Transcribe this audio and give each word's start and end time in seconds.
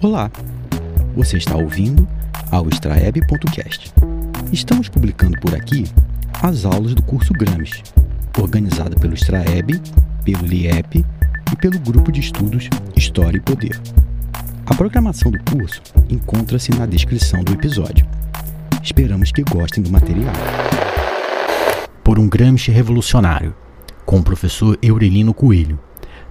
Olá, 0.00 0.30
você 1.16 1.38
está 1.38 1.56
ouvindo 1.56 2.06
ao 2.52 2.68
extraeb.cast. 2.68 3.92
Estamos 4.52 4.88
publicando 4.88 5.36
por 5.40 5.52
aqui 5.56 5.86
as 6.40 6.64
aulas 6.64 6.94
do 6.94 7.02
curso 7.02 7.32
Gramsci, 7.32 7.82
organizado 8.40 8.94
pelo 9.00 9.14
Extraeb, 9.14 9.82
pelo 10.24 10.46
LIEP 10.46 11.04
e 11.52 11.56
pelo 11.56 11.80
Grupo 11.80 12.12
de 12.12 12.20
Estudos 12.20 12.70
História 12.94 13.38
e 13.38 13.40
Poder. 13.40 13.76
A 14.66 14.74
programação 14.76 15.32
do 15.32 15.42
curso 15.50 15.82
encontra-se 16.08 16.70
na 16.78 16.86
descrição 16.86 17.42
do 17.42 17.54
episódio. 17.54 18.06
Esperamos 18.80 19.32
que 19.32 19.42
gostem 19.42 19.82
do 19.82 19.90
material. 19.90 20.32
Por 22.04 22.20
um 22.20 22.28
Gramsci 22.28 22.70
revolucionário, 22.70 23.52
com 24.06 24.18
o 24.20 24.22
professor 24.22 24.78
Eurelino 24.80 25.34
Coelho, 25.34 25.76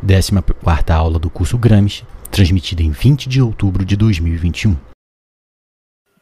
14ª 0.06 0.92
aula 0.92 1.20
do 1.20 1.30
curso 1.30 1.58
Gramsci, 1.58 2.06
transmitida 2.38 2.84
em 2.84 2.92
20 2.92 3.28
de 3.28 3.42
outubro 3.42 3.84
de 3.84 3.98
2021. 3.98 4.78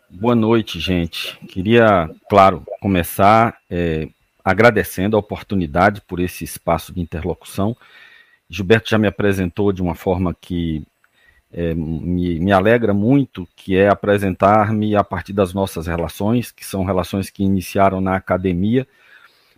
Boa 0.09 0.33
noite, 0.33 0.79
gente. 0.79 1.37
Queria, 1.45 2.09
claro, 2.29 2.63
começar 2.79 3.57
é, 3.69 4.07
agradecendo 4.41 5.17
a 5.17 5.19
oportunidade 5.19 5.99
por 6.07 6.21
esse 6.21 6.45
espaço 6.45 6.93
de 6.93 7.01
interlocução. 7.01 7.75
Gilberto 8.49 8.89
já 8.89 8.97
me 8.97 9.09
apresentou 9.09 9.73
de 9.73 9.81
uma 9.81 9.93
forma 9.93 10.33
que 10.33 10.87
é, 11.51 11.73
me, 11.73 12.39
me, 12.39 12.53
alegra 12.53 12.93
muito, 12.93 13.45
que 13.53 13.75
é 13.75 13.89
apresentar-me 13.89 14.95
a 14.95 15.03
partir 15.03 15.33
das 15.33 15.53
nossas 15.53 15.85
relações, 15.85 16.49
que 16.49 16.65
são 16.65 16.85
relações 16.85 17.29
que 17.29 17.43
iniciaram 17.43 17.99
na 17.99 18.15
academia, 18.15 18.87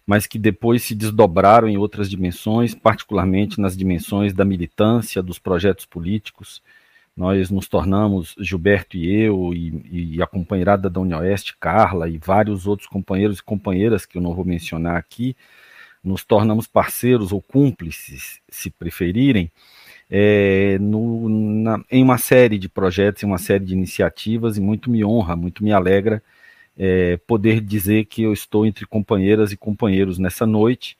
mas 0.08 0.26
que 0.26 0.40
depois 0.40 0.84
se 0.84 0.96
desdobraram 0.96 1.68
em 1.68 1.78
outras 1.78 2.10
dimensões, 2.10 2.74
particularmente 2.74 3.60
nas 3.60 3.76
dimensões 3.76 4.32
da 4.32 4.46
militância, 4.46 5.22
dos 5.22 5.38
projetos 5.38 5.86
políticos. 5.86 6.64
Nós 7.16 7.50
nos 7.50 7.68
tornamos, 7.68 8.34
Gilberto 8.40 8.96
e 8.96 9.12
eu, 9.12 9.54
e, 9.54 10.16
e 10.16 10.22
a 10.22 10.28
companheirada 10.28 10.90
da 10.90 11.02
União 11.02 11.20
Oeste, 11.20 11.58
Carla, 11.60 12.08
e 12.08 12.18
vários 12.18 12.66
outros 12.66 12.88
companheiros 12.88 13.40
e 13.40 13.44
companheiras 13.44 14.06
que 14.06 14.18
eu 14.18 14.22
não 14.22 14.34
vou 14.34 14.46
mencionar 14.46 14.96
aqui, 14.96 15.36
nos 16.02 16.24
tornamos 16.24 16.68
parceiros 16.68 17.34
ou 17.34 17.42
cúmplices, 17.42 18.40
se 18.48 18.70
preferirem, 18.70 19.52
é, 20.10 20.78
no, 20.80 21.28
na, 21.28 21.84
em 21.92 22.02
uma 22.02 22.18
série 22.18 22.58
de 22.58 22.70
projetos, 22.70 23.24
em 23.24 23.26
uma 23.26 23.38
série 23.38 23.66
de 23.66 23.74
iniciativas, 23.74 24.58
e 24.58 24.62
muito 24.62 24.90
me 24.90 25.04
honra, 25.04 25.36
muito 25.36 25.66
me 25.66 25.74
alegra 25.74 26.24
é, 26.78 27.18
poder 27.26 27.60
dizer 27.60 28.06
que 28.06 28.22
eu 28.24 28.32
estou 28.32 28.66
entre 28.66 28.86
companheiras 28.86 29.52
e 29.52 29.58
companheiros 29.58 30.20
nessa 30.20 30.46
noite. 30.46 30.98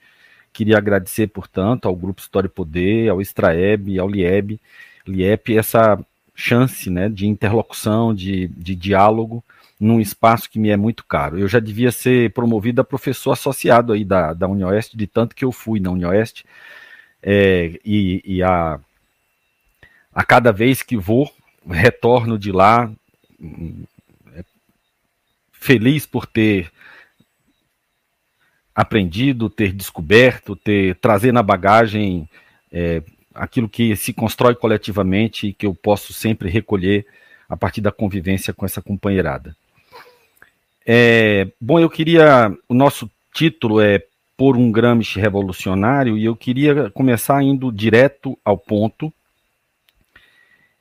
Queria 0.52 0.78
agradecer, 0.78 1.28
portanto, 1.28 1.88
ao 1.88 1.96
Grupo 1.96 2.22
História 2.22 2.48
e 2.48 2.52
Poder, 2.52 3.10
ao 3.10 3.22
Extraeb, 3.22 4.00
ao 4.00 4.10
Lieb, 4.10 4.60
Liep, 5.06 5.56
essa 5.56 6.00
chance 6.36 6.90
né, 6.90 7.10
de 7.10 7.28
interlocução, 7.28 8.14
de, 8.14 8.48
de 8.48 8.76
diálogo, 8.76 9.44
num 9.80 10.00
espaço 10.00 10.50
que 10.50 10.60
me 10.60 10.70
é 10.70 10.78
muito 10.78 11.06
caro. 11.06 11.38
Eu 11.38 11.48
já 11.48 11.60
devia 11.60 11.92
ser 11.92 12.32
promovido 12.34 12.82
a 12.82 12.84
professor 12.84 13.32
associado 13.32 13.94
aí 13.94 14.04
da, 14.04 14.34
da 14.34 14.48
Unioeste, 14.48 14.98
de 14.98 15.06
tanto 15.06 15.36
que 15.36 15.46
eu 15.46 15.52
fui 15.52 15.80
na 15.80 15.92
Unioeste, 15.92 16.46
é, 17.22 17.80
e, 17.86 18.22
e 18.26 18.44
a, 18.44 18.80
a 20.14 20.24
cada 20.24 20.52
vez 20.52 20.82
que 20.82 20.98
vou, 20.98 21.32
retorno 21.70 22.38
de 22.38 22.52
lá 22.52 22.92
feliz 25.68 26.06
por 26.06 26.26
ter 26.26 26.72
aprendido, 28.74 29.50
ter 29.50 29.74
descoberto, 29.74 30.56
ter 30.56 30.96
trazer 30.96 31.34
na 31.34 31.44
bagagem 31.44 32.30
é, 32.72 33.04
aquilo 33.36 33.68
que 33.68 33.94
se 33.98 34.14
constrói 34.14 34.56
coletivamente 34.56 35.48
e 35.48 35.54
que 35.54 35.66
eu 35.66 35.76
posso 35.76 36.14
sempre 36.14 36.50
recolher 36.50 37.06
a 37.50 37.58
partir 37.58 37.82
da 37.82 37.92
convivência 37.92 38.54
com 38.54 38.66
essa 38.66 38.82
companheirada. 38.82 39.58
É, 40.86 41.50
bom, 41.60 41.78
eu 41.82 41.90
queria. 41.90 42.50
O 42.70 42.74
nosso 42.74 43.12
título 43.34 43.82
é 43.82 44.02
Por 44.38 44.56
um 44.56 44.72
Gramsci 44.72 45.20
Revolucionário, 45.20 46.18
e 46.18 46.24
eu 46.24 46.36
queria 46.36 46.90
começar 46.92 47.44
indo 47.44 47.74
direto 47.74 48.40
ao 48.46 48.58
ponto. 48.58 49.14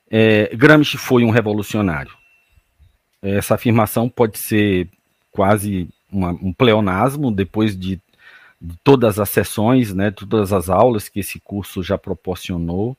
É, 0.09 0.55
Gramsci 0.55 0.97
foi 0.97 1.25
um 1.25 1.31
revolucionário. 1.31 2.13
Essa 3.27 3.55
afirmação 3.55 4.09
pode 4.09 4.39
ser 4.39 4.89
quase 5.33 5.89
uma, 6.11 6.31
um 6.31 6.53
pleonasmo 6.53 7.31
depois 7.31 7.77
de, 7.77 8.01
de, 8.61 8.77
todas 8.85 9.19
as 9.19 9.29
sessões, 9.29 9.93
né, 9.93 10.11
todas 10.11 10.53
as 10.53 10.69
aulas 10.71 11.09
que 11.09 11.21
esse 11.21 11.41
curso 11.41 11.83
já 11.83 11.99
proporcionou, 11.99 12.97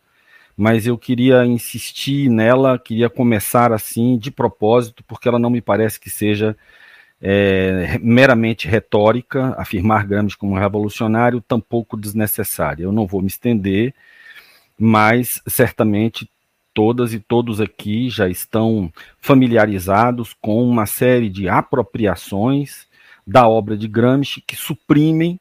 mas 0.56 0.88
eu 0.88 0.98
queria 0.98 1.46
insistir 1.46 2.30
nela, 2.30 2.80
queria 2.80 3.10
começar 3.10 3.72
assim 3.72 4.18
de 4.18 4.32
propósito, 4.32 5.04
porque 5.04 5.28
ela 5.28 5.40
não 5.40 5.50
me 5.50 5.62
parece 5.62 6.00
que 6.00 6.10
seja 6.10 6.56
é, 7.22 7.98
meramente 8.02 8.68
retórica, 8.68 9.56
afirmar 9.58 10.06
Gramsci 10.06 10.38
como 10.38 10.58
revolucionário, 10.58 11.42
tampouco 11.42 11.98
desnecessária. 11.98 12.84
Eu 12.84 12.92
não 12.92 13.08
vou 13.08 13.22
me 13.22 13.28
estender, 13.28 13.94
mas 14.78 15.42
certamente 15.48 16.30
todas 16.78 17.12
e 17.12 17.20
todos 17.20 17.60
aqui 17.60 18.08
já 18.08 18.30
estão 18.30 18.94
familiarizados 19.20 20.36
com 20.40 20.64
uma 20.64 20.86
série 20.86 21.28
de 21.28 21.50
apropriações 21.50 22.86
da 23.26 23.48
obra 23.48 23.76
de 23.76 23.88
Gramsci 23.88 24.44
que 24.46 24.56
suprimem 24.56 25.40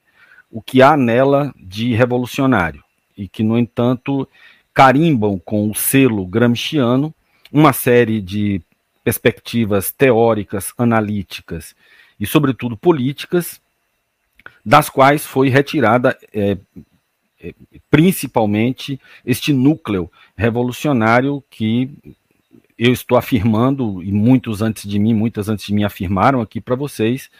o 0.50 0.62
que 0.62 0.80
há 0.80 0.96
nela 0.96 1.54
de 1.54 1.92
revolucionário 1.92 2.82
e 3.14 3.28
que, 3.28 3.42
no 3.42 3.58
entanto, 3.58 4.26
carimbam 4.72 5.38
com 5.38 5.70
o 5.70 5.74
selo 5.74 6.26
gramsciano 6.26 7.14
uma 7.52 7.74
série 7.74 8.22
de 8.22 8.62
perspectivas 9.04 9.92
teóricas, 9.92 10.72
analíticas 10.78 11.76
e, 12.18 12.26
sobretudo, 12.26 12.78
políticas, 12.78 13.60
das 14.64 14.88
quais 14.88 15.26
foi 15.26 15.50
retirada 15.50 16.16
é, 16.32 16.56
principalmente 17.90 19.00
este 19.24 19.52
núcleo 19.52 20.10
revolucionário 20.36 21.42
que 21.50 21.90
eu 22.78 22.92
estou 22.92 23.16
afirmando, 23.16 24.02
e 24.02 24.12
muitos 24.12 24.60
antes 24.60 24.88
de 24.88 24.98
mim, 24.98 25.14
muitas 25.14 25.48
antes 25.48 25.66
de 25.66 25.72
mim 25.72 25.84
afirmaram 25.84 26.40
aqui 26.40 26.60
para 26.60 26.74
vocês, 26.74 27.30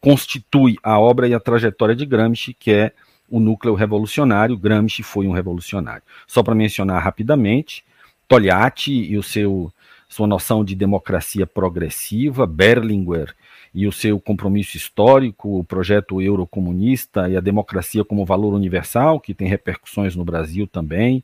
constitui 0.00 0.76
a 0.82 0.98
obra 0.98 1.28
e 1.28 1.34
a 1.34 1.40
trajetória 1.40 1.94
de 1.94 2.06
Gramsci, 2.06 2.54
que 2.54 2.70
é 2.70 2.92
o 3.28 3.40
núcleo 3.40 3.74
revolucionário. 3.74 4.56
Gramsci 4.56 5.02
foi 5.02 5.26
um 5.26 5.32
revolucionário. 5.32 6.02
Só 6.26 6.42
para 6.42 6.54
mencionar 6.54 7.02
rapidamente, 7.02 7.84
Togliatti 8.28 8.92
e 8.92 9.18
o 9.18 9.22
seu 9.22 9.72
sua 10.08 10.26
noção 10.26 10.64
de 10.64 10.74
democracia 10.74 11.46
progressiva, 11.46 12.46
Berlinguer 12.46 13.34
e 13.76 13.86
o 13.86 13.92
seu 13.92 14.18
compromisso 14.18 14.74
histórico, 14.74 15.58
o 15.58 15.62
projeto 15.62 16.22
eurocomunista 16.22 17.28
e 17.28 17.36
a 17.36 17.40
democracia 17.40 18.02
como 18.02 18.24
valor 18.24 18.54
universal, 18.54 19.20
que 19.20 19.34
tem 19.34 19.46
repercussões 19.46 20.16
no 20.16 20.24
Brasil 20.24 20.66
também. 20.66 21.22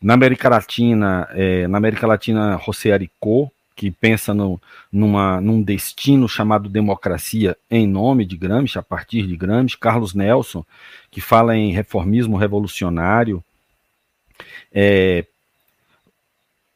Na 0.00 0.14
América 0.14 0.48
Latina, 0.48 1.26
é, 1.32 1.66
na 1.66 1.78
América 1.78 2.06
Latina, 2.06 2.56
José 2.64 2.92
Aricó, 2.92 3.50
que 3.74 3.90
pensa 3.90 4.32
no, 4.32 4.62
numa, 4.92 5.40
num 5.40 5.60
destino 5.60 6.28
chamado 6.28 6.68
democracia 6.68 7.56
em 7.68 7.84
nome 7.84 8.24
de 8.24 8.36
Gramsci, 8.36 8.78
a 8.78 8.82
partir 8.82 9.26
de 9.26 9.36
Gramsci, 9.36 9.76
Carlos 9.76 10.14
Nelson, 10.14 10.64
que 11.10 11.20
fala 11.20 11.56
em 11.56 11.72
reformismo 11.72 12.36
revolucionário. 12.36 13.42
É, 14.72 15.24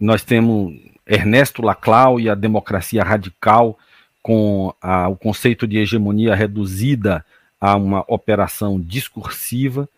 nós 0.01 0.25
temos 0.25 0.75
Ernesto 1.07 1.63
Laclau 1.63 2.19
e 2.19 2.29
a 2.29 2.35
democracia 2.35 3.05
radical, 3.05 3.79
com 4.27 4.75
a, 4.83 5.07
o 5.07 5.15
conceito 5.15 5.69
de 5.69 5.79
hegemonia 5.79 6.35
reduzida 6.35 7.25
a 7.61 7.77
uma 7.77 8.05
operação 8.09 8.81
discursiva. 8.81 9.89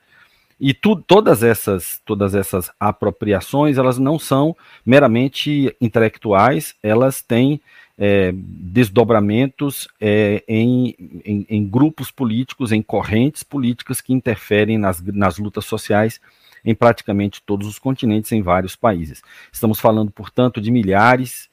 E 0.61 0.75
tu, 0.75 0.97
todas 0.97 1.43
essas 1.43 2.03
todas 2.05 2.35
essas 2.35 2.71
apropriações 2.79 3.79
elas 3.79 3.97
não 3.97 4.19
são 4.19 4.55
meramente 4.85 5.75
intelectuais, 5.81 6.75
elas 6.83 7.23
têm 7.23 7.59
é, 7.97 8.31
desdobramentos 8.37 9.89
é, 9.99 10.45
em, 10.47 10.95
em, 11.25 11.47
em, 11.49 11.67
grupos 11.67 12.11
políticos, 12.11 12.71
em 12.71 12.83
correntes 12.83 13.43
políticas 13.43 14.03
que 14.03 14.13
interferem 14.13 14.77
nas, 14.77 15.01
nas 15.01 15.39
lutas 15.39 15.65
sociais 15.65 16.21
em 16.63 16.75
praticamente 16.75 17.41
todos 17.47 17.67
os 17.67 17.79
continentes, 17.79 18.31
em 18.33 18.43
vários 18.43 18.77
países. 18.77 19.23
Estamos 19.51 19.81
falando, 19.81 20.11
portanto, 20.11 20.61
de 20.61 20.71
milhares 20.71 21.49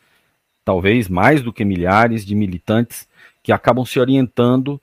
talvez 0.65 1.07
mais 1.07 1.44
do 1.44 1.53
que 1.53 1.63
milhares 1.63 2.25
de 2.25 2.33
militantes 2.33 3.07
que 3.44 3.51
acabam 3.51 3.85
se 3.85 4.00
orientando 4.00 4.81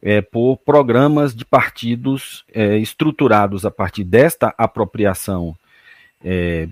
é, 0.00 0.22
por 0.22 0.58
programas 0.58 1.34
de 1.34 1.44
partidos 1.44 2.44
é, 2.54 2.78
estruturados 2.78 3.66
a 3.66 3.70
partir 3.70 4.04
desta 4.04 4.54
apropriação 4.56 5.56
é, 6.24 6.68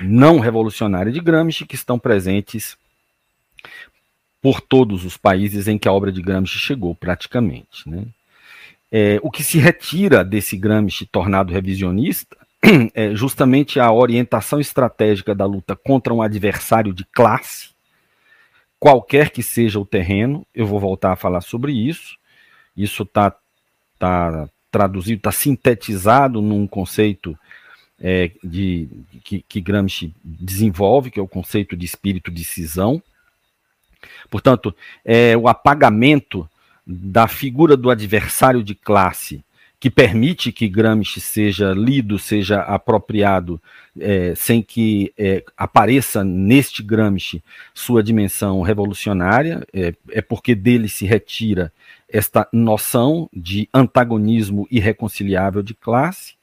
não 0.00 0.38
revolucionária 0.38 1.12
de 1.12 1.20
Gramsci, 1.20 1.66
que 1.66 1.74
estão 1.74 1.98
presentes 1.98 2.76
por 4.40 4.60
todos 4.60 5.04
os 5.04 5.16
países 5.16 5.68
em 5.68 5.76
que 5.76 5.88
a 5.88 5.92
obra 5.92 6.12
de 6.12 6.22
Gramsci 6.22 6.58
chegou, 6.58 6.94
praticamente. 6.94 7.88
Né? 7.88 8.04
É, 8.92 9.18
o 9.22 9.30
que 9.30 9.42
se 9.42 9.58
retira 9.58 10.24
desse 10.24 10.56
Gramsci 10.56 11.04
tornado 11.06 11.52
revisionista 11.52 12.36
é 12.94 13.14
justamente 13.14 13.78
a 13.78 13.92
orientação 13.92 14.60
estratégica 14.60 15.34
da 15.34 15.44
luta 15.44 15.76
contra 15.76 16.12
um 16.12 16.22
adversário 16.22 16.92
de 16.92 17.04
classe, 17.04 17.70
qualquer 18.78 19.30
que 19.30 19.42
seja 19.42 19.78
o 19.78 19.86
terreno, 19.86 20.46
eu 20.54 20.66
vou 20.66 20.78
voltar 20.78 21.12
a 21.12 21.16
falar 21.16 21.40
sobre 21.40 21.72
isso. 21.72 22.16
Isso 22.76 23.02
está 23.02 23.34
tá 23.98 24.48
traduzido, 24.70 25.18
está 25.18 25.32
sintetizado 25.32 26.42
num 26.42 26.66
conceito 26.66 27.38
é, 27.98 28.30
de, 28.44 28.88
que, 29.24 29.42
que 29.48 29.60
Gramsci 29.60 30.14
desenvolve, 30.22 31.10
que 31.10 31.18
é 31.18 31.22
o 31.22 31.28
conceito 31.28 31.76
de 31.76 31.86
espírito 31.86 32.30
de 32.30 32.44
cisão. 32.44 33.02
Portanto, 34.30 34.74
é 35.04 35.36
o 35.36 35.48
apagamento 35.48 36.48
da 36.86 37.26
figura 37.26 37.76
do 37.76 37.90
adversário 37.90 38.62
de 38.62 38.74
classe 38.74 39.42
que 39.78 39.90
permite 39.90 40.52
que 40.52 40.68
Gramsci 40.68 41.20
seja 41.20 41.72
lido, 41.72 42.18
seja 42.18 42.60
apropriado, 42.62 43.60
é, 43.98 44.34
sem 44.34 44.62
que 44.62 45.12
é, 45.18 45.44
apareça 45.56 46.24
neste 46.24 46.82
Gramsci 46.82 47.44
sua 47.74 48.02
dimensão 48.02 48.62
revolucionária, 48.62 49.66
é, 49.72 49.94
é, 50.10 50.22
porque 50.22 50.54
dele 50.54 50.88
se 50.88 51.04
retira 51.04 51.70
esta 52.08 52.48
noção 52.52 53.28
de 53.32 53.68
antagonismo 53.72 54.66
irreconciliável 54.70 55.62
de 55.62 55.74
classe. 55.74 56.36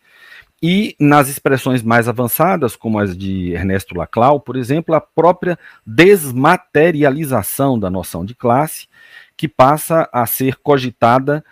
E 0.62 0.96
nas 0.98 1.28
expressões 1.28 1.82
mais 1.84 2.08
avançadas, 2.08 2.76
como 2.76 2.98
as 2.98 3.18
de 3.18 3.52
Ernesto 3.52 3.98
Laclau, 3.98 4.40
por 4.40 4.56
exemplo, 4.56 4.96
a 4.96 5.02
própria 5.02 5.60
desmaterialização 5.86 7.78
da 7.78 7.90
noção 7.90 8.24
de 8.24 8.34
classe, 8.34 8.88
que 9.36 9.48
passa 9.48 10.08
a 10.14 10.26
ser 10.26 10.56
cogitada 10.58 11.44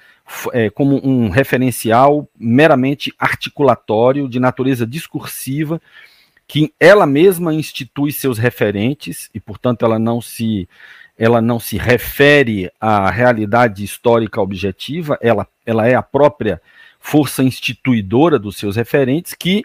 é, 0.53 0.69
como 0.69 0.99
um 1.05 1.29
referencial 1.29 2.27
meramente 2.37 3.13
articulatório, 3.17 4.29
de 4.29 4.39
natureza 4.39 4.85
discursiva, 4.85 5.81
que 6.47 6.73
ela 6.79 7.05
mesma 7.05 7.53
institui 7.53 8.11
seus 8.11 8.37
referentes 8.37 9.29
e, 9.33 9.39
portanto, 9.39 9.85
ela 9.85 9.97
não 9.97 10.19
se 10.21 10.67
ela 11.17 11.39
não 11.39 11.59
se 11.59 11.77
refere 11.77 12.71
à 12.79 13.09
realidade 13.11 13.83
histórica 13.83 14.41
objetiva, 14.41 15.19
ela, 15.21 15.47
ela 15.65 15.87
é 15.87 15.93
a 15.93 16.01
própria 16.01 16.59
força 16.99 17.43
instituidora 17.43 18.39
dos 18.39 18.57
seus 18.57 18.75
referentes, 18.75 19.35
que 19.35 19.63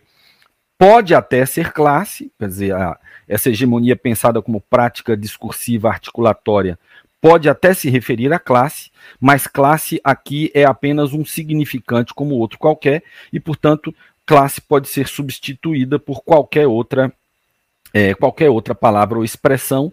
pode 0.78 1.14
até 1.14 1.46
ser 1.46 1.72
classe, 1.72 2.30
quer 2.38 2.48
dizer, 2.48 2.74
a, 2.74 2.98
essa 3.26 3.50
hegemonia 3.50 3.96
pensada 3.96 4.42
como 4.42 4.60
prática 4.60 5.16
discursiva 5.16 5.88
articulatória 5.88 6.78
pode 7.26 7.48
até 7.48 7.74
se 7.74 7.90
referir 7.90 8.32
à 8.32 8.38
classe, 8.38 8.88
mas 9.20 9.48
classe 9.48 10.00
aqui 10.04 10.48
é 10.54 10.62
apenas 10.62 11.12
um 11.12 11.24
significante 11.24 12.14
como 12.14 12.36
outro 12.36 12.56
qualquer, 12.56 13.02
e, 13.32 13.40
portanto, 13.40 13.92
classe 14.24 14.60
pode 14.60 14.88
ser 14.88 15.08
substituída 15.08 15.98
por 15.98 16.22
qualquer 16.22 16.68
outra, 16.68 17.12
é, 17.92 18.14
qualquer 18.14 18.48
outra 18.48 18.76
palavra 18.76 19.18
ou 19.18 19.24
expressão 19.24 19.92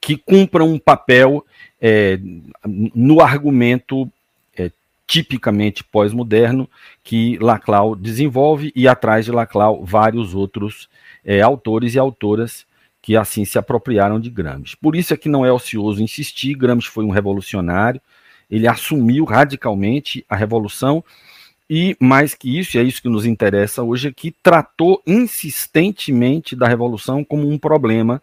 que 0.00 0.16
cumpra 0.16 0.64
um 0.64 0.76
papel 0.76 1.46
é, 1.80 2.18
no 2.64 3.20
argumento 3.20 4.10
é, 4.58 4.68
tipicamente 5.06 5.84
pós-moderno 5.84 6.68
que 7.04 7.38
Laclau 7.38 7.94
desenvolve, 7.94 8.72
e 8.74 8.88
atrás 8.88 9.24
de 9.24 9.30
Laclau 9.30 9.84
vários 9.84 10.34
outros 10.34 10.88
é, 11.24 11.42
autores 11.42 11.94
e 11.94 11.98
autoras 12.00 12.66
que 13.02 13.16
assim 13.16 13.44
se 13.44 13.58
apropriaram 13.58 14.20
de 14.20 14.30
Gramsci. 14.30 14.76
Por 14.76 14.94
isso 14.94 15.12
é 15.12 15.16
que 15.16 15.28
não 15.28 15.44
é 15.44 15.52
ocioso 15.52 16.00
insistir, 16.00 16.54
Gramsci 16.54 16.88
foi 16.88 17.04
um 17.04 17.10
revolucionário, 17.10 18.00
ele 18.48 18.68
assumiu 18.68 19.24
radicalmente 19.24 20.24
a 20.28 20.36
revolução 20.36 21.04
e, 21.68 21.96
mais 21.98 22.34
que 22.34 22.58
isso, 22.58 22.76
e 22.76 22.80
é 22.80 22.82
isso 22.82 23.02
que 23.02 23.08
nos 23.08 23.26
interessa 23.26 23.82
hoje 23.82 24.08
aqui, 24.08 24.34
tratou 24.42 25.02
insistentemente 25.06 26.54
da 26.54 26.68
revolução 26.68 27.24
como 27.24 27.48
um 27.48 27.58
problema 27.58 28.22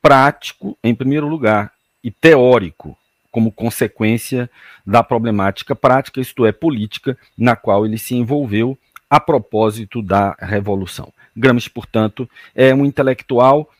prático, 0.00 0.76
em 0.82 0.94
primeiro 0.94 1.28
lugar, 1.28 1.72
e 2.02 2.10
teórico, 2.10 2.96
como 3.30 3.52
consequência 3.52 4.50
da 4.84 5.02
problemática 5.02 5.76
prática, 5.76 6.20
isto 6.20 6.44
é, 6.44 6.50
política, 6.50 7.16
na 7.38 7.54
qual 7.54 7.86
ele 7.86 7.98
se 7.98 8.14
envolveu 8.14 8.76
a 9.08 9.20
propósito 9.20 10.02
da 10.02 10.34
revolução. 10.40 11.12
Gramsci, 11.36 11.70
portanto, 11.70 12.28
é 12.54 12.74
um 12.74 12.84
intelectual 12.84 13.70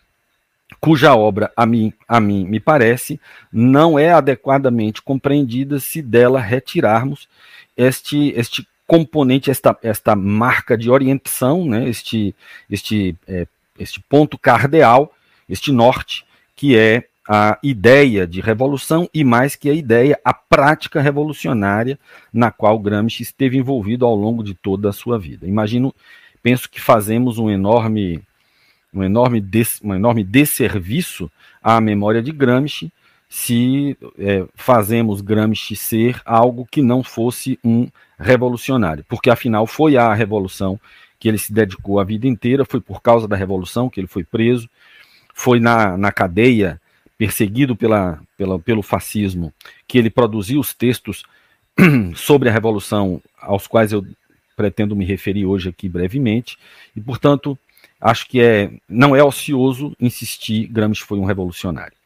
cuja 0.81 1.15
obra, 1.15 1.53
a 1.57 1.67
mim, 1.67 1.93
a 2.07 2.21
mim 2.21 2.45
me 2.47 2.61
parece, 2.61 3.21
não 3.53 3.99
é 3.99 4.13
adequadamente 4.13 5.03
compreendida 5.03 5.79
se 5.79 6.03
dela 6.03 6.41
retirarmos 6.41 7.29
este, 7.77 8.33
este 8.37 8.67
componente, 8.87 9.51
esta, 9.51 9.77
esta 9.83 10.15
marca 10.15 10.77
de 10.77 10.91
orientação, 10.91 11.65
né, 11.65 11.89
este, 11.89 12.35
este, 12.71 13.17
é, 13.27 13.47
este 13.79 14.01
ponto 14.01 14.37
cardeal, 14.37 15.13
este 15.49 15.73
norte, 15.73 16.25
que 16.55 16.77
é 16.77 17.05
a 17.29 17.59
ideia 17.63 18.27
de 18.27 18.41
revolução 18.41 19.09
e 19.15 19.23
mais 19.25 19.55
que 19.55 19.71
a 19.71 19.73
ideia, 19.75 20.19
a 20.25 20.35
prática 20.35 21.01
revolucionária 21.01 21.99
na 22.33 22.51
qual 22.51 22.79
Gramsci 22.79 23.23
esteve 23.23 23.57
envolvido 23.57 24.05
ao 24.05 24.15
longo 24.15 24.43
de 24.43 24.55
toda 24.55 24.91
a 24.91 24.93
sua 24.93 25.19
vida. 25.19 25.47
Imagino, 25.47 25.95
penso 26.43 26.69
que 26.69 26.81
fazemos 26.81 27.39
um 27.39 27.49
enorme 27.49 28.21
um 28.93 29.03
enorme, 29.03 29.41
des, 29.41 29.81
um 29.83 29.94
enorme 29.94 30.23
desserviço 30.23 31.31
à 31.62 31.81
memória 31.81 32.23
de 32.23 32.33
Gramsci 32.33 32.93
se 33.29 33.97
é, 34.19 34.44
fazemos 34.55 35.23
Gramsci 35.23 35.75
ser 35.75 36.21
algo 36.23 36.69
que 36.71 36.83
não 36.83 37.03
fosse 37.03 37.59
um 37.65 37.89
revolucionário, 38.19 39.05
porque 39.09 39.31
afinal 39.31 39.67
foi 39.67 39.97
a 39.97 40.12
revolução 40.12 40.79
que 41.19 41.29
ele 41.29 41.39
se 41.39 41.50
dedicou 41.50 41.99
a 41.99 42.05
vida 42.05 42.27
inteira, 42.27 42.65
foi 42.65 42.81
por 42.81 43.00
causa 43.00 43.27
da 43.27 43.35
revolução 43.35 43.89
que 43.89 43.99
ele 43.99 44.06
foi 44.06 44.23
preso, 44.23 44.69
foi 45.33 45.61
na, 45.61 45.97
na 45.97 46.12
cadeia, 46.12 46.79
perseguido 47.17 47.75
pela, 47.75 48.21
pela, 48.37 48.59
pelo 48.59 48.83
fascismo, 48.83 49.50
que 49.89 49.97
ele 49.97 50.11
produziu 50.11 50.61
os 50.61 50.75
textos 50.75 51.25
sobre 52.15 52.50
a 52.50 52.53
revolução, 52.53 53.23
aos 53.41 53.67
quais 53.67 53.93
eu 53.93 54.05
pretendo 54.55 54.94
me 54.94 55.05
referir 55.06 55.47
hoje 55.47 55.69
aqui 55.69 55.89
brevemente, 55.89 56.59
e 56.94 57.00
portanto 57.00 57.59
acho 58.03 58.29
que 58.29 58.41
é, 58.41 58.73
não 58.89 59.15
é 59.15 59.23
ocioso 59.23 59.97
insistir 60.01 60.67
Gramsci 60.67 61.03
foi 61.03 61.19
um 61.19 61.25
revolucionário. 61.25 61.97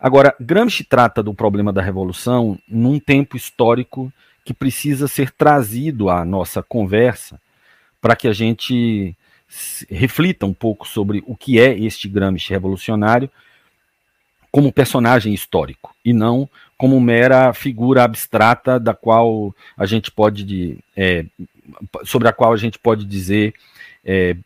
Agora, 0.00 0.34
Gramsci 0.40 0.84
trata 0.84 1.22
do 1.22 1.34
problema 1.34 1.72
da 1.72 1.82
revolução 1.82 2.58
num 2.66 2.98
tempo 2.98 3.36
histórico 3.36 4.12
que 4.44 4.54
precisa 4.54 5.06
ser 5.06 5.30
trazido 5.30 6.08
à 6.08 6.24
nossa 6.24 6.62
conversa 6.62 7.40
para 8.00 8.16
que 8.16 8.26
a 8.26 8.32
gente 8.32 9.14
reflita 9.90 10.46
um 10.46 10.54
pouco 10.54 10.88
sobre 10.88 11.22
o 11.26 11.36
que 11.36 11.60
é 11.60 11.78
este 11.78 12.08
Gramsci 12.08 12.50
revolucionário 12.50 13.30
como 14.50 14.72
personagem 14.72 15.34
histórico 15.34 15.94
e 16.04 16.12
não 16.12 16.48
como 16.76 17.00
mera 17.00 17.52
figura 17.52 18.04
abstrata 18.04 18.78
da 18.80 18.94
qual 18.94 19.54
a 19.76 19.86
gente 19.86 20.10
pode 20.10 20.78
é, 20.96 21.24
sobre 22.04 22.28
a 22.28 22.32
qual 22.32 22.52
a 22.52 22.56
gente 22.56 22.78
pode 22.78 23.04
dizer 23.04 23.54
é, 24.04 24.36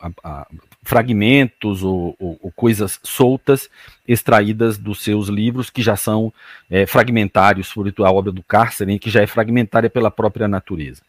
a, 0.00 0.10
a, 0.22 0.46
fragmentos 0.82 1.82
ou, 1.82 2.14
ou, 2.18 2.38
ou, 2.42 2.52
coisas 2.52 3.00
soltas 3.02 3.68
extraídas 4.06 4.78
dos 4.78 5.02
seus 5.02 5.28
livros, 5.28 5.70
que 5.70 5.82
já 5.82 5.96
são 5.96 6.32
é, 6.70 6.86
fragmentários, 6.86 7.66
sobretudo 7.66 8.06
a 8.06 8.12
obra 8.12 8.30
do 8.30 8.42
Cárcere, 8.42 8.98
que 8.98 9.10
já 9.10 9.22
é 9.22 9.26
fragmentária 9.26 9.90
pela 9.90 10.10
própria 10.10 10.46
natureza. 10.46 11.02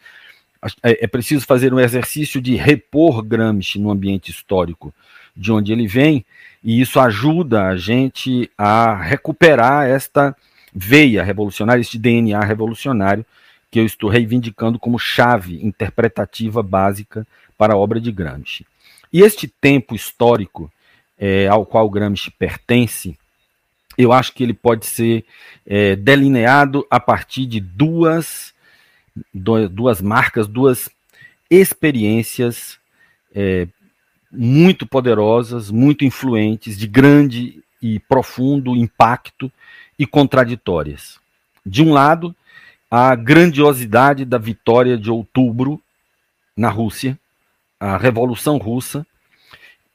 É, 0.81 1.05
é 1.05 1.07
preciso 1.07 1.45
fazer 1.45 1.73
um 1.73 1.79
exercício 1.79 2.41
de 2.41 2.55
repor 2.55 3.21
Gramsci 3.21 3.77
no 3.77 3.91
ambiente 3.91 4.31
histórico 4.31 4.93
de 5.35 5.51
onde 5.51 5.71
ele 5.71 5.85
vem, 5.85 6.25
e 6.63 6.81
isso 6.81 6.99
ajuda 6.99 7.67
a 7.67 7.75
gente 7.75 8.49
a 8.57 8.95
recuperar 8.95 9.87
esta 9.87 10.35
veia 10.73 11.23
revolucionária, 11.23 11.81
este 11.81 11.99
DNA 11.99 12.39
revolucionário 12.39 13.25
que 13.69 13.79
eu 13.79 13.85
estou 13.85 14.09
reivindicando 14.09 14.79
como 14.79 14.97
chave 14.97 15.59
interpretativa 15.61 16.63
básica 16.63 17.27
para 17.57 17.73
a 17.73 17.77
obra 17.77 17.99
de 17.99 18.11
Gramsci. 18.11 18.65
E 19.11 19.21
este 19.21 19.47
tempo 19.47 19.95
histórico 19.95 20.71
é, 21.17 21.47
ao 21.47 21.65
qual 21.65 21.89
Gramsci 21.89 22.31
pertence, 22.31 23.17
eu 23.97 24.11
acho 24.11 24.33
que 24.33 24.43
ele 24.43 24.53
pode 24.53 24.85
ser 24.85 25.25
é, 25.65 25.95
delineado 25.95 26.85
a 26.89 26.99
partir 26.99 27.45
de 27.45 27.59
duas, 27.59 28.53
duas 29.33 30.01
marcas, 30.01 30.47
duas 30.47 30.89
experiências 31.49 32.77
é, 33.33 33.67
muito 34.31 34.85
poderosas, 34.85 35.71
muito 35.71 36.03
influentes, 36.03 36.77
de 36.77 36.87
grande 36.87 37.63
e 37.81 37.99
profundo 37.99 38.75
impacto 38.75 39.51
e 39.97 40.05
contraditórias. 40.05 41.19
De 41.65 41.81
um 41.81 41.93
lado, 41.93 42.35
a 42.91 43.15
grandiosidade 43.15 44.25
da 44.25 44.37
vitória 44.37 44.97
de 44.97 45.09
outubro 45.09 45.81
na 46.55 46.69
Rússia, 46.69 47.17
a 47.79 47.97
Revolução 47.97 48.57
Russa, 48.57 49.05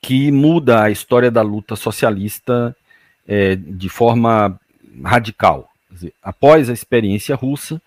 que 0.01 0.31
muda 0.33 0.85
a 0.85 0.91
história 0.91 1.31
da 1.31 1.43
luta 1.43 1.77
socialista 1.77 2.75
é, 3.27 3.55
de 3.55 3.89
forma 3.89 4.59
radical. 5.05 5.69
Dizer, 5.91 6.15
após 6.23 6.71
a 6.71 6.73
experiência 6.73 7.35
russa, 7.35 7.81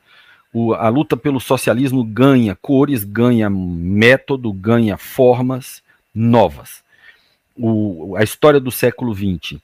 o, 0.53 0.73
a 0.73 0.89
luta 0.89 1.17
pelo 1.17 1.39
socialismo 1.39 2.03
ganha 2.03 2.55
cores, 2.55 3.03
ganha 3.03 3.49
método, 3.49 4.53
ganha 4.53 4.97
formas 4.97 5.81
novas. 6.13 6.83
O, 7.57 8.15
a 8.15 8.23
história 8.23 8.59
do 8.59 8.71
século 8.71 9.13
XX, 9.15 9.59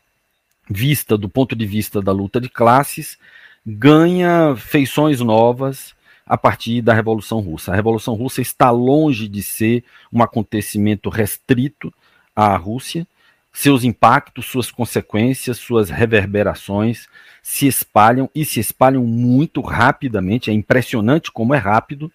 vista 0.70 1.18
do 1.18 1.30
ponto 1.30 1.56
de 1.56 1.66
vista 1.66 2.02
da 2.02 2.12
luta 2.12 2.42
de 2.42 2.50
classes, 2.50 3.18
ganha 3.66 4.56
feições 4.56 5.20
novas 5.22 5.94
a 6.30 6.38
partir 6.38 6.84
da 6.84 6.94
Revolução 6.94 7.40
Russa. 7.40 7.72
A 7.72 7.76
Revolução 7.76 8.14
Russa 8.14 8.40
está 8.40 8.70
longe 8.70 9.28
de 9.28 9.42
ser 9.42 9.84
um 10.14 10.22
acontecimento 10.22 11.10
restrito 11.10 11.92
à 12.36 12.56
Rússia. 12.56 13.08
Seus 13.52 13.84
impactos, 13.84 14.46
suas 14.46 14.70
consequências, 14.70 15.58
suas 15.58 15.90
reverberações 15.90 17.08
se 17.42 17.66
espalham 17.66 18.30
e 18.36 18.46
se 18.46 18.60
espalham 18.60 19.04
muito 19.04 19.60
rapidamente. 19.60 20.52
É 20.52 20.54
impressionante 20.54 21.32
como 21.32 21.56
é 21.56 21.58
rápido 21.58 22.12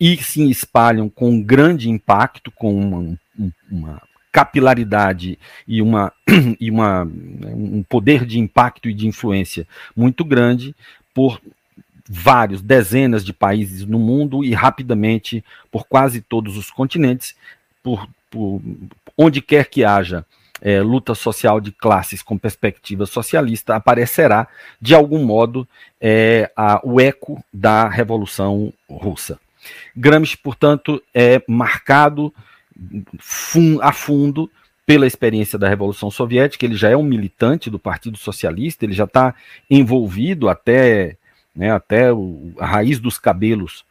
e 0.00 0.16
se 0.16 0.48
espalham 0.50 1.10
com 1.10 1.42
grande 1.42 1.90
impacto, 1.90 2.50
com 2.50 2.74
uma, 2.74 3.18
uma 3.70 4.02
capilaridade 4.32 5.38
e, 5.68 5.82
uma, 5.82 6.10
e 6.58 6.70
uma, 6.70 7.04
um 7.04 7.84
poder 7.86 8.24
de 8.24 8.38
impacto 8.38 8.88
e 8.88 8.94
de 8.94 9.06
influência 9.06 9.68
muito 9.94 10.24
grande 10.24 10.74
por 11.12 11.38
vários, 12.08 12.60
dezenas 12.60 13.24
de 13.24 13.32
países 13.32 13.86
no 13.86 13.98
mundo 13.98 14.44
e 14.44 14.52
rapidamente 14.52 15.44
por 15.70 15.86
quase 15.86 16.20
todos 16.20 16.56
os 16.56 16.70
continentes, 16.70 17.34
por, 17.82 18.08
por 18.30 18.60
onde 19.16 19.40
quer 19.40 19.66
que 19.66 19.84
haja 19.84 20.24
é, 20.60 20.80
luta 20.80 21.14
social 21.14 21.60
de 21.60 21.72
classes 21.72 22.22
com 22.22 22.38
perspectiva 22.38 23.04
socialista, 23.04 23.74
aparecerá 23.74 24.46
de 24.80 24.94
algum 24.94 25.24
modo 25.24 25.66
é, 26.00 26.50
a, 26.56 26.80
o 26.84 27.00
eco 27.00 27.44
da 27.52 27.88
Revolução 27.88 28.72
Russa. 28.88 29.38
Gramsci, 29.94 30.36
portanto, 30.36 31.02
é 31.12 31.42
marcado 31.48 32.32
fun, 33.18 33.78
a 33.80 33.92
fundo 33.92 34.50
pela 34.86 35.06
experiência 35.06 35.58
da 35.58 35.68
Revolução 35.68 36.10
Soviética, 36.10 36.64
ele 36.64 36.76
já 36.76 36.90
é 36.90 36.96
um 36.96 37.02
militante 37.02 37.70
do 37.70 37.78
Partido 37.78 38.18
Socialista, 38.18 38.84
ele 38.84 38.92
já 38.92 39.04
está 39.04 39.34
envolvido 39.70 40.48
até 40.48 41.16
né, 41.54 41.70
até 41.70 42.12
o, 42.12 42.52
a 42.58 42.66
raiz 42.66 42.98
dos 42.98 43.18
cabelos 43.18 43.84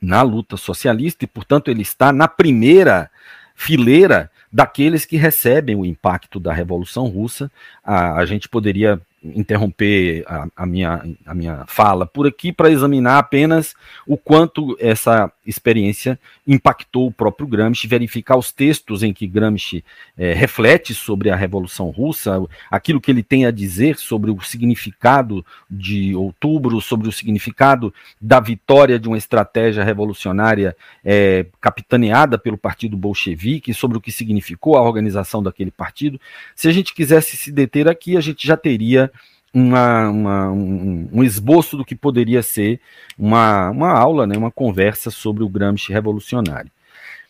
na 0.00 0.22
luta 0.22 0.56
socialista 0.56 1.24
e, 1.24 1.28
portanto, 1.28 1.70
ele 1.70 1.82
está 1.82 2.12
na 2.12 2.28
primeira 2.28 3.10
fileira 3.54 4.30
daqueles 4.52 5.04
que 5.04 5.16
recebem 5.16 5.74
o 5.74 5.84
impacto 5.84 6.38
da 6.38 6.52
Revolução 6.52 7.06
Russa. 7.06 7.50
A, 7.82 8.16
a 8.18 8.26
gente 8.26 8.48
poderia 8.48 9.00
interromper 9.34 10.24
a, 10.26 10.46
a, 10.56 10.66
minha, 10.66 11.02
a 11.24 11.34
minha 11.34 11.64
fala 11.66 12.06
por 12.06 12.26
aqui 12.26 12.52
para 12.52 12.70
examinar 12.70 13.18
apenas 13.18 13.74
o 14.06 14.16
quanto 14.16 14.76
essa 14.80 15.30
experiência 15.46 16.18
impactou 16.46 17.06
o 17.06 17.12
próprio 17.12 17.46
Gramsci, 17.46 17.86
verificar 17.86 18.36
os 18.36 18.52
textos 18.52 19.02
em 19.02 19.12
que 19.12 19.26
Gramsci 19.26 19.84
é, 20.16 20.32
reflete 20.32 20.94
sobre 20.94 21.30
a 21.30 21.36
Revolução 21.36 21.90
Russa, 21.90 22.40
aquilo 22.70 23.00
que 23.00 23.10
ele 23.10 23.22
tem 23.22 23.46
a 23.46 23.50
dizer 23.50 23.96
sobre 23.96 24.30
o 24.30 24.40
significado 24.40 25.44
de 25.70 26.14
outubro, 26.14 26.80
sobre 26.80 27.08
o 27.08 27.12
significado 27.12 27.92
da 28.20 28.40
vitória 28.40 28.98
de 28.98 29.08
uma 29.08 29.18
estratégia 29.18 29.84
revolucionária 29.84 30.76
é, 31.04 31.46
capitaneada 31.60 32.38
pelo 32.38 32.58
Partido 32.58 32.96
Bolchevique, 32.96 33.74
sobre 33.74 33.98
o 33.98 34.00
que 34.00 34.12
significou 34.12 34.76
a 34.76 34.82
organização 34.82 35.42
daquele 35.42 35.70
partido. 35.70 36.20
Se 36.54 36.68
a 36.68 36.72
gente 36.72 36.94
quisesse 36.94 37.36
se 37.36 37.52
deter 37.52 37.88
aqui, 37.88 38.16
a 38.16 38.20
gente 38.20 38.46
já 38.46 38.56
teria 38.56 39.10
uma, 39.56 40.10
uma, 40.10 40.50
um, 40.50 41.08
um, 41.10 41.24
esboço 41.24 41.78
do 41.78 41.84
que 41.84 41.94
poderia 41.94 42.42
ser 42.42 42.78
uma, 43.18 43.70
uma 43.70 43.90
aula, 43.90 44.26
né, 44.26 44.36
uma 44.36 44.50
conversa 44.50 45.10
sobre 45.10 45.42
o 45.42 45.48
Gramsci 45.48 45.90
revolucionário. 45.90 46.70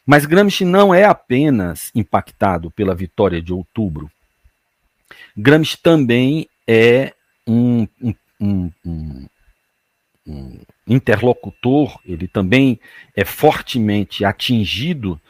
Mas 0.04 0.26
Gramsci 0.26 0.64
não 0.64 0.92
é 0.92 1.04
apenas 1.04 1.92
impactado 1.94 2.68
pela 2.68 2.96
vitória 2.96 3.40
de 3.40 3.52
outubro. 3.52 4.10
Gramsci 5.36 5.78
também 5.80 6.48
é 6.66 7.12
um, 7.46 7.86
um, 8.40 8.70
um, 8.84 9.26
um 10.26 10.58
interlocutor, 10.84 12.00
ele 12.04 12.26
também 12.26 12.80
é 13.14 13.24
fortemente 13.24 14.24
atingido 14.24 15.20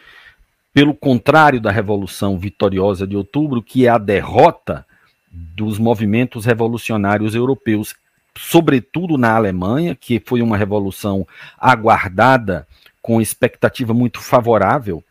pelo 0.72 0.94
contrário 0.94 1.60
da 1.60 1.70
Revolução 1.70 2.38
Vitoriosa 2.38 3.06
de 3.06 3.18
Outubro, 3.18 3.62
que 3.62 3.86
é 3.86 3.90
a 3.90 3.98
derrota 3.98 4.86
dos 5.30 5.78
movimentos 5.78 6.44
revolucionários 6.44 7.34
europeus, 7.34 7.94
sobretudo 8.36 9.18
na 9.18 9.34
Alemanha, 9.34 9.94
que 9.94 10.20
foi 10.24 10.42
uma 10.42 10.56
revolução 10.56 11.26
aguardada 11.58 12.66
com 13.02 13.20
expectativa 13.20 13.94
muito 13.94 14.20
favorável 14.20 15.02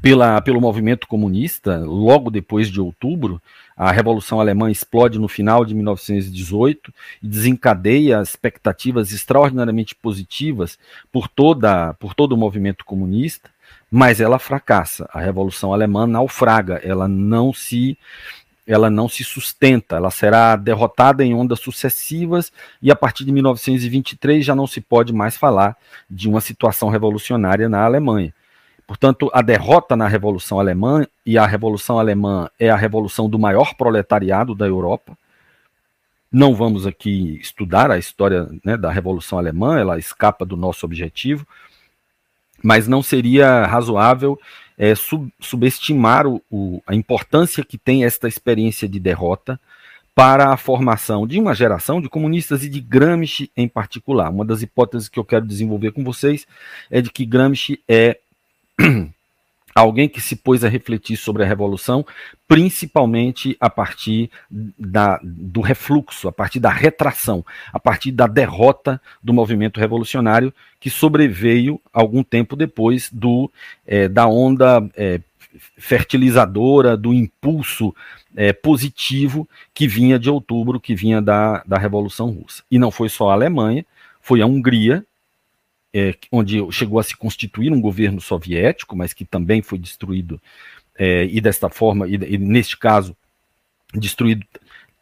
pela, 0.00 0.40
pelo 0.40 0.60
movimento 0.60 1.06
comunista, 1.06 1.78
logo 1.78 2.30
depois 2.30 2.68
de 2.68 2.80
outubro, 2.80 3.40
a 3.76 3.90
Revolução 3.90 4.38
Alemã 4.38 4.70
explode 4.70 5.18
no 5.18 5.28
final 5.28 5.64
de 5.64 5.74
1918 5.74 6.92
e 7.22 7.26
desencadeia 7.26 8.20
expectativas 8.20 9.12
extraordinariamente 9.12 9.94
positivas 9.94 10.78
por, 11.10 11.26
toda, 11.26 11.94
por 11.94 12.14
todo 12.14 12.32
o 12.32 12.36
movimento 12.36 12.84
comunista, 12.84 13.50
mas 13.90 14.20
ela 14.20 14.38
fracassa. 14.38 15.08
A 15.12 15.20
Revolução 15.20 15.72
Alemã 15.72 16.06
naufraga, 16.06 16.80
ela 16.84 17.08
não 17.08 17.52
se 17.52 17.98
ela 18.66 18.88
não 18.88 19.08
se 19.08 19.22
sustenta, 19.22 19.96
ela 19.96 20.10
será 20.10 20.56
derrotada 20.56 21.24
em 21.24 21.34
ondas 21.34 21.60
sucessivas 21.60 22.50
e 22.80 22.90
a 22.90 22.96
partir 22.96 23.24
de 23.24 23.32
1923 23.32 24.44
já 24.44 24.54
não 24.54 24.66
se 24.66 24.80
pode 24.80 25.12
mais 25.12 25.36
falar 25.36 25.76
de 26.08 26.28
uma 26.28 26.40
situação 26.40 26.88
revolucionária 26.88 27.68
na 27.68 27.84
Alemanha. 27.84 28.32
Portanto, 28.86 29.30
a 29.32 29.40
derrota 29.40 29.96
na 29.96 30.06
Revolução 30.06 30.60
Alemã, 30.60 31.06
e 31.24 31.38
a 31.38 31.46
Revolução 31.46 31.98
Alemã 31.98 32.48
é 32.58 32.68
a 32.68 32.76
revolução 32.76 33.28
do 33.28 33.38
maior 33.38 33.74
proletariado 33.74 34.54
da 34.54 34.66
Europa. 34.66 35.16
Não 36.30 36.54
vamos 36.54 36.86
aqui 36.86 37.38
estudar 37.40 37.90
a 37.90 37.98
história 37.98 38.48
né, 38.64 38.76
da 38.76 38.90
Revolução 38.90 39.38
Alemã, 39.38 39.78
ela 39.78 39.98
escapa 39.98 40.44
do 40.44 40.56
nosso 40.56 40.84
objetivo, 40.84 41.46
mas 42.62 42.86
não 42.88 43.02
seria 43.02 43.64
razoável 43.66 44.38
é, 44.78 44.94
sub, 44.94 45.32
subestimar 45.40 46.26
o, 46.26 46.42
o, 46.50 46.82
a 46.86 46.94
importância 46.94 47.64
que 47.64 47.78
tem 47.78 48.04
esta 48.04 48.28
experiência 48.28 48.88
de 48.88 48.98
derrota 48.98 49.58
para 50.14 50.52
a 50.52 50.56
formação 50.56 51.26
de 51.26 51.40
uma 51.40 51.54
geração 51.54 52.00
de 52.00 52.08
comunistas 52.08 52.62
e 52.64 52.68
de 52.68 52.80
Gramsci 52.80 53.50
em 53.56 53.66
particular. 53.68 54.30
Uma 54.30 54.44
das 54.44 54.62
hipóteses 54.62 55.08
que 55.08 55.18
eu 55.18 55.24
quero 55.24 55.46
desenvolver 55.46 55.90
com 55.90 56.04
vocês 56.04 56.46
é 56.90 57.00
de 57.00 57.10
que 57.10 57.26
Gramsci 57.26 57.80
é 57.88 58.18
alguém 59.74 60.08
que 60.08 60.20
se 60.20 60.36
pôs 60.36 60.62
a 60.64 60.68
refletir 60.68 61.16
sobre 61.16 61.42
a 61.42 61.46
revolução, 61.46 62.06
principalmente 62.46 63.56
a 63.58 63.68
partir 63.68 64.30
da, 64.50 65.18
do 65.22 65.60
refluxo, 65.60 66.28
a 66.28 66.32
partir 66.32 66.60
da 66.60 66.70
retração, 66.70 67.44
a 67.72 67.80
partir 67.80 68.12
da 68.12 68.26
derrota 68.26 69.00
do 69.22 69.32
movimento 69.32 69.80
revolucionário 69.80 70.54
que 70.78 70.90
sobreveio 70.90 71.80
algum 71.92 72.22
tempo 72.22 72.54
depois 72.54 73.10
do 73.10 73.50
é, 73.86 74.06
da 74.06 74.26
onda 74.28 74.86
é, 74.96 75.20
fertilizadora, 75.78 76.96
do 76.96 77.12
impulso 77.12 77.94
é, 78.36 78.52
positivo 78.52 79.48
que 79.72 79.86
vinha 79.86 80.18
de 80.18 80.28
outubro, 80.28 80.80
que 80.80 80.94
vinha 80.94 81.20
da, 81.22 81.62
da 81.66 81.78
Revolução 81.78 82.30
Russa. 82.30 82.62
E 82.70 82.78
não 82.78 82.90
foi 82.90 83.08
só 83.08 83.30
a 83.30 83.34
Alemanha, 83.34 83.84
foi 84.20 84.40
a 84.40 84.46
Hungria, 84.46 85.04
é, 85.94 86.12
onde 86.32 86.60
chegou 86.72 86.98
a 86.98 87.04
se 87.04 87.16
constituir 87.16 87.72
um 87.72 87.80
governo 87.80 88.20
soviético, 88.20 88.96
mas 88.96 89.12
que 89.12 89.24
também 89.24 89.62
foi 89.62 89.78
destruído, 89.78 90.42
é, 90.98 91.26
e 91.26 91.40
desta 91.40 91.70
forma, 91.70 92.08
e, 92.08 92.14
e, 92.14 92.36
neste 92.36 92.76
caso, 92.76 93.16
destruído 93.94 94.44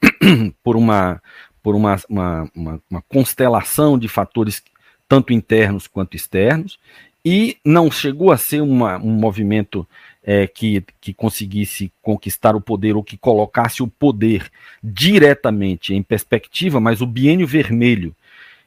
por 0.62 0.76
uma, 0.76 1.22
por 1.62 1.75
uma, 1.75 1.96
uma, 2.08 2.50
uma, 2.54 2.82
uma 2.90 3.02
constelação 3.08 3.99
de 3.99 4.06
fatores 4.06 4.62
tanto 5.08 5.32
internos 5.32 5.87
quanto 5.87 6.14
externos, 6.14 6.78
e 7.25 7.56
não 7.64 7.90
chegou 7.90 8.30
a 8.30 8.37
ser 8.37 8.61
uma, 8.61 8.99
um 8.99 9.12
movimento 9.12 9.88
é, 10.22 10.46
que, 10.46 10.84
que 11.00 11.14
conseguisse 11.14 11.90
conquistar 12.02 12.54
o 12.54 12.61
poder 12.61 12.96
ou 12.96 13.02
que 13.02 13.16
colocasse 13.16 13.82
o 13.82 13.88
poder 13.88 14.50
diretamente 14.82 15.94
em 15.94 16.02
perspectiva, 16.02 16.80
mas 16.80 17.00
o 17.00 17.06
biênio 17.06 17.46
vermelho 17.46 18.14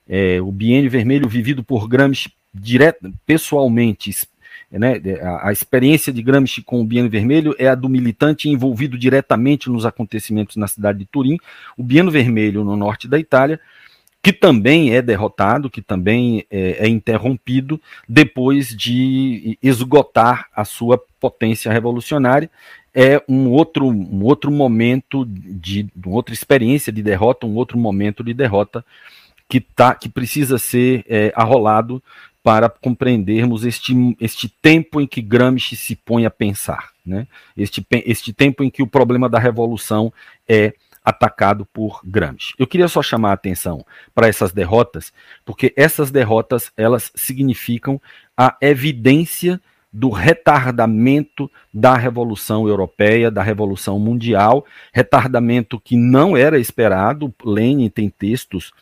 é, 0.08 0.42
o 0.42 0.52
biênio 0.52 0.90
vermelho 0.90 1.28
vivido 1.28 1.64
por 1.64 1.88
Gramsci 1.88 2.32
direto, 2.54 3.12
pessoalmente, 3.26 4.12
né, 4.72 5.02
a, 5.22 5.50
a, 5.50 5.52
experiência 5.52 6.12
de 6.12 6.22
Gramsci 6.22 6.62
com 6.62 6.82
o 6.82 6.86
biênio 6.86 7.10
vermelho 7.10 7.56
é 7.60 7.68
a 7.68 7.76
do 7.76 7.90
militante 7.90 8.50
envolvido 8.50 8.98
diretamente 8.98 9.70
nos 9.70 9.86
acontecimentos 9.86 10.56
na 10.56 10.68
cidade 10.68 11.00
de 11.00 11.06
Turim, 11.06 11.38
o 11.78 11.84
biênio 11.84 12.12
vermelho 12.12 12.64
no 12.64 12.76
norte 12.78 13.08
da 13.08 13.20
Itália, 13.20 13.60
que 14.24 14.34
também 14.34 14.92
é 14.92 15.02
derrotado, 15.04 15.70
que 15.70 15.82
também 15.82 16.46
é, 16.50 16.86
é 16.86 16.88
interrompido 16.88 17.80
depois 18.10 18.76
de 18.76 19.58
esgotar 19.62 20.48
a 20.56 20.66
sua 20.66 21.00
potência 21.20 21.72
revolucionária, 21.72 22.50
é 22.92 23.22
um 23.28 23.50
outro, 23.50 23.86
um 23.88 24.24
outro 24.24 24.50
momento 24.50 25.26
de, 25.26 25.88
uma 26.04 26.16
outra 26.16 26.34
experiência 26.34 26.92
de 26.92 27.04
derrota, 27.04 27.46
um 27.46 27.56
outro 27.56 27.78
momento 27.78 28.24
de 28.24 28.34
derrota 28.34 28.84
que, 29.48 29.60
tá, 29.60 29.94
que 29.96 30.10
precisa 30.10 30.58
ser 30.58 31.06
é, 31.08 31.32
arrolado 31.36 32.02
para 32.44 32.70
compreendermos 32.70 33.66
este, 33.66 34.16
este 34.20 34.48
tempo 34.48 35.02
em 35.02 35.08
que 35.08 35.22
Gramsci 35.22 35.76
se 35.76 35.96
põe 35.96 36.26
a 36.26 36.30
pensar, 36.30 36.92
né? 37.04 37.28
este, 37.58 37.86
este 38.06 38.32
tempo 38.32 38.64
em 38.64 38.70
que 38.70 38.84
o 38.84 38.88
problema 38.88 39.28
da 39.28 39.40
revolução 39.40 40.14
é 40.48 40.74
atacado 41.04 41.66
por 41.66 42.02
Gramsci. 42.04 42.54
Eu 42.58 42.68
queria 42.68 42.88
só 42.88 43.02
chamar 43.02 43.32
a 43.32 43.34
atenção 43.34 43.86
para 44.14 44.28
essas 44.28 44.52
derrotas, 44.52 45.14
porque 45.44 45.74
essas 45.76 46.12
derrotas 46.12 46.72
elas 46.76 47.12
significam 47.16 48.02
a 48.36 48.56
evidência 48.62 49.62
do 49.94 50.10
retardamento 50.10 51.50
da 51.74 51.96
Revolução 51.96 52.68
Europeia, 52.68 53.32
da 53.32 53.42
Revolução 53.42 53.98
Mundial, 53.98 54.66
retardamento 54.92 55.80
que 55.80 55.96
não 55.96 56.36
era 56.36 56.60
esperado. 56.60 57.34
Lenin 57.46 57.90
tem 57.90 58.10
textos 58.10 58.74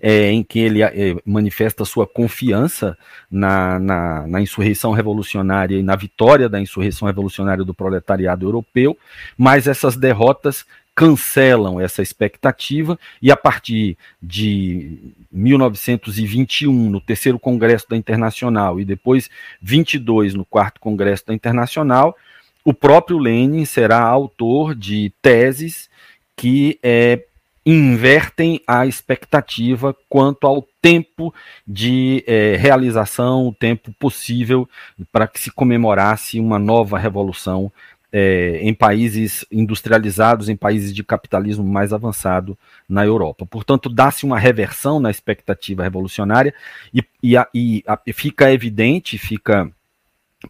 é, 0.00 0.30
em 0.30 0.42
que 0.42 0.58
ele 0.58 0.82
é, 0.82 1.16
manifesta 1.24 1.84
sua 1.84 2.06
confiança 2.06 2.96
na, 3.30 3.78
na, 3.78 4.26
na, 4.26 4.40
insurreição 4.40 4.92
revolucionária 4.92 5.76
e 5.76 5.82
na 5.82 5.96
vitória 5.96 6.48
da 6.48 6.60
insurreição 6.60 7.06
revolucionária 7.06 7.64
do 7.64 7.74
proletariado 7.74 8.46
europeu, 8.46 8.96
mas 9.36 9.66
essas 9.66 9.96
derrotas 9.96 10.64
cancelam 10.94 11.78
essa 11.78 12.00
expectativa 12.00 12.98
e 13.20 13.30
a 13.30 13.36
partir 13.36 13.98
de 14.22 15.14
1921 15.30 16.72
no 16.72 17.02
terceiro 17.02 17.38
congresso 17.38 17.86
da 17.88 17.96
Internacional 17.96 18.80
e 18.80 18.84
depois 18.84 19.28
22 19.60 20.32
no 20.32 20.44
quarto 20.44 20.80
congresso 20.80 21.26
da 21.26 21.34
Internacional, 21.34 22.16
o 22.64 22.72
próprio 22.72 23.18
Lenin 23.18 23.66
será 23.66 24.00
autor 24.00 24.74
de 24.74 25.12
teses 25.20 25.90
que 26.34 26.78
é, 26.82 27.24
invertem 27.66 28.60
a 28.64 28.86
expectativa 28.86 29.94
quanto 30.08 30.46
ao 30.46 30.62
tempo 30.80 31.34
de 31.66 32.22
é, 32.24 32.54
realização, 32.56 33.48
o 33.48 33.52
tempo 33.52 33.92
possível 33.98 34.68
para 35.10 35.26
que 35.26 35.40
se 35.40 35.50
comemorasse 35.50 36.38
uma 36.38 36.60
nova 36.60 36.96
revolução 36.96 37.72
é, 38.12 38.60
em 38.62 38.72
países 38.72 39.44
industrializados, 39.50 40.48
em 40.48 40.56
países 40.56 40.94
de 40.94 41.02
capitalismo 41.02 41.64
mais 41.64 41.92
avançado 41.92 42.56
na 42.88 43.04
Europa. 43.04 43.44
Portanto, 43.44 43.88
dá-se 43.88 44.24
uma 44.24 44.38
reversão 44.38 45.00
na 45.00 45.10
expectativa 45.10 45.82
revolucionária 45.82 46.54
e, 46.94 47.04
e, 47.20 47.36
a, 47.36 47.48
e 47.52 47.82
a, 47.84 47.98
fica 48.14 48.52
evidente, 48.52 49.18
fica 49.18 49.68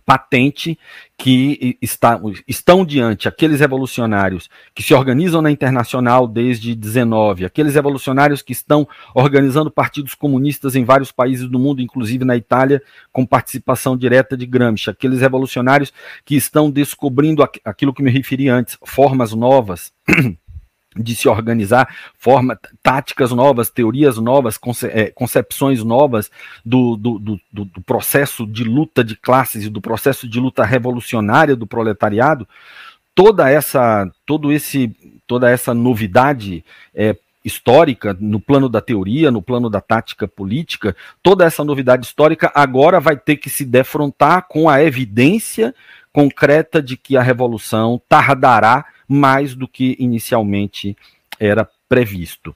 patente 0.04 0.78
que 1.18 1.78
está, 1.80 2.20
estão 2.46 2.84
diante 2.84 3.26
aqueles 3.26 3.60
revolucionários 3.60 4.50
que 4.74 4.82
se 4.82 4.92
organizam 4.92 5.40
na 5.40 5.50
internacional 5.50 6.28
desde 6.28 6.74
19, 6.74 7.44
aqueles 7.44 7.74
revolucionários 7.74 8.42
que 8.42 8.52
estão 8.52 8.86
organizando 9.14 9.70
partidos 9.70 10.14
comunistas 10.14 10.76
em 10.76 10.84
vários 10.84 11.10
países 11.10 11.48
do 11.48 11.58
mundo, 11.58 11.80
inclusive 11.80 12.24
na 12.24 12.36
Itália, 12.36 12.82
com 13.12 13.24
participação 13.24 13.96
direta 13.96 14.36
de 14.36 14.46
Gramsci, 14.46 14.90
aqueles 14.90 15.20
revolucionários 15.20 15.92
que 16.24 16.36
estão 16.36 16.70
descobrindo 16.70 17.42
aquilo 17.64 17.94
que 17.94 18.02
me 18.02 18.10
referi 18.10 18.48
antes, 18.48 18.78
formas 18.84 19.32
novas 19.32 19.92
de 20.96 21.14
se 21.14 21.28
organizar, 21.28 21.88
forma, 22.18 22.58
táticas 22.82 23.30
novas, 23.30 23.70
teorias 23.70 24.18
novas, 24.18 24.56
conce, 24.56 24.86
é, 24.86 25.10
concepções 25.10 25.82
novas 25.84 26.30
do, 26.64 26.96
do, 26.96 27.18
do, 27.18 27.40
do, 27.52 27.82
processo 27.82 28.46
de 28.46 28.64
luta 28.64 29.04
de 29.04 29.16
classes 29.16 29.64
e 29.64 29.70
do 29.70 29.80
processo 29.80 30.28
de 30.28 30.40
luta 30.40 30.64
revolucionária 30.64 31.54
do 31.54 31.66
proletariado, 31.66 32.48
toda 33.14 33.50
essa, 33.50 34.10
todo 34.24 34.52
esse, 34.52 34.94
toda 35.26 35.50
essa 35.50 35.72
novidade 35.72 36.64
é, 36.94 37.16
histórica 37.44 38.16
no 38.18 38.40
plano 38.40 38.68
da 38.68 38.80
teoria, 38.80 39.30
no 39.30 39.40
plano 39.40 39.70
da 39.70 39.80
tática 39.80 40.26
política, 40.26 40.96
toda 41.22 41.44
essa 41.44 41.62
novidade 41.62 42.04
histórica 42.04 42.50
agora 42.54 42.98
vai 42.98 43.16
ter 43.16 43.36
que 43.36 43.48
se 43.48 43.64
defrontar 43.64 44.46
com 44.48 44.68
a 44.68 44.82
evidência 44.82 45.72
concreta 46.12 46.82
de 46.82 46.96
que 46.96 47.16
a 47.16 47.22
revolução 47.22 48.00
tardará 48.08 48.84
mais 49.08 49.54
do 49.54 49.68
que 49.68 49.96
inicialmente 49.98 50.96
era 51.38 51.68
previsto. 51.88 52.54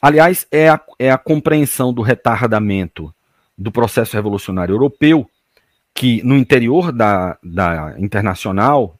Aliás, 0.00 0.46
é 0.50 0.68
a, 0.68 0.80
é 0.98 1.10
a 1.10 1.18
compreensão 1.18 1.92
do 1.92 2.02
retardamento 2.02 3.14
do 3.56 3.70
processo 3.70 4.14
revolucionário 4.14 4.74
europeu 4.74 5.28
que 5.94 6.22
no 6.24 6.36
interior 6.36 6.90
da, 6.90 7.38
da 7.42 7.94
Internacional, 7.98 8.98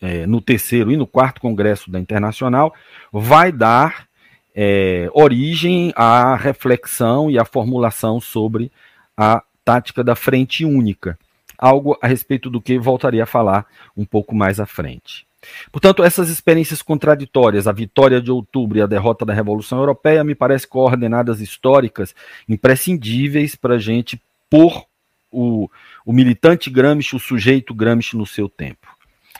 é, 0.00 0.26
no 0.26 0.40
terceiro 0.40 0.92
e 0.92 0.96
no 0.96 1.06
quarto 1.06 1.40
congresso 1.40 1.90
da 1.90 1.98
Internacional, 1.98 2.72
vai 3.12 3.50
dar 3.50 4.06
é, 4.54 5.10
origem 5.12 5.92
à 5.96 6.36
reflexão 6.36 7.30
e 7.30 7.38
à 7.38 7.44
formulação 7.44 8.20
sobre 8.20 8.70
a 9.16 9.42
tática 9.64 10.04
da 10.04 10.14
frente 10.14 10.64
única, 10.64 11.18
algo 11.58 11.98
a 12.00 12.06
respeito 12.06 12.48
do 12.48 12.60
que 12.60 12.78
voltaria 12.78 13.24
a 13.24 13.26
falar 13.26 13.66
um 13.96 14.04
pouco 14.04 14.34
mais 14.34 14.60
à 14.60 14.66
frente. 14.66 15.25
Portanto, 15.70 16.02
essas 16.02 16.28
experiências 16.28 16.82
contraditórias, 16.82 17.66
a 17.66 17.72
vitória 17.72 18.20
de 18.20 18.30
outubro 18.30 18.78
e 18.78 18.82
a 18.82 18.86
derrota 18.86 19.24
da 19.24 19.34
Revolução 19.34 19.78
Europeia, 19.78 20.24
me 20.24 20.34
parecem 20.34 20.68
coordenadas 20.68 21.40
históricas 21.40 22.14
imprescindíveis 22.48 23.54
para 23.54 23.74
a 23.74 23.78
gente 23.78 24.20
pôr 24.48 24.84
o, 25.30 25.68
o 26.04 26.12
militante 26.12 26.70
Gramsci, 26.70 27.16
o 27.16 27.20
sujeito 27.20 27.74
Gramsci 27.74 28.16
no 28.16 28.26
seu 28.26 28.48
tempo. 28.48 28.86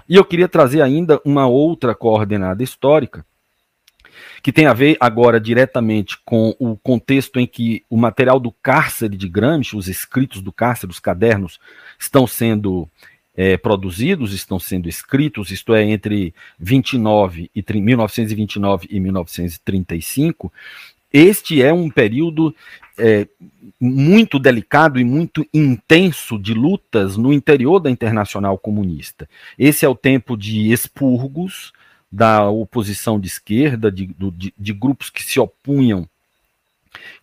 E 0.09 0.17
eu 0.17 0.25
queria 0.25 0.49
trazer 0.49 0.83
ainda 0.83 1.21
uma 1.25 1.47
outra 1.47 1.95
coordenada 1.95 2.63
histórica, 2.63 3.25
que 4.43 4.53
tem 4.53 4.67
a 4.67 4.73
ver 4.73 4.97
agora 5.01 5.41
diretamente 5.41 6.19
com 6.25 6.55
o 6.59 6.77
contexto 6.77 7.39
em 7.39 7.47
que 7.47 7.85
o 7.89 7.97
material 7.97 8.39
do 8.39 8.53
cárcere 8.53 9.17
de 9.17 9.29
Gramsci, 9.29 9.77
os 9.77 9.89
escritos 9.89 10.41
do 10.41 10.53
cárcere, 10.53 10.91
os 10.91 11.01
cadernos, 11.01 11.59
estão 11.99 12.27
sendo 12.27 12.89
é, 13.37 13.57
produzidos, 13.57 14.33
estão 14.33 14.59
sendo 14.59 14.89
escritos, 14.89 15.51
isto 15.51 15.75
é, 15.75 15.83
entre 15.83 16.35
29 16.59 17.51
e 17.55 17.81
1929 17.81 18.89
e 18.91 18.99
1935, 18.99 20.53
este 21.13 21.63
é 21.63 21.73
um 21.73 21.89
período 21.89 22.55
é, 22.99 23.27
muito 23.81 24.39
delicado 24.39 24.99
e 24.99 25.05
muito 25.05 25.47
intenso 25.53 26.39
de 26.39 26.55
lutas 26.55 27.17
no 27.17 27.33
interior 27.33 27.79
da 27.79 27.91
Internacional 27.91 28.59
Comunista. 28.59 29.29
Esse 29.59 29.85
é 29.85 29.89
o 29.89 29.95
tempo 29.95 30.37
de 30.37 30.73
expurgos 30.73 31.73
da 32.11 32.49
oposição 32.49 33.21
de 33.21 33.29
esquerda, 33.29 33.91
de, 33.91 34.07
de, 34.07 34.55
de 34.57 34.73
grupos 34.73 35.11
que 35.11 35.23
se 35.23 35.39
opunham 35.39 36.09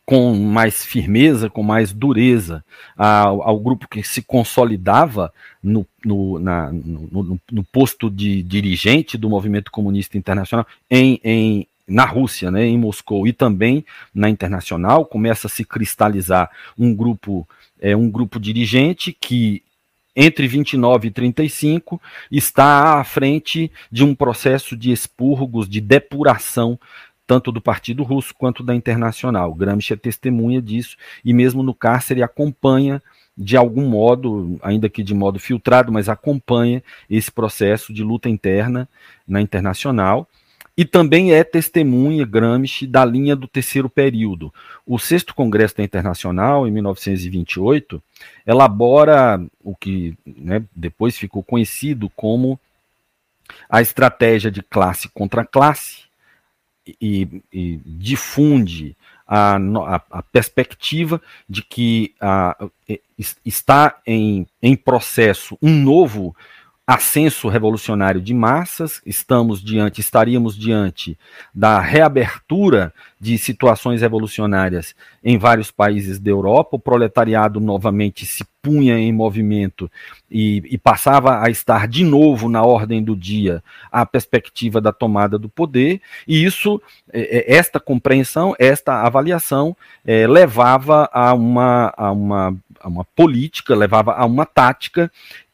com 0.05 0.33
mais 0.35 0.83
firmeza, 0.83 1.49
com 1.49 1.63
mais 1.63 1.93
dureza 1.93 2.63
ao, 2.97 3.41
ao 3.41 3.59
grupo 3.59 3.87
que 3.87 4.03
se 4.03 4.21
consolidava 4.21 5.33
no, 5.61 5.85
no, 6.03 6.39
na, 6.39 6.71
no, 6.71 7.39
no, 7.49 7.63
posto 7.63 8.09
de 8.09 8.43
dirigente 8.43 9.17
do 9.17 9.29
movimento 9.29 9.71
comunista 9.71 10.17
internacional 10.17 10.67
em, 10.91 11.19
em, 11.23 11.67
na 11.87 12.05
Rússia, 12.05 12.51
né, 12.51 12.65
em 12.65 12.77
Moscou 12.77 13.25
e 13.25 13.31
também 13.31 13.85
na 14.13 14.29
internacional, 14.29 15.05
começa 15.05 15.47
a 15.47 15.49
se 15.49 15.63
cristalizar 15.63 16.49
um 16.77 16.93
grupo, 16.93 17.47
é, 17.79 17.95
um 17.95 18.09
grupo 18.09 18.39
dirigente 18.39 19.15
que 19.19 19.63
entre 20.15 20.47
29 20.47 21.07
e 21.07 21.11
35 21.11 22.01
está 22.31 22.99
à 22.99 23.03
frente 23.03 23.71
de 23.91 24.03
um 24.03 24.13
processo 24.13 24.75
de 24.75 24.91
expurgos, 24.91 25.67
de 25.67 25.81
depuração 25.81 26.77
tanto 27.25 27.51
do 27.51 27.61
Partido 27.61 28.03
Russo 28.03 28.33
quanto 28.33 28.63
da 28.63 28.75
Internacional. 28.75 29.53
Gramsci 29.53 29.93
é 29.93 29.95
testemunha 29.95 30.61
disso 30.61 30.97
e 31.23 31.33
mesmo 31.33 31.63
no 31.63 31.73
cárcere 31.73 32.21
acompanha 32.21 33.01
de 33.35 33.57
algum 33.57 33.87
modo, 33.87 34.59
ainda 34.61 34.87
que 34.87 35.01
de 35.01 35.13
modo 35.13 35.39
filtrado, 35.39 35.91
mas 35.91 36.07
acompanha 36.07 36.83
esse 37.09 37.31
processo 37.31 37.91
de 37.91 38.03
luta 38.03 38.29
interna 38.29 38.87
na 39.27 39.41
Internacional 39.41 40.27
e 40.75 40.85
também 40.85 41.33
é 41.33 41.43
testemunha 41.43 42.25
Gramsci 42.25 42.87
da 42.87 43.05
linha 43.05 43.35
do 43.35 43.47
terceiro 43.47 43.89
período. 43.89 44.53
O 44.85 44.97
sexto 44.97 45.33
Congresso 45.33 45.77
da 45.77 45.83
Internacional, 45.83 46.67
em 46.67 46.71
1928, 46.71 48.01
elabora 48.45 49.43
o 49.63 49.75
que 49.75 50.17
né, 50.25 50.63
depois 50.75 51.17
ficou 51.17 51.43
conhecido 51.43 52.09
como 52.15 52.59
a 53.69 53.81
estratégia 53.81 54.49
de 54.49 54.63
classe 54.63 55.09
contra 55.09 55.45
classe, 55.45 56.02
e, 56.85 57.41
e 57.51 57.79
difunde 57.85 58.95
a, 59.27 59.55
a, 59.55 60.01
a, 60.11 60.23
perspectiva 60.23 61.21
de 61.49 61.63
que 61.63 62.13
a, 62.19 62.57
está 63.45 63.99
em, 64.05 64.45
em 64.61 64.75
processo 64.75 65.57
um 65.61 65.71
novo 65.71 66.35
ascenso 66.85 67.47
revolucionário 67.47 68.19
de 68.19 68.33
massas, 68.33 69.01
estamos 69.05 69.63
diante, 69.63 70.01
estaríamos 70.01 70.57
diante 70.57 71.17
da 71.55 71.79
reabertura 71.79 72.93
de 73.17 73.37
situações 73.37 74.01
revolucionárias 74.01 74.93
em 75.23 75.37
vários 75.37 75.71
países 75.71 76.19
da 76.19 76.29
Europa, 76.29 76.75
o 76.75 76.79
proletariado 76.79 77.61
novamente 77.61 78.25
se 78.25 78.43
punha 78.61 78.97
em 78.99 79.13
movimento 79.13 79.89
e, 80.29 80.61
e 80.65 80.77
passava 80.77 81.41
a 81.41 81.49
estar 81.49 81.87
de 81.87 82.03
novo 82.03 82.49
na 82.49 82.63
ordem 82.63 83.01
do 83.01 83.15
dia 83.15 83.63
a 83.89 84.05
perspectiva 84.05 84.81
da 84.81 84.91
tomada 84.91 85.39
do 85.39 85.47
poder, 85.47 86.01
e 86.27 86.43
isso, 86.43 86.81
é, 87.13 87.53
é, 87.53 87.55
esta 87.55 87.79
compreensão, 87.79 88.53
esta 88.59 89.03
avaliação 89.03 89.75
é, 90.05 90.27
levava 90.27 91.09
a 91.13 91.33
uma, 91.33 91.93
a, 91.95 92.11
uma, 92.11 92.55
a 92.81 92.87
uma 92.89 93.05
política, 93.05 93.73
levava 93.73 94.13
a 94.13 94.25
uma 94.25 94.45
tática 94.45 95.09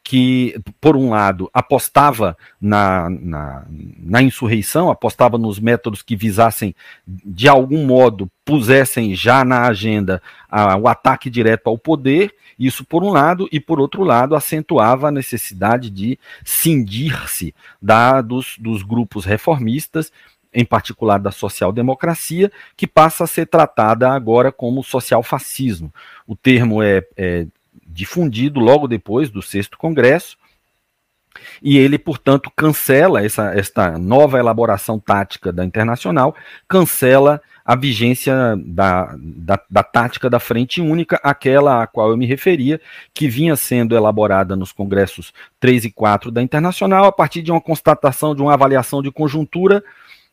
que, 0.09 0.59
por 0.81 0.97
um 0.97 1.11
lado, 1.11 1.51
apostava 1.53 2.35
na, 2.59 3.07
na, 3.11 3.67
na, 3.69 4.23
insurreição, 4.23 4.89
apostava 4.89 5.37
nos 5.37 5.59
métodos 5.59 6.01
que 6.01 6.15
visassem, 6.15 6.73
de 7.05 7.47
algum 7.47 7.85
modo, 7.85 8.27
pusessem 8.43 9.13
já 9.13 9.45
na 9.45 9.67
agenda 9.67 10.19
a, 10.49 10.75
o 10.75 10.87
ataque 10.87 11.29
direto 11.29 11.67
ao 11.67 11.77
poder, 11.77 12.33
isso 12.57 12.83
por 12.83 13.03
um 13.03 13.11
lado, 13.11 13.47
e 13.51 13.59
por 13.59 13.79
outro 13.79 14.03
lado, 14.03 14.35
acentuava 14.35 15.09
a 15.09 15.11
necessidade 15.11 15.91
de 15.91 16.17
cindir-se 16.43 17.53
dos, 18.25 18.57
dos 18.57 18.81
grupos 18.81 19.25
reformistas, 19.25 20.11
em 20.51 20.65
particular 20.65 21.19
da 21.19 21.29
social-democracia, 21.29 22.51
que 22.75 22.87
passa 22.87 23.25
a 23.25 23.27
ser 23.27 23.45
tratada 23.45 24.09
agora 24.09 24.51
como 24.51 24.83
social-fascismo. 24.83 25.93
O 26.25 26.35
termo 26.35 26.81
é, 26.81 27.03
é 27.15 27.45
difundido 27.99 28.61
logo 28.61 28.87
depois 28.87 29.29
do 29.29 29.41
sexto 29.41 29.77
congresso, 29.77 30.37
e 31.61 31.77
ele, 31.77 31.97
portanto, 31.99 32.49
cancela 32.55 33.23
essa, 33.23 33.53
esta 33.53 33.97
nova 33.97 34.39
elaboração 34.39 34.97
tática 34.97 35.51
da 35.51 35.65
Internacional, 35.65 36.33
cancela 36.67 37.41
a 37.63 37.75
vigência 37.75 38.55
da, 38.65 39.15
da, 39.19 39.59
da, 39.69 39.83
tática 39.83 40.29
da 40.29 40.39
Frente 40.39 40.81
Única, 40.81 41.19
aquela 41.21 41.83
a 41.83 41.87
qual 41.87 42.09
eu 42.09 42.17
me 42.17 42.25
referia, 42.25 42.79
que 43.13 43.27
vinha 43.27 43.55
sendo 43.57 43.95
elaborada 43.95 44.55
nos 44.55 44.71
congressos 44.71 45.33
3 45.59 45.85
e 45.85 45.91
4 45.91 46.31
da 46.31 46.41
Internacional, 46.41 47.05
a 47.05 47.11
partir 47.11 47.41
de 47.41 47.51
uma 47.51 47.61
constatação, 47.61 48.33
de 48.33 48.41
uma 48.41 48.53
avaliação 48.53 49.03
de 49.03 49.11
conjuntura 49.11 49.83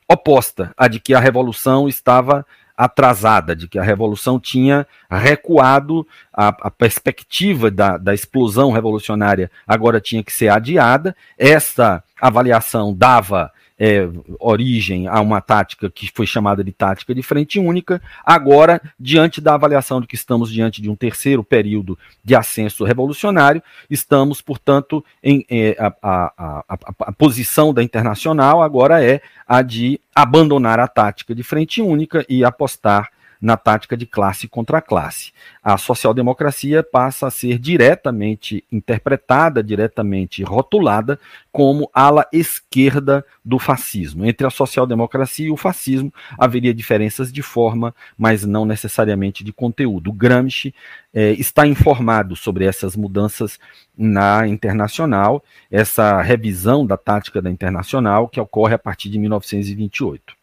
oposta 0.09 0.73
à 0.77 0.87
de 0.87 1.01
que 1.01 1.15
a 1.15 1.21
Revolução 1.21 1.89
estava 1.89 2.47
atrasada, 2.77 3.57
de 3.57 3.67
que 3.67 3.79
a 3.79 3.83
revolução 3.83 4.39
tinha 4.39 4.87
recuado, 5.11 6.07
a, 6.33 6.49
a 6.49 6.71
perspectiva 6.71 7.71
da, 7.71 7.97
da 7.97 8.13
explosão 8.13 8.71
revolucionária 8.71 9.51
agora 9.67 10.01
tinha 10.01 10.23
que 10.23 10.33
ser 10.33 10.49
adiada. 10.49 11.17
Essa 11.39 12.03
avaliação 12.21 12.95
dava 12.95 13.51
é, 13.79 14.09
origem 14.41 15.07
a 15.07 15.21
uma 15.21 15.41
tática 15.41 15.91
que 15.91 16.11
foi 16.15 16.27
chamada 16.27 16.65
de 16.65 16.73
tática 16.73 17.15
de 17.15 17.23
frente 17.23 17.59
única. 17.59 18.01
Agora, 18.25 18.81
diante 18.99 19.41
da 19.41 19.55
avaliação 19.55 20.01
de 20.01 20.07
que 20.07 20.15
estamos 20.15 20.51
diante 20.51 20.81
de 20.81 20.89
um 20.89 20.97
terceiro 20.97 21.45
período 21.45 21.99
de 22.25 22.35
ascenso 22.35 22.85
revolucionário, 22.85 23.63
estamos, 23.91 24.41
portanto, 24.41 25.05
em 25.23 25.45
é, 25.51 25.77
a, 25.79 25.95
a, 26.03 26.65
a, 26.69 26.77
a, 27.01 27.13
posição 27.13 27.73
da 27.73 27.83
internacional 27.83 28.63
agora 28.63 29.05
é 29.05 29.21
a 29.47 29.63
de 29.63 30.01
abandonar 30.15 30.81
a 30.81 30.89
tática 30.89 31.35
de 31.35 31.43
frente 31.43 31.83
única 31.83 32.25
e 32.29 32.45
apostar 32.45 33.11
na 33.41 33.57
tática 33.57 33.97
de 33.97 34.07
classe 34.07 34.49
contra 34.49 34.81
classe. 34.81 35.33
A 35.63 35.77
social-democracia 35.77 36.83
passa 36.83 37.27
a 37.27 37.31
ser 37.31 37.59
diretamente 37.59 38.65
interpretada, 38.71 39.63
diretamente 39.63 40.43
rotulada 40.43 41.19
como 41.53 41.91
ala 41.93 42.27
esquerda 42.33 43.25
do 43.45 43.59
fascismo. 43.59 44.27
Entre 44.27 44.47
a 44.47 44.51
social-democracia 44.51 45.47
e 45.47 45.51
o 45.51 45.57
fascismo 45.57 46.13
haveria 46.39 46.75
diferenças 46.75 47.33
de 47.33 47.43
forma, 47.43 47.95
mas 48.17 48.45
não 48.45 48.65
necessariamente 48.65 49.43
de 49.43 49.53
conteúdo. 49.53 50.13
Gramsci 50.13 50.75
é, 51.15 51.33
está 51.33 51.67
informado 51.67 52.37
sobre 52.37 52.67
essas 52.67 52.95
mudanças 52.95 53.59
na 53.97 54.47
internacional, 54.47 55.43
essa 55.71 56.21
revisão 56.21 56.87
da 56.87 56.99
tática 56.99 57.41
da 57.41 57.51
internacional 57.51 58.29
que 58.29 58.39
ocorre 58.39 58.75
a 58.75 58.79
partir 58.79 59.09
de 59.09 59.19
1928. 59.19 60.36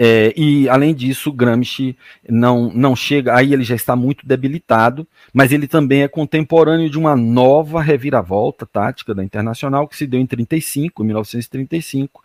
É, 0.00 0.32
e, 0.36 0.68
além 0.68 0.94
disso, 0.94 1.32
Gramsci 1.32 1.96
não, 2.28 2.70
não 2.72 2.94
chega, 2.94 3.34
aí 3.34 3.52
ele 3.52 3.64
já 3.64 3.74
está 3.74 3.96
muito 3.96 4.24
debilitado, 4.24 5.04
mas 5.32 5.50
ele 5.50 5.66
também 5.66 6.02
é 6.02 6.08
contemporâneo 6.08 6.88
de 6.88 6.96
uma 6.96 7.16
nova 7.16 7.82
reviravolta 7.82 8.64
tática 8.64 9.12
da 9.12 9.24
Internacional 9.24 9.88
que 9.88 9.96
se 9.96 10.06
deu 10.06 10.20
em 10.20 10.26
35, 10.26 11.02
1935, 11.02 12.22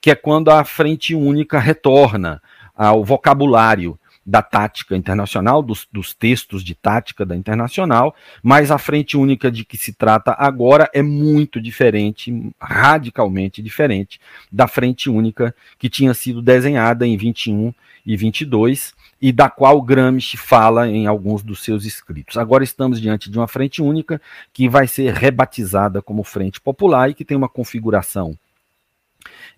que 0.00 0.10
é 0.10 0.14
quando 0.14 0.50
a 0.50 0.62
Frente 0.64 1.16
Única 1.16 1.58
retorna 1.58 2.40
ao 2.76 3.04
vocabulário 3.04 3.98
da 4.26 4.42
tática 4.42 4.96
internacional, 4.96 5.62
dos, 5.62 5.86
dos, 5.92 6.12
textos 6.12 6.64
de 6.64 6.74
tática 6.74 7.24
da 7.24 7.36
internacional, 7.36 8.12
mas 8.42 8.72
a 8.72 8.78
frente 8.78 9.16
única 9.16 9.52
de 9.52 9.64
que 9.64 9.76
se 9.76 9.92
trata 9.92 10.34
agora 10.36 10.90
é 10.92 11.00
muito 11.00 11.60
diferente, 11.60 12.52
radicalmente 12.60 13.62
diferente, 13.62 14.20
da 14.50 14.66
frente 14.66 15.08
única 15.08 15.54
que 15.78 15.88
tinha 15.88 16.12
sido 16.12 16.42
desenhada 16.42 17.06
em 17.06 17.16
21 17.16 17.72
e 18.04 18.16
22 18.16 18.94
e 19.22 19.32
da 19.32 19.48
qual 19.48 19.80
Gramsci 19.80 20.36
fala 20.36 20.88
em 20.88 21.06
alguns 21.06 21.42
dos 21.42 21.62
seus 21.62 21.84
escritos. 21.84 22.36
Agora 22.36 22.64
estamos 22.64 23.00
diante 23.00 23.30
de 23.30 23.38
uma 23.38 23.48
frente 23.48 23.80
única 23.80 24.20
que 24.52 24.68
vai 24.68 24.88
ser 24.88 25.14
rebatizada 25.14 26.02
como 26.02 26.24
Frente 26.24 26.60
Popular 26.60 27.10
e 27.10 27.14
que 27.14 27.24
tem 27.24 27.36
uma 27.36 27.48
configuração 27.48 28.36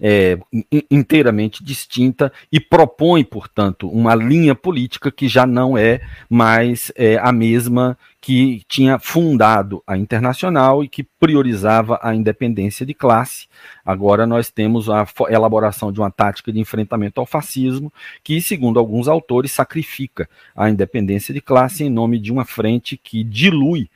é, 0.00 0.38
inteiramente 0.90 1.64
distinta 1.64 2.32
e 2.52 2.60
propõe, 2.60 3.24
portanto, 3.24 3.88
uma 3.88 4.14
linha 4.14 4.54
política 4.54 5.10
que 5.10 5.28
já 5.28 5.46
não 5.46 5.76
é 5.76 6.00
mais 6.28 6.92
é, 6.94 7.18
a 7.18 7.32
mesma 7.32 7.98
que 8.20 8.62
tinha 8.68 8.98
fundado 8.98 9.82
a 9.86 9.96
Internacional 9.96 10.82
e 10.82 10.88
que 10.88 11.02
priorizava 11.02 11.98
a 12.02 12.14
independência 12.14 12.84
de 12.84 12.92
classe. 12.92 13.46
Agora 13.84 14.26
nós 14.26 14.50
temos 14.50 14.90
a 14.90 15.06
elaboração 15.28 15.92
de 15.92 16.00
uma 16.00 16.10
tática 16.10 16.52
de 16.52 16.58
enfrentamento 16.58 17.20
ao 17.20 17.26
fascismo 17.26 17.92
que, 18.22 18.40
segundo 18.40 18.78
alguns 18.78 19.08
autores, 19.08 19.52
sacrifica 19.52 20.28
a 20.54 20.68
independência 20.68 21.32
de 21.32 21.40
classe 21.40 21.84
em 21.84 21.90
nome 21.90 22.18
de 22.18 22.32
uma 22.32 22.44
frente 22.44 22.96
que 22.96 23.24
dilui 23.24 23.88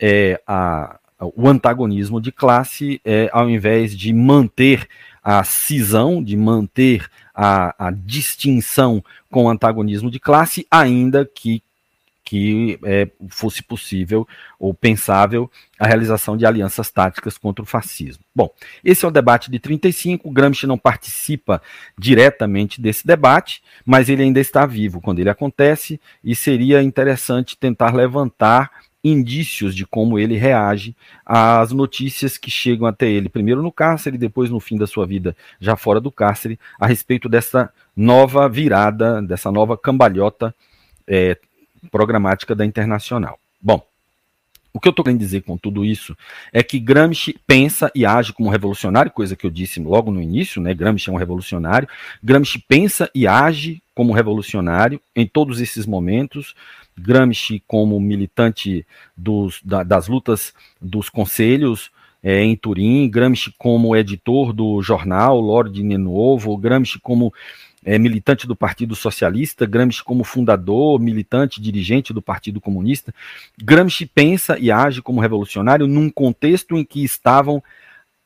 é, 0.00 0.40
a, 0.46 0.98
o 1.20 1.48
antagonismo 1.48 2.20
de 2.20 2.30
classe, 2.30 3.00
é, 3.04 3.28
ao 3.32 3.48
invés 3.48 3.96
de 3.96 4.12
manter 4.12 4.86
a 5.22 5.42
cisão, 5.42 6.22
de 6.22 6.36
manter 6.36 7.08
a, 7.34 7.86
a 7.86 7.90
distinção 7.90 9.02
com 9.30 9.44
o 9.44 9.48
antagonismo 9.48 10.10
de 10.10 10.20
classe, 10.20 10.66
ainda 10.70 11.24
que 11.24 11.62
que 12.26 12.76
é, 12.82 13.08
fosse 13.28 13.62
possível 13.62 14.26
ou 14.58 14.74
pensável 14.74 15.48
a 15.78 15.86
realização 15.86 16.36
de 16.36 16.44
alianças 16.44 16.90
táticas 16.90 17.38
contra 17.38 17.62
o 17.62 17.66
fascismo. 17.66 18.24
Bom, 18.34 18.50
esse 18.84 19.04
é 19.04 19.08
o 19.08 19.12
debate 19.12 19.48
de 19.48 19.60
35. 19.60 20.28
Gramsci 20.32 20.66
não 20.66 20.76
participa 20.76 21.62
diretamente 21.96 22.80
desse 22.80 23.06
debate, 23.06 23.62
mas 23.84 24.08
ele 24.08 24.24
ainda 24.24 24.40
está 24.40 24.66
vivo 24.66 25.00
quando 25.00 25.20
ele 25.20 25.30
acontece 25.30 26.00
e 26.24 26.34
seria 26.34 26.82
interessante 26.82 27.56
tentar 27.56 27.94
levantar 27.94 28.72
indícios 29.06 29.74
de 29.74 29.86
como 29.86 30.18
ele 30.18 30.36
reage 30.36 30.96
às 31.24 31.72
notícias 31.72 32.36
que 32.36 32.50
chegam 32.50 32.86
até 32.86 33.08
ele, 33.08 33.28
primeiro 33.28 33.62
no 33.62 33.70
cárcere, 33.70 34.18
depois 34.18 34.50
no 34.50 34.58
fim 34.58 34.76
da 34.76 34.86
sua 34.86 35.06
vida, 35.06 35.36
já 35.60 35.76
fora 35.76 36.00
do 36.00 36.10
cárcere, 36.10 36.58
a 36.78 36.86
respeito 36.86 37.28
dessa 37.28 37.72
nova 37.96 38.48
virada, 38.48 39.22
dessa 39.22 39.50
nova 39.50 39.76
cambalhota 39.76 40.54
é, 41.06 41.36
programática 41.90 42.54
da 42.54 42.64
Internacional. 42.64 43.38
Bom, 43.60 43.86
o 44.76 44.80
que 44.80 44.88
eu 44.88 44.90
estou 44.90 45.04
querendo 45.04 45.20
dizer 45.20 45.42
com 45.42 45.56
tudo 45.56 45.84
isso 45.84 46.14
é 46.52 46.62
que 46.62 46.78
Gramsci 46.78 47.34
pensa 47.46 47.90
e 47.94 48.04
age 48.04 48.32
como 48.32 48.50
revolucionário, 48.50 49.10
coisa 49.10 49.34
que 49.34 49.46
eu 49.46 49.50
disse 49.50 49.80
logo 49.80 50.10
no 50.10 50.20
início, 50.20 50.60
né? 50.60 50.74
Gramsci 50.74 51.08
é 51.08 51.12
um 51.12 51.16
revolucionário. 51.16 51.88
Gramsci 52.22 52.58
pensa 52.58 53.10
e 53.14 53.26
age 53.26 53.82
como 53.94 54.12
revolucionário 54.12 55.00
em 55.14 55.26
todos 55.26 55.62
esses 55.62 55.86
momentos, 55.86 56.54
Gramsci 56.98 57.62
como 57.66 58.00
militante 58.00 58.86
dos, 59.16 59.60
da, 59.62 59.82
das 59.82 60.08
lutas 60.08 60.54
dos 60.80 61.08
conselhos 61.08 61.90
é, 62.22 62.42
em 62.42 62.56
Turim, 62.56 63.08
Gramsci 63.08 63.54
como 63.58 63.94
editor 63.94 64.52
do 64.52 64.82
jornal 64.82 65.40
L'Ordine 65.40 65.96
Novo, 65.98 66.56
Gramsci 66.56 66.98
como 66.98 67.32
é, 67.84 67.98
militante 67.98 68.48
do 68.48 68.56
Partido 68.56 68.96
Socialista, 68.96 69.64
Gramsci 69.64 70.02
como 70.02 70.24
fundador, 70.24 70.98
militante, 70.98 71.60
dirigente 71.60 72.12
do 72.12 72.20
Partido 72.20 72.60
Comunista. 72.60 73.14
Gramsci 73.56 74.06
pensa 74.06 74.58
e 74.58 74.72
age 74.72 75.00
como 75.00 75.20
revolucionário 75.20 75.86
num 75.86 76.10
contexto 76.10 76.76
em 76.76 76.84
que 76.84 77.04
estavam 77.04 77.62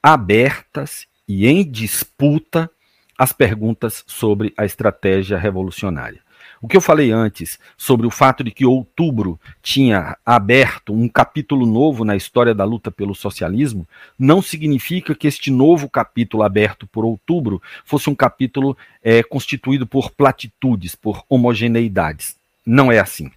abertas 0.03 1.07
e 1.29 1.47
em 1.47 1.63
disputa 1.63 2.71
as 3.19 3.33
perguntas 3.33 4.03
sobre 4.07 4.55
a 4.57 4.65
estratégia 4.65 5.37
revolucionária. 5.37 6.23
O 6.63 6.69
que 6.69 6.77
eu 6.77 6.81
falei 6.81 7.11
antes 7.11 7.59
sobre 7.77 8.07
o 8.07 8.11
fato 8.11 8.45
de 8.45 8.51
que 8.51 8.67
outubro 8.67 9.41
tinha 9.63 10.17
aberto 10.27 10.93
um 10.93 11.09
capítulo 11.09 11.65
novo 11.65 12.05
na 12.05 12.15
história 12.15 12.55
da 12.55 12.65
luta 12.65 12.91
pelo 12.91 13.15
socialismo, 13.15 13.89
não 14.19 14.43
significa 14.43 15.15
que 15.15 15.27
este 15.27 15.51
novo 15.51 15.89
capítulo 15.89 16.43
aberto 16.43 16.87
por 16.87 17.03
outubro 17.05 17.63
fosse 17.83 18.11
um 18.11 18.15
capítulo 18.15 18.77
é, 19.03 19.23
constituído 19.23 19.87
por 19.87 20.11
platitudes, 20.11 20.95
por 20.95 21.25
homogeneidades. 21.31 22.37
Não 22.67 22.93
é 22.93 22.99
assim. 22.99 23.31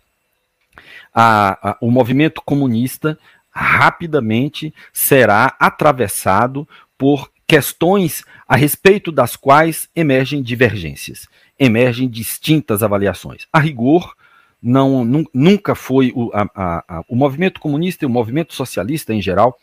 A, 1.14 1.70
a, 1.70 1.78
o 1.80 1.90
movimento 1.90 2.42
comunista 2.44 3.18
rapidamente 3.50 4.74
será 4.92 5.56
atravessado 5.60 6.68
por 6.98 7.32
questões 7.48 8.24
a 8.48 8.56
respeito 8.56 9.12
das 9.12 9.36
quais 9.36 9.90
emergem 9.96 10.42
divergências, 10.42 11.28
emergem 11.60 12.10
distintas 12.10 12.84
avaliações. 12.84 13.48
A 13.52 13.60
rigor, 13.60 14.16
não, 14.62 15.04
nunca 15.34 15.76
foi 15.76 16.12
o, 16.16 16.32
a, 16.34 16.48
a, 16.56 17.04
o 17.08 17.16
movimento 17.16 17.60
comunista 17.60 18.06
e 18.06 18.08
o 18.08 18.10
movimento 18.10 18.54
socialista 18.54 19.14
em 19.14 19.22
geral, 19.22 19.58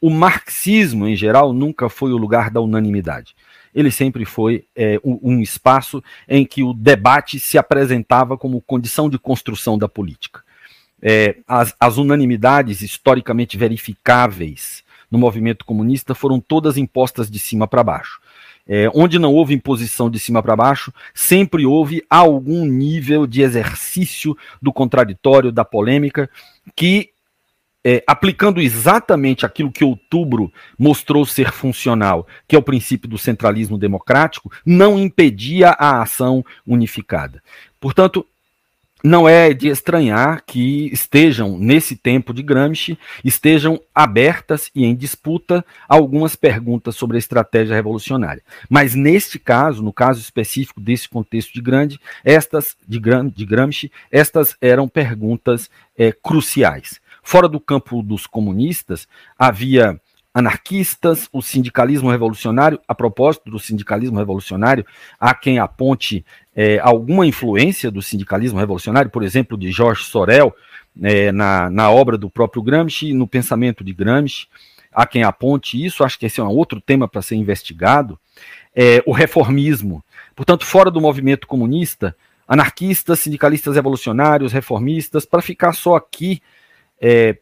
o 0.00 0.10
marxismo 0.10 1.06
em 1.06 1.16
geral 1.16 1.52
nunca 1.52 1.88
foi 1.88 2.12
o 2.12 2.16
lugar 2.16 2.50
da 2.50 2.60
unanimidade. 2.60 3.34
Ele 3.74 3.90
sempre 3.90 4.24
foi 4.24 4.64
é, 4.74 4.98
um, 5.04 5.40
espaço 5.40 6.02
em 6.28 6.44
que 6.46 6.62
o 6.62 6.72
debate 6.72 7.38
se 7.38 7.58
apresentava 7.58 8.36
como 8.36 8.60
condição 8.60 9.10
de 9.10 9.18
construção 9.18 9.76
da 9.76 9.88
política. 9.88 10.42
É, 11.00 11.36
as, 11.46 11.74
as 11.78 11.96
unanimidades 11.96 12.80
historicamente 12.80 13.56
verificáveis 13.56 14.82
no 15.10 15.18
movimento 15.18 15.64
comunista 15.64 16.14
foram 16.14 16.40
todas 16.40 16.76
impostas 16.76 17.30
de 17.30 17.38
cima 17.38 17.66
para 17.66 17.82
baixo. 17.82 18.20
É, 18.66 18.90
onde 18.94 19.18
não 19.18 19.32
houve 19.32 19.54
imposição 19.54 20.10
de 20.10 20.18
cima 20.18 20.42
para 20.42 20.54
baixo, 20.54 20.92
sempre 21.14 21.64
houve 21.64 22.04
algum 22.10 22.66
nível 22.66 23.26
de 23.26 23.40
exercício 23.40 24.36
do 24.60 24.70
contraditório, 24.70 25.50
da 25.50 25.64
polêmica, 25.64 26.28
que, 26.76 27.08
é, 27.82 28.04
aplicando 28.06 28.60
exatamente 28.60 29.46
aquilo 29.46 29.72
que 29.72 29.82
outubro 29.82 30.52
mostrou 30.78 31.24
ser 31.24 31.50
funcional, 31.50 32.26
que 32.46 32.54
é 32.54 32.58
o 32.58 32.62
princípio 32.62 33.08
do 33.08 33.16
centralismo 33.16 33.78
democrático, 33.78 34.52
não 34.66 34.98
impedia 34.98 35.70
a 35.70 36.02
ação 36.02 36.44
unificada. 36.66 37.42
Portanto, 37.80 38.26
não 39.02 39.28
é 39.28 39.54
de 39.54 39.68
estranhar 39.68 40.42
que 40.44 40.90
estejam, 40.92 41.56
nesse 41.56 41.96
tempo 41.96 42.34
de 42.34 42.42
Gramsci, 42.42 42.98
estejam 43.24 43.80
abertas 43.94 44.70
e 44.74 44.84
em 44.84 44.94
disputa 44.94 45.64
algumas 45.88 46.34
perguntas 46.34 46.96
sobre 46.96 47.16
a 47.16 47.18
estratégia 47.18 47.74
revolucionária. 47.74 48.42
Mas 48.68 48.94
neste 48.94 49.38
caso, 49.38 49.82
no 49.82 49.92
caso 49.92 50.20
específico 50.20 50.80
desse 50.80 51.08
contexto 51.08 51.52
de 51.52 51.60
grande, 51.60 52.00
estas 52.24 52.76
de, 52.86 52.98
Gram, 52.98 53.28
de 53.28 53.46
Gramsci, 53.46 53.92
estas 54.10 54.56
eram 54.60 54.88
perguntas 54.88 55.70
é, 55.96 56.12
cruciais. 56.12 57.00
Fora 57.22 57.48
do 57.48 57.60
campo 57.60 58.02
dos 58.02 58.26
comunistas, 58.26 59.06
havia 59.38 60.00
anarquistas, 60.38 61.28
o 61.32 61.42
sindicalismo 61.42 62.10
revolucionário. 62.10 62.80
A 62.86 62.94
propósito 62.94 63.50
do 63.50 63.58
sindicalismo 63.58 64.18
revolucionário, 64.18 64.86
há 65.18 65.34
quem 65.34 65.58
aponte 65.58 66.24
é, 66.54 66.78
alguma 66.78 67.26
influência 67.26 67.90
do 67.90 68.00
sindicalismo 68.00 68.58
revolucionário, 68.58 69.10
por 69.10 69.24
exemplo, 69.24 69.58
de 69.58 69.72
Jorge 69.72 70.04
Sorel, 70.04 70.54
é, 71.02 71.32
na, 71.32 71.68
na 71.68 71.90
obra 71.90 72.16
do 72.16 72.30
próprio 72.30 72.62
Gramsci, 72.62 73.12
no 73.12 73.26
pensamento 73.26 73.82
de 73.82 73.92
Gramsci. 73.92 74.46
Há 74.92 75.06
quem 75.06 75.24
aponte 75.24 75.84
isso, 75.84 76.04
acho 76.04 76.18
que 76.18 76.26
esse 76.26 76.40
é 76.40 76.44
um 76.44 76.48
outro 76.48 76.80
tema 76.80 77.08
para 77.08 77.22
ser 77.22 77.34
investigado. 77.34 78.18
É, 78.74 79.02
o 79.04 79.12
reformismo. 79.12 80.04
Portanto, 80.36 80.64
fora 80.64 80.88
do 80.88 81.00
movimento 81.00 81.48
comunista, 81.48 82.14
anarquistas, 82.46 83.18
sindicalistas 83.18 83.74
revolucionários, 83.74 84.52
reformistas, 84.52 85.26
para 85.26 85.42
ficar 85.42 85.72
só 85.72 85.96
aqui 85.96 86.40
é, 87.00 87.36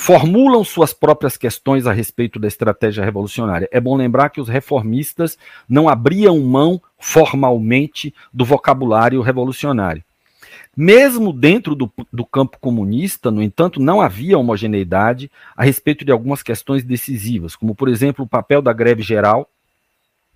formulam 0.00 0.64
suas 0.64 0.94
próprias 0.94 1.36
questões 1.36 1.86
a 1.86 1.92
respeito 1.92 2.38
da 2.38 2.48
estratégia 2.48 3.04
revolucionária. 3.04 3.68
É 3.70 3.78
bom 3.78 3.94
lembrar 3.94 4.30
que 4.30 4.40
os 4.40 4.48
reformistas 4.48 5.36
não 5.68 5.90
abriam 5.90 6.40
mão 6.40 6.80
formalmente 6.98 8.14
do 8.32 8.42
vocabulário 8.42 9.20
revolucionário. 9.20 10.02
Mesmo 10.74 11.34
dentro 11.34 11.74
do, 11.74 11.92
do, 12.10 12.24
campo 12.24 12.56
comunista, 12.58 13.30
no 13.30 13.42
entanto, 13.42 13.78
não 13.78 14.00
havia 14.00 14.38
homogeneidade 14.38 15.30
a 15.54 15.64
respeito 15.64 16.02
de 16.02 16.10
algumas 16.10 16.42
questões 16.42 16.82
decisivas, 16.82 17.54
como, 17.54 17.74
por 17.74 17.86
exemplo, 17.86 18.24
o 18.24 18.28
papel 18.28 18.62
da 18.62 18.72
greve 18.72 19.02
geral. 19.02 19.50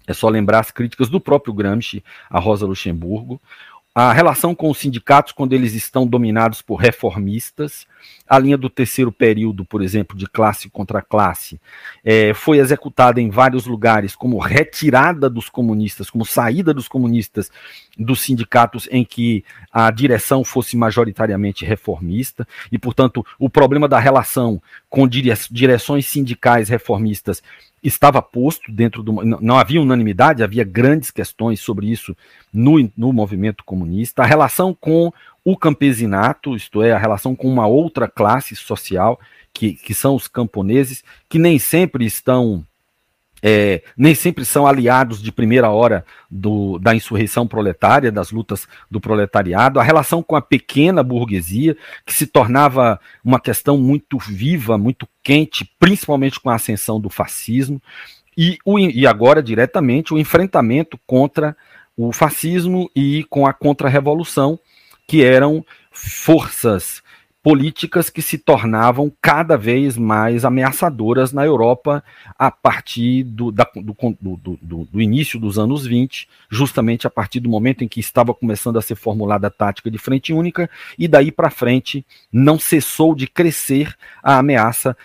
É 0.06 0.12
só 0.12 0.28
lembrar 0.28 0.60
as 0.60 0.70
críticas 0.70 1.08
do 1.08 1.18
próprio 1.18 1.54
Gramsci 1.54 2.04
a 2.28 2.38
Rosa 2.38 2.66
Luxemburgo, 2.66 3.40
a 3.94 4.12
relação 4.12 4.56
com 4.56 4.68
os 4.68 4.78
sindicatos 4.78 5.32
quando 5.32 5.52
eles 5.52 5.72
estão 5.72 6.04
dominados 6.04 6.60
por 6.60 6.74
reformistas, 6.76 7.86
a 8.28 8.38
linha 8.40 8.58
do 8.58 8.68
terceiro 8.68 9.12
período, 9.12 9.64
por 9.64 9.80
exemplo, 9.80 10.16
de 10.16 10.26
classe 10.26 10.68
contra 10.68 11.00
classe, 11.00 11.60
é, 12.02 12.34
foi 12.34 12.58
executada 12.58 13.20
em 13.20 13.30
vários 13.30 13.66
lugares 13.66 14.16
como 14.16 14.38
retirada 14.38 15.30
dos 15.30 15.48
comunistas, 15.48 16.10
como 16.10 16.24
saída 16.24 16.74
dos 16.74 16.88
comunistas 16.88 17.52
dos 17.96 18.20
sindicatos 18.20 18.88
em 18.90 19.04
que 19.04 19.44
a 19.72 19.88
direção 19.92 20.42
fosse 20.42 20.76
majoritariamente 20.76 21.64
reformista, 21.64 22.48
e, 22.72 22.78
portanto, 22.78 23.24
o 23.38 23.48
problema 23.48 23.86
da 23.86 24.00
relação 24.00 24.60
com 24.90 25.06
direções 25.06 26.06
sindicais 26.06 26.68
reformistas 26.68 27.40
estava 27.84 28.22
posto 28.22 28.72
dentro 28.72 29.02
do. 29.02 29.12
Não 29.12 29.58
havia 29.58 29.80
unanimidade, 29.80 30.42
havia 30.42 30.64
grandes 30.64 31.10
questões 31.10 31.60
sobre 31.60 31.86
isso 31.90 32.16
no, 32.52 32.90
no 32.96 33.12
movimento 33.12 33.62
comunista. 33.62 34.22
A 34.22 34.26
relação 34.26 34.74
com 34.74 35.12
o 35.44 35.56
campesinato, 35.56 36.56
isto 36.56 36.82
é, 36.82 36.92
a 36.92 36.98
relação 36.98 37.36
com 37.36 37.46
uma 37.46 37.66
outra 37.66 38.08
classe 38.08 38.56
social, 38.56 39.20
que, 39.52 39.74
que 39.74 39.94
são 39.94 40.14
os 40.14 40.26
camponeses, 40.26 41.04
que 41.28 41.38
nem 41.38 41.58
sempre 41.58 42.06
estão 42.06 42.66
é, 43.46 43.82
nem 43.94 44.14
sempre 44.14 44.42
são 44.42 44.66
aliados 44.66 45.22
de 45.22 45.30
primeira 45.30 45.68
hora 45.68 46.02
do, 46.30 46.78
da 46.78 46.94
insurreição 46.94 47.46
proletária, 47.46 48.10
das 48.10 48.30
lutas 48.30 48.66
do 48.90 48.98
proletariado, 48.98 49.78
a 49.78 49.82
relação 49.82 50.22
com 50.22 50.34
a 50.34 50.40
pequena 50.40 51.02
burguesia, 51.02 51.76
que 52.06 52.14
se 52.14 52.26
tornava 52.26 52.98
uma 53.22 53.38
questão 53.38 53.76
muito 53.76 54.16
viva, 54.16 54.78
muito 54.78 55.06
quente, 55.22 55.70
principalmente 55.78 56.40
com 56.40 56.48
a 56.48 56.54
ascensão 56.54 56.98
do 56.98 57.10
fascismo, 57.10 57.82
e, 58.34 58.56
o, 58.64 58.78
e 58.78 59.06
agora 59.06 59.42
diretamente 59.42 60.14
o 60.14 60.18
enfrentamento 60.18 60.98
contra 61.06 61.54
o 61.94 62.12
fascismo 62.12 62.90
e 62.96 63.24
com 63.24 63.46
a 63.46 63.52
contra-revolução, 63.52 64.58
que 65.06 65.22
eram 65.22 65.62
forças 65.92 67.02
políticas 67.44 68.08
que 68.08 68.22
se 68.22 68.38
tornavam 68.38 69.12
cada 69.20 69.54
vez 69.54 69.98
mais 69.98 70.46
ameaçadoras 70.46 71.30
na 71.30 71.44
Europa 71.44 72.02
a 72.38 72.50
partir 72.50 73.22
do, 73.22 73.52
da, 73.52 73.70
do, 73.76 73.94
do, 74.18 74.88
do, 74.90 75.00
início 75.02 75.38
dos 75.38 75.58
anos 75.58 75.86
20, 75.86 76.26
justamente 76.48 77.06
a 77.06 77.10
partir 77.10 77.40
do 77.40 77.48
momento 77.50 77.84
em 77.84 77.88
que 77.88 78.00
estava 78.00 78.32
começando 78.32 78.78
a 78.78 78.82
ser 78.82 78.94
formulada 78.94 79.48
a 79.48 79.50
tática 79.50 79.90
de 79.90 79.98
frente 79.98 80.32
única, 80.32 80.70
e 80.98 81.06
daí 81.06 81.30
para 81.30 81.50
frente 81.50 82.02
não 82.32 82.58
cessou 82.58 83.14
de 83.14 83.26
crescer 83.26 83.94
a 84.22 84.38
ameaça 84.38 84.96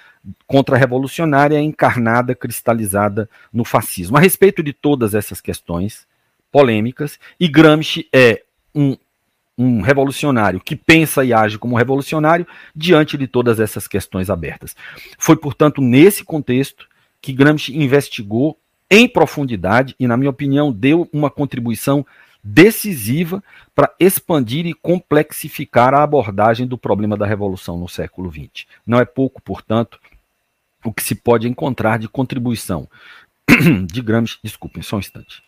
contra-revolucionária 0.48 1.60
encarnada, 1.60 2.34
cristalizada 2.34 3.30
no 3.52 3.66
fascismo. 3.66 4.16
A 4.16 4.22
respeito 4.22 4.64
de 4.64 4.72
todas 4.72 5.14
essas 5.14 5.42
questões 5.42 6.08
polêmicas, 6.50 7.20
e 7.38 7.50
Gramsci 7.50 8.08
é 8.14 8.44
um 8.74 8.96
um 9.60 9.82
revolucionário 9.82 10.62
que 10.62 10.74
pensa 10.74 11.26
e 11.26 11.34
age 11.34 11.58
como 11.58 11.76
revolucionário 11.76 12.48
diante 12.74 13.18
de 13.18 13.28
todas 13.28 13.60
essas 13.60 13.90
questões 13.90 14.30
abertas. 14.30 14.74
Foi, 15.18 15.36
portanto, 15.36 15.82
nesse 15.82 16.24
contexto 16.24 16.88
que 17.22 17.34
Gramsci 17.34 17.78
investigou 17.78 18.58
em 18.90 19.06
profundidade 19.08 19.94
e, 20.00 20.08
na 20.08 20.16
minha 20.16 20.30
opinião, 20.30 20.72
deu 20.72 21.10
uma 21.12 21.30
contribuição 21.30 22.06
decisiva 22.42 23.44
para 23.76 23.94
expandir 24.00 24.66
e 24.66 24.74
complexificar 24.74 25.94
a 25.94 26.04
abordagem 26.04 26.66
do 26.66 26.78
problema 26.78 27.18
da 27.18 27.26
revolução 27.26 27.78
no 27.78 27.90
século 27.90 28.32
XX. 28.32 28.66
Não 28.88 28.98
é 28.98 29.04
pouco, 29.04 29.42
portanto, 29.42 30.00
o 30.86 30.94
que 30.94 31.04
se 31.04 31.16
pode 31.16 31.50
encontrar 31.50 32.00
de 32.00 32.08
contribuição 32.08 32.88
de 33.86 34.02
Gramsci. 34.02 34.38
Desculpem, 34.42 34.82
só 34.82 34.96
um 34.96 35.00
instante. 35.00 35.44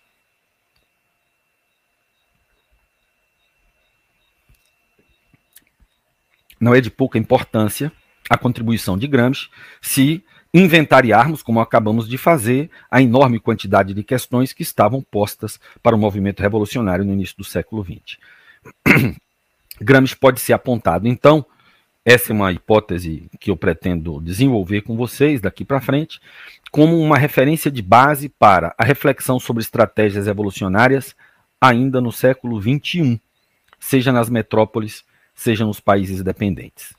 Não 6.61 6.75
é 6.75 6.79
de 6.79 6.91
pouca 6.91 7.17
importância 7.17 7.91
a 8.29 8.37
contribuição 8.37 8.97
de 8.97 9.07
Gramsci 9.07 9.49
se 9.81 10.23
inventariarmos, 10.53 11.41
como 11.41 11.59
acabamos 11.59 12.07
de 12.07 12.17
fazer, 12.17 12.69
a 12.89 13.01
enorme 13.01 13.39
quantidade 13.39 13.93
de 13.93 14.03
questões 14.03 14.53
que 14.53 14.61
estavam 14.61 15.01
postas 15.01 15.59
para 15.81 15.95
o 15.95 15.99
movimento 15.99 16.41
revolucionário 16.41 17.03
no 17.03 17.13
início 17.13 17.35
do 17.37 17.43
século 17.43 17.83
XX. 17.83 18.17
Gramsci 19.81 20.15
pode 20.15 20.39
ser 20.39 20.53
apontado, 20.53 21.07
então, 21.07 21.45
essa 22.05 22.31
é 22.31 22.33
uma 22.33 22.51
hipótese 22.51 23.29
que 23.39 23.49
eu 23.49 23.57
pretendo 23.57 24.21
desenvolver 24.21 24.81
com 24.81 24.95
vocês 24.95 25.41
daqui 25.41 25.65
para 25.65 25.81
frente, 25.81 26.21
como 26.69 26.99
uma 26.99 27.17
referência 27.17 27.71
de 27.71 27.81
base 27.81 28.29
para 28.29 28.73
a 28.77 28.83
reflexão 28.83 29.39
sobre 29.39 29.63
estratégias 29.63 30.27
evolucionárias 30.27 31.15
ainda 31.59 31.99
no 31.99 32.11
século 32.11 32.61
XXI 32.61 33.19
seja 33.81 34.11
nas 34.11 34.29
metrópoles, 34.29 35.03
seja 35.41 35.65
nos 35.65 35.79
países 35.79 36.21
dependentes. 36.21 36.93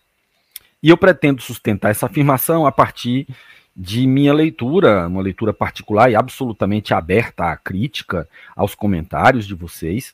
E 0.83 0.89
eu 0.89 0.97
pretendo 0.97 1.41
sustentar 1.41 1.91
essa 1.91 2.07
afirmação 2.07 2.67
a 2.67 2.73
partir 2.73 3.27
de 3.75 4.07
minha 4.07 4.35
leitura, 4.35 5.07
uma 5.07 5.23
leitura 5.23 5.53
particular 5.53 6.11
e 6.11 6.17
absolutamente 6.17 6.93
aberta 6.93 7.53
à 7.53 7.57
crítica, 7.57 8.29
aos 8.55 8.75
comentários 8.75 9.47
de 9.47 9.55
vocês. 9.55 10.13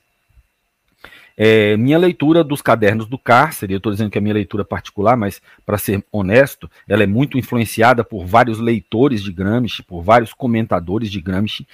É, 1.36 1.76
minha 1.76 1.98
leitura 1.98 2.44
dos 2.44 2.60
cadernos 2.60 3.06
do 3.06 3.16
cárcere, 3.16 3.72
eu 3.72 3.78
estou 3.78 3.92
dizendo 3.92 4.10
que 4.10 4.18
é 4.18 4.20
minha 4.20 4.34
leitura 4.34 4.64
particular, 4.64 5.16
mas 5.16 5.40
para 5.64 5.78
ser 5.78 6.04
honesto, 6.12 6.70
ela 6.86 7.02
é 7.02 7.06
muito 7.06 7.38
influenciada 7.38 8.04
por 8.04 8.26
vários 8.26 8.58
leitores 8.58 9.22
de 9.22 9.32
Gramsci, 9.32 9.82
por 9.82 10.02
vários 10.02 10.34
comentadores 10.34 11.10
de 11.10 11.20
Gramsci, 11.20 11.66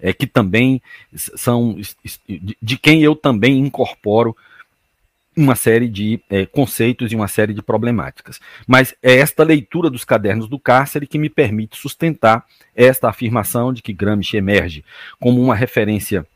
é, 0.00 0.12
que 0.12 0.26
também 0.26 0.82
são 1.14 1.78
de 2.60 2.76
quem 2.76 3.02
eu 3.02 3.14
também 3.14 3.58
incorporo 3.60 4.36
uma 5.36 5.54
série 5.54 5.88
de 5.88 6.20
é, 6.28 6.44
conceitos 6.44 7.10
e 7.10 7.16
uma 7.16 7.28
série 7.28 7.54
de 7.54 7.62
problemáticas. 7.62 8.38
Mas 8.66 8.94
é 9.02 9.16
esta 9.16 9.42
leitura 9.42 9.88
dos 9.88 10.04
cadernos 10.04 10.48
do 10.48 10.58
cárcere 10.58 11.06
que 11.06 11.18
me 11.18 11.30
permite 11.30 11.78
sustentar 11.78 12.44
esta 12.74 13.08
afirmação 13.08 13.72
de 13.72 13.82
que 13.82 13.92
Gramsci 13.92 14.36
emerge 14.36 14.84
como 15.18 15.40
uma 15.42 15.54
referência 15.54 16.26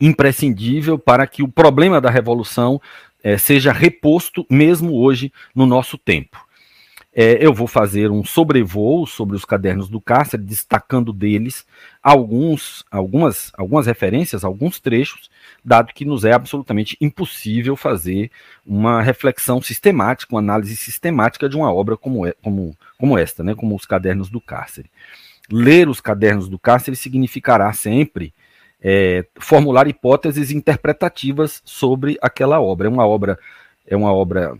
imprescindível 0.00 0.98
para 0.98 1.26
que 1.26 1.42
o 1.42 1.48
problema 1.48 2.00
da 2.00 2.10
revolução 2.10 2.80
é, 3.22 3.38
seja 3.38 3.72
reposto 3.72 4.46
mesmo 4.50 4.94
hoje 4.94 5.32
no 5.54 5.66
nosso 5.66 5.96
tempo. 5.96 6.44
É, 7.16 7.38
eu 7.44 7.54
vou 7.54 7.68
fazer 7.68 8.10
um 8.10 8.24
sobrevoo 8.24 9.06
sobre 9.06 9.36
os 9.36 9.44
cadernos 9.44 9.88
do 9.88 10.00
cárcere, 10.00 10.42
destacando 10.42 11.12
deles 11.12 11.64
alguns, 12.02 12.84
algumas, 12.90 13.52
algumas 13.56 13.86
referências, 13.86 14.44
alguns 14.44 14.80
trechos, 14.80 15.30
dado 15.64 15.94
que 15.94 16.04
nos 16.04 16.24
é 16.24 16.32
absolutamente 16.32 16.96
impossível 17.00 17.76
fazer 17.76 18.32
uma 18.66 19.00
reflexão 19.00 19.62
sistemática, 19.62 20.34
uma 20.34 20.40
análise 20.40 20.76
sistemática 20.76 21.48
de 21.48 21.56
uma 21.56 21.72
obra 21.72 21.96
como, 21.96 22.26
é, 22.26 22.34
como, 22.42 22.76
como 22.98 23.16
esta, 23.16 23.44
né, 23.44 23.54
como 23.54 23.76
os 23.76 23.86
cadernos 23.86 24.28
do 24.28 24.40
cárcere. 24.40 24.90
Ler 25.48 25.88
os 25.88 26.00
cadernos 26.00 26.48
do 26.48 26.58
cárcere 26.58 26.96
significará 26.96 27.72
sempre 27.72 28.34
é, 28.82 29.24
formular 29.38 29.86
hipóteses 29.86 30.50
interpretativas 30.50 31.62
sobre 31.64 32.18
aquela 32.20 32.60
obra. 32.60 32.88
É 32.88 32.90
uma 32.90 33.06
obra, 33.06 33.38
é 33.86 33.96
uma 33.96 34.12
obra 34.12 34.58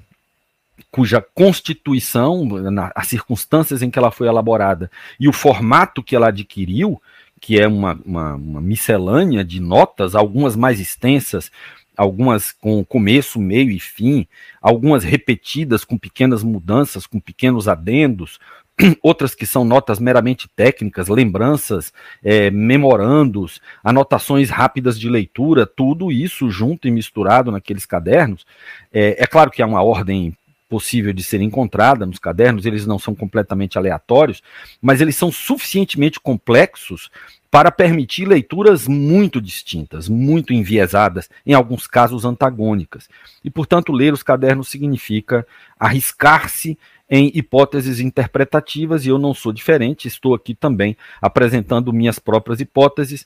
cuja 0.90 1.24
constituição, 1.34 2.44
na, 2.44 2.90
as 2.94 3.08
circunstâncias 3.08 3.82
em 3.82 3.90
que 3.90 3.98
ela 3.98 4.10
foi 4.10 4.28
elaborada 4.28 4.90
e 5.18 5.28
o 5.28 5.32
formato 5.32 6.02
que 6.02 6.16
ela 6.16 6.28
adquiriu, 6.28 7.00
que 7.40 7.60
é 7.60 7.68
uma, 7.68 7.98
uma, 8.04 8.34
uma 8.34 8.60
miscelânea 8.60 9.44
de 9.44 9.60
notas, 9.60 10.14
algumas 10.14 10.56
mais 10.56 10.80
extensas, 10.80 11.50
algumas 11.96 12.52
com 12.52 12.84
começo, 12.84 13.40
meio 13.40 13.70
e 13.70 13.78
fim, 13.78 14.26
algumas 14.60 15.04
repetidas 15.04 15.84
com 15.84 15.96
pequenas 15.96 16.42
mudanças, 16.42 17.06
com 17.06 17.20
pequenos 17.20 17.68
adendos, 17.68 18.38
outras 19.02 19.34
que 19.34 19.46
são 19.46 19.64
notas 19.64 19.98
meramente 19.98 20.48
técnicas, 20.48 21.08
lembranças, 21.08 21.92
é, 22.22 22.50
memorandos, 22.50 23.60
anotações 23.82 24.50
rápidas 24.50 24.98
de 24.98 25.08
leitura, 25.08 25.66
tudo 25.66 26.10
isso 26.10 26.50
junto 26.50 26.88
e 26.88 26.90
misturado 26.90 27.52
naqueles 27.52 27.86
cadernos. 27.86 28.44
É, 28.92 29.22
é 29.22 29.26
claro 29.26 29.50
que 29.50 29.62
há 29.62 29.66
uma 29.66 29.82
ordem 29.82 30.36
possível 30.68 31.12
de 31.12 31.22
ser 31.22 31.40
encontrada 31.40 32.06
nos 32.06 32.18
cadernos, 32.18 32.66
eles 32.66 32.86
não 32.86 32.98
são 32.98 33.14
completamente 33.14 33.78
aleatórios, 33.78 34.42
mas 34.80 35.00
eles 35.00 35.16
são 35.16 35.30
suficientemente 35.30 36.18
complexos 36.18 37.10
para 37.50 37.70
permitir 37.70 38.26
leituras 38.26 38.88
muito 38.88 39.40
distintas, 39.40 40.08
muito 40.08 40.52
enviesadas, 40.52 41.30
em 41.46 41.52
alguns 41.52 41.86
casos 41.86 42.24
antagônicas. 42.24 43.08
E, 43.44 43.50
portanto, 43.50 43.92
ler 43.92 44.12
os 44.12 44.24
cadernos 44.24 44.68
significa 44.68 45.46
arriscar-se 45.78 46.76
em 47.08 47.30
hipóteses 47.32 48.00
interpretativas, 48.00 49.06
e 49.06 49.10
eu 49.10 49.18
não 49.18 49.32
sou 49.32 49.52
diferente, 49.52 50.08
estou 50.08 50.34
aqui 50.34 50.52
também 50.52 50.96
apresentando 51.22 51.92
minhas 51.92 52.18
próprias 52.18 52.60
hipóteses 52.60 53.24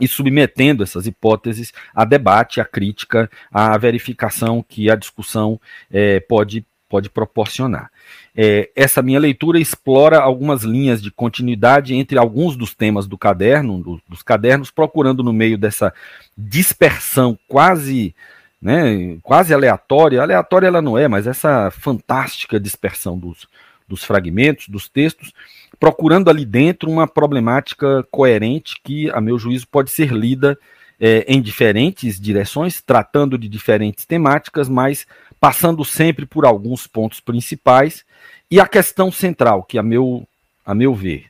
e 0.00 0.08
submetendo 0.08 0.82
essas 0.82 1.06
hipóteses 1.06 1.72
a 1.94 2.04
debate, 2.04 2.60
a 2.60 2.64
crítica, 2.64 3.30
à 3.52 3.76
verificação 3.78 4.64
que 4.66 4.90
a 4.90 4.96
discussão 4.96 5.60
é, 5.90 6.20
pode, 6.20 6.64
pode 6.88 7.08
proporcionar. 7.08 7.90
É, 8.36 8.70
essa 8.74 9.02
minha 9.02 9.20
leitura 9.20 9.60
explora 9.60 10.18
algumas 10.18 10.62
linhas 10.62 11.00
de 11.00 11.10
continuidade 11.10 11.94
entre 11.94 12.18
alguns 12.18 12.56
dos 12.56 12.74
temas 12.74 13.06
do 13.06 13.16
caderno, 13.16 13.80
do, 13.80 14.02
dos 14.08 14.22
cadernos, 14.22 14.70
procurando 14.70 15.22
no 15.22 15.32
meio 15.32 15.56
dessa 15.56 15.92
dispersão 16.36 17.38
quase 17.46 18.14
né, 18.60 19.18
quase 19.22 19.52
aleatória, 19.52 20.22
aleatória 20.22 20.66
ela 20.66 20.80
não 20.80 20.96
é, 20.96 21.06
mas 21.06 21.26
essa 21.26 21.70
fantástica 21.70 22.58
dispersão 22.58 23.18
dos, 23.18 23.46
dos 23.86 24.04
fragmentos, 24.04 24.68
dos 24.68 24.88
textos, 24.88 25.32
procurando 25.78 26.30
ali 26.30 26.44
dentro 26.44 26.90
uma 26.90 27.06
problemática 27.06 28.02
coerente 28.10 28.80
que, 28.82 29.10
a 29.10 29.20
meu 29.20 29.38
juízo, 29.38 29.66
pode 29.68 29.90
ser 29.90 30.12
lida 30.12 30.58
é, 30.98 31.24
em 31.28 31.42
diferentes 31.42 32.20
direções, 32.20 32.80
tratando 32.80 33.36
de 33.36 33.48
diferentes 33.48 34.04
temáticas, 34.04 34.68
mas 34.68 35.06
passando 35.40 35.84
sempre 35.84 36.24
por 36.24 36.46
alguns 36.46 36.86
pontos 36.86 37.20
principais. 37.20 38.04
E 38.50 38.60
a 38.60 38.66
questão 38.66 39.10
central, 39.10 39.62
que, 39.62 39.78
a 39.78 39.82
meu, 39.82 40.26
a 40.64 40.74
meu 40.74 40.94
ver, 40.94 41.26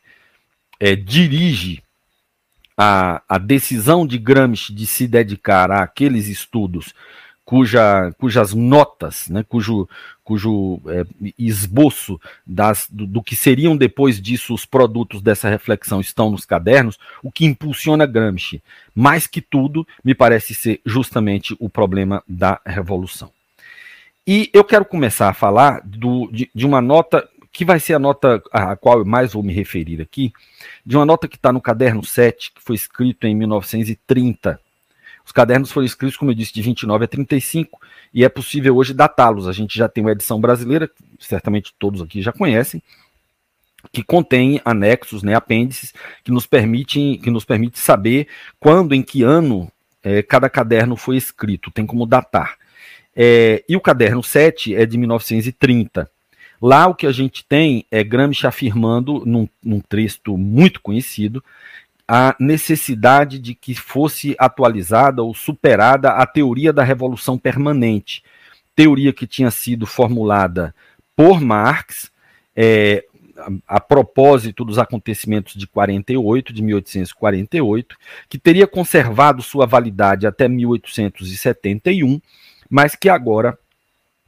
é, 0.78 0.94
dirige 0.94 1.82
a, 2.76 3.22
a 3.28 3.38
decisão 3.38 4.06
de 4.06 4.18
Gramsci 4.18 4.72
de 4.72 4.86
se 4.86 5.06
dedicar 5.06 5.70
àqueles 5.70 6.28
estudos 6.28 6.92
cuja, 7.44 8.12
cujas 8.18 8.54
notas, 8.54 9.28
né, 9.28 9.44
cujo, 9.44 9.88
cujo 10.24 10.80
é, 10.86 11.04
esboço 11.38 12.18
das, 12.46 12.88
do, 12.90 13.06
do, 13.06 13.22
que 13.22 13.36
seriam 13.36 13.76
depois 13.76 14.20
disso 14.20 14.54
os 14.54 14.64
produtos 14.64 15.20
dessa 15.20 15.48
reflexão 15.48 16.00
estão 16.00 16.30
nos 16.30 16.46
cadernos, 16.46 16.98
o 17.22 17.30
que 17.30 17.44
impulsiona 17.44 18.06
Gramsci, 18.06 18.62
mais 18.94 19.26
que 19.26 19.40
tudo, 19.40 19.86
me 20.02 20.14
parece 20.14 20.54
ser 20.54 20.80
justamente 20.84 21.54
o 21.60 21.68
problema 21.68 22.22
da 22.26 22.60
revolução. 22.64 23.30
E 24.26 24.48
eu 24.54 24.64
quero 24.64 24.86
começar 24.86 25.28
a 25.28 25.34
falar 25.34 25.82
do, 25.84 26.30
de, 26.32 26.50
de 26.54 26.64
uma 26.64 26.80
nota 26.80 27.28
que 27.52 27.64
vai 27.64 27.78
ser 27.78 27.94
a 27.94 27.98
nota 28.00 28.42
a 28.50 28.74
qual 28.74 28.98
eu 28.98 29.04
mais 29.04 29.32
vou 29.32 29.42
me 29.42 29.52
referir 29.52 30.00
aqui, 30.00 30.32
de 30.84 30.96
uma 30.96 31.06
nota 31.06 31.28
que 31.28 31.36
está 31.36 31.52
no 31.52 31.60
caderno 31.60 32.04
7, 32.04 32.50
que 32.52 32.60
foi 32.60 32.74
escrito 32.74 33.28
em 33.28 33.34
1930 33.34 34.58
os 35.24 35.32
cadernos 35.32 35.72
foram 35.72 35.86
escritos, 35.86 36.16
como 36.16 36.30
eu 36.30 36.34
disse, 36.34 36.52
de 36.52 36.60
29 36.60 37.04
a 37.04 37.08
35, 37.08 37.80
e 38.12 38.24
é 38.24 38.28
possível 38.28 38.76
hoje 38.76 38.92
datá-los. 38.92 39.48
A 39.48 39.52
gente 39.52 39.76
já 39.76 39.88
tem 39.88 40.04
uma 40.04 40.12
edição 40.12 40.40
brasileira, 40.40 40.90
certamente 41.18 41.74
todos 41.78 42.02
aqui 42.02 42.20
já 42.20 42.32
conhecem, 42.32 42.82
que 43.90 44.02
contém 44.02 44.60
anexos, 44.64 45.22
né, 45.22 45.34
apêndices, 45.34 45.92
que 46.22 46.30
nos 46.30 46.46
permitem, 46.46 47.18
que 47.18 47.30
nos 47.30 47.44
permite 47.44 47.78
saber 47.78 48.28
quando, 48.60 48.94
em 48.94 49.02
que 49.02 49.22
ano 49.22 49.70
é, 50.02 50.22
cada 50.22 50.48
caderno 50.50 50.96
foi 50.96 51.16
escrito, 51.16 51.70
tem 51.70 51.86
como 51.86 52.06
datar. 52.06 52.56
É, 53.16 53.64
e 53.68 53.76
o 53.76 53.80
caderno 53.80 54.22
7 54.22 54.74
é 54.74 54.84
de 54.84 54.98
1930. 54.98 56.10
Lá 56.60 56.86
o 56.86 56.94
que 56.94 57.06
a 57.06 57.12
gente 57.12 57.44
tem 57.44 57.84
é 57.90 58.02
Gramsci 58.02 58.46
afirmando, 58.46 59.22
num, 59.26 59.48
num 59.62 59.80
texto 59.80 60.36
muito 60.36 60.80
conhecido, 60.80 61.42
a 62.06 62.36
necessidade 62.38 63.38
de 63.38 63.54
que 63.54 63.74
fosse 63.74 64.36
atualizada 64.38 65.22
ou 65.22 65.34
superada 65.34 66.10
a 66.10 66.26
teoria 66.26 66.72
da 66.72 66.82
revolução 66.82 67.38
permanente, 67.38 68.22
teoria 68.76 69.12
que 69.12 69.26
tinha 69.26 69.50
sido 69.50 69.86
formulada 69.86 70.74
por 71.16 71.40
Marx 71.40 72.10
é, 72.54 73.04
a, 73.38 73.76
a, 73.76 73.80
propósito 73.80 74.64
dos 74.64 74.78
acontecimentos 74.78 75.54
de 75.54 75.66
48, 75.66 76.52
de 76.52 76.62
1848, 76.62 77.96
que 78.28 78.38
teria 78.38 78.66
conservado 78.66 79.42
sua 79.42 79.66
validade 79.66 80.26
até 80.26 80.48
1871, 80.48 82.20
mas 82.68 82.94
que 82.94 83.08
agora 83.08 83.58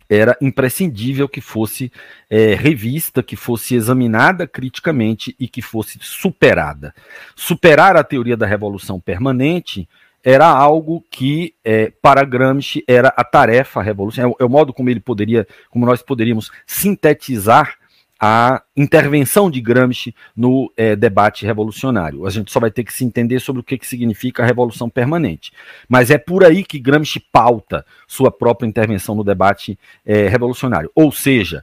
era 0.08 0.36
imprescindível 0.40 1.28
que 1.28 1.40
fosse 1.40 1.92
é, 2.30 2.54
revista, 2.54 3.22
que 3.22 3.36
fosse 3.36 3.74
examinada 3.74 4.46
criticamente 4.46 5.34
e 5.38 5.48
que 5.48 5.60
fosse 5.60 5.98
superada. 6.00 6.94
Superar 7.34 7.96
a 7.96 8.04
teoria 8.04 8.36
da 8.36 8.46
revolução 8.46 9.00
permanente 9.00 9.88
era 10.22 10.46
algo 10.46 11.04
que, 11.08 11.54
é, 11.64 11.92
para 12.02 12.24
Gramsci, 12.24 12.82
era 12.88 13.14
a 13.16 13.22
tarefa 13.22 13.80
revolucionária, 13.80 14.34
é, 14.40 14.42
é 14.42 14.44
o 14.44 14.50
modo 14.50 14.72
como 14.72 14.90
ele 14.90 14.98
poderia, 14.98 15.46
como 15.70 15.86
nós 15.86 16.02
poderíamos 16.02 16.50
sintetizar 16.66 17.76
a 18.18 18.62
intervenção 18.74 19.50
de 19.50 19.60
Gramsci 19.60 20.14
no 20.34 20.72
é, 20.76 20.96
debate 20.96 21.44
revolucionário. 21.44 22.26
A 22.26 22.30
gente 22.30 22.50
só 22.50 22.58
vai 22.58 22.70
ter 22.70 22.82
que 22.82 22.92
se 22.92 23.04
entender 23.04 23.40
sobre 23.40 23.60
o 23.60 23.64
que, 23.64 23.76
que 23.76 23.86
significa 23.86 24.42
a 24.42 24.46
revolução 24.46 24.88
permanente. 24.88 25.52
Mas 25.88 26.10
é 26.10 26.16
por 26.16 26.42
aí 26.42 26.64
que 26.64 26.78
Gramsci 26.78 27.20
pauta 27.20 27.84
sua 28.06 28.30
própria 28.30 28.66
intervenção 28.66 29.14
no 29.14 29.22
debate 29.22 29.78
é, 30.04 30.28
revolucionário. 30.28 30.90
Ou 30.94 31.12
seja, 31.12 31.62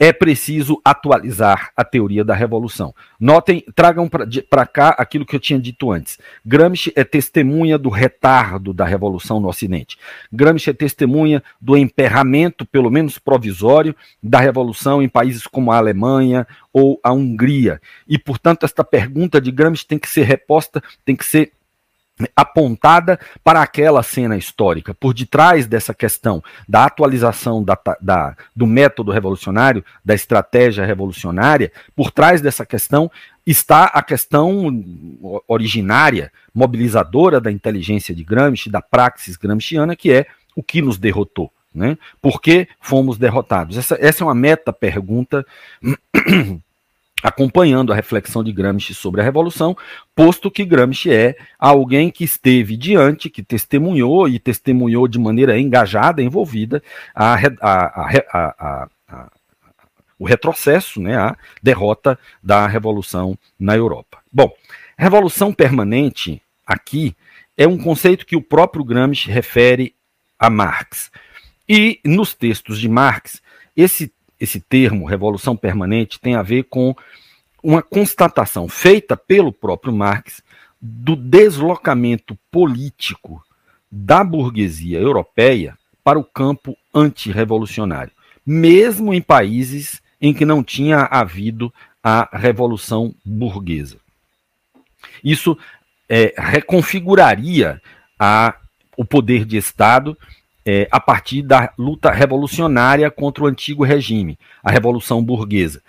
é 0.00 0.14
preciso 0.14 0.80
atualizar 0.82 1.70
a 1.76 1.84
teoria 1.84 2.24
da 2.24 2.34
revolução. 2.34 2.94
Notem, 3.20 3.62
tragam 3.74 4.08
para 4.08 4.66
cá 4.66 4.88
aquilo 4.96 5.26
que 5.26 5.36
eu 5.36 5.40
tinha 5.40 5.60
dito 5.60 5.92
antes. 5.92 6.18
Gramsci 6.44 6.90
é 6.96 7.04
testemunha 7.04 7.76
do 7.76 7.90
retardo 7.90 8.72
da 8.72 8.86
revolução 8.86 9.38
no 9.38 9.48
Ocidente. 9.48 9.98
Gramsci 10.32 10.70
é 10.70 10.72
testemunha 10.72 11.42
do 11.60 11.76
emperramento, 11.76 12.64
pelo 12.64 12.90
menos 12.90 13.18
provisório, 13.18 13.94
da 14.22 14.40
revolução 14.40 15.02
em 15.02 15.08
países 15.08 15.46
como 15.46 15.70
a 15.70 15.76
Alemanha 15.76 16.46
ou 16.72 16.98
a 17.04 17.12
Hungria. 17.12 17.78
E, 18.08 18.18
portanto, 18.18 18.64
esta 18.64 18.82
pergunta 18.82 19.38
de 19.38 19.52
Gramsci 19.52 19.86
tem 19.86 19.98
que 19.98 20.08
ser 20.08 20.22
reposta, 20.22 20.82
tem 21.04 21.14
que 21.14 21.26
ser 21.26 21.52
apontada 22.34 23.18
para 23.42 23.62
aquela 23.62 24.02
cena 24.02 24.36
histórica. 24.36 24.94
Por 24.94 25.14
detrás 25.14 25.66
dessa 25.66 25.94
questão 25.94 26.42
da 26.68 26.84
atualização 26.84 27.62
da, 27.62 27.78
da, 28.00 28.36
do 28.54 28.66
método 28.66 29.12
revolucionário, 29.12 29.84
da 30.04 30.14
estratégia 30.14 30.84
revolucionária, 30.84 31.72
por 31.94 32.10
trás 32.10 32.40
dessa 32.40 32.66
questão 32.66 33.10
está 33.46 33.84
a 33.84 34.02
questão 34.02 34.84
originária, 35.48 36.30
mobilizadora 36.54 37.40
da 37.40 37.50
inteligência 37.50 38.14
de 38.14 38.22
Gramsci, 38.22 38.70
da 38.70 38.80
praxis 38.80 39.36
gramsciana, 39.36 39.96
que 39.96 40.12
é 40.12 40.26
o 40.54 40.62
que 40.62 40.82
nos 40.82 40.98
derrotou. 40.98 41.50
Né? 41.74 41.96
Por 42.20 42.40
que 42.40 42.68
fomos 42.80 43.16
derrotados? 43.16 43.76
Essa, 43.78 43.96
essa 44.00 44.24
é 44.24 44.26
uma 44.26 44.34
meta-pergunta 44.34 45.46
acompanhando 47.22 47.92
a 47.92 47.96
reflexão 47.96 48.42
de 48.42 48.52
Gramsci 48.52 48.94
sobre 48.94 49.20
a 49.20 49.24
Revolução, 49.24 49.76
posto 50.14 50.50
que 50.50 50.64
Gramsci 50.64 51.12
é 51.12 51.36
alguém 51.58 52.10
que 52.10 52.24
esteve 52.24 52.76
diante, 52.76 53.30
que 53.30 53.42
testemunhou 53.42 54.28
e 54.28 54.38
testemunhou 54.38 55.06
de 55.06 55.18
maneira 55.18 55.58
engajada, 55.58 56.22
envolvida, 56.22 56.82
a, 57.14 57.34
a, 57.60 58.88
a, 59.08 59.28
o 60.18 60.26
retrocesso, 60.26 61.00
né, 61.00 61.16
a 61.16 61.36
derrota 61.62 62.18
da 62.42 62.66
Revolução 62.66 63.36
na 63.58 63.76
Europa. 63.76 64.18
Bom, 64.32 64.52
revolução 64.96 65.52
permanente, 65.52 66.42
aqui, 66.66 67.16
é 67.56 67.66
um 67.66 67.78
conceito 67.78 68.26
que 68.26 68.36
o 68.36 68.42
próprio 68.42 68.84
Gramsci 68.84 69.30
refere 69.30 69.94
a 70.38 70.48
Marx. 70.48 71.10
E 71.68 72.00
nos 72.04 72.34
textos 72.34 72.78
de 72.78 72.88
Marx, 72.88 73.42
esse 73.76 74.12
esse 74.40 74.58
termo, 74.60 75.04
revolução 75.04 75.54
permanente, 75.54 76.18
tem 76.18 76.34
a 76.34 76.42
ver 76.42 76.64
com 76.64 76.94
uma 77.62 77.82
constatação 77.82 78.66
feita 78.68 79.16
pelo 79.16 79.52
próprio 79.52 79.92
Marx 79.92 80.42
do 80.80 81.14
deslocamento 81.14 82.38
político 82.50 83.44
da 83.90 84.24
burguesia 84.24 84.98
europeia 84.98 85.76
para 86.02 86.18
o 86.18 86.24
campo 86.24 86.76
antirrevolucionário, 86.94 88.12
mesmo 88.46 89.12
em 89.12 89.20
países 89.20 90.00
em 90.20 90.32
que 90.32 90.44
não 90.44 90.62
tinha 90.62 91.00
havido 91.10 91.72
a 92.02 92.28
revolução 92.32 93.14
burguesa. 93.24 93.98
Isso 95.22 95.56
é, 96.08 96.34
reconfiguraria 96.36 97.80
a, 98.18 98.56
o 98.96 99.04
poder 99.04 99.44
de 99.44 99.56
Estado 99.56 100.16
é, 100.64 100.88
a 100.90 101.00
partir 101.00 101.42
da 101.42 101.72
luta 101.78 102.10
revolucionária 102.10 103.10
contra 103.10 103.44
o 103.44 103.46
antigo 103.46 103.84
regime, 103.84 104.38
a 104.62 104.70
Revolução 104.70 105.22
Burguesa. 105.22 105.82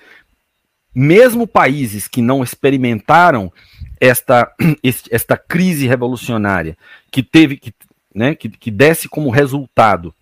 Mesmo 0.94 1.48
países 1.48 2.08
que 2.08 2.22
não 2.22 2.44
experimentaram 2.44 3.52
esta, 4.00 4.52
esta 5.10 5.38
crise 5.38 5.88
revolucionária, 5.88 6.78
que 7.12 7.24
teve 7.24 7.58
que, 7.58 7.74
né, 8.14 8.36
que, 8.36 8.50
que 8.50 8.72
desse 8.72 9.08
como 9.08 9.30
resultado 9.30 10.14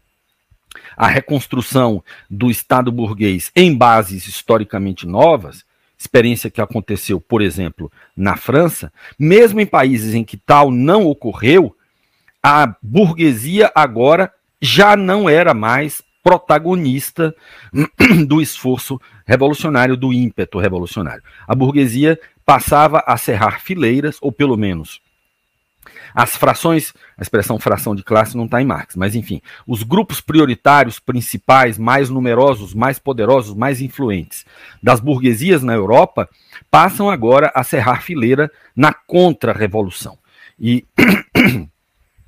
a 0.95 1.07
reconstrução 1.07 2.03
do 2.29 2.51
Estado 2.51 2.91
burguês 2.91 3.51
em 3.55 3.75
bases 3.75 4.27
historicamente 4.27 5.07
novas, 5.07 5.65
experiência 5.97 6.49
que 6.49 6.61
aconteceu, 6.61 7.19
por 7.19 7.41
exemplo, 7.41 7.91
na 8.15 8.35
França, 8.35 8.91
mesmo 9.17 9.59
em 9.59 9.65
países 9.65 10.13
em 10.13 10.23
que 10.23 10.37
tal 10.37 10.71
não 10.71 11.05
ocorreu, 11.05 11.75
a 12.41 12.73
burguesia 12.81 13.71
agora 13.75 14.31
já 14.61 14.95
não 14.95 15.29
era 15.29 15.53
mais 15.53 16.01
protagonista 16.23 17.33
do 18.27 18.41
esforço 18.41 18.99
revolucionário, 19.25 19.95
do 19.95 20.13
ímpeto 20.13 20.59
revolucionário. 20.59 21.23
A 21.47 21.55
burguesia 21.55 22.19
passava 22.45 23.03
a 23.05 23.15
cerrar 23.17 23.61
fileiras, 23.61 24.17
ou 24.21 24.31
pelo 24.31 24.57
menos 24.57 25.01
as 26.13 26.35
frações, 26.35 26.93
a 27.17 27.21
expressão 27.21 27.59
fração 27.59 27.95
de 27.95 28.03
classe 28.03 28.35
não 28.35 28.45
está 28.45 28.61
em 28.61 28.65
Marx, 28.65 28.95
mas 28.95 29.15
enfim, 29.15 29.41
os 29.67 29.83
grupos 29.83 30.19
prioritários 30.19 30.99
principais, 30.99 31.77
mais 31.77 32.09
numerosos, 32.09 32.73
mais 32.73 32.99
poderosos, 32.99 33.55
mais 33.55 33.81
influentes 33.81 34.45
das 34.81 34.99
burguesias 34.99 35.63
na 35.63 35.73
Europa 35.73 36.29
passam 36.69 37.09
agora 37.09 37.51
a 37.53 37.63
cerrar 37.63 38.01
fileira 38.01 38.51
na 38.75 38.93
contra-revolução. 38.93 40.17
E 40.59 40.85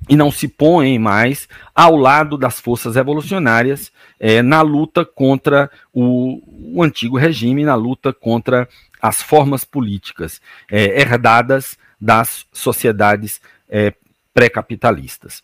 e 0.08 0.16
não 0.16 0.30
se 0.30 0.48
põem 0.48 0.98
mais 0.98 1.48
ao 1.74 1.96
lado 1.96 2.36
das 2.36 2.60
forças 2.60 2.96
revolucionárias 2.96 3.92
é, 4.18 4.42
na 4.42 4.62
luta 4.62 5.04
contra 5.04 5.70
o, 5.92 6.42
o, 6.76 6.82
antigo 6.82 7.16
regime, 7.16 7.64
na 7.64 7.74
luta 7.74 8.12
contra 8.12 8.68
as 9.00 9.22
formas 9.22 9.64
políticas 9.64 10.40
é, 10.70 11.00
herdadas 11.00 11.76
das 12.00 12.46
sociedades 12.52 13.40
é, 13.68 13.92
pré-capitalistas. 14.34 15.42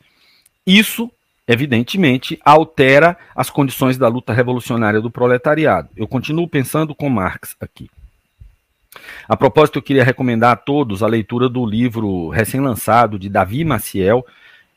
Isso, 0.66 1.10
evidentemente, 1.46 2.38
altera 2.44 3.16
as 3.34 3.50
condições 3.50 3.96
da 3.96 4.08
luta 4.08 4.32
revolucionária 4.32 5.00
do 5.00 5.10
proletariado. 5.10 5.88
Eu 5.96 6.06
continuo 6.06 6.48
pensando 6.48 6.94
com 6.94 7.08
Marx 7.08 7.56
aqui. 7.60 7.90
A 9.28 9.36
propósito, 9.36 9.78
eu 9.78 9.82
queria 9.82 10.04
recomendar 10.04 10.52
a 10.52 10.56
todos 10.56 11.02
a 11.02 11.06
leitura 11.06 11.48
do 11.48 11.64
livro 11.64 12.28
recém-lançado 12.28 13.18
de 13.18 13.28
Davi 13.28 13.64
Maciel, 13.64 14.24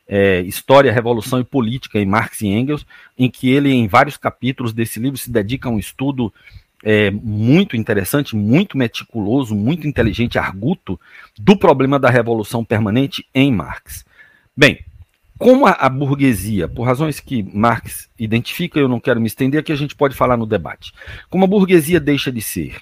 é, 0.06 0.40
História, 0.40 0.92
Revolução 0.92 1.40
e 1.40 1.44
Política 1.44 1.98
em 1.98 2.06
Marx 2.06 2.40
e 2.40 2.48
Engels, 2.48 2.86
em 3.18 3.30
que 3.30 3.50
ele, 3.50 3.72
em 3.72 3.86
vários 3.86 4.16
capítulos 4.16 4.72
desse 4.72 5.00
livro, 5.00 5.18
se 5.18 5.30
dedica 5.30 5.68
a 5.68 5.72
um 5.72 5.78
estudo 5.78 6.32
é, 6.82 7.10
muito 7.10 7.76
interessante, 7.76 8.34
muito 8.34 8.76
meticuloso, 8.76 9.54
muito 9.54 9.86
inteligente, 9.86 10.38
arguto, 10.38 10.98
do 11.38 11.56
problema 11.56 11.98
da 11.98 12.10
revolução 12.10 12.64
permanente 12.64 13.24
em 13.34 13.52
Marx. 13.52 14.04
Bem, 14.56 14.80
como 15.38 15.66
a, 15.66 15.72
a, 15.72 15.88
burguesia, 15.88 16.68
por 16.68 16.84
razões 16.84 17.18
que 17.20 17.42
Marx 17.42 18.08
identifica, 18.18 18.78
eu 18.78 18.88
não 18.88 19.00
quero 19.00 19.20
me 19.20 19.26
estender, 19.26 19.60
aqui 19.60 19.72
a 19.72 19.76
gente 19.76 19.94
pode 19.94 20.14
falar 20.14 20.36
no 20.36 20.46
debate. 20.46 20.92
Como 21.30 21.44
a 21.44 21.48
burguesia 21.48 21.98
deixa 21.98 22.30
de 22.30 22.42
ser 22.42 22.80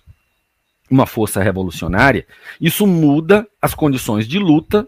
uma 0.90 1.06
força 1.06 1.42
revolucionária, 1.42 2.26
isso 2.60 2.86
muda 2.86 3.46
as 3.62 3.74
condições 3.74 4.26
de 4.26 4.38
luta 4.38 4.86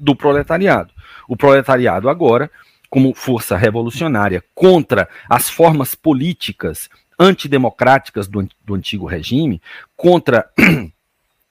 do 0.00 0.16
proletariado. 0.16 0.92
O 1.28 1.36
proletariado 1.36 2.08
agora, 2.08 2.50
como 2.88 3.14
força 3.14 3.56
revolucionária 3.56 4.42
contra 4.54 5.08
as 5.28 5.48
formas 5.48 5.94
políticas 5.94 6.88
antidemocráticas 7.18 8.26
do, 8.26 8.48
do 8.64 8.74
antigo 8.74 9.06
regime, 9.06 9.60
contra 9.94 10.50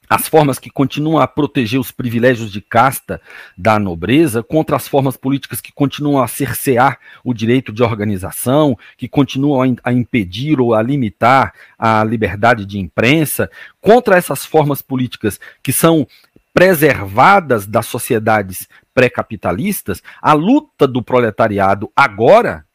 as 0.10 0.28
formas 0.28 0.58
que 0.58 0.72
continuam 0.72 1.20
a 1.20 1.28
proteger 1.28 1.80
os 1.80 1.92
privilégios 1.92 2.52
de 2.52 2.60
casta 2.60 3.22
da 3.56 3.78
nobreza, 3.78 4.42
contra 4.42 4.76
as 4.76 4.88
formas 4.88 5.16
políticas 5.16 5.62
que 5.62 5.72
continuam 5.72 6.24
a 6.24 6.28
cercear 6.28 6.98
o 7.24 7.32
direito 7.32 7.72
de 7.72 7.84
organização, 7.84 8.76
que 8.98 9.08
continuam 9.08 9.62
a, 9.62 9.90
a, 9.90 9.94
impedir 9.94 10.60
ou 10.60 10.74
a 10.74 10.82
limitar 10.82 11.54
a 11.78 12.04
liberdade 12.04 12.66
de 12.66 12.80
imprensa, 12.80 13.52
contra 13.80 14.18
essas 14.18 14.44
formas 14.44 14.82
políticas 14.82 15.40
que 15.62 15.72
são 15.72 16.08
preservadas 16.54 17.66
das 17.66 17.86
sociedades 17.86 18.68
pré-capitalistas, 18.94 20.02
a 20.22 20.34
luta 20.34 20.88
do 20.88 21.02
proletariado 21.02 21.92
agora 21.96 22.66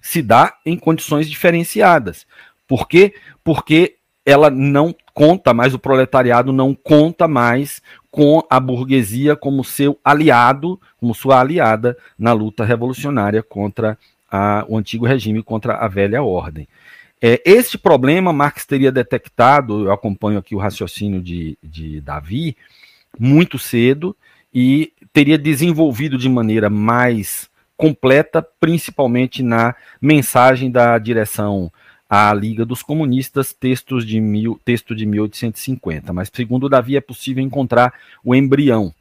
se 0.00 0.22
dá 0.22 0.54
em 0.64 0.76
condições 0.76 1.28
diferenciadas. 1.28 2.26
Por 2.66 2.88
quê? 2.88 3.14
Porque 3.44 3.96
ela 4.24 4.50
não 4.50 4.94
conta 5.12 5.52
mais, 5.52 5.74
o 5.74 5.78
proletariado 5.78 6.52
não 6.52 6.74
conta 6.74 7.26
mais 7.26 7.82
com 8.10 8.42
a 8.48 8.58
burguesia 8.58 9.36
como 9.36 9.64
seu 9.64 9.98
aliado, 10.04 10.80
como 10.98 11.14
sua 11.14 11.40
aliada 11.40 11.96
na 12.18 12.32
luta 12.32 12.64
revolucionária 12.64 13.42
contra 13.42 13.98
a, 14.30 14.64
o 14.68 14.76
antigo 14.76 15.06
regime, 15.06 15.42
contra 15.42 15.74
a 15.74 15.88
velha 15.88 16.22
ordem. 16.22 16.68
É, 17.22 17.40
este 17.44 17.76
problema 17.76 18.32
Marx 18.32 18.64
teria 18.64 18.90
detectado, 18.90 19.84
eu 19.84 19.92
acompanho 19.92 20.38
aqui 20.38 20.54
o 20.54 20.58
raciocínio 20.58 21.20
de, 21.20 21.58
de 21.62 22.00
Davi, 22.00 22.56
muito 23.18 23.58
cedo 23.58 24.16
e 24.52 24.92
teria 25.12 25.38
desenvolvido 25.38 26.16
de 26.16 26.28
maneira 26.28 26.68
mais 26.70 27.48
completa, 27.76 28.42
principalmente 28.42 29.42
na 29.42 29.74
mensagem 30.00 30.70
da 30.70 30.98
direção 30.98 31.72
à 32.08 32.34
Liga 32.34 32.64
dos 32.64 32.82
Comunistas, 32.82 33.52
textos 33.52 34.04
de 34.04 34.20
mil, 34.20 34.60
texto 34.64 34.94
de 34.94 35.06
1850. 35.06 36.12
Mas, 36.12 36.30
segundo 36.34 36.68
Davi, 36.68 36.96
é 36.96 37.00
possível 37.00 37.42
encontrar 37.42 37.94
o 38.24 38.34
embrião 38.34 38.92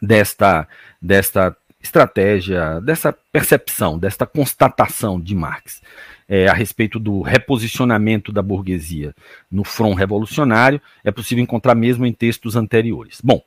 desta, 0.00 0.66
desta 1.02 1.54
estratégia, 1.82 2.80
dessa 2.80 3.12
percepção, 3.32 3.98
desta 3.98 4.26
constatação 4.26 5.20
de 5.20 5.34
Marx 5.34 5.80
é, 6.28 6.46
a 6.46 6.52
respeito 6.52 7.00
do 7.00 7.22
reposicionamento 7.22 8.30
da 8.30 8.40
burguesia 8.40 9.14
no 9.50 9.64
front 9.64 9.96
revolucionário, 9.96 10.80
é 11.02 11.10
possível 11.10 11.42
encontrar 11.42 11.74
mesmo 11.74 12.06
em 12.06 12.12
textos 12.12 12.54
anteriores. 12.54 13.20
Bom, 13.22 13.42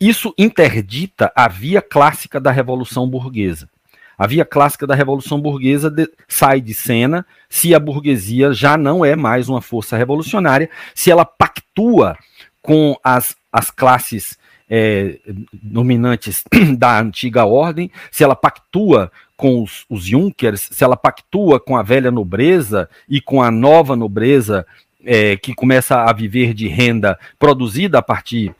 isso 0.00 0.32
interdita 0.38 1.32
a 1.34 1.48
via 1.48 1.82
clássica 1.82 2.40
da 2.40 2.52
revolução 2.52 3.08
burguesa. 3.08 3.68
A 4.16 4.28
via 4.28 4.44
clássica 4.44 4.86
da 4.86 4.94
revolução 4.94 5.40
burguesa 5.40 5.90
de, 5.90 6.08
sai 6.28 6.60
de 6.60 6.72
cena 6.72 7.26
se 7.48 7.74
a 7.74 7.80
burguesia 7.80 8.52
já 8.52 8.76
não 8.76 9.04
é 9.04 9.16
mais 9.16 9.48
uma 9.48 9.60
força 9.60 9.96
revolucionária, 9.96 10.70
se 10.94 11.10
ela 11.10 11.24
pactua 11.24 12.16
com 12.62 12.96
as, 13.02 13.34
as 13.52 13.70
classes 13.72 14.38
é, 14.68 15.18
dominantes 15.52 16.44
da 16.76 17.00
antiga 17.00 17.44
ordem, 17.44 17.90
se 18.10 18.24
ela 18.24 18.36
pactua 18.36 19.10
com 19.36 19.62
os, 19.62 19.84
os 19.88 20.04
Junkers, 20.04 20.68
se 20.70 20.84
ela 20.84 20.96
pactua 20.96 21.60
com 21.60 21.76
a 21.76 21.82
velha 21.82 22.10
nobreza 22.10 22.88
e 23.08 23.20
com 23.20 23.42
a 23.42 23.50
nova 23.50 23.96
nobreza 23.96 24.66
é, 25.04 25.36
que 25.36 25.54
começa 25.54 26.02
a 26.02 26.12
viver 26.12 26.54
de 26.54 26.66
renda 26.68 27.18
produzida 27.38 27.98
a 27.98 28.02
partir 28.02 28.54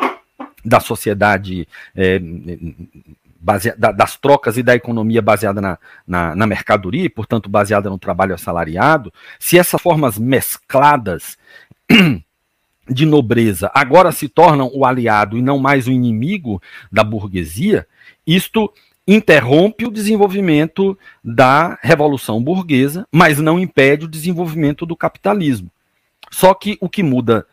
da 0.64 0.80
sociedade 0.80 1.68
é, 1.94 2.20
das 3.76 4.16
trocas 4.16 4.56
e 4.56 4.62
da 4.62 4.74
economia 4.74 5.20
baseada 5.20 5.60
na, 5.60 5.78
na, 6.06 6.34
na, 6.34 6.46
mercadoria, 6.46 7.04
e, 7.04 7.10
portanto, 7.10 7.48
baseada 7.48 7.90
no 7.90 7.98
trabalho 7.98 8.34
assalariado, 8.34 9.12
se 9.38 9.58
essas 9.58 9.80
formas 9.80 10.18
mescladas 10.18 11.36
de 12.88 13.06
nobreza 13.06 13.70
agora 13.74 14.12
se 14.12 14.28
tornam 14.28 14.70
o 14.74 14.84
aliado 14.84 15.38
e 15.38 15.42
não 15.42 15.58
mais 15.58 15.86
o 15.86 15.92
inimigo 15.92 16.60
da 16.92 17.02
burguesia, 17.02 17.86
isto 18.26 18.72
interrompe 19.06 19.86
o 19.86 19.90
desenvolvimento 19.90 20.98
da 21.22 21.78
revolução 21.82 22.42
burguesa, 22.42 23.06
mas 23.12 23.38
não 23.38 23.58
impede 23.58 24.06
o 24.06 24.08
desenvolvimento 24.08 24.86
do 24.86 24.96
capitalismo. 24.96 25.70
Só 26.30 26.54
que 26.54 26.78
o 26.80 26.88
que 26.88 27.02
muda 27.02 27.46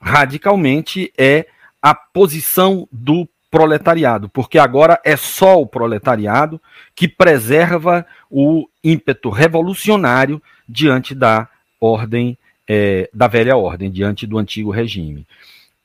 radicalmente 0.00 1.12
é 1.18 1.46
a 1.80 1.94
posição 1.94 2.88
do 2.90 3.28
proletariado, 3.50 4.28
porque 4.30 4.58
agora 4.58 4.98
é 5.04 5.14
só 5.16 5.60
o 5.60 5.66
proletariado 5.66 6.60
que 6.94 7.06
preserva 7.06 8.06
o 8.30 8.66
ímpeto 8.82 9.28
revolucionário 9.28 10.42
diante 10.66 11.14
da 11.14 11.48
ordem, 11.78 12.38
é, 12.68 13.08
da 13.12 13.26
velha 13.26 13.56
ordem, 13.56 13.90
diante 13.90 14.26
do 14.26 14.38
antigo 14.38 14.70
regime. 14.70 15.26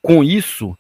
Com 0.02 0.24
isso, 0.24 0.78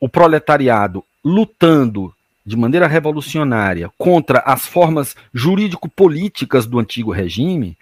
o 0.00 0.08
proletariado 0.08 1.04
lutando 1.24 2.14
de 2.44 2.56
maneira 2.56 2.86
revolucionária 2.86 3.90
contra 3.96 4.40
as 4.40 4.66
formas 4.66 5.14
jurídico-políticas 5.32 6.66
do 6.66 6.78
antigo 6.78 7.12
regime, 7.12 7.76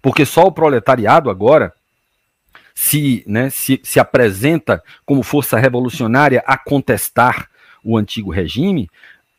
porque 0.00 0.24
só 0.24 0.44
o 0.44 0.52
proletariado 0.52 1.28
agora 1.28 1.72
se, 2.74 3.24
né, 3.26 3.50
se, 3.50 3.80
se 3.82 4.00
apresenta 4.00 4.82
como 5.04 5.22
força 5.22 5.58
revolucionária 5.58 6.42
a 6.46 6.56
contestar 6.56 7.50
o 7.84 7.96
antigo 7.96 8.30
regime, 8.30 8.88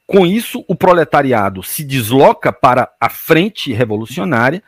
com 0.06 0.26
isso 0.26 0.64
o 0.68 0.76
proletariado 0.76 1.64
se 1.64 1.84
desloca 1.84 2.52
para 2.52 2.92
a 3.00 3.10
frente 3.10 3.72
revolucionária 3.72 4.62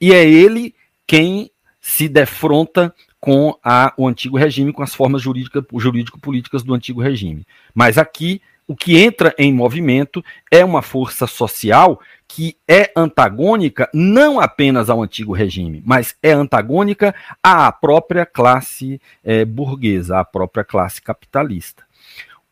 e 0.00 0.12
é 0.12 0.28
ele 0.28 0.74
quem 1.06 1.50
se 1.88 2.06
defronta 2.06 2.94
com 3.18 3.58
a, 3.64 3.94
o 3.96 4.06
antigo 4.06 4.36
regime, 4.36 4.74
com 4.74 4.82
as 4.82 4.94
formas 4.94 5.22
jurídico-políticas 5.22 6.62
do 6.62 6.74
antigo 6.74 7.00
regime. 7.00 7.46
Mas 7.74 7.96
aqui 7.96 8.42
o 8.66 8.76
que 8.76 8.98
entra 8.98 9.34
em 9.38 9.54
movimento 9.54 10.22
é 10.50 10.62
uma 10.62 10.82
força 10.82 11.26
social 11.26 11.98
que 12.28 12.58
é 12.68 12.92
antagônica 12.94 13.88
não 13.94 14.38
apenas 14.38 14.90
ao 14.90 15.02
antigo 15.02 15.32
regime, 15.32 15.82
mas 15.82 16.14
é 16.22 16.30
antagônica 16.30 17.14
à 17.42 17.72
própria 17.72 18.26
classe 18.26 19.00
é, 19.24 19.46
burguesa, 19.46 20.18
à 20.18 20.24
própria 20.26 20.64
classe 20.64 21.00
capitalista. 21.00 21.84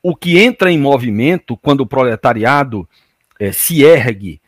O 0.02 0.16
que 0.16 0.38
entra 0.38 0.72
em 0.72 0.78
movimento 0.78 1.58
quando 1.58 1.82
o 1.82 1.86
proletariado 1.86 2.88
é, 3.38 3.52
se 3.52 3.82
ergue 3.82 4.40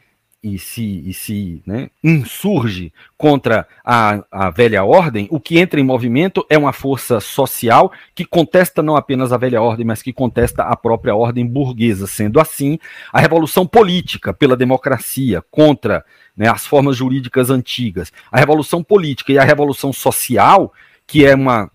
e 0.42 0.58
se, 0.58 1.02
e 1.04 1.12
se 1.12 1.62
né, 1.66 1.90
insurge 2.02 2.92
contra 3.16 3.66
a, 3.84 4.22
a 4.30 4.50
velha 4.50 4.84
ordem, 4.84 5.26
o 5.30 5.40
que 5.40 5.58
entra 5.58 5.80
em 5.80 5.84
movimento 5.84 6.46
é 6.48 6.56
uma 6.56 6.72
força 6.72 7.18
social 7.18 7.90
que 8.14 8.24
contesta 8.24 8.82
não 8.82 8.94
apenas 8.94 9.32
a 9.32 9.36
velha 9.36 9.60
ordem, 9.60 9.84
mas 9.84 10.00
que 10.00 10.12
contesta 10.12 10.62
a 10.62 10.76
própria 10.76 11.14
ordem 11.14 11.44
burguesa. 11.44 12.06
Sendo 12.06 12.38
assim, 12.38 12.78
a 13.12 13.20
revolução 13.20 13.66
política 13.66 14.32
pela 14.32 14.56
democracia 14.56 15.42
contra 15.50 16.04
né, 16.36 16.48
as 16.48 16.64
formas 16.66 16.96
jurídicas 16.96 17.50
antigas, 17.50 18.12
a 18.30 18.38
revolução 18.38 18.82
política 18.82 19.32
e 19.32 19.38
a 19.38 19.44
revolução 19.44 19.92
social, 19.92 20.72
que 21.04 21.26
é 21.26 21.34
uma 21.34 21.68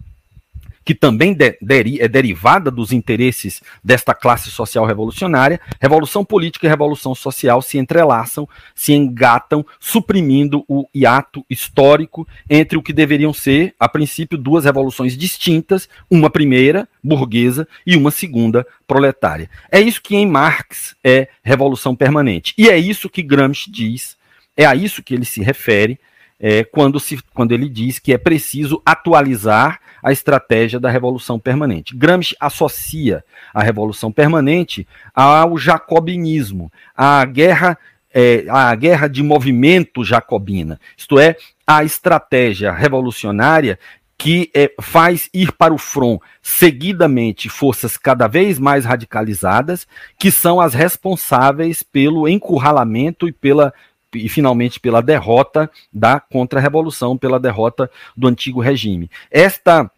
que 0.83 0.93
também 0.93 1.33
de, 1.33 1.57
deri, 1.61 1.99
é 2.01 2.07
derivada 2.07 2.69
dos 2.69 2.91
interesses 2.91 3.61
desta 3.83 4.13
classe 4.13 4.49
social 4.51 4.85
revolucionária, 4.85 5.59
revolução 5.81 6.23
política 6.25 6.65
e 6.65 6.69
revolução 6.69 7.15
social 7.15 7.61
se 7.61 7.77
entrelaçam, 7.77 8.47
se 8.75 8.93
engatam, 8.93 9.65
suprimindo 9.79 10.63
o 10.67 10.87
hiato 10.93 11.45
histórico 11.49 12.27
entre 12.49 12.77
o 12.77 12.81
que 12.81 12.93
deveriam 12.93 13.33
ser, 13.33 13.73
a 13.79 13.87
princípio, 13.87 14.37
duas 14.37 14.65
revoluções 14.65 15.17
distintas, 15.17 15.87
uma 16.09 16.29
primeira, 16.29 16.87
burguesa, 17.03 17.67
e 17.85 17.95
uma 17.95 18.11
segunda, 18.11 18.65
proletária. 18.87 19.49
É 19.71 19.79
isso 19.79 20.01
que 20.01 20.15
em 20.15 20.25
Marx 20.25 20.95
é 21.03 21.27
revolução 21.43 21.95
permanente. 21.95 22.53
E 22.57 22.69
é 22.69 22.77
isso 22.77 23.09
que 23.09 23.21
Gramsci 23.21 23.71
diz, 23.71 24.17
é 24.55 24.65
a 24.65 24.75
isso 24.75 25.01
que 25.01 25.13
ele 25.13 25.25
se 25.25 25.41
refere 25.41 25.99
é, 26.39 26.63
quando, 26.63 26.99
se, 26.99 27.19
quando 27.33 27.51
ele 27.51 27.69
diz 27.69 27.99
que 27.99 28.13
é 28.13 28.17
preciso 28.17 28.81
atualizar 28.85 29.79
a 30.01 30.11
estratégia 30.11 30.79
da 30.79 30.89
revolução 30.89 31.39
permanente. 31.39 31.95
Gramsci 31.95 32.35
associa 32.39 33.23
a 33.53 33.63
revolução 33.63 34.11
permanente 34.11 34.85
ao 35.13 35.57
jacobinismo, 35.57 36.71
à 36.95 37.23
guerra, 37.23 37.77
é, 38.13 38.43
guerra 38.77 39.07
de 39.07 39.23
movimento 39.23 40.03
jacobina, 40.03 40.79
isto 40.97 41.17
é, 41.17 41.37
a 41.65 41.83
estratégia 41.83 42.71
revolucionária 42.71 43.79
que 44.17 44.49
é, 44.53 44.71
faz 44.79 45.29
ir 45.33 45.51
para 45.51 45.73
o 45.73 45.77
front 45.77 46.19
seguidamente 46.41 47.49
forças 47.49 47.97
cada 47.97 48.27
vez 48.27 48.59
mais 48.59 48.85
radicalizadas, 48.85 49.87
que 50.17 50.31
são 50.31 50.61
as 50.61 50.73
responsáveis 50.73 51.83
pelo 51.83 52.27
encurralamento 52.27 53.27
e 53.27 53.31
pela 53.31 53.73
e 54.15 54.29
finalmente 54.29 54.79
pela 54.79 55.01
derrota 55.01 55.69
da 55.91 56.19
contra-revolução, 56.19 57.17
pela 57.17 57.39
derrota 57.39 57.89
do 58.15 58.27
antigo 58.27 58.61
regime. 58.61 59.09
Esta 59.29 59.89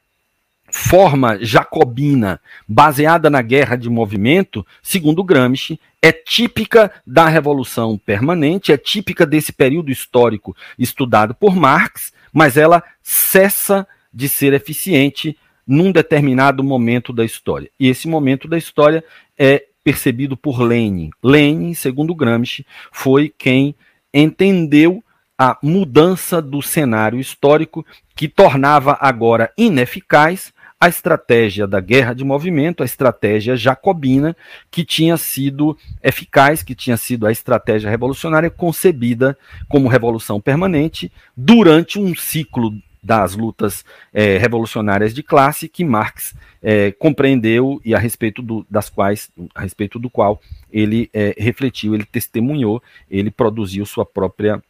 forma 0.71 1.37
jacobina 1.41 2.39
baseada 2.67 3.29
na 3.29 3.41
guerra 3.41 3.75
de 3.75 3.89
movimento, 3.89 4.65
segundo 4.81 5.23
Gramsci, 5.23 5.79
é 6.01 6.11
típica 6.11 6.91
da 7.05 7.27
revolução 7.27 7.97
permanente, 7.97 8.71
é 8.71 8.77
típica 8.77 9.25
desse 9.25 9.53
período 9.53 9.91
histórico 9.91 10.55
estudado 10.77 11.33
por 11.33 11.55
Marx, 11.55 12.11
mas 12.31 12.57
ela 12.57 12.83
cessa 13.01 13.87
de 14.13 14.27
ser 14.27 14.53
eficiente 14.53 15.37
num 15.65 15.91
determinado 15.91 16.63
momento 16.63 17.11
da 17.11 17.25
história. 17.25 17.69
E 17.79 17.87
esse 17.87 18.07
momento 18.07 18.47
da 18.47 18.57
história 18.57 19.03
é 19.37 19.65
percebido 19.83 20.35
por 20.35 20.61
Lenin. 20.61 21.11
Lenin, 21.23 21.73
segundo 21.73 22.13
Gramsci, 22.15 22.65
foi 22.91 23.33
quem 23.35 23.75
entendeu 24.15 25.03
a 25.37 25.57
mudança 25.61 26.41
do 26.41 26.61
cenário 26.61 27.19
histórico 27.19 27.85
que 28.15 28.29
tornava 28.29 28.97
agora 29.01 29.51
ineficaz 29.57 30.53
a 30.79 30.87
estratégia 30.87 31.65
da 31.65 31.79
guerra 31.79 32.13
de 32.13 32.23
movimento, 32.23 32.83
a 32.83 32.85
estratégia 32.85 33.55
jacobina, 33.55 34.35
que 34.69 34.85
tinha 34.85 35.17
sido 35.17 35.77
eficaz, 36.03 36.61
que 36.63 36.75
tinha 36.75 36.95
sido 36.95 37.25
a 37.25 37.31
estratégia 37.31 37.89
revolucionária 37.89 38.49
concebida 38.49 39.37
como 39.67 39.87
revolução 39.87 40.39
permanente 40.39 41.11
durante 41.35 41.97
um 41.97 42.13
ciclo 42.15 42.73
das 43.05 43.35
lutas 43.35 43.85
é, 44.11 44.37
revolucionárias 44.39 45.13
de 45.13 45.21
classe 45.21 45.69
que 45.69 45.85
Marx 45.85 46.33
é, 46.61 46.91
compreendeu 46.91 47.79
e 47.85 47.93
a 47.93 47.99
respeito 47.99 48.41
do, 48.41 48.65
das 48.67 48.89
quais, 48.89 49.29
a 49.53 49.61
respeito 49.61 49.99
do 49.99 50.09
qual 50.09 50.41
ele 50.73 51.07
é, 51.13 51.35
refletiu, 51.37 51.93
ele 51.93 52.03
testemunhou, 52.03 52.81
ele 53.09 53.29
produziu 53.29 53.85
sua 53.85 54.05
própria 54.05 54.61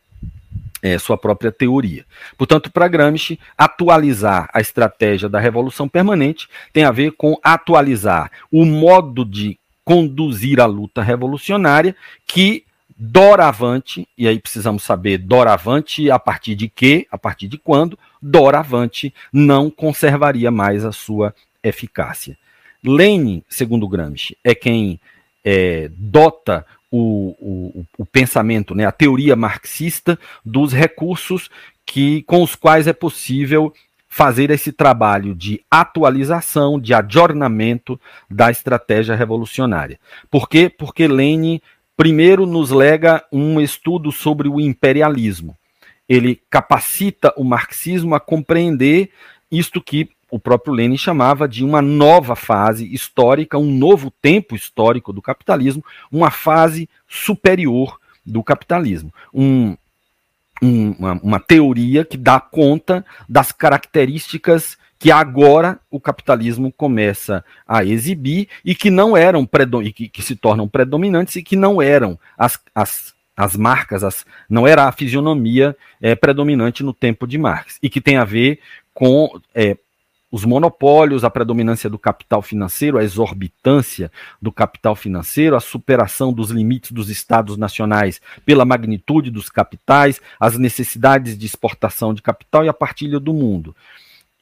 é, 0.84 1.00
sua 1.00 1.18
própria 1.18 1.52
teoria. 1.52 2.06
Portanto, 2.38 2.70
para 2.70 2.88
Gramsci, 2.88 3.40
atualizar 3.58 4.50
a 4.54 4.60
estratégia 4.60 5.30
da 5.30 5.40
revolução 5.40 5.88
permanente 5.88 6.48
tem 6.74 6.84
a 6.84 6.92
ver 6.92 7.14
com 7.14 7.40
atualizar 7.42 8.30
o 8.52 8.66
modo 8.66 9.26
de 9.26 9.58
conduzir 9.84 10.60
a 10.60 10.66
luta 10.66 11.02
revolucionária 11.02 11.96
que 12.28 12.66
doravante, 12.96 14.08
e 14.18 14.28
aí 14.28 14.40
precisamos 14.40 14.84
saber 14.84 15.18
doravante 15.18 16.10
a 16.10 16.18
partir 16.18 16.56
de 16.56 16.70
que, 16.70 17.06
a 17.12 17.18
partir 17.18 17.48
de 17.48 17.58
quando, 17.58 18.00
doravante 18.22 19.14
não 19.34 19.70
conservaria 19.70 20.50
mais 20.50 20.86
a 20.86 20.92
sua 20.92 21.36
eficácia. 21.62 22.38
Lenin, 22.84 23.44
segundo 23.50 23.88
Gramsci, 23.88 24.38
é 24.44 24.56
quem 24.56 25.00
é, 25.44 25.90
dota 25.98 26.66
o, 26.90 27.36
o, 27.40 27.86
o, 27.98 28.06
pensamento, 28.06 28.74
né, 28.74 28.86
a 28.86 28.92
teoria 28.92 29.36
marxista 29.36 30.18
dos 30.46 30.72
recursos 30.72 31.50
que, 31.86 32.22
com 32.24 32.42
os 32.42 32.56
quais 32.56 32.88
é 32.88 32.94
possível 32.94 33.74
fazer 34.08 34.50
esse 34.50 34.72
trabalho 34.72 35.36
de 35.36 35.62
atualização, 35.70 36.80
de 36.80 36.94
adornamento 36.94 38.00
da 38.32 38.50
estratégia 38.50 39.14
revolucionária. 39.14 40.00
Por 40.32 40.48
quê? 40.48 40.70
Porque 40.70 41.06
Lênin 41.06 41.60
primeiro 41.96 42.46
nos 42.46 42.72
lega 42.72 43.24
um 43.32 43.60
estudo 43.60 44.12
sobre 44.12 44.48
o 44.48 44.60
imperialismo. 44.60 45.58
Ele 46.08 46.42
capacita 46.50 47.34
o 47.36 47.44
marxismo 47.44 48.14
a 48.14 48.20
compreender 48.20 49.10
isto 49.52 49.82
que 49.82 50.10
o 50.30 50.40
próprio 50.40 50.74
Lenin 50.74 50.98
chamava 50.98 51.48
de 51.48 51.64
uma 51.64 51.82
nova 51.82 52.36
fase 52.36 52.94
histórica, 52.94 53.58
um 53.58 53.72
novo 53.72 54.12
tempo 54.22 54.56
histórico 54.56 55.14
do 55.14 55.22
capitalismo, 55.22 55.84
uma 56.12 56.30
fase 56.30 56.90
superior 57.08 58.00
do 58.26 58.44
capitalismo. 58.44 59.14
Um, 59.34 59.78
um, 60.62 60.92
uma, 60.92 61.14
uma 61.22 61.40
teoria 61.40 62.04
que 62.04 62.18
dá 62.18 62.40
conta 62.40 63.06
das 63.30 63.52
características 63.52 64.78
que 65.06 65.12
agora 65.12 65.80
o 65.92 66.00
capitalismo 66.00 66.74
começa 66.74 67.46
a 67.68 67.86
exibir 67.86 68.48
e 68.66 68.74
que 68.74 68.90
não 68.90 69.16
eram 69.16 69.48
e 69.84 69.94
que, 69.94 70.10
que, 70.10 70.24
se 70.24 70.36
tornam 70.36 70.68
predominantes 70.68 71.36
e 71.36 71.44
que 71.44 71.56
não 71.56 71.80
eram 71.80 72.18
as, 72.36 72.60
as, 72.74 73.14
as 73.38 73.56
marcas, 73.56 74.04
as, 74.04 74.26
não 74.50 74.66
era 74.66 74.88
a 74.88 74.92
fisionomia 74.92 75.78
é, 76.02 76.16
predominante 76.16 76.82
no 76.82 76.92
tempo 76.92 77.28
de 77.28 77.38
Marx 77.38 77.78
e 77.84 77.88
que 77.88 78.02
tem 78.02 78.18
a 78.18 78.24
ver 78.24 78.60
com 78.96 79.40
é, 79.54 79.78
os 80.32 80.44
monopólios, 80.44 81.24
a 81.24 81.30
predominância 81.30 81.88
do 81.88 82.00
capital 82.00 82.42
financeiro, 82.42 82.98
a 82.98 83.04
exorbitância 83.04 84.12
do 84.42 84.52
capital 84.52 84.96
financeiro, 84.96 85.56
a 85.56 85.60
superação 85.60 86.34
dos 86.34 86.50
limites 86.50 86.92
dos 86.92 87.12
estados 87.12 87.58
nacionais 87.58 88.20
pela 88.44 88.66
magnitude 88.66 89.30
dos 89.30 89.52
capitais, 89.52 90.20
as 90.40 90.58
necessidades 90.58 91.38
de 91.38 91.46
exportação 91.46 92.12
de 92.12 92.24
capital 92.24 92.66
e 92.66 92.70
a 92.70 92.74
partilha 92.74 93.20
do 93.20 93.36
mundo. 93.36 93.76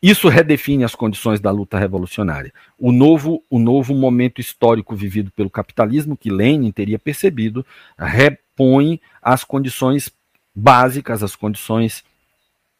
Isso 0.03 0.27
redefine 0.27 0.83
as 0.83 0.93
condições 0.93 1.39
da 1.39 1.49
luta 1.49 1.79
revolucionária. 1.79 2.51
O 2.77 2.91
novo, 2.91 3.41
o 3.49 3.57
novo 3.57 3.95
momento 3.95 4.41
histórico 4.41 4.93
vivido 4.97 5.31
pelo 5.31 5.49
capitalismo, 5.49 6.17
que 6.17 6.29
Lenin 6.29 6.73
teria 6.73 6.99
percebido, 6.99 7.65
repõe 7.97 8.99
as 9.21 9.45
condições 9.45 10.11
básicas, 10.53 11.23
as 11.23 11.37
condições 11.37 12.03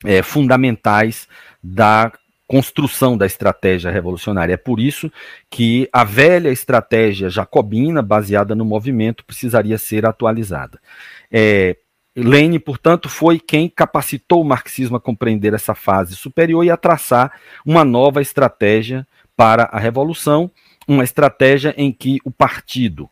é, 0.03 0.21
fundamentais 0.21 1.25
da 1.63 2.11
construção 2.45 3.17
da 3.17 3.25
estratégia 3.25 3.89
revolucionária. 3.89 4.55
É 4.55 4.57
por 4.57 4.77
isso 4.77 5.09
que 5.49 5.87
a 5.93 6.03
velha 6.03 6.49
estratégia 6.49 7.29
jacobina, 7.29 8.01
baseada 8.01 8.53
no 8.53 8.65
movimento, 8.65 9.23
precisaria 9.23 9.77
ser 9.77 10.05
atualizada. 10.05 10.77
É, 11.31 11.77
Lênin, 12.15 12.59
portanto, 12.59 13.09
foi 13.09 13.39
quem 13.39 13.67
capacitou 13.67 14.41
o 14.41 14.45
marxismo 14.45 14.97
a 14.97 15.01
compreender 15.01 15.53
essa 15.53 15.73
fase 15.73 16.15
superior 16.15 16.63
e 16.63 16.69
a 16.69 16.77
traçar 16.77 17.31
uma 17.65 17.83
nova 17.83 18.21
estratégia 18.21 19.07
para 19.35 19.63
a 19.63 19.79
revolução, 19.79 20.51
uma 20.87 21.03
estratégia 21.03 21.73
em 21.75 21.91
que 21.91 22.19
o 22.23 22.29
partido 22.29 23.09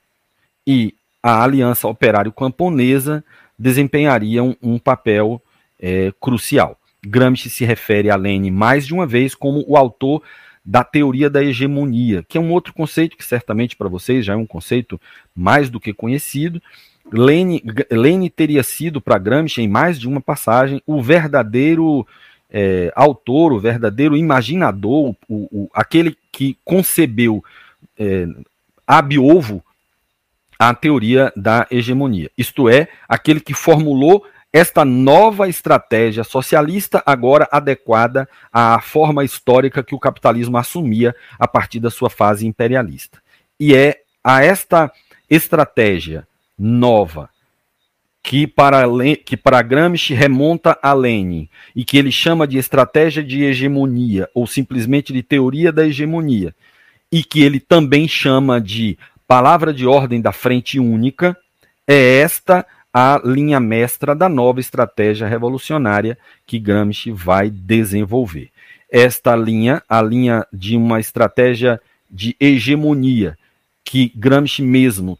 e 0.67 0.93
a 1.23 1.43
aliança 1.43 1.87
operário-camponesa 1.87 3.23
desempenhariam 3.57 4.55
um 4.61 4.77
papel 4.77 5.41
é, 5.79 6.13
crucial. 6.19 6.77
Gramsci 7.03 7.49
se 7.49 7.65
refere 7.65 8.09
a 8.09 8.15
Lenin 8.15 8.51
mais 8.51 8.85
de 8.85 8.93
uma 8.93 9.07
vez 9.07 9.33
como 9.33 9.63
o 9.67 9.75
autor 9.75 10.21
da 10.63 10.83
teoria 10.83 11.29
da 11.29 11.43
hegemonia, 11.43 12.23
que 12.27 12.37
é 12.37 12.41
um 12.41 12.51
outro 12.51 12.73
conceito 12.73 13.17
que 13.17 13.25
certamente 13.25 13.75
para 13.75 13.89
vocês 13.89 14.23
já 14.23 14.33
é 14.33 14.35
um 14.35 14.45
conceito 14.45 15.01
mais 15.35 15.69
do 15.69 15.79
que 15.79 15.91
conhecido. 15.91 16.61
Lenin, 17.11 17.61
Lenin 17.89 18.29
teria 18.29 18.63
sido 18.63 19.01
para 19.01 19.17
Gramsci, 19.17 19.61
em 19.61 19.67
mais 19.67 19.99
de 19.99 20.07
uma 20.07 20.21
passagem, 20.21 20.81
o 20.85 21.01
verdadeiro 21.01 22.05
é, 22.49 22.91
autor, 22.95 23.53
o 23.53 23.59
verdadeiro 23.59 24.17
imaginador, 24.17 25.15
o, 25.27 25.47
o, 25.51 25.69
aquele 25.73 26.17
que 26.31 26.57
concebeu 26.65 27.43
é, 27.97 28.27
ab 28.85 29.17
ovo 29.17 29.63
a 30.59 30.73
teoria 30.73 31.31
da 31.35 31.65
hegemonia. 31.71 32.29
Isto 32.37 32.69
é, 32.69 32.87
aquele 33.07 33.39
que 33.39 33.53
formulou 33.53 34.25
esta 34.53 34.83
nova 34.83 35.47
estratégia 35.47 36.23
socialista, 36.23 37.01
agora 37.05 37.47
adequada 37.51 38.27
à 38.51 38.79
forma 38.81 39.23
histórica 39.23 39.81
que 39.81 39.95
o 39.95 39.99
capitalismo 39.99 40.57
assumia 40.57 41.15
a 41.39 41.47
partir 41.47 41.79
da 41.79 41.89
sua 41.89 42.09
fase 42.09 42.45
imperialista. 42.45 43.19
E 43.59 43.73
é 43.73 44.01
a 44.23 44.43
esta 44.43 44.91
estratégia 45.29 46.27
nova, 46.61 47.27
que 48.21 48.45
para, 48.45 48.83
que 49.25 49.35
para 49.35 49.63
Gramsci 49.63 50.13
remonta 50.13 50.77
a 50.81 50.93
Lenin, 50.93 51.49
e 51.75 51.83
que 51.83 51.97
ele 51.97 52.11
chama 52.11 52.45
de 52.45 52.59
estratégia 52.59 53.23
de 53.23 53.43
hegemonia, 53.43 54.29
ou 54.35 54.45
simplesmente 54.45 55.11
de 55.11 55.23
teoria 55.23 55.71
da 55.71 55.87
hegemonia, 55.87 56.53
e 57.11 57.23
que 57.23 57.41
ele 57.41 57.59
também 57.59 58.07
chama 58.07 58.61
de 58.61 58.97
palavra 59.27 59.73
de 59.73 59.87
ordem 59.87 60.21
da 60.21 60.31
frente 60.31 60.79
única, 60.79 61.35
é 61.87 62.19
esta 62.19 62.65
a 62.93 63.19
linha 63.23 63.59
mestra 63.59 64.13
da 64.13 64.29
nova 64.29 64.59
estratégia 64.59 65.27
revolucionária 65.27 66.17
que 66.45 66.59
Gramsci 66.59 67.09
vai 67.09 67.49
desenvolver. 67.49 68.49
Esta 68.89 69.35
linha, 69.35 69.81
a 69.87 70.01
linha 70.01 70.45
de 70.51 70.75
uma 70.75 70.99
estratégia 70.99 71.81
de 72.09 72.35
hegemonia, 72.39 73.37
que 73.83 74.11
Gramsci 74.15 74.61
mesmo 74.61 75.17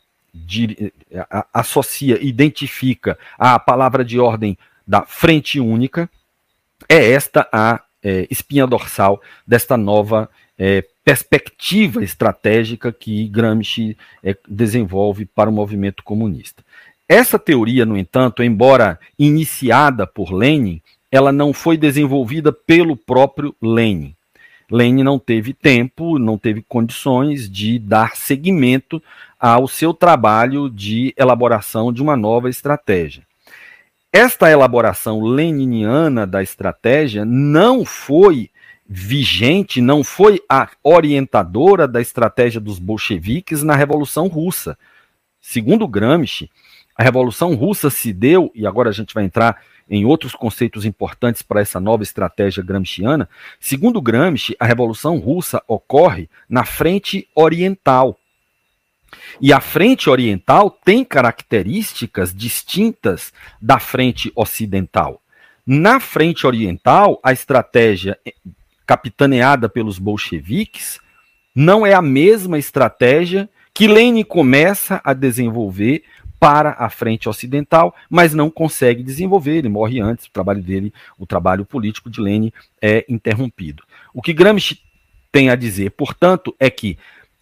a, 1.30 1.46
associa, 1.54 2.18
identifica 2.22 3.18
a 3.38 3.60
palavra 3.60 4.04
de 4.04 4.20
ordem 4.20 4.58
da 4.86 5.04
frente 5.06 5.60
única, 5.60 6.10
é 6.88 7.12
esta 7.12 7.48
a 7.52 7.82
é, 8.04 8.28
espinha 8.30 8.66
dorsal 8.66 9.22
desta 9.46 9.78
nova 9.78 10.30
é, 10.58 10.84
perspectiva 11.04 12.04
estratégica 12.04 12.92
que 12.92 13.28
Gramsci 13.28 13.98
é, 14.24 14.36
desenvolve 14.48 15.26
para 15.26 15.50
o 15.50 15.54
movimento 15.54 16.04
comunista. 16.04 16.64
Essa 17.08 17.38
teoria, 17.38 17.86
no 17.86 17.98
entanto, 17.98 18.44
embora 18.44 19.00
iniciada 19.20 20.08
por 20.08 20.32
Lenin, 20.32 20.82
ela 21.12 21.32
não 21.32 21.52
foi 21.52 21.78
desenvolvida 21.78 22.54
pelo 22.54 22.96
próprio 22.96 23.54
Lenin. 23.62 24.16
Lenin 24.72 25.04
não 25.04 25.20
teve 25.20 25.54
tempo, 25.54 26.18
não 26.18 26.38
teve 26.38 26.62
condições 26.62 27.50
de 27.50 27.78
dar 27.78 28.16
seguimento 28.16 29.04
ao 29.40 29.68
seu 29.68 29.94
trabalho 29.94 30.70
de 30.70 31.14
elaboração 31.18 31.92
de 31.92 32.02
uma 32.02 32.16
nova 32.16 32.50
estratégia. 32.50 33.24
Esta 34.14 34.50
elaboração 34.50 35.22
leniniana 35.22 36.26
da 36.26 36.42
estratégia 36.42 37.26
não 37.26 37.84
foi 37.84 38.50
vigente, 38.88 39.82
não 39.82 40.04
foi 40.04 40.42
a 40.50 40.70
orientadora 40.84 41.88
da 41.88 42.02
estratégia 42.02 42.60
dos 42.60 42.78
bolcheviques 42.78 43.64
na 43.64 43.76
Revolução 43.76 44.28
Russa. 44.28 44.78
Segundo 45.40 45.88
Gramsci, 45.88 46.50
a 46.96 47.04
Revolução 47.04 47.56
Russa 47.56 47.90
se 47.90 48.12
deu, 48.12 48.52
e 48.54 48.68
agora 48.68 48.90
a 48.90 48.94
gente 48.94 49.14
vai 49.14 49.24
entrar 49.24 49.62
em 49.92 50.06
outros 50.06 50.34
conceitos 50.34 50.86
importantes 50.86 51.42
para 51.42 51.60
essa 51.60 51.78
nova 51.78 52.02
estratégia 52.02 52.64
gramsciana. 52.64 53.30
Segundo 53.60 54.02
Gramsci, 54.02 54.56
a 54.58 54.66
Revolução 54.66 55.18
Russa 55.18 55.62
ocorre 55.68 56.30
na 56.50 56.64
frente 56.64 57.28
oriental. 57.36 58.18
E 59.42 59.52
a 59.52 59.60
frente 59.60 60.10
oriental 60.10 60.72
tem 60.72 61.04
características 61.04 62.34
distintas 62.34 63.34
da 63.62 63.80
frente 63.80 64.32
ocidental. 64.34 65.22
Na 65.68 66.00
frente 66.00 66.48
oriental, 66.48 67.20
a 67.22 67.34
estratégia 67.34 68.18
capitaneada 68.88 69.68
pelos 69.68 70.00
bolcheviques 70.00 71.02
não 71.54 71.86
é 71.86 71.94
a 71.94 72.02
mesma 72.02 72.58
estratégia 72.58 73.50
que 73.74 73.88
Lenin 73.88 74.24
começa 74.24 75.02
a 75.04 75.14
desenvolver 75.14 76.04
para 76.42 76.76
a 76.80 76.90
frente 76.90 77.30
ocidental, 77.30 77.94
mas 78.10 78.34
não 78.34 78.50
consegue 78.50 79.04
desenvolver, 79.04 79.58
ele 79.58 79.70
morre 79.70 80.02
antes, 80.02 80.26
o 80.26 80.32
trabalho 80.32 80.64
dele, 80.64 80.92
o 81.16 81.28
trabalho 81.28 81.64
político 81.64 82.10
de 82.10 82.20
Lenin 82.20 82.52
é 82.82 83.06
interrompido. 83.08 83.84
O 84.12 84.24
que 84.24 84.34
Gramsci 84.34 84.80
tem 85.32 85.52
a 85.52 85.56
dizer, 85.56 85.92
portanto, 85.92 86.56
é 86.60 86.68
que 86.72 86.98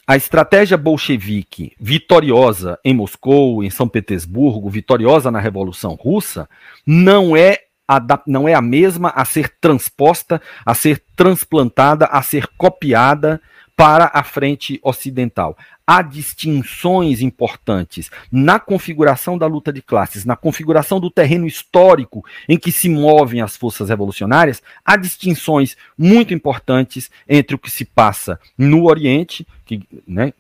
a 0.05 0.17
estratégia 0.17 0.75
bolchevique 0.77 1.71
vitoriosa 1.79 2.77
em 2.83 2.93
Moscou, 2.93 3.63
em 3.63 3.69
São 3.69 3.87
Petersburgo, 3.87 4.69
vitoriosa 4.69 5.31
na 5.31 5.39
Revolução 5.39 5.93
Russa, 5.93 6.49
não 6.85 7.37
é 7.37 7.57
a, 7.87 8.01
não 8.27 8.49
é 8.49 8.53
a 8.53 8.61
mesma 8.61 9.13
a 9.15 9.23
ser 9.23 9.47
transposta, 9.61 10.41
a 10.65 10.73
ser 10.73 11.01
transplantada, 11.15 12.05
a 12.07 12.21
ser 12.21 12.47
copiada 12.57 13.41
para 13.77 14.11
a 14.13 14.25
frente 14.25 14.77
ocidental 14.83 15.55
há 15.89 16.03
distinções 16.03 17.19
importantes 17.19 18.11
na 18.31 18.59
configuração 18.59 19.39
da 19.39 19.47
luta 19.47 19.73
de 19.73 19.81
classes, 19.81 20.23
na 20.23 20.35
configuração 20.35 20.99
do 20.99 21.09
terreno 21.09 21.47
histórico 21.47 22.23
em 22.47 22.59
que 22.59 22.71
se 22.71 22.87
movem 22.87 23.41
as 23.41 23.57
forças 23.57 23.89
revolucionárias, 23.89 24.61
há 24.85 24.95
distinções 24.95 25.75
muito 25.97 26.31
importantes 26.31 27.09
entre 27.27 27.55
o 27.55 27.57
que 27.57 27.71
se 27.71 27.85
passa 27.85 28.39
no 28.55 28.85
Oriente, 28.85 29.47
que, 29.65 29.81
né, 30.07 30.31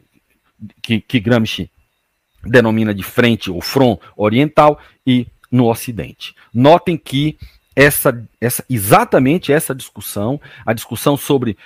que, 0.83 1.01
que 1.01 1.19
Gramsci 1.19 1.67
denomina 2.43 2.93
de 2.93 3.01
frente 3.01 3.49
ou 3.49 3.59
front 3.59 3.99
oriental 4.15 4.79
e 5.03 5.25
no 5.51 5.67
ocidente. 5.67 6.35
Notem 6.53 6.95
que 6.95 7.39
essa, 7.75 8.23
essa 8.39 8.63
exatamente 8.69 9.51
essa 9.51 9.73
discussão, 9.73 10.39
a 10.63 10.73
discussão 10.73 11.17
sobre 11.17 11.57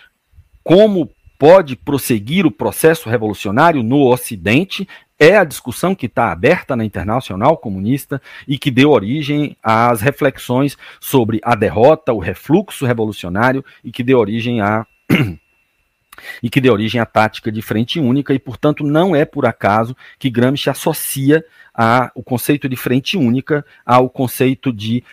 como 0.64 1.12
pode 1.44 1.76
prosseguir 1.76 2.46
o 2.46 2.52
processo 2.52 3.10
revolucionário 3.10 3.84
no 3.84 4.08
Ocidente, 4.08 4.88
é 5.20 5.36
a 5.36 5.44
discussão 5.44 5.94
que 5.94 6.06
está 6.06 6.32
aberta 6.32 6.74
na 6.74 6.86
Internacional 6.86 7.58
Comunista 7.58 8.22
e 8.48 8.58
que 8.58 8.72
deu 8.72 8.92
origem 8.92 9.58
às 9.62 10.00
reflexões 10.00 10.78
sobre 11.02 11.42
a 11.44 11.54
derrota, 11.54 12.14
o 12.14 12.18
refluxo 12.18 12.86
revolucionário 12.86 13.62
e 13.84 13.92
que 13.92 14.06
deu 14.06 14.20
origem 14.20 14.62
a 14.62 14.88
e 16.42 16.50
que 16.50 16.62
deu 16.62 16.72
origem 16.72 17.02
à 17.02 17.06
tática 17.06 17.52
de 17.52 17.62
frente 17.62 18.00
única, 18.00 18.34
e, 18.34 18.40
portanto, 18.40 18.82
não 18.82 19.14
é 19.14 19.26
por 19.26 19.46
acaso 19.46 19.98
que 20.18 20.30
Gramsci 20.30 20.70
associa 20.70 21.44
a, 21.74 22.10
o 22.16 22.24
conceito 22.24 22.70
de 22.70 22.78
frente 22.78 23.18
única 23.18 23.66
ao 23.86 24.10
conceito 24.10 24.72
de 24.72 25.04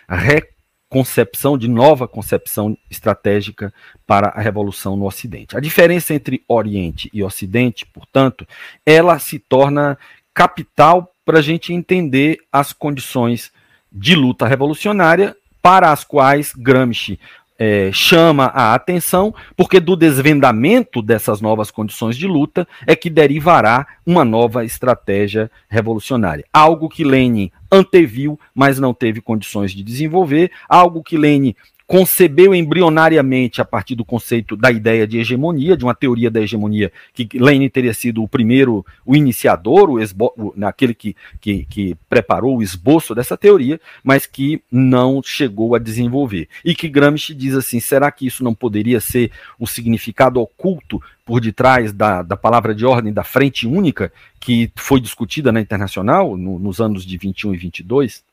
reconcepção, 0.91 1.57
de 1.57 1.69
nova 1.69 2.05
concepção 2.05 2.77
estratégica 2.89 3.73
para 4.05 4.27
a 4.27 4.41
revolução 4.41 4.97
no 4.97 5.05
Ocidente. 5.05 5.55
A 5.55 5.61
diferença 5.61 6.13
entre 6.13 6.43
Oriente 6.49 7.09
e 7.13 7.23
Ocidente, 7.23 7.85
portanto, 7.85 8.45
ela 8.85 9.17
se 9.17 9.39
torna 9.39 9.97
capital 10.33 11.09
para 11.25 11.39
a 11.39 11.41
gente 11.41 11.73
entender 11.73 12.39
as 12.51 12.73
condições 12.73 13.53
de 13.89 14.15
luta 14.15 14.45
revolucionária 14.45 15.35
para 15.61 15.91
as 15.91 16.03
quais 16.03 16.53
Gramsci 16.53 17.17
é, 17.63 17.91
chama 17.93 18.45
a 18.45 18.73
atenção, 18.73 19.31
porque 19.55 19.79
do 19.79 19.95
desvendamento 19.95 20.99
dessas 20.99 21.41
novas 21.41 21.69
condições 21.69 22.17
de 22.17 22.25
luta 22.25 22.67
é 22.87 22.95
que 22.95 23.07
derivará 23.07 23.85
uma 24.03 24.25
nova 24.25 24.65
estratégia 24.65 25.51
revolucionária. 25.69 26.43
Algo 26.51 26.89
que 26.89 27.03
Lenin 27.03 27.51
anteviu, 27.71 28.39
mas 28.55 28.79
não 28.79 28.95
teve 28.95 29.21
condições 29.21 29.73
de 29.73 29.83
desenvolver, 29.83 30.51
algo 30.67 31.03
que 31.03 31.15
Lenin 31.15 31.53
concebeu 31.91 32.55
embrionariamente 32.55 33.59
a 33.59 33.65
partir 33.65 33.95
do 33.95 34.05
conceito 34.05 34.55
da 34.55 34.71
ideia 34.71 35.05
de 35.05 35.17
hegemonia, 35.17 35.75
de 35.75 35.83
uma 35.83 35.93
teoria 35.93 36.31
da 36.31 36.39
hegemonia, 36.39 36.89
que 37.13 37.27
Lenin 37.33 37.67
teria 37.67 37.93
sido 37.93 38.23
o 38.23 38.29
primeiro, 38.29 38.85
o 39.05 39.13
iniciador, 39.13 39.89
o, 39.89 39.99
esbo, 39.99 40.33
o 40.37 40.53
naquele 40.55 40.93
que, 40.93 41.17
que, 41.41 41.65
que 41.65 41.97
preparou 42.09 42.55
o 42.55 42.63
esboço 42.63 43.13
dessa 43.13 43.35
teoria, 43.35 43.77
mas 44.05 44.25
que 44.25 44.61
não 44.71 45.21
chegou 45.21 45.75
a 45.75 45.79
desenvolver. 45.79 46.47
E 46.63 46.73
que 46.73 46.87
Gramsci 46.87 47.35
diz 47.35 47.55
assim: 47.55 47.81
será 47.81 48.09
que 48.09 48.25
isso 48.25 48.41
não 48.41 48.53
poderia 48.53 49.01
ser 49.01 49.29
o 49.59 49.67
significado 49.67 50.39
oculto 50.39 51.03
por 51.25 51.41
detrás 51.41 51.91
da, 51.91 52.21
da 52.21 52.37
palavra 52.37 52.73
de 52.73 52.85
ordem 52.85 53.11
da 53.11 53.25
frente 53.25 53.67
única, 53.67 54.13
que 54.39 54.71
foi 54.77 55.01
discutida 55.01 55.51
na 55.51 55.59
internacional 55.59 56.37
no, 56.37 56.57
nos 56.57 56.79
anos 56.79 57.05
de 57.05 57.17
21 57.17 57.53
e 57.53 57.57
22? 57.57 58.30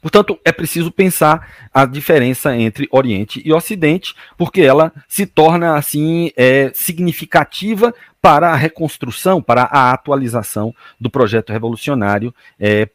Portanto, 0.00 0.38
é 0.44 0.52
preciso 0.52 0.90
pensar 0.90 1.68
a 1.72 1.84
diferença 1.84 2.56
entre 2.56 2.88
Oriente 2.90 3.42
e 3.44 3.52
Ocidente, 3.52 4.14
porque 4.36 4.60
ela 4.60 4.92
se 5.08 5.26
torna 5.26 5.76
assim 5.76 6.30
é, 6.36 6.70
significativa 6.74 7.94
para 8.20 8.50
a 8.50 8.56
reconstrução, 8.56 9.42
para 9.42 9.62
a 9.62 9.92
atualização 9.92 10.74
do 11.00 11.10
projeto 11.10 11.52
revolucionário, 11.52 12.34
é, 12.58 12.88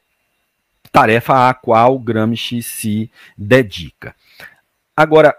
tarefa 0.91 1.49
à 1.49 1.53
qual 1.53 1.99
Gramsci 1.99 2.61
se 2.61 3.11
dedica. 3.37 4.15
Agora, 4.95 5.35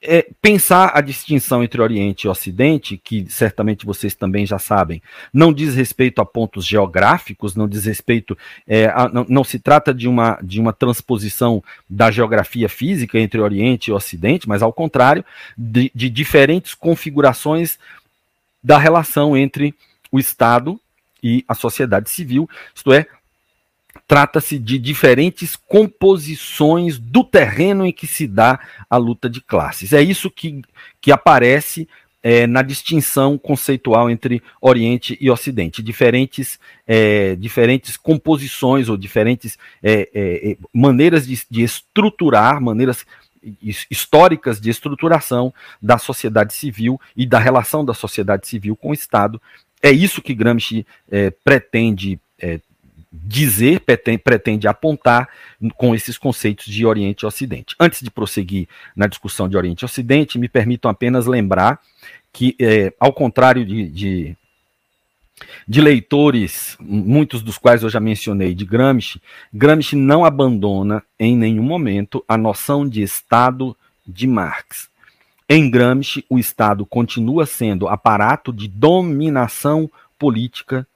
é, 0.00 0.28
pensar 0.40 0.92
a 0.94 1.00
distinção 1.00 1.62
entre 1.62 1.82
Oriente 1.82 2.24
e 2.24 2.28
Ocidente, 2.28 2.96
que 2.96 3.26
certamente 3.28 3.84
vocês 3.84 4.14
também 4.14 4.46
já 4.46 4.58
sabem, 4.58 5.02
não 5.32 5.52
diz 5.52 5.74
respeito 5.74 6.20
a 6.20 6.26
pontos 6.26 6.64
geográficos, 6.64 7.56
não 7.56 7.66
diz 7.66 7.84
respeito, 7.84 8.38
é, 8.66 8.86
a, 8.86 9.08
não, 9.08 9.26
não, 9.28 9.44
se 9.44 9.58
trata 9.58 9.92
de 9.92 10.06
uma, 10.06 10.38
de 10.42 10.60
uma 10.60 10.72
transposição 10.72 11.62
da 11.90 12.10
geografia 12.10 12.68
física 12.68 13.18
entre 13.18 13.40
Oriente 13.40 13.90
e 13.90 13.92
Ocidente, 13.92 14.48
mas 14.48 14.62
ao 14.62 14.72
contrário, 14.72 15.24
de, 15.56 15.90
de 15.94 16.08
diferentes 16.08 16.74
configurações 16.74 17.78
da 18.62 18.78
relação 18.78 19.36
entre 19.36 19.74
o 20.12 20.18
Estado 20.18 20.80
e 21.22 21.44
a 21.48 21.54
sociedade 21.54 22.08
civil, 22.08 22.48
isto 22.72 22.92
é, 22.92 23.06
trata-se 24.08 24.58
de 24.58 24.78
diferentes 24.78 25.54
composições 25.54 26.98
do 26.98 27.22
terreno 27.22 27.84
em 27.84 27.92
que 27.92 28.06
se 28.06 28.26
dá 28.26 28.58
a 28.88 28.96
luta 28.96 29.28
de 29.28 29.42
classes. 29.42 29.92
É 29.92 30.00
isso 30.00 30.30
que, 30.30 30.62
que 30.98 31.12
aparece 31.12 31.86
é, 32.22 32.46
na 32.46 32.62
distinção 32.62 33.36
conceitual 33.36 34.10
entre 34.10 34.42
Oriente 34.62 35.16
e 35.20 35.30
Ocidente, 35.30 35.82
diferentes, 35.82 36.58
é, 36.86 37.36
diferentes 37.36 37.98
composições 37.98 38.88
ou 38.88 38.96
diferentes 38.96 39.58
é, 39.82 40.08
é, 40.14 40.52
é 40.52 40.56
maneiras 40.72 41.26
de, 41.26 41.40
de, 41.48 41.62
estruturar, 41.62 42.62
maneiras 42.62 43.04
históricas 43.90 44.58
de 44.58 44.70
estruturação 44.70 45.52
da 45.80 45.98
sociedade 45.98 46.54
civil 46.54 46.98
e 47.14 47.26
da 47.26 47.38
relação 47.38 47.84
da 47.84 47.94
sociedade 47.94 48.48
civil 48.48 48.74
com 48.74 48.90
o 48.90 48.94
Estado. 48.94 49.40
É 49.82 49.90
isso 49.90 50.22
que 50.22 50.34
Gramsci 50.34 50.84
é, 51.10 51.30
pretende 51.30 52.18
dizer, 53.10 53.80
pretende, 53.80 54.18
pretende 54.18 54.68
apontar 54.68 55.28
com 55.76 55.94
esses 55.94 56.18
conceitos 56.18 56.66
de 56.66 56.84
Oriente 56.84 57.22
e 57.22 57.26
Ocidente. 57.26 57.74
Antes 57.80 58.02
de 58.02 58.10
prosseguir 58.10 58.68
na 58.94 59.06
discussão 59.06 59.48
de 59.48 59.56
Oriente 59.56 59.82
e 59.82 59.84
Ocidente, 59.84 60.38
me 60.38 60.48
permitam 60.48 60.90
apenas 60.90 61.26
lembrar 61.26 61.80
que, 62.32 62.54
é, 62.60 62.92
ao 63.00 63.12
contrário 63.12 63.64
de, 63.64 63.88
de, 63.88 64.36
de, 65.66 65.80
leitores, 65.80 66.76
muitos 66.80 67.42
dos 67.42 67.56
quais 67.56 67.82
eu 67.82 67.88
já 67.88 67.98
mencionei, 67.98 68.54
de 68.54 68.64
Gramsci, 68.64 69.20
Gramsci 69.52 69.96
não 69.96 70.24
abandona 70.24 71.02
em 71.18 71.36
nenhum 71.36 71.64
momento 71.64 72.22
a 72.28 72.36
noção 72.36 72.86
de 72.86 73.02
Estado 73.02 73.74
de 74.06 74.26
Marx. 74.26 74.88
Em 75.48 75.70
Gramsci, 75.70 76.26
o 76.28 76.38
Estado 76.38 76.84
continua 76.84 77.46
sendo 77.46 77.88
aparato 77.88 78.52
de 78.52 78.68
dominação 78.68 79.90
política 80.18 80.86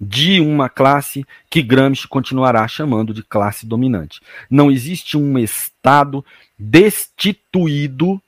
de 0.00 0.40
uma 0.40 0.70
classe 0.70 1.26
que 1.50 1.60
Gramsci 1.60 2.08
continuará 2.08 2.66
chamando 2.66 3.12
de 3.12 3.22
classe 3.22 3.66
dominante. 3.66 4.20
Não 4.48 4.70
existe 4.70 5.18
um 5.18 5.38
Estado 5.38 6.24
destituído 6.58 8.20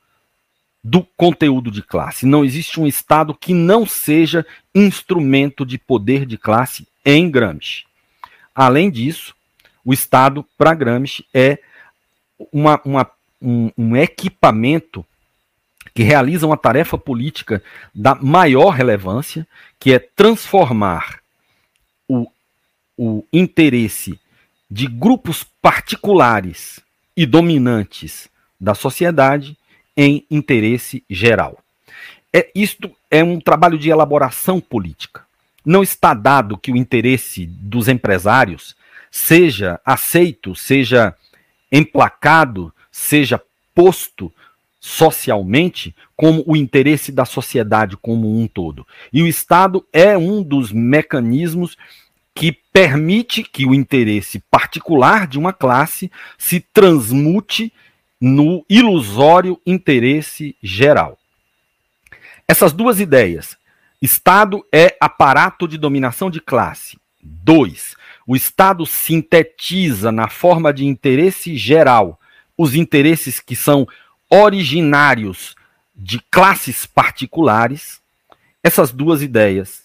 do 0.85 1.03
conteúdo 1.16 1.70
de 1.70 1.81
classe. 1.81 2.27
Não 2.27 2.45
existe 2.45 2.79
um 2.79 2.87
Estado 2.87 3.35
que 3.35 3.55
não 3.55 3.87
seja 3.87 4.45
instrumento 4.75 5.64
de 5.64 5.79
poder 5.79 6.27
de 6.27 6.37
classe 6.37 6.87
em 7.05 7.31
Gramsci. 7.31 7.85
Além 8.55 8.91
disso, 8.91 9.35
o 9.83 9.95
Estado, 9.95 10.45
para 10.59 10.75
Gramsci, 10.75 11.25
é 11.33 11.59
uma, 12.53 12.79
uma, 12.85 13.11
um, 13.41 13.70
um 13.79 13.97
equipamento 13.97 15.07
que 15.95 16.03
realiza 16.03 16.47
uma 16.47 16.57
tarefa 16.57 16.99
política 16.99 17.62
da 17.95 18.14
maior 18.14 18.70
relevância, 18.70 19.47
que 19.79 19.93
é 19.93 19.99
transformar 19.99 21.22
o 23.05 23.26
interesse 23.32 24.16
de 24.70 24.86
grupos 24.86 25.44
particulares 25.61 26.78
e 27.16 27.26
dominantes 27.26 28.28
da 28.61 28.76
sociedade 28.76 29.59
em 29.96 30.24
interesse 30.30 31.03
geral. 31.11 31.59
É, 32.32 32.48
isto 32.55 32.94
é 33.11 33.24
um 33.24 33.40
trabalho 33.40 33.76
de 33.76 33.90
elaboração 33.90 34.61
política. 34.61 35.26
Não 35.66 35.82
está 35.82 36.14
dado 36.14 36.57
que 36.57 36.70
o 36.70 36.76
interesse 36.76 37.44
dos 37.44 37.88
empresários 37.88 38.76
seja 39.11 39.80
aceito, 39.84 40.55
seja 40.55 41.12
emplacado, 41.72 42.72
seja 42.92 43.42
posto 43.74 44.32
socialmente 44.80 45.92
como 46.16 46.44
o 46.46 46.57
interesse 46.57 47.11
da 47.11 47.24
sociedade 47.24 47.96
como 47.96 48.40
um 48.40 48.46
todo. 48.46 48.86
E 49.12 49.22
o 49.22 49.26
Estado 49.26 49.84
é 49.92 50.16
um 50.16 50.40
dos 50.40 50.70
mecanismos 50.70 51.76
que 52.35 52.53
permite 52.72 53.43
que 53.43 53.66
o 53.66 53.74
interesse 53.74 54.41
particular 54.51 55.26
de 55.26 55.39
uma 55.39 55.53
classe 55.53 56.11
se 56.39 56.61
transmute 56.61 57.72
no 58.20 58.64
ilusório 58.68 59.61
interesse 59.66 60.57
geral. 60.62 61.18
Essas 62.49 62.72
duas 62.72 63.01
ideias, 63.01 63.57
Estado 64.01 64.64
é 64.72 64.97
aparato 65.01 65.68
de 65.68 65.78
dominação 65.78 66.30
de 66.30 66.41
classe. 66.41 66.99
Dois, 67.22 67.95
o 68.26 68.35
Estado 68.35 68.85
sintetiza 68.87 70.11
na 70.11 70.28
forma 70.28 70.72
de 70.72 70.85
interesse 70.85 71.57
geral 71.57 72.18
os 72.57 72.74
interesses 72.74 73.41
que 73.41 73.55
são 73.55 73.87
originários 74.28 75.55
de 75.95 76.20
classes 76.30 76.87
particulares. 76.87 78.01
Essas 78.62 78.91
duas 78.91 79.22
ideias 79.22 79.82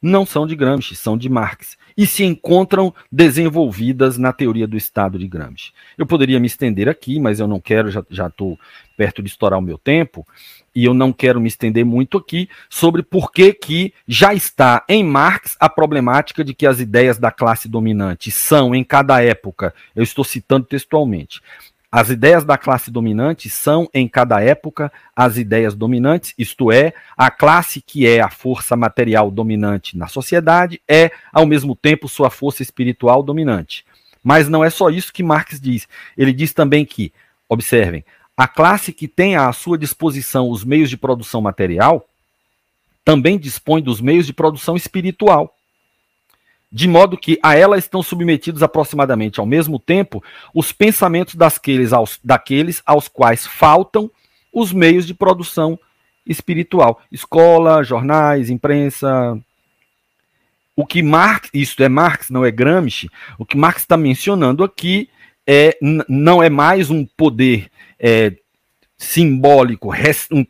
não 0.00 0.24
são 0.24 0.46
de 0.46 0.54
Gramsci, 0.54 0.94
são 0.94 1.16
de 1.16 1.28
Marx 1.28 1.76
e 1.96 2.06
se 2.06 2.24
encontram 2.24 2.94
desenvolvidas 3.10 4.16
na 4.16 4.32
teoria 4.32 4.66
do 4.66 4.76
Estado 4.76 5.18
de 5.18 5.26
Gramsci. 5.26 5.72
Eu 5.96 6.06
poderia 6.06 6.38
me 6.38 6.46
estender 6.46 6.88
aqui, 6.88 7.18
mas 7.18 7.40
eu 7.40 7.48
não 7.48 7.60
quero, 7.60 7.90
já 7.90 8.26
estou 8.28 8.58
perto 8.96 9.20
de 9.22 9.28
estourar 9.28 9.58
o 9.58 9.62
meu 9.62 9.78
tempo, 9.78 10.26
e 10.74 10.84
eu 10.84 10.94
não 10.94 11.12
quero 11.12 11.40
me 11.40 11.48
estender 11.48 11.84
muito 11.84 12.16
aqui 12.16 12.48
sobre 12.70 13.02
por 13.02 13.32
que, 13.32 13.52
que 13.52 13.92
já 14.06 14.32
está 14.32 14.84
em 14.88 15.02
Marx 15.02 15.56
a 15.58 15.68
problemática 15.68 16.44
de 16.44 16.54
que 16.54 16.66
as 16.66 16.78
ideias 16.78 17.18
da 17.18 17.32
classe 17.32 17.68
dominante 17.68 18.30
são, 18.30 18.74
em 18.74 18.84
cada 18.84 19.20
época, 19.20 19.74
eu 19.94 20.04
estou 20.04 20.24
citando 20.24 20.66
textualmente, 20.66 21.40
as 21.90 22.10
ideias 22.10 22.44
da 22.44 22.58
classe 22.58 22.90
dominante 22.90 23.48
são, 23.48 23.88
em 23.94 24.06
cada 24.06 24.40
época, 24.42 24.92
as 25.16 25.38
ideias 25.38 25.74
dominantes, 25.74 26.34
isto 26.36 26.70
é, 26.70 26.92
a 27.16 27.30
classe 27.30 27.80
que 27.80 28.06
é 28.06 28.20
a 28.20 28.28
força 28.28 28.76
material 28.76 29.30
dominante 29.30 29.96
na 29.96 30.06
sociedade 30.06 30.82
é, 30.86 31.10
ao 31.32 31.46
mesmo 31.46 31.74
tempo, 31.74 32.06
sua 32.06 32.28
força 32.28 32.62
espiritual 32.62 33.22
dominante. 33.22 33.86
Mas 34.22 34.48
não 34.48 34.62
é 34.62 34.68
só 34.68 34.90
isso 34.90 35.12
que 35.12 35.22
Marx 35.22 35.58
diz. 35.58 35.88
Ele 36.16 36.32
diz 36.32 36.52
também 36.52 36.84
que, 36.84 37.10
observem, 37.48 38.04
a 38.36 38.46
classe 38.46 38.92
que 38.92 39.08
tem 39.08 39.36
à 39.36 39.50
sua 39.52 39.78
disposição 39.78 40.50
os 40.50 40.64
meios 40.64 40.90
de 40.90 40.96
produção 40.96 41.40
material 41.40 42.06
também 43.02 43.38
dispõe 43.38 43.80
dos 43.80 44.02
meios 44.02 44.26
de 44.26 44.34
produção 44.34 44.76
espiritual 44.76 45.57
de 46.70 46.86
modo 46.86 47.16
que 47.16 47.38
a 47.42 47.56
ela 47.56 47.78
estão 47.78 48.02
submetidos 48.02 48.62
aproximadamente 48.62 49.40
ao 49.40 49.46
mesmo 49.46 49.78
tempo 49.78 50.22
os 50.54 50.70
pensamentos 50.70 51.34
daqueles 51.34 51.92
aos, 51.92 52.18
daqueles 52.22 52.82
aos 52.84 53.08
quais 53.08 53.46
faltam 53.46 54.10
os 54.52 54.72
meios 54.72 55.06
de 55.06 55.14
produção 55.14 55.78
espiritual. 56.26 57.00
Escola, 57.10 57.82
jornais, 57.82 58.50
imprensa. 58.50 59.38
O 60.76 60.86
que 60.86 61.02
Marx, 61.02 61.48
isso 61.52 61.82
é 61.82 61.88
Marx, 61.88 62.30
não 62.30 62.44
é 62.44 62.50
Gramsci, 62.50 63.10
o 63.36 63.44
que 63.44 63.56
Marx 63.56 63.80
está 63.80 63.96
mencionando 63.96 64.62
aqui 64.62 65.08
é, 65.44 65.76
não 66.08 66.42
é 66.42 66.50
mais 66.50 66.90
um 66.90 67.04
poder 67.04 67.68
é, 67.98 68.36
simbólico, 68.98 69.92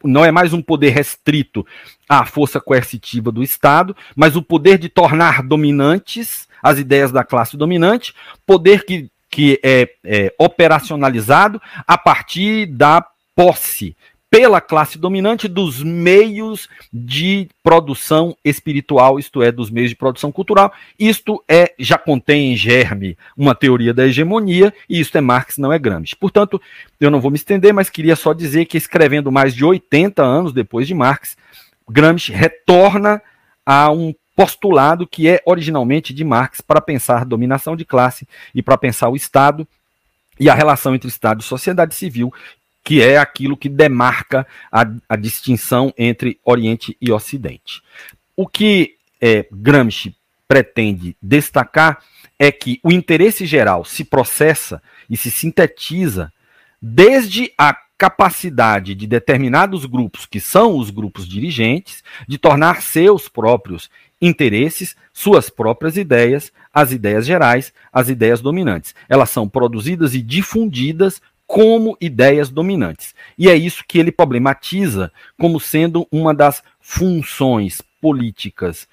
não 0.02 0.24
é 0.24 0.32
mais 0.32 0.52
um 0.52 0.62
poder 0.62 0.90
restrito 0.90 1.66
à 2.08 2.24
força 2.24 2.58
coercitiva 2.58 3.30
do 3.30 3.42
Estado, 3.42 3.94
mas 4.16 4.34
o 4.34 4.42
poder 4.42 4.78
de 4.78 4.88
tornar 4.88 5.42
dominantes 5.42 6.48
as 6.62 6.78
ideias 6.78 7.12
da 7.12 7.24
classe 7.24 7.56
dominante, 7.56 8.14
poder 8.46 8.84
que, 8.84 9.10
que 9.30 9.60
é, 9.62 9.88
é 10.04 10.34
operacionalizado 10.38 11.60
a 11.86 11.96
partir 11.96 12.66
da 12.66 13.04
posse 13.34 13.96
pela 14.30 14.60
classe 14.60 14.98
dominante 14.98 15.48
dos 15.48 15.82
meios 15.82 16.68
de 16.92 17.48
produção 17.62 18.36
espiritual, 18.44 19.18
isto 19.18 19.42
é, 19.42 19.50
dos 19.50 19.70
meios 19.70 19.90
de 19.90 19.96
produção 19.96 20.30
cultural. 20.30 20.72
Isto 20.98 21.42
é 21.48 21.74
já 21.78 21.96
contém 21.96 22.52
em 22.52 22.56
germe 22.56 23.16
uma 23.36 23.54
teoria 23.54 23.94
da 23.94 24.06
hegemonia, 24.06 24.72
e 24.88 25.00
isto 25.00 25.16
é 25.16 25.20
Marx, 25.20 25.56
não 25.56 25.72
é 25.72 25.78
Gramsci. 25.78 26.14
Portanto, 26.14 26.60
eu 27.00 27.10
não 27.10 27.20
vou 27.20 27.30
me 27.30 27.36
estender, 27.36 27.72
mas 27.72 27.88
queria 27.88 28.16
só 28.16 28.32
dizer 28.32 28.66
que 28.66 28.76
escrevendo 28.76 29.32
mais 29.32 29.54
de 29.54 29.64
80 29.64 30.22
anos 30.22 30.52
depois 30.52 30.86
de 30.86 30.94
Marx, 30.94 31.36
Gramsci 31.88 32.32
retorna 32.32 33.22
a 33.64 33.90
um 33.90 34.14
postulado 34.36 35.06
que 35.06 35.26
é 35.26 35.42
originalmente 35.44 36.14
de 36.14 36.22
Marx 36.22 36.60
para 36.60 36.80
pensar 36.80 37.24
dominação 37.24 37.74
de 37.74 37.84
classe 37.84 38.28
e 38.54 38.62
para 38.62 38.78
pensar 38.78 39.08
o 39.08 39.16
Estado 39.16 39.66
e 40.38 40.48
a 40.48 40.54
relação 40.54 40.94
entre 40.94 41.08
Estado 41.08 41.40
e 41.40 41.44
sociedade 41.44 41.92
civil, 41.94 42.32
que 42.84 43.02
é 43.02 43.18
aquilo 43.18 43.56
que 43.56 43.68
demarca 43.68 44.46
a, 44.72 44.86
a 45.08 45.16
distinção 45.16 45.92
entre 45.96 46.40
Oriente 46.44 46.96
e 47.00 47.12
Ocidente. 47.12 47.82
O 48.36 48.46
que 48.46 48.94
é, 49.20 49.46
Gramsci 49.50 50.14
pretende 50.46 51.16
destacar 51.20 52.02
é 52.38 52.50
que 52.50 52.80
o 52.82 52.90
interesse 52.90 53.44
geral 53.44 53.84
se 53.84 54.04
processa 54.04 54.80
e 55.10 55.16
se 55.16 55.30
sintetiza 55.30 56.32
desde 56.80 57.52
a 57.58 57.76
capacidade 57.98 58.94
de 58.94 59.08
determinados 59.08 59.84
grupos, 59.84 60.24
que 60.24 60.38
são 60.38 60.78
os 60.78 60.88
grupos 60.88 61.28
dirigentes, 61.28 62.04
de 62.28 62.38
tornar 62.38 62.80
seus 62.80 63.28
próprios 63.28 63.90
interesses, 64.22 64.96
suas 65.12 65.50
próprias 65.50 65.96
ideias, 65.96 66.52
as 66.72 66.92
ideias 66.92 67.26
gerais, 67.26 67.72
as 67.92 68.08
ideias 68.08 68.40
dominantes. 68.40 68.94
Elas 69.08 69.30
são 69.30 69.48
produzidas 69.48 70.14
e 70.14 70.22
difundidas 70.22 71.20
como 71.48 71.96
ideias 71.98 72.50
dominantes. 72.50 73.14
E 73.38 73.48
é 73.48 73.56
isso 73.56 73.82
que 73.88 73.98
ele 73.98 74.12
problematiza 74.12 75.10
como 75.40 75.58
sendo 75.58 76.06
uma 76.12 76.34
das 76.34 76.62
funções 76.78 77.80
políticas 78.02 78.86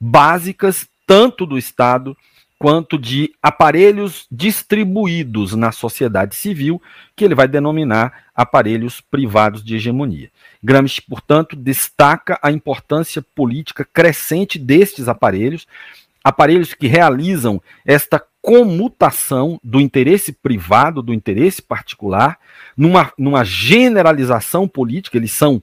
básicas, 0.00 0.88
tanto 1.06 1.44
do 1.44 1.58
Estado 1.58 2.16
quanto 2.58 2.98
de 2.98 3.32
aparelhos 3.42 4.26
distribuídos 4.32 5.54
na 5.54 5.70
sociedade 5.70 6.34
civil, 6.34 6.82
que 7.14 7.24
ele 7.24 7.34
vai 7.34 7.46
denominar 7.46 8.24
aparelhos 8.34 9.02
privados 9.02 9.62
de 9.62 9.76
hegemonia. 9.76 10.30
Gramsci, 10.62 11.02
portanto, 11.02 11.54
destaca 11.54 12.38
a 12.42 12.50
importância 12.50 13.22
política 13.34 13.84
crescente 13.84 14.58
destes 14.58 15.08
aparelhos, 15.08 15.66
aparelhos 16.24 16.72
que 16.72 16.88
realizam 16.88 17.62
esta 17.84 18.18
comutação 18.48 19.60
do 19.62 19.78
interesse 19.78 20.32
privado, 20.32 21.02
do 21.02 21.12
interesse 21.12 21.60
particular, 21.60 22.38
numa, 22.74 23.12
numa 23.18 23.44
generalização 23.44 24.66
política, 24.66 25.18
eles 25.18 25.32
são 25.32 25.62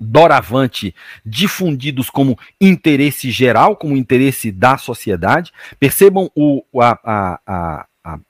doravante 0.00 0.92
difundidos 1.24 2.10
como 2.10 2.36
interesse 2.60 3.30
geral, 3.30 3.76
como 3.76 3.96
interesse 3.96 4.50
da 4.50 4.76
sociedade. 4.76 5.52
Percebam 5.78 6.28
o, 6.34 6.64
a, 6.80 6.98
a, 7.46 7.86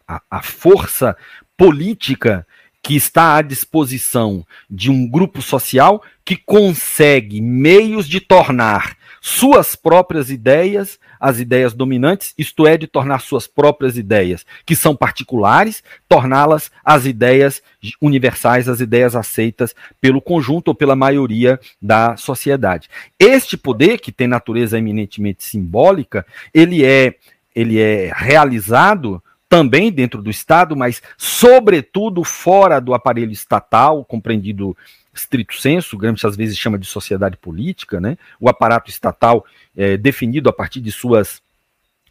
a, 0.07 0.23
a, 0.31 0.43
força 0.43 1.17
política 1.57 2.47
que 2.83 2.95
está 2.95 3.37
à 3.37 3.41
disposição 3.41 4.45
de 4.69 4.91
um 4.91 5.09
grupo 5.09 5.41
social 5.41 6.03
que 6.23 6.37
consegue 6.37 7.41
meios 7.41 8.07
de 8.07 8.21
tornar 8.21 8.95
suas 9.23 9.75
próprias 9.75 10.31
ideias 10.31 10.99
as 11.21 11.39
ideias 11.39 11.75
dominantes, 11.75 12.33
isto 12.39 12.67
é, 12.67 12.79
de 12.79 12.87
tornar 12.87 13.21
suas 13.21 13.47
próprias 13.47 13.99
ideias, 13.99 14.47
que 14.65 14.75
são 14.75 14.97
particulares, 14.97 15.85
torná-las 16.09 16.71
as 16.83 17.05
ideias 17.05 17.63
universais, 18.01 18.69
as 18.69 18.81
ideias 18.81 19.15
aceitas 19.15 19.75
pelo 20.01 20.23
conjunto 20.23 20.69
ou 20.69 20.75
pela 20.75 20.97
maioria 20.97 21.61
da 21.81 22.17
sociedade. 22.17 22.89
Este 23.19 23.57
poder, 23.57 23.99
que 23.99 24.11
tem 24.11 24.27
natureza 24.27 24.79
eminentemente 24.79 25.45
simbólica, 25.45 26.25
ele 26.55 26.85
é, 26.85 27.15
ele 27.55 27.79
é 27.79 28.11
realizado 28.15 29.23
também 29.51 29.91
dentro 29.91 30.23
do 30.23 30.31
Estado, 30.31 30.77
mas 30.77 31.03
sobretudo 31.19 32.23
fora 32.23 32.81
do 32.81 32.95
aparelho 32.95 33.33
estatal, 33.33 34.05
compreendido 34.05 34.77
estrito 35.13 35.55
senso, 35.55 35.99
Gramsci 35.99 36.27
às 36.27 36.37
vezes 36.37 36.57
chama 36.57 36.79
de 36.79 36.87
sociedade 36.87 37.37
política, 37.37 38.01
né? 38.01 38.17
o 38.39 38.49
aparato 38.49 38.91
estatal 38.91 39.45
é, 39.77 39.97
definido 39.97 40.49
a 40.49 40.53
partir 40.53 40.81
de 40.81 40.93
suas 40.93 41.43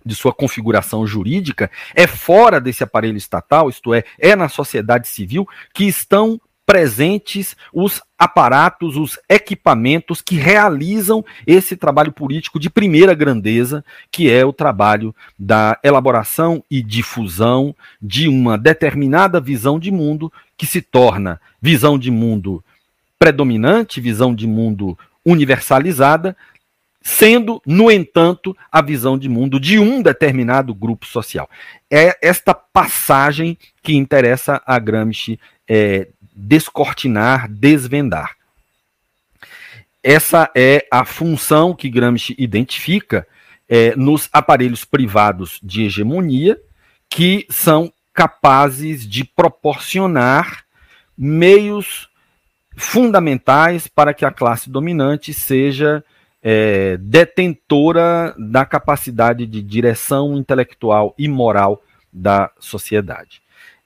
de 0.05 0.15
sua 0.15 0.33
configuração 0.33 1.05
jurídica, 1.05 1.69
é 1.93 2.07
fora 2.07 2.59
desse 2.61 2.81
aparelho 2.81 3.17
estatal, 3.17 3.69
isto 3.69 3.93
é, 3.93 4.05
é 4.17 4.33
na 4.33 4.47
sociedade 4.47 5.09
civil 5.09 5.45
que 5.73 5.83
estão 5.83 6.39
presentes 6.69 7.55
os 7.73 7.99
aparatos, 8.15 8.95
os 8.95 9.17
equipamentos 9.27 10.21
que 10.21 10.35
realizam 10.35 11.25
esse 11.47 11.75
trabalho 11.75 12.11
político 12.11 12.59
de 12.59 12.69
primeira 12.69 13.15
grandeza, 13.15 13.83
que 14.11 14.31
é 14.31 14.45
o 14.45 14.53
trabalho 14.53 15.15
da 15.37 15.79
elaboração 15.83 16.63
e 16.69 16.83
difusão 16.83 17.75
de 17.99 18.27
uma 18.27 18.55
determinada 18.55 19.41
visão 19.41 19.79
de 19.79 19.89
mundo 19.89 20.31
que 20.55 20.67
se 20.67 20.79
torna 20.79 21.41
visão 21.59 21.97
de 21.97 22.11
mundo 22.11 22.63
predominante, 23.19 23.99
visão 23.99 24.33
de 24.33 24.47
mundo 24.47 24.97
universalizada, 25.25 26.35
sendo, 27.01 27.61
no 27.65 27.91
entanto, 27.91 28.55
a 28.71 28.81
visão 28.81 29.17
de 29.17 29.27
mundo 29.27 29.59
de 29.59 29.77
um 29.77 30.01
determinado 30.01 30.73
grupo 30.73 31.05
social. 31.05 31.49
É 31.91 32.17
esta 32.21 32.53
passagem 32.53 33.57
que 33.83 33.93
interessa 33.93 34.61
a 34.65 34.79
Gramsci 34.79 35.39
é, 35.67 36.07
descortinar, 36.33 37.49
desvendar. 37.49 38.35
Essa 40.01 40.49
é 40.55 40.87
a 40.89 41.03
função 41.03 41.75
que 41.75 41.89
Gramsci 41.89 42.33
identifica 42.37 43.27
é, 43.67 43.95
nos 43.95 44.29
aparelhos 44.31 44.85
privados 44.85 45.59
de 45.61 45.83
hegemonia, 45.83 46.59
que 47.09 47.45
são 47.49 47.91
capazes 48.13 49.07
de 49.07 49.23
proporcionar 49.23 50.63
meios 51.17 52.08
fundamentais 52.79 53.87
para 53.87 54.13
que 54.13 54.23
a 54.23 54.31
classe 54.31 54.69
dominante 54.69 55.33
seja 55.33 56.03
é, 56.41 56.97
detentora 56.97 58.33
da 58.37 58.65
capacidade 58.65 59.45
de 59.45 59.61
direção 59.61 60.37
intelectual 60.37 61.13
e 61.17 61.27
moral 61.27 61.83
da 62.11 62.49
sociedade. 62.57 63.41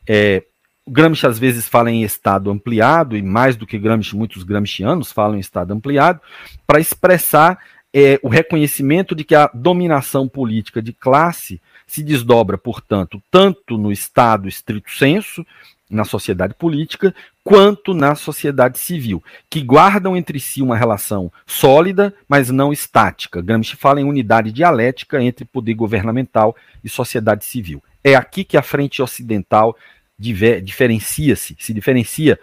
É, 0.07 0.43
Gramsci 0.87 1.25
às 1.25 1.39
vezes 1.39 1.67
fala 1.67 1.89
em 1.89 2.03
estado 2.03 2.51
ampliado, 2.51 3.17
e 3.17 3.21
mais 3.21 3.55
do 3.55 3.65
que 3.65 3.79
Gramsci, 3.79 4.15
muitos 4.15 4.43
gramscianos 4.43 5.11
falam 5.11 5.37
em 5.37 5.39
estado 5.39 5.73
ampliado, 5.73 6.21
para 6.67 6.79
expressar 6.79 7.57
é, 7.93 8.19
o 8.21 8.27
reconhecimento 8.27 9.15
de 9.15 9.23
que 9.23 9.33
a 9.33 9.49
dominação 9.53 10.27
política 10.27 10.81
de 10.81 10.93
classe 10.93 11.61
se 11.87 12.03
desdobra, 12.03 12.57
portanto, 12.57 13.21
tanto 13.31 13.77
no 13.77 13.91
estado 13.91 14.47
estrito 14.47 14.91
senso, 14.91 15.45
na 15.93 16.03
sociedade 16.03 16.53
política 16.53 17.13
quanto 17.43 17.93
na 17.93 18.15
sociedade 18.15 18.79
civil, 18.79 19.23
que 19.49 19.61
guardam 19.61 20.15
entre 20.17 20.39
si 20.39 20.61
uma 20.61 20.75
relação 20.75 21.31
sólida, 21.45 22.13
mas 22.27 22.49
não 22.49 22.73
estática. 22.73 23.41
Gramsci 23.41 23.75
fala 23.75 24.01
em 24.01 24.05
unidade 24.05 24.51
dialética 24.51 25.21
entre 25.21 25.45
poder 25.45 25.73
governamental 25.73 26.55
e 26.83 26.89
sociedade 26.89 27.45
civil. 27.45 27.83
É 28.03 28.15
aqui 28.15 28.43
que 28.43 28.57
a 28.57 28.61
frente 28.61 29.01
ocidental 29.01 29.75
diferencia-se, 30.17 31.55
se 31.59 31.73
diferencia 31.73 32.39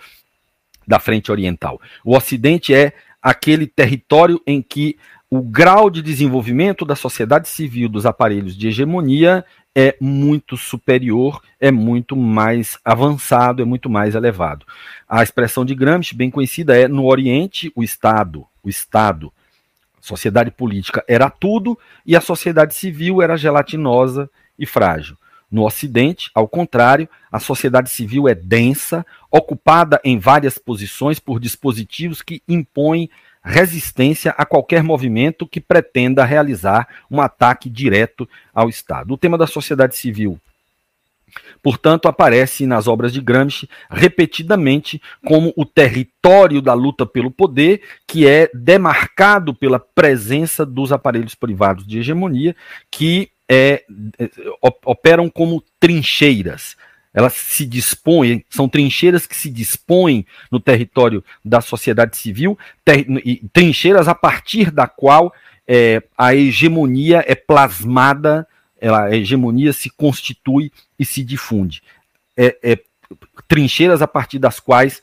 da 0.86 0.98
frente 0.98 1.30
oriental. 1.30 1.80
O 2.04 2.16
Ocidente 2.16 2.74
é 2.74 2.92
aquele 3.22 3.66
território 3.66 4.40
em 4.46 4.60
que 4.60 4.98
o 5.30 5.40
grau 5.40 5.88
de 5.88 6.02
desenvolvimento 6.02 6.84
da 6.84 6.96
sociedade 6.96 7.48
civil 7.48 7.88
dos 7.88 8.04
aparelhos 8.04 8.56
de 8.56 8.66
hegemonia 8.66 9.44
é 9.74 9.96
muito 10.00 10.56
superior, 10.56 11.42
é 11.60 11.70
muito 11.70 12.16
mais 12.16 12.78
avançado, 12.84 13.62
é 13.62 13.64
muito 13.64 13.88
mais 13.88 14.14
elevado. 14.14 14.66
A 15.08 15.22
expressão 15.22 15.64
de 15.64 15.74
Gramsci, 15.74 16.14
bem 16.14 16.30
conhecida, 16.30 16.76
é 16.76 16.88
no 16.88 17.06
Oriente, 17.06 17.72
o 17.74 17.82
Estado, 17.82 18.46
o 18.62 18.68
Estado, 18.68 19.32
sociedade 20.00 20.50
política 20.50 21.04
era 21.06 21.30
tudo 21.30 21.78
e 22.04 22.16
a 22.16 22.20
sociedade 22.20 22.74
civil 22.74 23.22
era 23.22 23.36
gelatinosa 23.36 24.28
e 24.58 24.66
frágil. 24.66 25.16
No 25.50 25.64
Ocidente, 25.66 26.30
ao 26.34 26.46
contrário, 26.46 27.08
a 27.30 27.40
sociedade 27.40 27.90
civil 27.90 28.28
é 28.28 28.34
densa, 28.34 29.04
ocupada 29.30 30.00
em 30.04 30.18
várias 30.18 30.58
posições 30.58 31.18
por 31.18 31.40
dispositivos 31.40 32.22
que 32.22 32.42
impõem 32.48 33.10
resistência 33.42 34.34
a 34.36 34.44
qualquer 34.44 34.82
movimento 34.82 35.46
que 35.46 35.60
pretenda 35.60 36.24
realizar 36.24 36.86
um 37.10 37.20
ataque 37.20 37.70
direto 37.70 38.28
ao 38.54 38.68
Estado. 38.68 39.14
O 39.14 39.18
tema 39.18 39.38
da 39.38 39.46
sociedade 39.46 39.96
civil 39.96 40.40
Portanto, 41.62 42.08
aparece 42.08 42.66
nas 42.66 42.86
obras 42.86 43.12
de 43.12 43.20
Gramsci 43.20 43.68
repetidamente 43.90 45.00
como 45.24 45.52
o 45.56 45.64
território 45.64 46.62
da 46.62 46.72
luta 46.72 47.04
pelo 47.04 47.30
poder, 47.30 47.82
que 48.06 48.26
é 48.26 48.50
demarcado 48.54 49.54
pela 49.54 49.78
presença 49.78 50.64
dos 50.64 50.92
aparelhos 50.92 51.34
privados 51.34 51.86
de 51.86 51.98
hegemonia, 51.98 52.56
que 52.90 53.30
é, 53.48 53.84
é, 54.18 54.30
operam 54.84 55.28
como 55.28 55.62
trincheiras. 55.78 56.76
Elas 57.12 57.32
se 57.32 57.66
dispõem, 57.66 58.44
são 58.48 58.68
trincheiras 58.68 59.26
que 59.26 59.36
se 59.36 59.50
dispõem 59.50 60.24
no 60.50 60.60
território 60.60 61.24
da 61.44 61.60
sociedade 61.60 62.16
civil, 62.16 62.58
ter, 62.84 63.06
trincheiras 63.52 64.06
a 64.06 64.14
partir 64.14 64.70
da 64.70 64.86
qual 64.86 65.32
é, 65.66 66.02
a 66.16 66.34
hegemonia 66.34 67.24
é 67.26 67.34
plasmada, 67.34 68.46
ela, 68.80 69.04
a 69.04 69.16
hegemonia 69.16 69.72
se 69.72 69.90
constitui 69.90 70.72
e 70.98 71.04
se 71.04 71.24
difunde. 71.24 71.82
É, 72.36 72.56
é, 72.62 72.78
trincheiras 73.48 74.00
a 74.02 74.06
partir 74.06 74.38
das 74.38 74.60
quais 74.60 75.02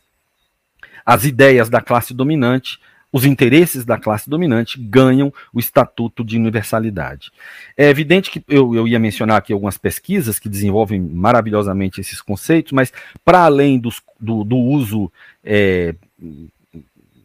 as 1.05 1.25
ideias 1.25 1.69
da 1.69 1.81
classe 1.81 2.13
dominante 2.13 2.79
os 3.17 3.25
interesses 3.25 3.83
da 3.83 3.97
classe 3.97 4.29
dominante 4.29 4.79
ganham 4.79 5.33
o 5.51 5.59
estatuto 5.59 6.23
de 6.23 6.37
universalidade. 6.37 7.31
É 7.75 7.89
evidente 7.89 8.29
que 8.29 8.43
eu, 8.47 8.75
eu 8.75 8.87
ia 8.87 8.99
mencionar 8.99 9.37
aqui 9.37 9.51
algumas 9.51 9.75
pesquisas 9.75 10.37
que 10.37 10.47
desenvolvem 10.47 11.01
maravilhosamente 11.01 11.99
esses 11.99 12.21
conceitos, 12.21 12.71
mas 12.71 12.93
para 13.25 13.43
além 13.43 13.79
dos, 13.79 14.03
do, 14.19 14.43
do, 14.43 14.55
uso 14.55 15.11
é, 15.43 15.95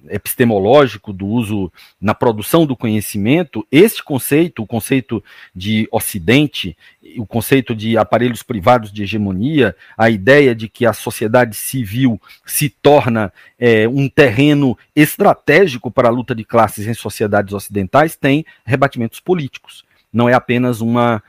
epistemológico, 0.08 1.12
do 1.12 1.26
uso 1.26 1.72
na 2.00 2.14
produção 2.14 2.66
do 2.66 2.76
conhecimento, 2.76 3.66
este 3.70 4.02
conceito, 4.02 4.62
o 4.62 4.66
conceito 4.66 5.22
de 5.54 5.88
Ocidente, 5.90 6.76
o 7.16 7.26
conceito 7.26 7.74
de 7.74 7.96
aparelhos 7.96 8.42
privados 8.42 8.92
de 8.92 9.02
hegemonia, 9.02 9.76
a 9.96 10.10
ideia 10.10 10.54
de 10.54 10.68
que 10.68 10.86
a 10.86 10.92
sociedade 10.92 11.56
civil 11.56 12.20
se 12.44 12.68
torna 12.68 13.32
é, 13.58 13.88
um 13.88 14.08
terreno 14.08 14.76
estratégico 14.94 15.90
para 15.90 16.08
a 16.08 16.12
luta 16.12 16.34
de 16.34 16.44
classes 16.44 16.86
em 16.86 16.94
sociedades 16.94 17.52
ocidentais, 17.52 18.16
tem 18.16 18.44
rebatimentos 18.64 19.20
políticos. 19.20 19.84
Não 20.12 20.28
é 20.28 20.34
apenas 20.34 20.80
uma 20.80 21.22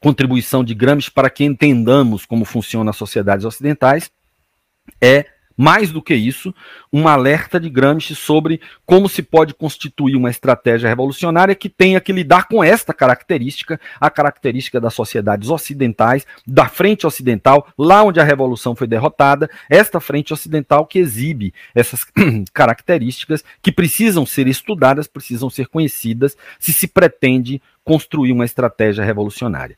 contribuição 0.00 0.62
de 0.62 0.74
Gramsci 0.74 1.10
para 1.10 1.30
que 1.30 1.44
entendamos 1.44 2.26
como 2.26 2.44
funcionam 2.44 2.90
as 2.90 2.96
sociedades 2.96 3.44
ocidentais, 3.44 4.10
é 5.00 5.26
mais 5.56 5.90
do 5.90 6.02
que 6.02 6.14
isso, 6.14 6.54
um 6.92 7.08
alerta 7.08 7.58
de 7.58 7.70
Gramsci 7.70 8.14
sobre 8.14 8.60
como 8.84 9.08
se 9.08 9.22
pode 9.22 9.54
constituir 9.54 10.16
uma 10.16 10.30
estratégia 10.30 10.88
revolucionária 10.88 11.54
que 11.54 11.68
tenha 11.68 12.00
que 12.00 12.12
lidar 12.12 12.46
com 12.48 12.62
esta 12.62 12.92
característica, 12.92 13.80
a 14.00 14.10
característica 14.10 14.80
das 14.80 14.94
sociedades 14.94 15.48
ocidentais, 15.48 16.26
da 16.46 16.68
frente 16.68 17.06
ocidental, 17.06 17.66
lá 17.78 18.02
onde 18.02 18.20
a 18.20 18.24
revolução 18.24 18.76
foi 18.76 18.86
derrotada, 18.86 19.48
esta 19.70 20.00
frente 20.00 20.32
ocidental 20.32 20.86
que 20.86 20.98
exibe 20.98 21.54
essas 21.74 22.06
características 22.52 23.44
que 23.62 23.72
precisam 23.72 24.26
ser 24.26 24.46
estudadas, 24.46 25.06
precisam 25.06 25.48
ser 25.48 25.68
conhecidas, 25.68 26.36
se 26.58 26.72
se 26.72 26.86
pretende 26.86 27.60
construir 27.84 28.32
uma 28.32 28.44
estratégia 28.44 29.04
revolucionária. 29.04 29.76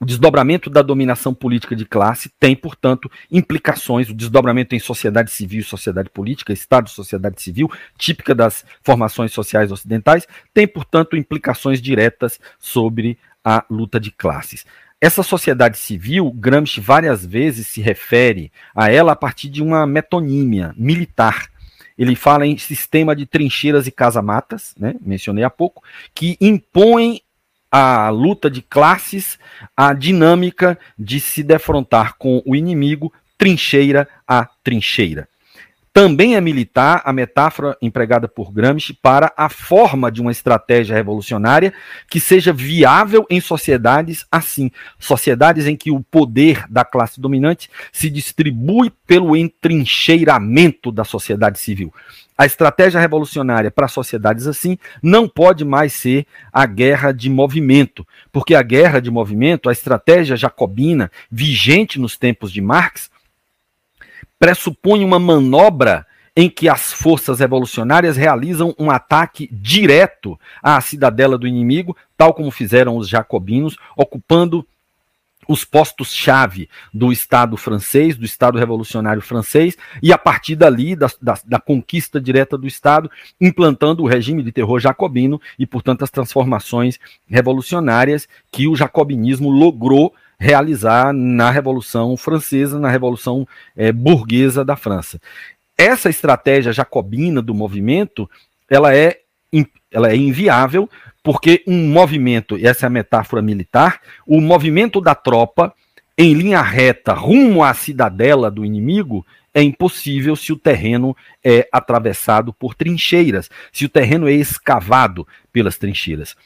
O 0.00 0.04
desdobramento 0.04 0.68
da 0.68 0.82
dominação 0.82 1.32
política 1.32 1.74
de 1.74 1.86
classe 1.86 2.30
tem, 2.38 2.54
portanto, 2.54 3.10
implicações, 3.30 4.10
o 4.10 4.14
desdobramento 4.14 4.74
em 4.74 4.78
sociedade 4.78 5.30
civil 5.30 5.60
e 5.60 5.64
sociedade 5.64 6.10
política, 6.10 6.52
Estado 6.52 6.88
e 6.88 6.90
sociedade 6.90 7.40
civil, 7.40 7.70
típica 7.96 8.34
das 8.34 8.64
formações 8.82 9.32
sociais 9.32 9.72
ocidentais, 9.72 10.26
tem, 10.52 10.68
portanto, 10.68 11.16
implicações 11.16 11.80
diretas 11.80 12.38
sobre 12.58 13.18
a 13.42 13.64
luta 13.70 13.98
de 13.98 14.10
classes. 14.10 14.66
Essa 15.00 15.22
sociedade 15.22 15.78
civil, 15.78 16.30
Gramsci 16.30 16.80
várias 16.80 17.24
vezes 17.24 17.66
se 17.66 17.80
refere 17.80 18.50
a 18.74 18.90
ela 18.90 19.12
a 19.12 19.16
partir 19.16 19.48
de 19.48 19.62
uma 19.62 19.86
metonímia 19.86 20.74
militar. 20.76 21.48
Ele 21.98 22.14
fala 22.14 22.46
em 22.46 22.58
sistema 22.58 23.16
de 23.16 23.24
trincheiras 23.24 23.86
e 23.86 23.90
casamatas, 23.90 24.74
né, 24.78 24.94
mencionei 25.00 25.44
há 25.44 25.50
pouco, 25.50 25.82
que 26.14 26.36
impõem 26.40 27.20
a 27.70 28.08
luta 28.10 28.50
de 28.50 28.62
classes, 28.62 29.38
a 29.76 29.92
dinâmica 29.92 30.78
de 30.98 31.20
se 31.20 31.42
defrontar 31.42 32.14
com 32.18 32.42
o 32.46 32.54
inimigo 32.54 33.12
trincheira 33.36 34.08
a 34.26 34.48
trincheira. 34.64 35.28
Também 35.96 36.36
é 36.36 36.40
militar 36.42 37.00
a 37.06 37.10
metáfora 37.10 37.74
empregada 37.80 38.28
por 38.28 38.52
Gramsci 38.52 38.92
para 38.92 39.32
a 39.34 39.48
forma 39.48 40.12
de 40.12 40.20
uma 40.20 40.30
estratégia 40.30 40.94
revolucionária 40.94 41.72
que 42.10 42.20
seja 42.20 42.52
viável 42.52 43.24
em 43.30 43.40
sociedades 43.40 44.26
assim, 44.30 44.70
sociedades 44.98 45.66
em 45.66 45.74
que 45.74 45.90
o 45.90 46.02
poder 46.02 46.66
da 46.68 46.84
classe 46.84 47.18
dominante 47.18 47.70
se 47.90 48.10
distribui 48.10 48.92
pelo 49.06 49.34
entrincheiramento 49.34 50.92
da 50.92 51.02
sociedade 51.02 51.58
civil. 51.58 51.90
A 52.38 52.44
estratégia 52.44 53.00
revolucionária 53.00 53.70
para 53.70 53.88
sociedades 53.88 54.46
assim 54.46 54.78
não 55.02 55.26
pode 55.26 55.64
mais 55.64 55.94
ser 55.94 56.26
a 56.52 56.66
guerra 56.66 57.12
de 57.12 57.30
movimento, 57.30 58.06
porque 58.30 58.54
a 58.54 58.62
guerra 58.62 59.00
de 59.00 59.10
movimento, 59.10 59.68
a 59.68 59.72
estratégia 59.72 60.36
jacobina 60.36 61.10
vigente 61.30 61.98
nos 61.98 62.18
tempos 62.18 62.52
de 62.52 62.60
Marx, 62.60 63.10
pressupõe 64.38 65.02
uma 65.02 65.18
manobra 65.18 66.06
em 66.36 66.50
que 66.50 66.68
as 66.68 66.92
forças 66.92 67.40
revolucionárias 67.40 68.18
realizam 68.18 68.74
um 68.78 68.90
ataque 68.90 69.48
direto 69.50 70.38
à 70.62 70.78
cidadela 70.82 71.38
do 71.38 71.46
inimigo, 71.46 71.96
tal 72.14 72.34
como 72.34 72.50
fizeram 72.50 72.98
os 72.98 73.08
jacobinos, 73.08 73.78
ocupando 73.96 74.66
os 75.48 75.64
postos-chave 75.64 76.68
do 76.92 77.12
Estado 77.12 77.56
francês, 77.56 78.16
do 78.16 78.24
Estado 78.24 78.58
revolucionário 78.58 79.22
francês, 79.22 79.76
e 80.02 80.12
a 80.12 80.18
partir 80.18 80.56
dali, 80.56 80.96
da, 80.96 81.08
da, 81.20 81.38
da, 81.44 81.60
conquista 81.60 82.20
direta 82.20 82.56
do 82.58 82.66
Estado, 82.66 83.10
implantando 83.40 84.02
o 84.02 84.06
regime 84.06 84.42
de 84.42 84.52
terror 84.52 84.80
jacobino 84.80 85.40
e, 85.58 85.66
portanto, 85.66 86.02
as 86.02 86.10
transformações 86.10 86.98
revolucionárias 87.28 88.28
que 88.50 88.66
o 88.66 88.76
jacobinismo 88.76 89.50
logrou 89.50 90.14
realizar 90.38 91.12
na 91.12 91.50
Revolução 91.50 92.16
Francesa, 92.16 92.78
na 92.78 92.90
Revolução 92.90 93.46
é, 93.74 93.90
Burguesa 93.90 94.64
da 94.64 94.76
França. 94.76 95.20
Essa 95.78 96.08
estratégia 96.08 96.72
jacobina 96.72 97.42
do 97.42 97.54
movimento, 97.54 98.28
ela 98.68 98.94
é, 98.94 99.20
ela 99.90 100.10
é 100.10 100.16
inviável 100.16 100.88
porque 101.26 101.64
um 101.66 101.88
movimento, 101.88 102.56
e 102.56 102.68
essa 102.68 102.86
é 102.86 102.86
a 102.86 102.90
metáfora 102.90 103.42
militar, 103.42 104.00
o 104.24 104.40
movimento 104.40 105.00
da 105.00 105.12
tropa 105.12 105.74
em 106.16 106.32
linha 106.32 106.62
reta 106.62 107.12
rumo 107.14 107.64
à 107.64 107.74
cidadela 107.74 108.48
do 108.48 108.64
inimigo 108.64 109.26
é 109.52 109.60
impossível 109.60 110.36
se 110.36 110.52
o 110.52 110.56
terreno 110.56 111.16
é 111.42 111.68
atravessado 111.72 112.52
por 112.52 112.76
trincheiras, 112.76 113.50
se 113.72 113.84
o 113.84 113.88
terreno 113.88 114.28
é 114.28 114.34
escavado 114.34 115.26
pelas 115.52 115.76
trincheiras. 115.76 116.36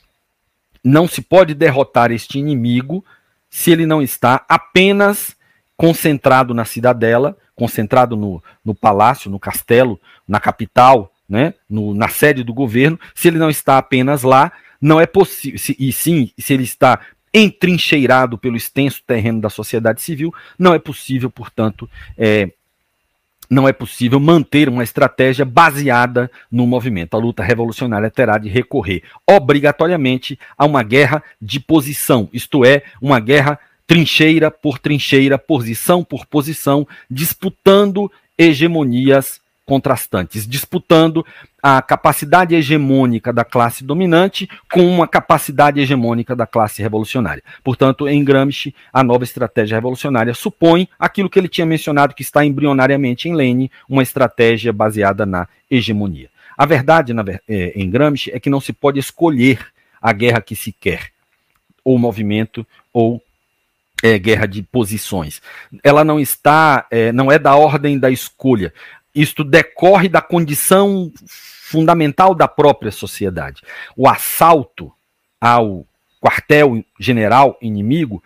Não 0.82 1.06
se 1.06 1.20
pode 1.20 1.52
derrotar 1.52 2.10
este 2.10 2.38
inimigo 2.38 3.04
se 3.50 3.70
ele 3.70 3.84
não 3.84 4.00
está 4.00 4.46
apenas 4.48 5.36
concentrado 5.76 6.54
na 6.54 6.64
cidadela, 6.64 7.36
concentrado 7.54 8.16
no, 8.16 8.42
no 8.64 8.74
palácio, 8.74 9.30
no 9.30 9.38
castelo, 9.38 10.00
na 10.26 10.40
capital, 10.40 11.12
né, 11.28 11.52
no, 11.68 11.92
na 11.94 12.08
sede 12.08 12.42
do 12.42 12.54
governo, 12.54 12.98
se 13.14 13.28
ele 13.28 13.38
não 13.38 13.50
está 13.50 13.76
apenas 13.76 14.22
lá, 14.22 14.50
não 14.80 15.00
é 15.00 15.06
possível, 15.06 15.60
e 15.78 15.92
sim, 15.92 16.30
se 16.38 16.54
ele 16.54 16.64
está 16.64 17.00
entrincheirado 17.32 18.36
pelo 18.36 18.56
extenso 18.56 19.02
terreno 19.06 19.40
da 19.40 19.50
sociedade 19.50 20.00
civil, 20.02 20.34
não 20.58 20.74
é 20.74 20.78
possível, 20.78 21.30
portanto, 21.30 21.88
é, 22.18 22.50
não 23.48 23.68
é 23.68 23.72
possível 23.72 24.20
manter 24.20 24.68
uma 24.68 24.84
estratégia 24.84 25.44
baseada 25.44 26.30
no 26.50 26.66
movimento. 26.66 27.14
A 27.14 27.18
luta 27.18 27.42
revolucionária 27.42 28.10
terá 28.10 28.38
de 28.38 28.48
recorrer 28.48 29.02
obrigatoriamente 29.26 30.38
a 30.56 30.64
uma 30.64 30.82
guerra 30.82 31.22
de 31.42 31.58
posição, 31.58 32.28
isto 32.32 32.64
é, 32.64 32.82
uma 33.00 33.18
guerra 33.18 33.58
trincheira 33.86 34.52
por 34.52 34.78
trincheira, 34.78 35.36
posição 35.36 36.04
por 36.04 36.24
posição, 36.24 36.86
disputando 37.10 38.10
hegemonias 38.38 39.40
contrastantes, 39.70 40.48
disputando 40.48 41.24
a 41.62 41.80
capacidade 41.80 42.56
hegemônica 42.56 43.32
da 43.32 43.44
classe 43.44 43.84
dominante 43.84 44.50
com 44.68 44.84
uma 44.84 45.06
capacidade 45.06 45.78
hegemônica 45.78 46.34
da 46.34 46.44
classe 46.44 46.82
revolucionária. 46.82 47.40
Portanto, 47.62 48.08
em 48.08 48.24
Gramsci, 48.24 48.74
a 48.92 49.04
nova 49.04 49.22
estratégia 49.22 49.76
revolucionária 49.76 50.34
supõe 50.34 50.88
aquilo 50.98 51.30
que 51.30 51.38
ele 51.38 51.46
tinha 51.46 51.64
mencionado 51.64 52.16
que 52.16 52.22
está 52.22 52.44
embrionariamente 52.44 53.28
em 53.28 53.34
Lenin, 53.36 53.70
uma 53.88 54.02
estratégia 54.02 54.72
baseada 54.72 55.24
na 55.24 55.46
hegemonia. 55.70 56.28
A 56.58 56.66
verdade 56.66 57.12
na, 57.12 57.24
é, 57.48 57.72
em 57.76 57.88
Gramsci 57.88 58.32
é 58.32 58.40
que 58.40 58.50
não 58.50 58.60
se 58.60 58.72
pode 58.72 58.98
escolher 58.98 59.64
a 60.02 60.12
guerra 60.12 60.40
que 60.40 60.56
se 60.56 60.72
quer, 60.72 61.12
ou 61.84 61.96
movimento, 61.96 62.66
ou 62.92 63.22
é, 64.02 64.18
guerra 64.18 64.46
de 64.46 64.62
posições. 64.62 65.40
Ela 65.84 66.02
não 66.02 66.18
está, 66.18 66.86
é, 66.90 67.12
não 67.12 67.30
é 67.30 67.38
da 67.38 67.54
ordem 67.54 67.98
da 67.98 68.10
escolha 68.10 68.72
isto 69.14 69.42
decorre 69.44 70.08
da 70.08 70.20
condição 70.20 71.12
fundamental 71.26 72.34
da 72.34 72.48
própria 72.48 72.90
sociedade. 72.90 73.62
O 73.96 74.08
assalto 74.08 74.92
ao 75.40 75.86
quartel-general 76.20 77.56
inimigo, 77.60 78.22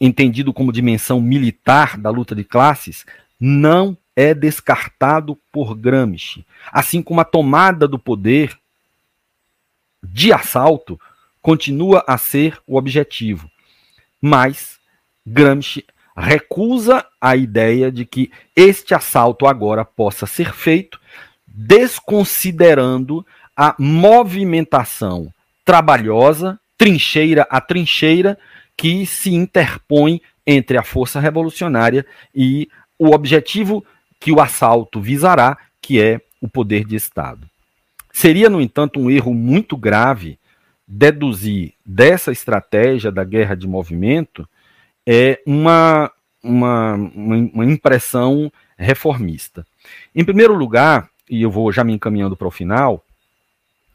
entendido 0.00 0.52
como 0.52 0.72
dimensão 0.72 1.20
militar 1.20 1.96
da 1.96 2.10
luta 2.10 2.34
de 2.34 2.44
classes, 2.44 3.04
não 3.38 3.96
é 4.14 4.34
descartado 4.34 5.38
por 5.50 5.74
Gramsci. 5.74 6.44
Assim 6.70 7.02
como 7.02 7.20
a 7.20 7.24
tomada 7.24 7.88
do 7.88 7.98
poder 7.98 8.56
de 10.02 10.32
assalto 10.32 11.00
continua 11.40 12.04
a 12.06 12.18
ser 12.18 12.60
o 12.66 12.76
objetivo. 12.76 13.50
Mas 14.20 14.78
Gramsci 15.26 15.84
recusa 16.16 17.04
a 17.20 17.36
ideia 17.36 17.90
de 17.90 18.04
que 18.04 18.30
este 18.54 18.94
assalto 18.94 19.46
agora 19.46 19.84
possa 19.84 20.26
ser 20.26 20.52
feito 20.52 21.00
desconsiderando 21.46 23.26
a 23.56 23.74
movimentação 23.78 25.32
trabalhosa, 25.64 26.58
trincheira 26.76 27.46
a 27.50 27.60
trincheira, 27.60 28.38
que 28.76 29.06
se 29.06 29.32
interpõe 29.32 30.20
entre 30.46 30.76
a 30.76 30.82
força 30.82 31.20
revolucionária 31.20 32.04
e 32.34 32.68
o 32.98 33.10
objetivo 33.14 33.84
que 34.18 34.32
o 34.32 34.40
assalto 34.40 35.00
visará, 35.00 35.56
que 35.80 36.00
é 36.00 36.20
o 36.40 36.48
poder 36.48 36.84
de 36.84 36.96
Estado. 36.96 37.48
Seria, 38.12 38.50
no 38.50 38.60
entanto, 38.60 39.00
um 39.00 39.10
erro 39.10 39.32
muito 39.32 39.76
grave 39.76 40.38
deduzir 40.86 41.74
dessa 41.84 42.32
estratégia 42.32 43.10
da 43.10 43.24
guerra 43.24 43.54
de 43.54 43.66
movimento 43.66 44.48
é 45.06 45.40
uma, 45.46 46.10
uma, 46.42 46.94
uma 46.94 47.64
impressão 47.64 48.52
reformista. 48.76 49.66
Em 50.14 50.24
primeiro 50.24 50.54
lugar, 50.54 51.08
e 51.28 51.42
eu 51.42 51.50
vou 51.50 51.72
já 51.72 51.84
me 51.84 51.92
encaminhando 51.92 52.36
para 52.36 52.48
o 52.48 52.50
final, 52.50 53.04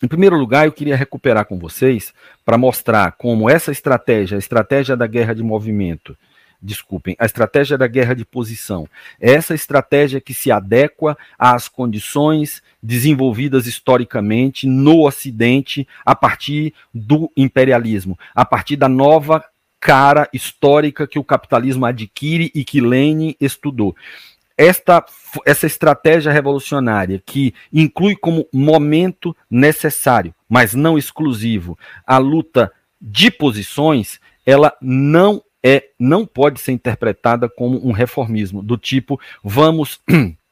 em 0.02 0.08
primeiro 0.08 0.38
lugar, 0.38 0.66
eu 0.66 0.72
queria 0.72 0.96
recuperar 0.96 1.46
com 1.46 1.58
vocês 1.58 2.14
para 2.46 2.58
mostrar 2.58 3.14
como 3.14 3.50
essa 3.50 3.72
estratégia, 3.72 4.38
a 4.38 4.40
estratégia 4.40 4.96
da 4.96 5.08
guerra 5.08 5.34
de 5.34 5.42
movimento, 5.42 6.16
desculpem, 6.62 7.16
a 7.20 7.26
estratégia 7.26 7.78
da 7.78 7.88
guerra 7.88 8.14
de 8.14 8.24
posição, 8.24 8.88
é 9.20 9.32
essa 9.32 9.56
estratégia 9.56 10.22
que 10.22 10.34
se 10.34 10.52
adequa 10.52 11.18
às 11.38 11.68
condições 11.68 12.62
desenvolvidas 12.82 13.66
historicamente 13.66 14.68
no 14.68 15.06
Ocidente 15.06 15.88
a 16.06 16.16
partir 16.16 16.74
do 16.94 17.32
imperialismo, 17.36 18.18
a 18.36 18.46
partir 18.46 18.76
da 18.76 18.88
nova 18.88 19.44
cara 19.88 20.28
histórica 20.34 21.08
que 21.08 21.18
o 21.18 21.24
capitalismo 21.24 21.86
adquire 21.86 22.52
e 22.54 22.66
que 22.66 22.82
Lenin 22.82 23.34
estudou. 23.40 23.96
Esta, 24.58 25.06
essa 25.46 25.66
estratégia 25.66 26.30
revolucionária 26.30 27.24
que 27.26 27.54
inclui 27.72 28.14
como 28.14 28.46
momento 28.52 29.34
necessário, 29.50 30.36
mas 30.50 30.74
não 30.74 30.98
exclusivo, 30.98 31.80
a 32.06 32.18
luta 32.18 32.70
de 33.00 33.32
posições, 33.32 34.20
ela 34.46 34.76
não 34.82 35.42
é, 35.64 35.86
não 35.98 36.26
pode 36.26 36.60
ser 36.60 36.74
interpretada 36.74 37.48
como 37.48 37.88
um 37.88 37.94
reformismo 37.94 38.62
do 38.62 38.78
tipo 38.78 39.18
vamos 39.42 40.02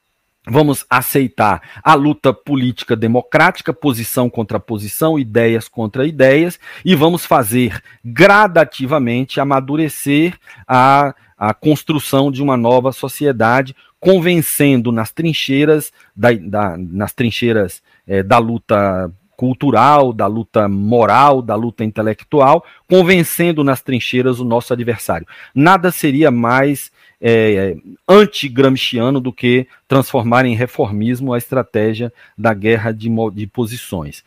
Vamos 0.48 0.86
aceitar 0.90 1.62
a 1.84 1.96
luta 1.96 2.32
política 2.34 2.96
democrática, 2.96 3.74
posição 3.74 4.30
contra 4.30 4.60
posição, 4.60 5.18
ideias 5.18 5.68
contra 5.68 6.06
ideias, 6.06 6.60
e 6.84 6.94
vamos 6.96 7.26
fazer 7.26 7.82
gradativamente 8.04 9.40
amadurecer 9.40 10.38
a, 10.68 11.16
a 11.38 11.54
construção 11.54 12.32
de 12.32 12.44
uma 12.44 12.56
nova 12.56 12.92
sociedade, 12.92 13.76
convencendo 14.00 14.92
nas 14.92 15.12
trincheiras 15.12 15.92
da, 16.16 16.32
da 16.34 16.78
nas 16.78 17.12
trincheiras 17.12 17.82
é, 18.06 18.22
da 18.22 18.38
luta 18.38 19.12
cultural, 19.36 20.14
da 20.14 20.28
luta 20.28 20.68
moral, 20.68 21.42
da 21.42 21.56
luta 21.56 21.84
intelectual, 21.84 22.64
convencendo 22.88 23.64
nas 23.64 23.82
trincheiras 23.82 24.40
o 24.40 24.46
nosso 24.46 24.74
adversário. 24.74 25.28
Nada 25.54 25.92
seria 25.92 26.32
mais 26.32 26.92
é, 27.28 27.76
anti-gramsciano 28.08 29.20
do 29.20 29.34
que 29.34 29.68
transformar 29.88 30.46
em 30.46 30.56
reformismo 30.56 31.34
a 31.34 31.40
estratégia 31.40 32.14
da 32.38 32.54
guerra 32.54 32.92
de, 32.92 33.10
de 33.34 33.48
posições. 33.48 34.24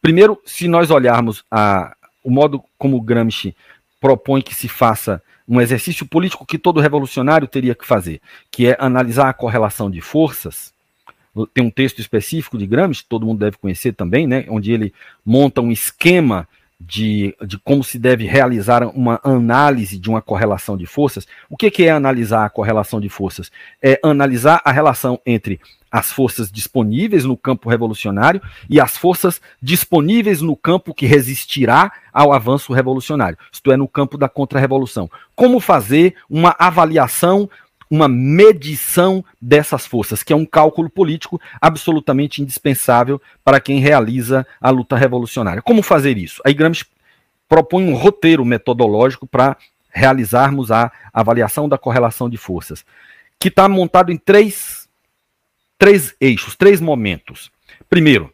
Primeiro, 0.00 0.36
se 0.44 0.66
nós 0.66 0.90
olharmos 0.90 1.44
a, 1.48 1.94
o 2.24 2.32
modo 2.32 2.60
como 2.76 3.00
Gramsci 3.00 3.54
propõe 4.00 4.42
que 4.42 4.56
se 4.56 4.66
faça 4.66 5.22
um 5.46 5.60
exercício 5.60 6.04
político 6.04 6.44
que 6.44 6.58
todo 6.58 6.80
revolucionário 6.80 7.46
teria 7.46 7.76
que 7.76 7.86
fazer, 7.86 8.20
que 8.50 8.66
é 8.66 8.76
analisar 8.80 9.28
a 9.28 9.34
correlação 9.34 9.88
de 9.88 10.00
forças. 10.00 10.74
Tem 11.54 11.64
um 11.64 11.70
texto 11.70 12.00
específico 12.00 12.58
de 12.58 12.66
Gramsci, 12.66 13.04
todo 13.08 13.24
mundo 13.24 13.38
deve 13.38 13.56
conhecer 13.56 13.92
também, 13.92 14.26
né, 14.26 14.46
onde 14.48 14.72
ele 14.72 14.92
monta 15.24 15.60
um 15.60 15.70
esquema 15.70 16.48
de, 16.86 17.34
de 17.46 17.58
como 17.58 17.84
se 17.84 17.98
deve 17.98 18.26
realizar 18.26 18.82
uma 18.88 19.20
análise 19.22 19.98
de 19.98 20.08
uma 20.08 20.20
correlação 20.20 20.76
de 20.76 20.86
forças. 20.86 21.26
O 21.48 21.56
que, 21.56 21.70
que 21.70 21.84
é 21.84 21.90
analisar 21.90 22.44
a 22.44 22.50
correlação 22.50 23.00
de 23.00 23.08
forças? 23.08 23.50
É 23.80 23.98
analisar 24.02 24.60
a 24.64 24.72
relação 24.72 25.20
entre 25.24 25.60
as 25.90 26.10
forças 26.10 26.50
disponíveis 26.50 27.24
no 27.24 27.36
campo 27.36 27.68
revolucionário 27.68 28.40
e 28.68 28.80
as 28.80 28.96
forças 28.96 29.40
disponíveis 29.60 30.40
no 30.40 30.56
campo 30.56 30.94
que 30.94 31.04
resistirá 31.04 31.92
ao 32.12 32.32
avanço 32.32 32.72
revolucionário, 32.72 33.36
isto 33.52 33.70
é, 33.70 33.76
no 33.76 33.86
campo 33.86 34.16
da 34.16 34.28
contra-revolução. 34.28 35.10
Como 35.36 35.60
fazer 35.60 36.14
uma 36.30 36.56
avaliação 36.58 37.48
uma 37.92 38.08
medição 38.08 39.22
dessas 39.38 39.84
forças, 39.84 40.22
que 40.22 40.32
é 40.32 40.36
um 40.36 40.46
cálculo 40.46 40.88
político 40.88 41.38
absolutamente 41.60 42.40
indispensável 42.40 43.20
para 43.44 43.60
quem 43.60 43.80
realiza 43.80 44.46
a 44.58 44.70
luta 44.70 44.96
revolucionária. 44.96 45.60
Como 45.60 45.82
fazer 45.82 46.16
isso? 46.16 46.40
Aí 46.42 46.54
Gramsci 46.54 46.86
propõe 47.46 47.86
um 47.86 47.94
roteiro 47.94 48.46
metodológico 48.46 49.26
para 49.26 49.58
realizarmos 49.90 50.72
a 50.72 50.90
avaliação 51.12 51.68
da 51.68 51.76
correlação 51.76 52.30
de 52.30 52.38
forças, 52.38 52.82
que 53.38 53.48
está 53.48 53.68
montado 53.68 54.10
em 54.10 54.16
três, 54.16 54.88
três 55.76 56.14
eixos, 56.18 56.56
três 56.56 56.80
momentos. 56.80 57.52
Primeiro, 57.90 58.32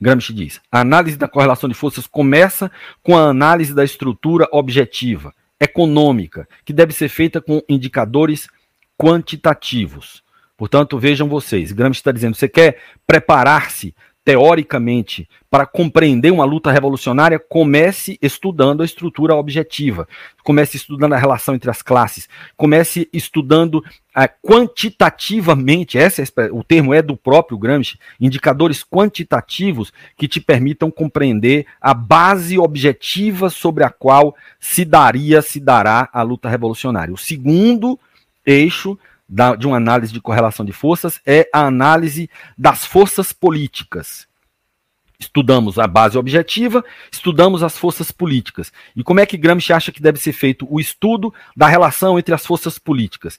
Gramsci 0.00 0.34
diz: 0.34 0.60
a 0.72 0.80
análise 0.80 1.16
da 1.16 1.28
correlação 1.28 1.68
de 1.68 1.74
forças 1.76 2.04
começa 2.04 2.68
com 3.00 3.16
a 3.16 3.28
análise 3.28 3.72
da 3.72 3.84
estrutura 3.84 4.48
objetiva 4.50 5.32
econômica, 5.60 6.48
que 6.64 6.72
deve 6.72 6.92
ser 6.92 7.08
feita 7.08 7.40
com 7.40 7.62
indicadores 7.68 8.48
quantitativos. 8.96 10.22
Portanto, 10.56 10.98
vejam 10.98 11.28
vocês, 11.28 11.72
Gramsci 11.72 12.00
está 12.00 12.12
dizendo, 12.12 12.34
você 12.36 12.48
quer 12.48 12.78
preparar-se 13.06 13.94
teoricamente, 14.24 15.28
para 15.50 15.64
compreender 15.64 16.30
uma 16.30 16.44
luta 16.44 16.70
revolucionária, 16.70 17.38
comece 17.38 18.18
estudando 18.20 18.82
a 18.82 18.84
estrutura 18.84 19.34
objetiva, 19.34 20.06
comece 20.44 20.76
estudando 20.76 21.14
a 21.14 21.18
relação 21.18 21.54
entre 21.54 21.70
as 21.70 21.80
classes, 21.80 22.28
comece 22.56 23.08
estudando 23.12 23.76
uh, 23.76 24.28
quantitativamente, 24.46 25.96
esse 25.96 26.22
é, 26.22 26.26
o 26.52 26.62
termo 26.62 26.92
é 26.92 27.00
do 27.00 27.16
próprio 27.16 27.58
Gramsci, 27.58 27.98
indicadores 28.20 28.84
quantitativos 28.84 29.92
que 30.16 30.28
te 30.28 30.40
permitam 30.40 30.90
compreender 30.90 31.66
a 31.80 31.94
base 31.94 32.58
objetiva 32.58 33.48
sobre 33.48 33.84
a 33.84 33.90
qual 33.90 34.36
se 34.60 34.84
daria, 34.84 35.40
se 35.40 35.58
dará 35.58 36.08
a 36.12 36.22
luta 36.22 36.48
revolucionária. 36.48 37.14
O 37.14 37.18
segundo 37.18 37.98
eixo 38.44 38.98
da, 39.30 39.54
de 39.54 39.64
uma 39.64 39.76
análise 39.76 40.12
de 40.12 40.20
correlação 40.20 40.66
de 40.66 40.72
forças 40.72 41.20
é 41.24 41.48
a 41.54 41.66
análise 41.66 42.28
das 42.58 42.84
forças 42.84 43.32
políticas. 43.32 44.26
Estudamos 45.20 45.78
a 45.78 45.86
base 45.86 46.18
objetiva, 46.18 46.84
estudamos 47.12 47.62
as 47.62 47.78
forças 47.78 48.10
políticas. 48.10 48.72
E 48.96 49.04
como 49.04 49.20
é 49.20 49.26
que 49.26 49.36
Gramsci 49.36 49.72
acha 49.72 49.92
que 49.92 50.02
deve 50.02 50.18
ser 50.18 50.32
feito 50.32 50.66
o 50.68 50.80
estudo 50.80 51.32
da 51.56 51.68
relação 51.68 52.18
entre 52.18 52.34
as 52.34 52.44
forças 52.44 52.78
políticas? 52.78 53.38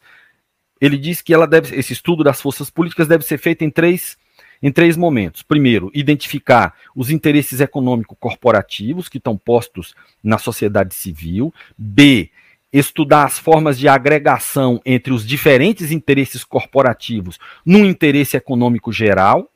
Ele 0.80 0.98
diz 0.98 1.22
que 1.22 1.36
deve, 1.48 1.76
esse 1.76 1.92
estudo 1.92 2.24
das 2.24 2.40
forças 2.40 2.70
políticas 2.70 3.08
deve 3.08 3.26
ser 3.26 3.38
feito 3.38 3.64
em 3.64 3.70
três, 3.70 4.18
em 4.62 4.72
três 4.72 4.96
momentos. 4.96 5.42
Primeiro, 5.42 5.92
identificar 5.94 6.76
os 6.96 7.10
interesses 7.10 7.60
econômico-corporativos 7.60 9.10
que 9.10 9.18
estão 9.18 9.36
postos 9.36 9.94
na 10.24 10.38
sociedade 10.38 10.94
civil. 10.94 11.54
B, 11.78 12.30
estudar 12.72 13.26
as 13.26 13.38
formas 13.38 13.78
de 13.78 13.88
agregação 13.88 14.82
entre 14.86 15.12
os 15.14 15.26
diferentes 15.26 15.92
interesses 15.92 16.44
corporativos 16.44 17.38
num 17.66 17.86
interesse 17.86 18.38
econômico 18.38 18.92
geral 18.92 19.52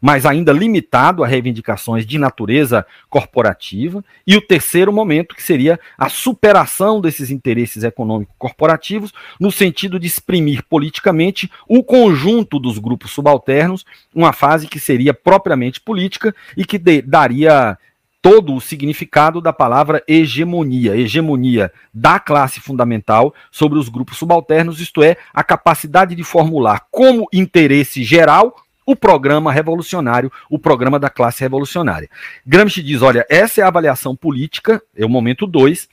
mas 0.00 0.24
ainda 0.24 0.52
limitado 0.52 1.22
a 1.22 1.26
reivindicações 1.26 2.06
de 2.06 2.18
natureza 2.18 2.86
corporativa, 3.08 4.02
e 4.26 4.36
o 4.36 4.40
terceiro 4.40 4.92
momento, 4.92 5.34
que 5.34 5.42
seria 5.42 5.78
a 5.98 6.08
superação 6.08 7.00
desses 7.00 7.30
interesses 7.30 7.84
econômicos 7.84 8.34
corporativos, 8.38 9.12
no 9.38 9.52
sentido 9.52 10.00
de 10.00 10.06
exprimir 10.06 10.64
politicamente 10.68 11.50
o 11.68 11.84
conjunto 11.84 12.58
dos 12.58 12.78
grupos 12.78 13.10
subalternos, 13.10 13.84
uma 14.14 14.32
fase 14.32 14.66
que 14.66 14.80
seria 14.80 15.12
propriamente 15.12 15.80
política 15.80 16.34
e 16.56 16.64
que 16.64 16.78
de, 16.78 17.02
daria 17.02 17.76
todo 18.22 18.54
o 18.54 18.60
significado 18.60 19.40
da 19.40 19.52
palavra 19.52 20.02
hegemonia, 20.06 20.96
hegemonia 20.96 21.72
da 21.92 22.18
classe 22.18 22.60
fundamental 22.60 23.34
sobre 23.50 23.78
os 23.78 23.88
grupos 23.88 24.18
subalternos, 24.18 24.80
isto 24.80 25.02
é, 25.02 25.16
a 25.32 25.42
capacidade 25.42 26.14
de 26.14 26.22
formular 26.22 26.86
como 26.90 27.26
interesse 27.32 28.04
geral 28.04 28.54
o 28.84 28.96
programa 28.96 29.52
revolucionário, 29.52 30.32
o 30.48 30.58
programa 30.58 30.98
da 30.98 31.08
classe 31.08 31.40
revolucionária. 31.42 32.08
Gramsci 32.44 32.82
diz: 32.82 33.02
olha, 33.02 33.24
essa 33.30 33.60
é 33.60 33.64
a 33.64 33.68
avaliação 33.68 34.16
política, 34.16 34.82
é 34.96 35.04
o 35.04 35.08
momento 35.08 35.46
2, 35.46 35.88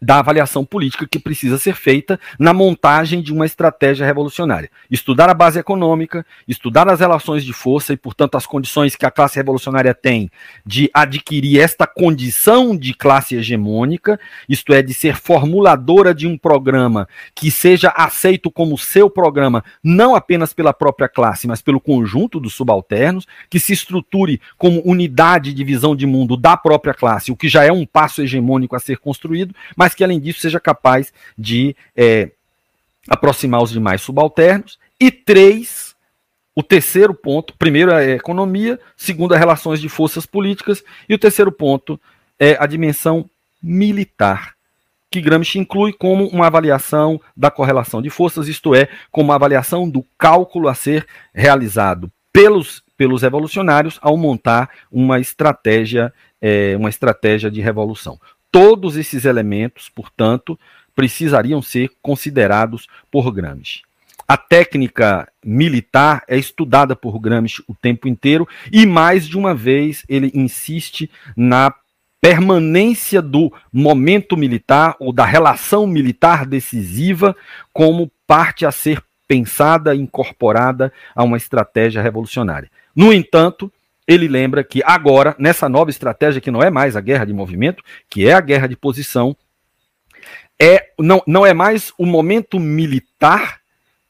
da 0.00 0.18
avaliação 0.18 0.64
política 0.64 1.06
que 1.06 1.18
precisa 1.18 1.58
ser 1.58 1.74
feita 1.74 2.18
na 2.38 2.52
montagem 2.52 3.20
de 3.20 3.32
uma 3.32 3.44
estratégia 3.44 4.06
revolucionária. 4.06 4.70
Estudar 4.90 5.28
a 5.28 5.34
base 5.34 5.58
econômica, 5.58 6.24
estudar 6.48 6.88
as 6.88 7.00
relações 7.00 7.44
de 7.44 7.52
força 7.52 7.92
e, 7.92 7.96
portanto, 7.96 8.36
as 8.36 8.46
condições 8.46 8.96
que 8.96 9.04
a 9.04 9.10
classe 9.10 9.36
revolucionária 9.36 9.94
tem 9.94 10.30
de 10.64 10.90
adquirir 10.94 11.60
esta 11.60 11.86
condição 11.86 12.76
de 12.76 12.94
classe 12.94 13.36
hegemônica, 13.36 14.18
isto 14.48 14.72
é, 14.72 14.82
de 14.82 14.94
ser 14.94 15.16
formuladora 15.16 16.14
de 16.14 16.26
um 16.26 16.38
programa 16.38 17.06
que 17.34 17.50
seja 17.50 17.90
aceito 17.90 18.50
como 18.50 18.78
seu 18.78 19.10
programa, 19.10 19.62
não 19.82 20.14
apenas 20.14 20.52
pela 20.52 20.72
própria 20.72 21.08
classe, 21.08 21.46
mas 21.46 21.60
pelo 21.60 21.80
conjunto 21.80 22.40
dos 22.40 22.54
subalternos, 22.54 23.26
que 23.48 23.60
se 23.60 23.72
estruture 23.72 24.40
como 24.56 24.82
unidade 24.84 25.52
de 25.52 25.64
visão 25.64 25.94
de 25.94 26.06
mundo 26.06 26.36
da 26.36 26.56
própria 26.56 26.94
classe, 26.94 27.32
o 27.32 27.36
que 27.36 27.48
já 27.48 27.64
é 27.64 27.72
um 27.72 27.86
passo 27.86 28.22
hegemônico 28.22 28.76
a 28.76 28.80
ser 28.80 28.98
construído, 28.98 29.54
mas 29.76 29.89
mas 29.90 29.94
que 29.94 30.04
além 30.04 30.20
disso 30.20 30.40
seja 30.40 30.60
capaz 30.60 31.12
de 31.36 31.74
é, 31.96 32.30
aproximar 33.08 33.60
os 33.60 33.70
demais 33.70 34.00
subalternos. 34.00 34.78
E 35.00 35.10
três, 35.10 35.96
o 36.54 36.62
terceiro 36.62 37.12
ponto, 37.12 37.54
primeiro 37.58 37.90
é 37.90 38.12
a 38.12 38.16
economia, 38.16 38.78
segundo, 38.96 39.34
as 39.34 39.40
relações 39.40 39.80
de 39.80 39.88
forças 39.88 40.26
políticas, 40.26 40.84
e 41.08 41.14
o 41.14 41.18
terceiro 41.18 41.50
ponto 41.50 42.00
é 42.38 42.56
a 42.60 42.66
dimensão 42.66 43.28
militar, 43.60 44.54
que 45.10 45.20
Gramsci 45.20 45.58
inclui 45.58 45.92
como 45.92 46.28
uma 46.28 46.46
avaliação 46.46 47.20
da 47.36 47.50
correlação 47.50 48.00
de 48.00 48.10
forças, 48.10 48.46
isto 48.46 48.74
é, 48.74 48.88
como 49.10 49.30
uma 49.30 49.34
avaliação 49.34 49.90
do 49.90 50.04
cálculo 50.16 50.68
a 50.68 50.74
ser 50.74 51.04
realizado 51.34 52.12
pelos, 52.32 52.80
pelos 52.96 53.22
revolucionários 53.22 53.98
ao 54.00 54.16
montar 54.16 54.70
uma 54.90 55.18
estratégia, 55.18 56.14
é, 56.40 56.76
uma 56.76 56.88
estratégia 56.88 57.50
de 57.50 57.60
revolução. 57.60 58.20
Todos 58.50 58.96
esses 58.96 59.24
elementos, 59.24 59.88
portanto, 59.88 60.58
precisariam 60.94 61.62
ser 61.62 61.90
considerados 62.02 62.88
por 63.10 63.30
Gramsci. 63.32 63.82
A 64.26 64.36
técnica 64.36 65.28
militar 65.44 66.22
é 66.28 66.36
estudada 66.36 66.94
por 66.94 67.18
Gramsci 67.18 67.62
o 67.66 67.74
tempo 67.74 68.06
inteiro 68.06 68.46
e 68.70 68.86
mais 68.86 69.26
de 69.26 69.36
uma 69.36 69.54
vez 69.54 70.04
ele 70.08 70.30
insiste 70.34 71.10
na 71.36 71.74
permanência 72.20 73.22
do 73.22 73.52
momento 73.72 74.36
militar 74.36 74.94
ou 75.00 75.12
da 75.12 75.24
relação 75.24 75.86
militar 75.86 76.44
decisiva 76.44 77.34
como 77.72 78.10
parte 78.26 78.66
a 78.66 78.70
ser 78.70 79.02
pensada 79.26 79.94
incorporada 79.94 80.92
a 81.14 81.24
uma 81.24 81.36
estratégia 81.36 82.02
revolucionária. 82.02 82.70
No 82.94 83.12
entanto, 83.12 83.72
ele 84.10 84.26
lembra 84.26 84.64
que 84.64 84.82
agora, 84.84 85.36
nessa 85.38 85.68
nova 85.68 85.88
estratégia, 85.88 86.40
que 86.40 86.50
não 86.50 86.60
é 86.60 86.68
mais 86.68 86.96
a 86.96 87.00
guerra 87.00 87.24
de 87.24 87.32
movimento, 87.32 87.80
que 88.08 88.26
é 88.26 88.32
a 88.32 88.40
guerra 88.40 88.66
de 88.66 88.74
posição, 88.74 89.36
é, 90.60 90.88
não, 90.98 91.22
não 91.28 91.46
é 91.46 91.54
mais 91.54 91.92
o 91.96 92.04
momento 92.04 92.58
militar 92.58 93.60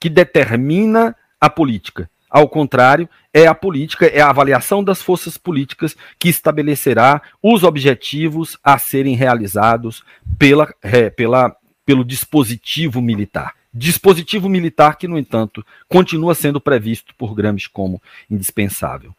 que 0.01 0.09
determina 0.09 1.15
a 1.39 1.51
política. 1.51 2.09
Ao 2.31 2.49
contrário, 2.49 3.07
é 3.35 3.47
a 3.47 3.55
política, 3.55 4.07
é 4.07 4.23
a 4.23 4.31
avaliação 4.31 4.83
das 4.83 5.03
forças 5.03 5.37
políticas 5.37 5.95
que 6.19 6.31
estabelecerá 6.31 7.21
os 7.43 7.63
objetivos 7.63 8.57
a 8.65 8.79
serem 8.79 9.15
realizados 9.15 10.03
pela, 10.39 10.73
é, 10.81 11.11
pela, 11.11 11.55
pelo 11.85 12.07
dispositivo 12.07 13.03
militar. 13.03 13.55
Dispositivo 13.73 14.49
militar 14.49 14.97
que, 14.97 15.07
no 15.07 15.19
entanto, 15.19 15.65
continua 15.87 16.35
sendo 16.35 16.59
previsto 16.59 17.15
por 17.17 17.35
Gramsci 17.35 17.69
como 17.69 18.01
indispensável. 18.31 19.15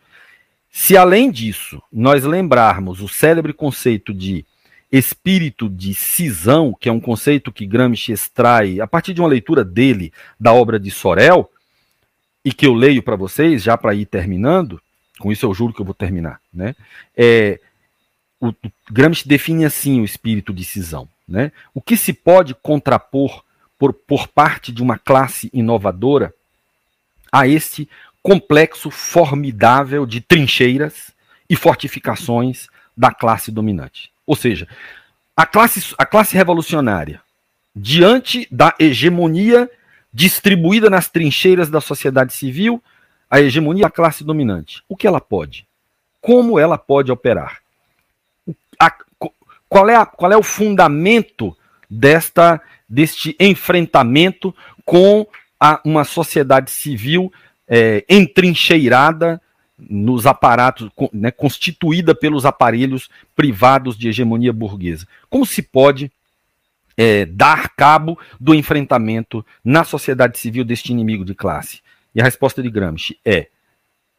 Se 0.72 0.96
além 0.96 1.30
disso 1.30 1.82
nós 1.92 2.24
lembrarmos 2.24 3.02
o 3.02 3.08
célebre 3.08 3.54
conceito 3.54 4.14
de 4.14 4.46
espírito 4.92 5.70
de 5.70 5.94
cisão, 5.94 6.76
que 6.78 6.90
é 6.90 6.92
um 6.92 7.00
conceito 7.00 7.52
que 7.52 7.66
Gramsci 7.66 8.12
extrai 8.12 8.80
a 8.80 8.88
partir 8.88 9.14
de 9.14 9.22
uma 9.22 9.28
leitura 9.28 9.64
dele 9.64 10.12
da 10.40 10.54
obra 10.54 10.80
de 10.80 10.90
Sorel, 10.90 11.50
e 12.44 12.52
que 12.52 12.66
eu 12.66 12.74
leio 12.74 13.04
para 13.04 13.16
vocês, 13.16 13.62
já 13.62 13.78
para 13.78 13.94
ir 13.94 14.06
terminando, 14.06 14.82
com 15.20 15.32
isso 15.32 15.46
eu 15.46 15.54
juro 15.54 15.74
que 15.74 15.82
eu 15.82 15.86
vou 15.86 15.94
terminar, 15.94 16.42
né? 16.52 16.76
É, 17.16 17.60
o, 18.40 18.48
o 18.48 18.56
Gramsci 18.92 19.28
define 19.28 19.66
assim 19.66 20.02
o 20.02 20.06
espírito 20.06 20.52
de 20.52 20.64
cisão, 20.64 21.08
né? 21.28 21.52
O 21.74 21.82
que 21.82 21.96
se 21.96 22.12
pode 22.12 22.56
contrapor 22.56 23.44
por, 23.78 23.94
por 23.94 24.28
parte 24.28 24.72
de 24.72 24.82
uma 24.82 24.98
classe 24.98 25.50
inovadora 25.54 26.34
a 27.32 27.48
este 27.48 27.88
complexo 28.22 28.92
formidável 28.92 30.06
de 30.06 30.22
trincheiras 30.22 31.12
e 31.50 31.56
fortificações 31.56 32.68
da 32.96 33.12
classe 33.12 33.52
dominante. 33.52 34.12
Ou 34.26 34.36
seja, 34.36 34.68
a 35.36 35.46
classe, 35.46 35.96
a 35.98 36.06
classe 36.06 36.36
revolucionária, 36.36 37.22
diante 37.76 38.48
da 38.52 38.74
hegemonia 38.80 39.70
distribuída 40.14 40.90
nas 40.90 41.10
trincheiras 41.10 41.70
da 41.70 41.82
sociedade 41.82 42.34
civil, 42.34 42.84
a 43.30 43.40
hegemonia 43.40 43.84
da 43.84 43.90
classe 43.90 44.24
dominante, 44.24 44.84
o 44.90 44.96
que 44.96 45.08
ela 45.08 45.22
pode? 45.22 45.66
Como 46.20 46.60
ela 46.60 46.78
pode 46.78 47.12
operar? 47.12 47.60
A, 48.80 48.94
qual, 49.70 49.90
é 49.90 49.96
a, 49.96 50.06
qual 50.06 50.32
é 50.32 50.38
o 50.38 50.44
fundamento 50.44 51.58
desta, 51.90 52.62
deste 52.88 53.36
enfrentamento 53.40 54.54
com 54.86 55.26
a, 55.60 55.80
uma 55.86 56.04
sociedade 56.04 56.70
civil 56.70 57.32
é, 57.68 58.04
entrincheirada 58.10 59.42
nos 59.78 60.28
aparatos, 60.28 60.90
né, 61.12 61.32
constituída 61.32 62.14
pelos 62.14 62.46
aparelhos 62.46 63.10
privados 63.36 63.98
de 63.98 64.10
hegemonia 64.10 64.54
burguesa. 64.54 65.08
Como 65.30 65.46
se 65.46 65.62
pode 65.62 66.12
é, 66.96 67.26
dar 67.26 67.70
cabo 67.70 68.20
do 68.40 68.54
enfrentamento 68.54 69.46
na 69.64 69.84
sociedade 69.84 70.38
civil 70.38 70.64
deste 70.64 70.92
inimigo 70.92 71.26
de 71.26 71.34
classe? 71.34 71.82
E 72.14 72.22
a 72.22 72.24
resposta 72.24 72.62
de 72.62 72.70
Gramsci 72.70 73.18
é: 73.26 73.48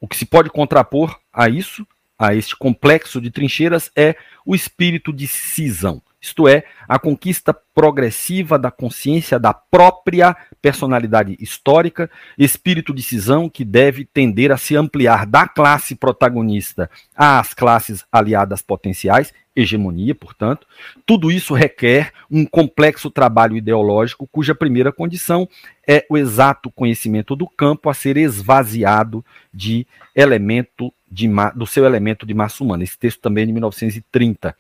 o 0.01 0.09
que 0.09 0.17
se 0.17 0.27
pode 0.27 0.51
contrapor 0.51 1.19
a 1.33 1.49
isso, 1.49 1.87
a 2.19 2.35
este 2.35 2.57
complexo 2.57 3.21
de 3.21 3.31
trincheiras, 3.31 3.91
é 3.95 4.17
o 4.45 4.55
espírito 4.55 5.13
de 5.13 5.27
cisão 5.27 6.03
isto 6.23 6.47
é, 6.47 6.63
a 6.89 7.01
conquista 7.01 7.53
progressiva 7.75 8.57
da 8.57 8.71
consciência 8.71 9.41
da 9.41 9.53
própria 9.53 10.37
personalidade 10.63 11.37
histórica, 11.41 12.09
espírito 12.39 12.95
de 12.95 13.03
cisão 13.03 13.49
que 13.49 13.65
deve 13.65 14.05
tender 14.05 14.53
a 14.53 14.57
se 14.57 14.77
ampliar 14.77 15.27
da 15.27 15.49
classe 15.49 15.97
protagonista 15.97 16.89
às 17.17 17.53
classes 17.53 18.05
aliadas 18.13 18.63
potenciais, 18.63 19.35
hegemonia, 19.55 20.15
portanto. 20.15 20.65
Tudo 21.05 21.29
isso 21.29 21.55
requer 21.55 22.13
um 22.31 22.47
complexo 22.47 23.11
trabalho 23.11 23.57
ideológico, 23.57 24.29
cuja 24.31 24.55
primeira 24.55 24.93
condição 24.93 25.49
é 25.87 26.07
o 26.09 26.17
exato 26.17 26.71
conhecimento 26.71 27.35
do 27.35 27.49
campo 27.49 27.91
a 27.91 27.95
ser 27.95 28.17
esvaziado 28.17 29.25
de 29.53 29.85
elemento 30.15 30.95
de, 31.11 31.29
do 31.57 31.67
seu 31.67 31.85
elemento 31.85 32.25
de 32.25 32.33
massa 32.33 32.63
humana. 32.63 32.85
Esse 32.85 32.97
texto 32.97 33.21
também 33.21 33.43
é 33.43 33.47
de 33.47 33.53
1930 33.53 34.55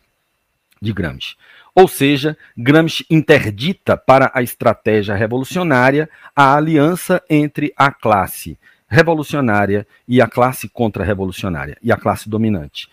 de 0.82 0.92
Gramsci. 0.92 1.36
Ou 1.74 1.88
seja, 1.88 2.36
Gramsci 2.56 3.06
interdita 3.08 3.96
para 3.96 4.30
a 4.34 4.42
estratégia 4.42 5.14
revolucionária 5.14 6.10
a 6.34 6.54
aliança 6.54 7.22
entre 7.30 7.72
a 7.76 7.90
classe 7.90 8.58
revolucionária 8.88 9.86
e 10.06 10.20
a 10.20 10.26
classe 10.26 10.68
contra-revolucionária 10.68 11.78
e 11.82 11.90
a 11.90 11.96
classe 11.96 12.28
dominante. 12.28 12.88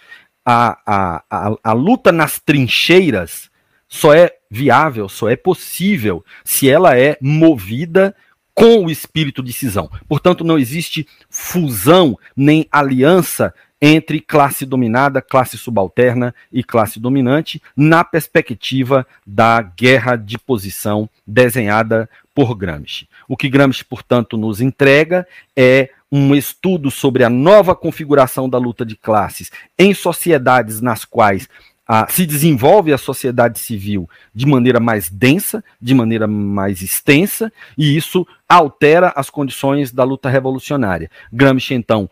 A, 0.45 0.80
a, 0.86 1.24
a, 1.30 1.56
a 1.61 1.74
luta 1.74 2.11
nas 2.11 2.40
trincheiras 2.40 3.49
só 3.88 4.14
é 4.14 4.32
viável, 4.49 5.10
só 5.10 5.28
é 5.30 5.36
possível 5.36 6.24
se 6.45 6.70
ela 6.70 6.98
é 6.98 7.18
movida 7.20 8.16
com 8.53 8.86
o 8.86 8.90
espírito 8.90 9.44
de 9.44 9.52
cisão. 9.52 9.90
Portanto, 10.07 10.44
não 10.44 10.57
existe 10.57 11.07
fusão 11.30 12.18
nem 12.36 12.66
aliança 12.72 13.53
entre 13.81 14.19
classe 14.19 14.65
dominada, 14.65 15.22
classe 15.22 15.57
subalterna 15.57 16.34
e 16.51 16.64
classe 16.64 16.99
dominante, 16.99 17.61
na 17.76 18.03
perspectiva 18.03 19.07
da 19.26 19.61
guerra 19.61 20.15
de 20.15 20.38
posição 20.38 21.10
desenhada 21.26 22.10
por 22.35 22.56
Gramsci. 22.56 23.07
O 23.27 23.38
que 23.38 23.49
Gramsci, 23.49 23.85
portanto, 23.85 24.38
nos 24.38 24.60
entrega 24.60 25.27
é 25.56 25.89
um 26.11 26.34
estudo 26.34 26.89
sobre 26.89 27.23
a 27.23 27.30
nova 27.30 27.76
configuração 27.76 28.49
da 28.49 28.57
luta 28.57 28.85
de 28.85 28.95
classes 28.95 29.51
em 29.77 29.93
sociedades 29.93 30.81
nas 30.81 31.06
quais 31.06 31.47
a, 31.91 32.07
se 32.07 32.24
desenvolve 32.24 32.94
a 32.94 32.99
sociedade 32.99 33.57
civil 33.57 34.07
de 34.34 34.45
maneira 34.45 34.80
mais 34.80 35.10
densa, 35.10 35.64
de 35.82 35.95
maneira 35.95 36.28
mais 36.28 36.84
extensa, 36.84 37.52
e 37.76 37.98
isso 37.98 38.28
altera 38.48 39.11
as 39.16 39.32
condições 39.32 39.91
da 39.91 40.03
luta 40.03 40.30
revolucionária. 40.30 41.10
Gramsci, 41.34 41.74
então, 41.74 42.07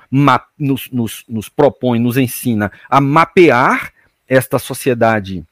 nos, 0.58 0.90
nos, 0.92 1.24
nos 1.30 1.48
propõe, 1.48 2.00
nos 2.00 2.18
ensina 2.18 2.72
a 2.90 3.00
mapear 3.00 3.94
esta 4.28 4.58
sociedade 4.58 5.46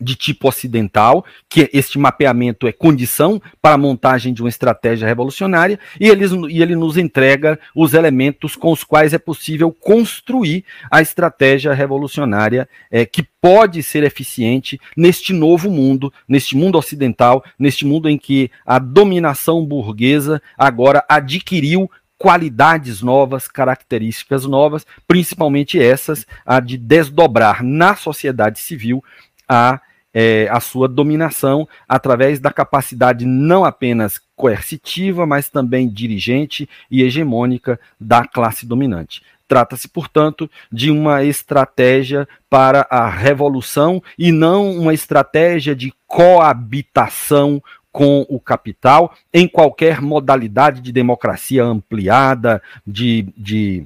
de 0.00 0.14
tipo 0.14 0.48
ocidental, 0.48 1.24
que 1.48 1.68
este 1.72 1.98
mapeamento 1.98 2.66
é 2.66 2.72
condição 2.72 3.40
para 3.60 3.74
a 3.74 3.78
montagem 3.78 4.32
de 4.32 4.42
uma 4.42 4.48
estratégia 4.48 5.06
revolucionária, 5.06 5.78
e 6.00 6.08
ele, 6.08 6.24
e 6.48 6.62
ele 6.62 6.74
nos 6.74 6.96
entrega 6.96 7.58
os 7.74 7.94
elementos 7.94 8.56
com 8.56 8.72
os 8.72 8.82
quais 8.84 9.12
é 9.12 9.18
possível 9.18 9.72
construir 9.72 10.64
a 10.90 11.02
estratégia 11.02 11.74
revolucionária 11.74 12.68
é, 12.90 13.04
que 13.04 13.22
pode 13.40 13.82
ser 13.82 14.02
eficiente 14.02 14.80
neste 14.96 15.32
novo 15.32 15.70
mundo, 15.70 16.12
neste 16.28 16.56
mundo 16.56 16.76
ocidental, 16.78 17.44
neste 17.58 17.84
mundo 17.86 18.08
em 18.08 18.18
que 18.18 18.50
a 18.66 18.78
dominação 18.78 19.64
burguesa 19.64 20.42
agora 20.58 21.04
adquiriu 21.08 21.90
qualidades 22.20 23.00
novas, 23.00 23.48
características 23.48 24.44
novas, 24.44 24.86
principalmente 25.08 25.80
essas, 25.80 26.26
a 26.44 26.60
de 26.60 26.76
desdobrar 26.76 27.64
na 27.64 27.96
sociedade 27.96 28.60
civil 28.60 29.02
a 29.48 29.80
é, 30.12 30.48
a 30.50 30.60
sua 30.60 30.88
dominação 30.88 31.68
através 31.88 32.38
da 32.40 32.52
capacidade 32.52 33.24
não 33.24 33.64
apenas 33.64 34.20
coercitiva, 34.34 35.26
mas 35.26 35.48
também 35.48 35.88
dirigente 35.88 36.68
e 36.90 37.02
hegemônica 37.02 37.78
da 37.98 38.24
classe 38.24 38.66
dominante. 38.66 39.22
Trata-se, 39.46 39.88
portanto, 39.88 40.48
de 40.70 40.90
uma 40.90 41.24
estratégia 41.24 42.28
para 42.48 42.86
a 42.88 43.08
revolução 43.08 44.00
e 44.16 44.30
não 44.30 44.70
uma 44.78 44.94
estratégia 44.94 45.74
de 45.74 45.92
coabitação 46.06 47.60
com 47.92 48.24
o 48.28 48.38
capital 48.38 49.12
em 49.34 49.48
qualquer 49.48 50.00
modalidade 50.00 50.80
de 50.80 50.92
democracia 50.92 51.64
ampliada, 51.64 52.62
de, 52.86 53.26
de 53.36 53.84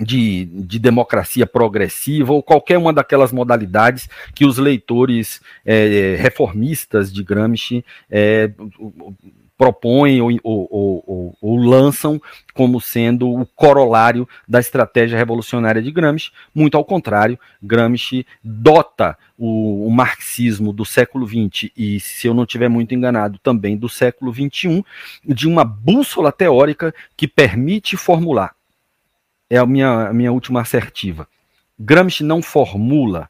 de, 0.00 0.46
de, 0.46 0.78
democracia 0.78 1.46
progressiva 1.46 2.32
ou 2.32 2.42
qualquer 2.42 2.78
uma 2.78 2.92
daquelas 2.92 3.32
modalidades 3.32 4.08
que 4.34 4.46
os 4.46 4.56
leitores 4.56 5.40
é, 5.64 6.16
reformistas 6.18 7.12
de 7.12 7.22
Gramsci 7.22 7.84
é, 8.10 8.50
propõem 9.60 10.22
ou, 10.22 10.30
ou, 10.42 11.04
ou, 11.06 11.38
ou, 11.38 11.56
lançam 11.58 12.18
como 12.54 12.80
sendo 12.80 13.28
o 13.30 13.44
corolário 13.44 14.26
da 14.48 14.58
estratégia 14.58 15.18
revolucionária 15.18 15.82
de 15.82 15.90
Gramsci. 15.90 16.30
Muito 16.54 16.78
ao 16.78 16.84
contrário, 16.84 17.38
Gramsci 17.62 18.26
dota 18.42 19.18
o, 19.36 19.86
o 19.86 19.90
marxismo 19.90 20.72
do 20.72 20.86
século 20.86 21.26
XX 21.26 21.70
e, 21.76 22.00
se 22.00 22.26
eu 22.26 22.32
não 22.32 22.44
estiver 22.44 22.70
muito 22.70 22.94
enganado, 22.94 23.38
também 23.38 23.76
do 23.76 23.86
século 23.86 24.32
XXI, 24.32 24.82
de 25.22 25.46
uma 25.46 25.62
bússola 25.62 26.32
teórica 26.32 26.94
que 27.14 27.28
permite 27.28 27.98
formular 27.98 28.54
é 29.50 29.58
a 29.58 29.66
minha, 29.66 30.08
a 30.08 30.12
minha 30.12 30.32
última 30.32 30.60
assertiva. 30.60 31.28
Gramsci 31.78 32.22
não 32.22 32.40
formula, 32.40 33.28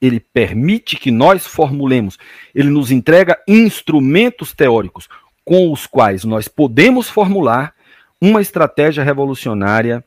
ele 0.00 0.20
permite 0.20 0.96
que 0.96 1.10
nós 1.10 1.46
formulemos. 1.46 2.18
Ele 2.54 2.68
nos 2.68 2.90
entrega 2.90 3.40
instrumentos 3.48 4.52
teóricos 4.52 5.08
com 5.44 5.72
os 5.72 5.86
quais 5.86 6.24
nós 6.24 6.46
podemos 6.46 7.08
formular 7.08 7.74
uma 8.20 8.40
estratégia 8.40 9.02
revolucionária 9.02 10.04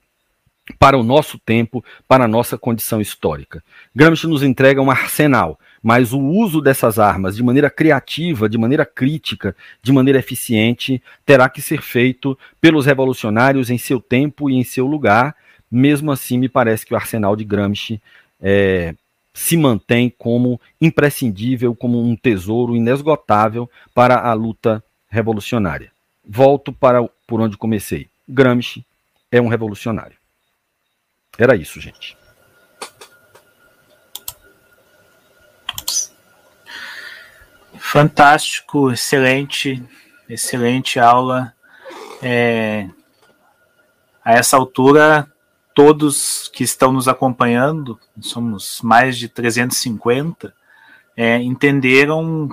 para 0.78 0.98
o 0.98 1.04
nosso 1.04 1.40
tempo, 1.40 1.84
para 2.08 2.26
a 2.26 2.28
nossa 2.28 2.58
condição 2.58 3.00
histórica. 3.00 3.64
Gramsci 3.96 4.28
nos 4.28 4.44
entrega 4.44 4.82
um 4.82 4.92
arsenal, 4.92 5.60
mas 5.82 6.12
o 6.12 6.20
uso 6.20 6.62
dessas 6.62 7.00
armas 7.00 7.36
de 7.36 7.44
maneira 7.44 7.70
criativa, 7.70 8.50
de 8.50 8.58
maneira 8.58 8.86
crítica, 8.86 9.56
de 9.82 9.94
maneira 9.94 10.20
eficiente, 10.20 11.02
terá 11.26 11.48
que 11.48 11.62
ser 11.62 11.82
feito 11.82 12.38
pelos 12.60 12.86
revolucionários 12.86 13.70
em 13.70 13.78
seu 13.78 14.02
tempo 14.02 14.50
e 14.50 14.56
em 14.56 14.64
seu 14.64 14.86
lugar, 14.86 15.36
mesmo 15.70 16.12
assim, 16.12 16.38
me 16.38 16.50
parece 16.50 16.86
que 16.86 16.94
o 16.94 16.98
arsenal 16.98 17.36
de 17.36 17.44
Gramsci 17.44 18.02
é, 18.42 18.96
se 19.34 19.56
mantém 19.58 20.14
como 20.18 20.60
imprescindível, 20.82 21.76
como 21.76 22.02
um 22.02 22.16
tesouro 22.16 22.76
inesgotável 22.76 23.70
para 23.94 24.20
a 24.20 24.34
luta 24.34 24.84
revolucionária. 25.10 25.92
Volto 26.26 26.74
para 26.74 27.08
por 27.26 27.42
onde 27.42 27.58
comecei. 27.58 28.10
Gramsci 28.28 28.86
é 29.32 29.42
um 29.42 29.48
revolucionário. 29.48 30.18
Era 31.38 31.56
isso, 31.56 31.80
gente. 31.80 32.18
Fantástico, 37.78 38.92
excelente, 38.92 39.84
excelente 40.28 41.00
aula. 41.00 41.54
É, 42.22 42.90
a 44.26 44.34
essa 44.34 44.58
altura, 44.58 45.32
todos 45.78 46.50
que 46.52 46.64
estão 46.64 46.92
nos 46.92 47.08
acompanhando, 47.08 48.00
somos 48.20 48.82
mais 48.82 49.16
de 49.16 49.30
350, 49.30 50.52
é, 51.16 51.38
entenderam 51.38 52.50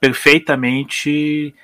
perfeitamente 0.00 1.54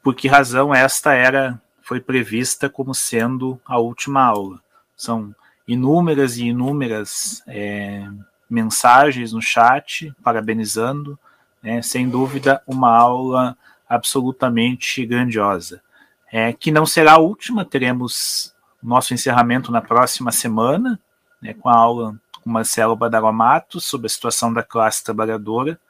por 0.00 0.14
que 0.14 0.28
razão 0.28 0.72
esta 0.72 1.12
era 1.12 1.60
foi 1.82 2.00
prevista 2.00 2.70
como 2.70 2.94
sendo 2.94 3.60
a 3.66 3.80
última 3.80 4.22
aula. 4.22 4.60
São 4.96 5.34
inúmeras 5.66 6.36
e 6.36 6.44
inúmeras 6.44 7.42
é, 7.48 8.06
mensagens 8.48 9.32
no 9.32 9.42
chat 9.42 10.14
parabenizando, 10.22 11.18
né, 11.60 11.82
sem 11.82 12.08
dúvida 12.08 12.62
uma 12.64 12.96
aula 12.96 13.58
absolutamente 13.88 15.04
grandiosa. 15.04 15.82
É, 16.30 16.52
que 16.52 16.70
não 16.70 16.86
será 16.86 17.14
a 17.14 17.18
última, 17.18 17.64
teremos 17.64 18.53
nosso 18.88 19.14
encerramento 19.14 19.72
na 19.72 19.80
próxima 19.80 20.30
semana, 20.30 21.00
né, 21.40 21.54
com 21.54 21.68
a 21.68 21.76
aula 21.76 22.20
com 22.42 22.50
Marcelo 22.50 22.94
Badalomato 22.94 23.80
sobre 23.80 24.06
a 24.06 24.10
situação 24.10 24.52
da 24.52 24.62
classe 24.62 25.02
trabalhadora, 25.02 25.80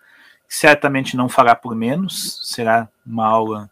certamente 0.49 1.17
não 1.17 1.29
fará 1.29 1.57
por 1.57 1.75
menos, 1.75 2.41
será 2.45 2.89
uma 3.05 3.27
aula 3.27 3.71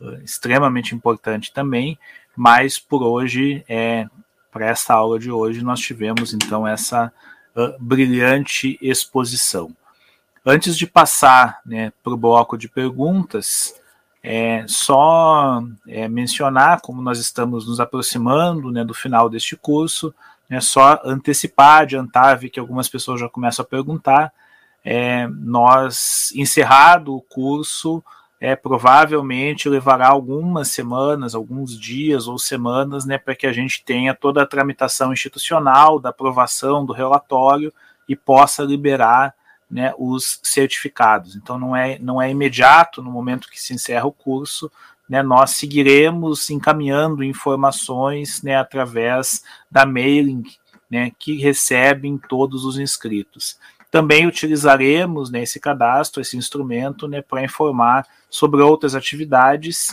uh, 0.00 0.14
extremamente 0.24 0.94
importante 0.94 1.52
também, 1.52 1.96
mas 2.36 2.78
por 2.78 3.04
hoje, 3.04 3.64
é, 3.68 4.08
para 4.50 4.66
esta 4.66 4.94
aula 4.94 5.18
de 5.18 5.30
hoje, 5.30 5.62
nós 5.62 5.78
tivemos 5.78 6.34
então 6.34 6.66
essa 6.66 7.12
uh, 7.54 7.76
brilhante 7.78 8.76
exposição. 8.82 9.74
Antes 10.44 10.76
de 10.76 10.86
passar 10.86 11.60
né, 11.64 11.92
para 12.02 12.12
o 12.12 12.16
bloco 12.16 12.58
de 12.58 12.68
perguntas, 12.68 13.74
é, 14.26 14.64
só 14.66 15.62
é, 15.86 16.08
mencionar, 16.08 16.80
como 16.80 17.02
nós 17.02 17.18
estamos 17.18 17.68
nos 17.68 17.78
aproximando 17.78 18.72
né, 18.72 18.82
do 18.82 18.94
final 18.94 19.28
deste 19.28 19.54
curso, 19.54 20.14
é 20.48 20.62
só 20.62 20.98
antecipar, 21.04 21.82
adiantar, 21.82 22.38
vi 22.38 22.48
que 22.48 22.58
algumas 22.58 22.88
pessoas 22.88 23.20
já 23.20 23.28
começam 23.28 23.62
a 23.62 23.68
perguntar. 23.68 24.32
É, 24.82 25.26
nós, 25.28 26.32
encerrado 26.34 27.14
o 27.14 27.20
curso, 27.20 28.02
é, 28.40 28.56
provavelmente 28.56 29.68
levará 29.68 30.08
algumas 30.08 30.68
semanas, 30.68 31.34
alguns 31.34 31.78
dias 31.78 32.26
ou 32.26 32.38
semanas, 32.38 33.04
né, 33.04 33.18
para 33.18 33.34
que 33.34 33.46
a 33.46 33.52
gente 33.52 33.84
tenha 33.84 34.14
toda 34.14 34.42
a 34.42 34.46
tramitação 34.46 35.12
institucional 35.12 35.98
da 35.98 36.08
aprovação 36.08 36.86
do 36.86 36.94
relatório 36.94 37.70
e 38.08 38.16
possa 38.16 38.62
liberar 38.62 39.34
né, 39.74 39.92
os 39.98 40.38
certificados. 40.40 41.34
Então 41.34 41.58
não 41.58 41.74
é, 41.74 41.98
não 41.98 42.22
é 42.22 42.30
imediato 42.30 43.02
no 43.02 43.10
momento 43.10 43.50
que 43.50 43.60
se 43.60 43.74
encerra 43.74 44.06
o 44.06 44.12
curso, 44.12 44.70
né, 45.08 45.20
nós 45.20 45.50
seguiremos 45.50 46.48
encaminhando 46.48 47.24
informações 47.24 48.40
né, 48.40 48.54
através 48.54 49.42
da 49.68 49.84
mailing 49.84 50.44
né, 50.88 51.10
que 51.18 51.38
recebem 51.38 52.16
todos 52.16 52.64
os 52.64 52.78
inscritos. 52.78 53.58
Também 53.90 54.28
utilizaremos 54.28 55.28
né, 55.28 55.42
esse 55.42 55.58
cadastro, 55.58 56.22
esse 56.22 56.36
instrumento, 56.36 57.08
né, 57.08 57.20
para 57.20 57.42
informar 57.42 58.06
sobre 58.30 58.62
outras 58.62 58.94
atividades, 58.94 59.92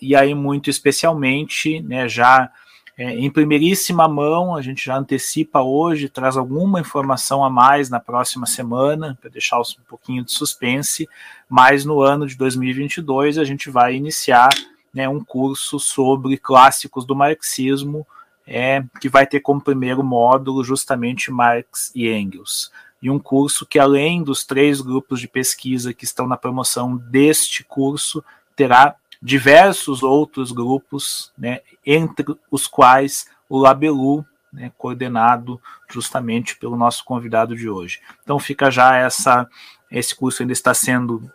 e 0.00 0.16
aí 0.16 0.34
muito 0.34 0.68
especialmente, 0.68 1.80
né, 1.80 2.08
já 2.08 2.50
é, 2.96 3.10
em 3.10 3.30
primeiríssima 3.30 4.06
mão, 4.06 4.54
a 4.54 4.60
gente 4.60 4.84
já 4.84 4.96
antecipa 4.96 5.62
hoje, 5.62 6.08
traz 6.08 6.36
alguma 6.36 6.80
informação 6.80 7.42
a 7.42 7.48
mais 7.48 7.88
na 7.88 7.98
próxima 7.98 8.46
semana, 8.46 9.16
para 9.20 9.30
deixar 9.30 9.58
um 9.58 9.84
pouquinho 9.88 10.24
de 10.24 10.32
suspense, 10.32 11.08
mas 11.48 11.84
no 11.84 12.02
ano 12.02 12.26
de 12.26 12.36
2022 12.36 13.38
a 13.38 13.44
gente 13.44 13.70
vai 13.70 13.94
iniciar 13.94 14.50
né, 14.92 15.08
um 15.08 15.24
curso 15.24 15.80
sobre 15.80 16.36
clássicos 16.36 17.06
do 17.06 17.16
marxismo, 17.16 18.06
é, 18.46 18.84
que 19.00 19.08
vai 19.08 19.26
ter 19.26 19.40
como 19.40 19.60
primeiro 19.60 20.04
módulo 20.04 20.62
justamente 20.62 21.30
Marx 21.30 21.90
e 21.94 22.08
Engels. 22.08 22.70
E 23.00 23.08
um 23.08 23.18
curso 23.18 23.66
que, 23.66 23.78
além 23.78 24.22
dos 24.22 24.44
três 24.44 24.80
grupos 24.80 25.18
de 25.18 25.26
pesquisa 25.26 25.94
que 25.94 26.04
estão 26.04 26.26
na 26.26 26.36
promoção 26.36 26.96
deste 26.96 27.64
curso, 27.64 28.22
terá 28.54 28.94
diversos 29.22 30.02
outros 30.02 30.50
grupos, 30.50 31.32
né, 31.38 31.60
entre 31.86 32.26
os 32.50 32.66
quais 32.66 33.26
o 33.48 33.56
Labelu, 33.56 34.26
né, 34.52 34.72
coordenado 34.76 35.60
justamente 35.88 36.56
pelo 36.56 36.76
nosso 36.76 37.04
convidado 37.04 37.54
de 37.54 37.70
hoje. 37.70 38.00
Então 38.22 38.38
fica 38.38 38.70
já 38.70 38.96
essa 38.96 39.48
esse 39.90 40.14
curso 40.14 40.42
ainda 40.42 40.54
está 40.54 40.72
sendo 40.72 41.30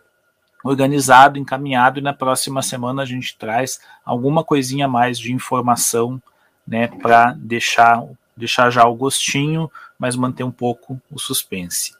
organizado, 0.64 1.38
encaminhado 1.38 2.00
e 2.00 2.02
na 2.02 2.12
próxima 2.12 2.60
semana 2.60 3.02
a 3.02 3.06
gente 3.06 3.38
traz 3.38 3.80
alguma 4.04 4.42
coisinha 4.44 4.88
mais 4.88 5.18
de 5.18 5.32
informação, 5.32 6.20
né, 6.66 6.88
para 6.88 7.32
deixar 7.32 8.04
deixar 8.36 8.70
já 8.70 8.84
o 8.84 8.94
gostinho, 8.94 9.70
mas 9.98 10.14
manter 10.14 10.44
um 10.44 10.50
pouco 10.50 11.00
o 11.10 11.18
suspense. 11.18 11.94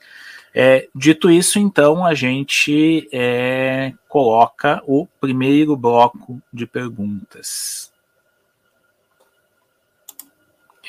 É, 0.54 0.88
dito 0.94 1.30
isso, 1.30 1.58
então, 1.58 2.04
a 2.04 2.14
gente 2.14 3.08
é, 3.12 3.92
coloca 4.08 4.82
o 4.86 5.06
primeiro 5.20 5.76
bloco 5.76 6.40
de 6.52 6.66
perguntas. 6.66 7.92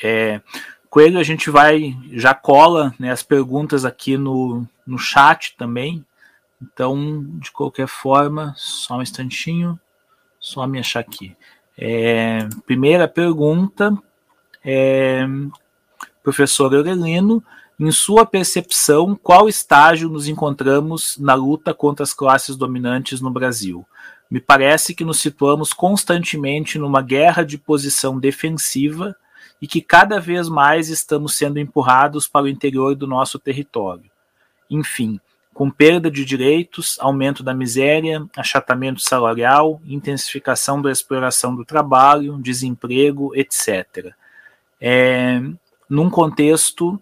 É, 0.02 0.40
Coelho, 0.90 1.20
a 1.20 1.22
gente 1.22 1.50
vai, 1.50 1.96
já 2.12 2.34
cola 2.34 2.92
né, 2.98 3.12
as 3.12 3.22
perguntas 3.22 3.84
aqui 3.84 4.16
no, 4.16 4.66
no 4.84 4.98
chat 4.98 5.54
também. 5.56 6.04
Então, 6.60 7.24
de 7.38 7.52
qualquer 7.52 7.86
forma, 7.86 8.52
só 8.56 8.96
um 8.96 9.02
instantinho, 9.02 9.78
só 10.40 10.66
me 10.66 10.80
achar 10.80 11.00
aqui. 11.00 11.36
É, 11.78 12.48
primeira 12.66 13.06
pergunta, 13.06 13.96
é, 14.64 15.24
professor 16.22 16.74
Aurelino, 16.74 17.42
em 17.80 17.90
sua 17.90 18.26
percepção, 18.26 19.18
qual 19.22 19.48
estágio 19.48 20.10
nos 20.10 20.28
encontramos 20.28 21.16
na 21.18 21.32
luta 21.32 21.72
contra 21.72 22.02
as 22.02 22.12
classes 22.12 22.54
dominantes 22.54 23.22
no 23.22 23.30
Brasil? 23.30 23.86
Me 24.30 24.38
parece 24.38 24.94
que 24.94 25.02
nos 25.02 25.18
situamos 25.18 25.72
constantemente 25.72 26.78
numa 26.78 27.00
guerra 27.00 27.42
de 27.42 27.56
posição 27.56 28.20
defensiva 28.20 29.16
e 29.62 29.66
que 29.66 29.80
cada 29.80 30.20
vez 30.20 30.46
mais 30.46 30.90
estamos 30.90 31.38
sendo 31.38 31.58
empurrados 31.58 32.28
para 32.28 32.44
o 32.44 32.48
interior 32.48 32.94
do 32.94 33.06
nosso 33.06 33.38
território. 33.38 34.10
Enfim, 34.68 35.18
com 35.54 35.70
perda 35.70 36.10
de 36.10 36.22
direitos, 36.22 36.98
aumento 37.00 37.42
da 37.42 37.54
miséria, 37.54 38.22
achatamento 38.36 39.00
salarial, 39.00 39.80
intensificação 39.86 40.82
da 40.82 40.92
exploração 40.92 41.56
do 41.56 41.64
trabalho, 41.64 42.38
desemprego, 42.42 43.34
etc. 43.34 44.14
É, 44.78 45.40
num 45.88 46.10
contexto 46.10 47.00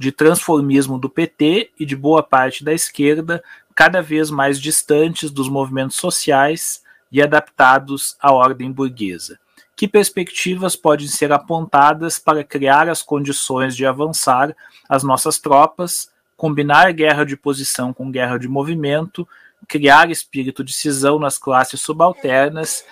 de 0.00 0.10
transformismo 0.10 0.98
do 0.98 1.10
PT 1.10 1.72
e 1.78 1.84
de 1.84 1.94
boa 1.94 2.22
parte 2.22 2.64
da 2.64 2.72
esquerda, 2.72 3.44
cada 3.74 4.00
vez 4.00 4.30
mais 4.30 4.58
distantes 4.58 5.30
dos 5.30 5.46
movimentos 5.46 5.98
sociais 5.98 6.82
e 7.12 7.20
adaptados 7.20 8.16
à 8.18 8.32
ordem 8.32 8.72
burguesa. 8.72 9.38
Que 9.76 9.86
perspectivas 9.86 10.74
podem 10.74 11.06
ser 11.06 11.32
apontadas 11.32 12.18
para 12.18 12.42
criar 12.42 12.88
as 12.88 13.02
condições 13.02 13.76
de 13.76 13.84
avançar 13.84 14.56
as 14.88 15.02
nossas 15.02 15.38
tropas, 15.38 16.10
combinar 16.34 16.90
guerra 16.94 17.26
de 17.26 17.36
posição 17.36 17.92
com 17.92 18.10
guerra 18.10 18.38
de 18.38 18.48
movimento, 18.48 19.28
criar 19.68 20.10
espírito 20.10 20.64
de 20.64 20.72
cisão 20.72 21.18
nas 21.18 21.36
classes 21.36 21.78
subalternas 21.78 22.86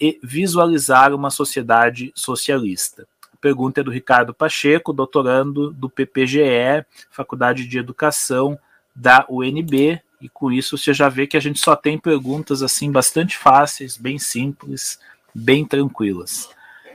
e 0.00 0.18
visualizar 0.22 1.12
uma 1.12 1.28
sociedade 1.28 2.10
socialista? 2.14 3.06
Pergunta 3.40 3.80
é 3.80 3.84
do 3.84 3.90
Ricardo 3.90 4.34
Pacheco, 4.34 4.92
doutorando 4.92 5.70
do 5.70 5.88
PPGE, 5.88 6.84
Faculdade 7.10 7.66
de 7.66 7.78
Educação 7.78 8.58
da 8.94 9.24
UNB. 9.28 10.00
E 10.20 10.28
com 10.28 10.50
isso 10.50 10.76
você 10.76 10.92
já 10.92 11.08
vê 11.08 11.26
que 11.26 11.36
a 11.36 11.40
gente 11.40 11.60
só 11.60 11.76
tem 11.76 11.98
perguntas 11.98 12.62
assim 12.62 12.90
bastante 12.90 13.36
fáceis, 13.36 13.96
bem 13.96 14.18
simples, 14.18 14.98
bem 15.34 15.64
tranquilas. 15.64 16.50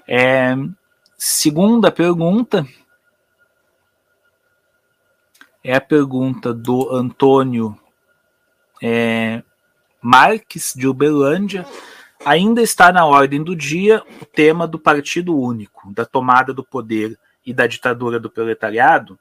É, 0.08 0.56
segunda 1.18 1.92
pergunta 1.92 2.68
é 5.64 5.76
a 5.76 5.82
pergunta 5.82 6.54
do 6.54 6.94
Antônio 6.94 7.80
é, 8.82 9.42
Marques 10.02 10.74
de 10.76 10.86
Uberlândia. 10.88 11.66
Ainda 12.26 12.62
está 12.62 12.90
na 12.90 13.06
ordem 13.06 13.44
do 13.44 13.54
dia 13.54 14.02
o 14.22 14.26
tema 14.26 14.66
do 14.66 14.80
Partido 14.80 15.38
Único, 15.38 15.92
da 15.94 16.06
tomada 16.06 16.54
do 16.54 16.64
poder 16.64 17.20
e 17.46 17.54
da 17.54 17.68
ditadura 17.68 18.18
do 18.18 18.30
proletariado. 18.30 19.20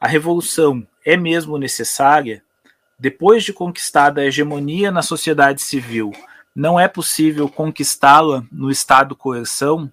A 0.00 0.08
revolução 0.08 0.86
é 1.04 1.14
mesmo 1.14 1.58
necessária? 1.58 2.42
Depois 2.98 3.44
de 3.44 3.52
conquistada 3.52 4.22
a 4.22 4.24
hegemonia 4.24 4.90
na 4.90 5.02
sociedade 5.02 5.60
civil, 5.60 6.10
não 6.54 6.80
é 6.80 6.88
possível 6.88 7.50
conquistá-la 7.50 8.42
no 8.50 8.70
Estado 8.70 9.14
coerção? 9.14 9.92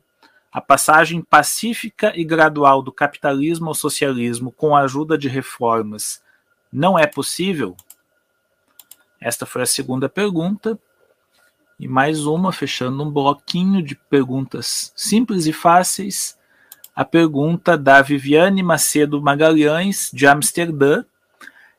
A 0.50 0.62
passagem 0.62 1.22
pacífica 1.22 2.14
e 2.16 2.24
gradual 2.24 2.82
do 2.82 2.92
capitalismo 2.92 3.68
ao 3.68 3.76
socialismo 3.76 4.50
com 4.50 4.74
a 4.74 4.82
ajuda 4.82 5.18
de 5.18 5.28
reformas 5.28 6.24
não 6.72 6.98
é 6.98 7.06
possível? 7.06 7.76
Esta 9.20 9.46
foi 9.46 9.62
a 9.64 9.66
segunda 9.66 10.08
pergunta. 10.08 10.80
E 11.78 11.88
mais 11.88 12.26
uma, 12.26 12.54
fechando 12.54 13.04
um 13.04 13.12
bloquinho 13.12 13.82
de 13.84 13.96
perguntas 13.96 14.94
simples 14.96 15.46
e 15.46 15.52
fáceis. 15.52 16.38
A 16.96 17.04
pergunta 17.04 17.78
da 17.78 18.02
Viviane 18.02 18.64
Macedo 18.64 19.22
Magalhães, 19.22 20.10
de 20.14 20.26
Amsterdã. 20.26 21.04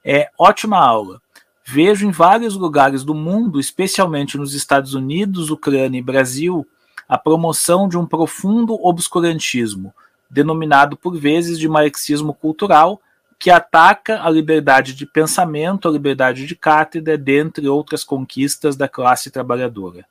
É 0.04 0.30
ótima 0.38 0.78
aula. 0.78 1.20
Vejo 1.64 2.06
em 2.06 2.10
vários 2.10 2.54
lugares 2.54 3.02
do 3.02 3.14
mundo, 3.14 3.58
especialmente 3.58 4.36
nos 4.36 4.54
Estados 4.54 4.92
Unidos, 4.92 5.50
Ucrânia 5.50 5.98
e 5.98 6.02
Brasil, 6.02 6.66
a 7.08 7.16
promoção 7.16 7.88
de 7.88 7.96
um 7.96 8.06
profundo 8.06 8.74
obscurantismo, 8.86 9.94
denominado 10.30 10.96
por 10.96 11.16
vezes 11.16 11.58
de 11.58 11.68
marxismo 11.68 12.34
cultural, 12.34 13.00
que 13.38 13.50
ataca 13.50 14.22
a 14.22 14.30
liberdade 14.30 14.94
de 14.94 15.06
pensamento, 15.06 15.88
a 15.88 15.90
liberdade 15.90 16.46
de 16.46 16.56
cátedra, 16.56 17.18
dentre 17.18 17.68
outras 17.68 18.02
conquistas 18.02 18.76
da 18.76 18.88
classe 18.88 19.30
trabalhadora. 19.30 20.06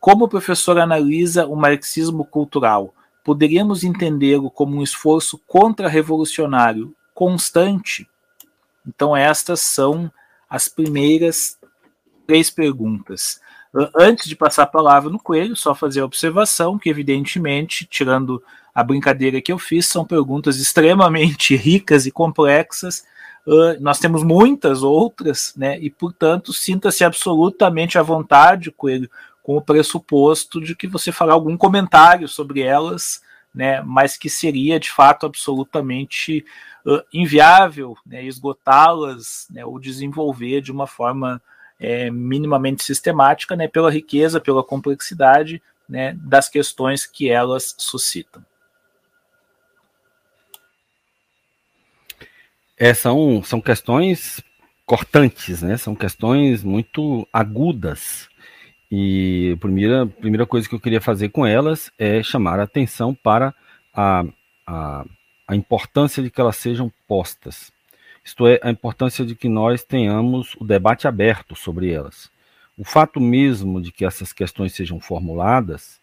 Como 0.00 0.24
o 0.24 0.28
professor 0.28 0.78
analisa 0.78 1.46
o 1.46 1.56
marxismo 1.56 2.24
cultural? 2.24 2.94
Poderíamos 3.24 3.82
entendê-lo 3.82 4.50
como 4.50 4.76
um 4.76 4.82
esforço 4.82 5.38
contra-revolucionário 5.46 6.94
constante? 7.12 8.08
Então, 8.86 9.16
estas 9.16 9.60
são 9.60 10.10
as 10.48 10.68
primeiras 10.68 11.58
três 12.26 12.48
perguntas. 12.48 13.40
Antes 13.98 14.28
de 14.28 14.36
passar 14.36 14.62
a 14.62 14.66
palavra 14.66 15.10
no 15.10 15.18
Coelho, 15.18 15.56
só 15.56 15.74
fazer 15.74 16.00
a 16.00 16.04
observação 16.04 16.78
que, 16.78 16.88
evidentemente, 16.88 17.84
tirando 17.84 18.42
a 18.78 18.84
brincadeira 18.84 19.42
que 19.42 19.50
eu 19.50 19.58
fiz 19.58 19.88
são 19.88 20.04
perguntas 20.04 20.60
extremamente 20.60 21.56
ricas 21.58 22.06
e 22.06 22.12
complexas. 22.12 23.04
Uh, 23.44 23.74
nós 23.80 23.98
temos 23.98 24.22
muitas 24.22 24.84
outras, 24.84 25.52
né? 25.56 25.76
E, 25.80 25.90
portanto, 25.90 26.52
sinta-se 26.52 27.02
absolutamente 27.02 27.98
à 27.98 28.02
vontade, 28.02 28.70
Coelho, 28.70 29.10
com 29.42 29.56
o 29.56 29.60
pressuposto 29.60 30.60
de 30.60 30.76
que 30.76 30.86
você 30.86 31.10
fará 31.10 31.32
algum 31.32 31.56
comentário 31.56 32.28
sobre 32.28 32.60
elas, 32.60 33.20
né? 33.52 33.82
Mas 33.82 34.16
que 34.16 34.30
seria, 34.30 34.78
de 34.78 34.92
fato, 34.92 35.26
absolutamente 35.26 36.44
uh, 36.86 37.02
inviável 37.12 37.96
né, 38.06 38.22
esgotá-las 38.22 39.48
né, 39.50 39.64
ou 39.64 39.80
desenvolver 39.80 40.60
de 40.60 40.70
uma 40.70 40.86
forma 40.86 41.42
é, 41.80 42.12
minimamente 42.12 42.84
sistemática, 42.84 43.56
né? 43.56 43.66
Pela 43.66 43.90
riqueza, 43.90 44.40
pela 44.40 44.62
complexidade 44.62 45.60
né, 45.88 46.16
das 46.20 46.48
questões 46.48 47.04
que 47.04 47.28
elas 47.28 47.74
suscitam. 47.76 48.46
É, 52.78 52.94
são, 52.94 53.42
são 53.42 53.60
questões 53.60 54.40
cortantes, 54.86 55.62
né? 55.62 55.76
São 55.76 55.96
questões 55.96 56.62
muito 56.62 57.26
agudas. 57.32 58.28
E 58.90 59.52
a 59.54 59.56
primeira, 59.58 60.06
primeira 60.06 60.46
coisa 60.46 60.68
que 60.68 60.74
eu 60.74 60.80
queria 60.80 61.00
fazer 61.00 61.30
com 61.30 61.44
elas 61.44 61.90
é 61.98 62.22
chamar 62.22 62.60
a 62.60 62.62
atenção 62.62 63.14
para 63.14 63.52
a, 63.92 64.24
a, 64.66 65.04
a 65.48 65.56
importância 65.56 66.22
de 66.22 66.30
que 66.30 66.40
elas 66.40 66.56
sejam 66.56 66.90
postas. 67.06 67.72
Isto 68.24 68.46
é, 68.46 68.60
a 68.62 68.70
importância 68.70 69.26
de 69.26 69.34
que 69.34 69.48
nós 69.48 69.82
tenhamos 69.82 70.54
o 70.60 70.64
debate 70.64 71.08
aberto 71.08 71.56
sobre 71.56 71.90
elas. 71.90 72.30
O 72.76 72.84
fato 72.84 73.20
mesmo 73.20 73.82
de 73.82 73.90
que 73.90 74.04
essas 74.04 74.32
questões 74.32 74.72
sejam 74.72 75.00
formuladas 75.00 76.00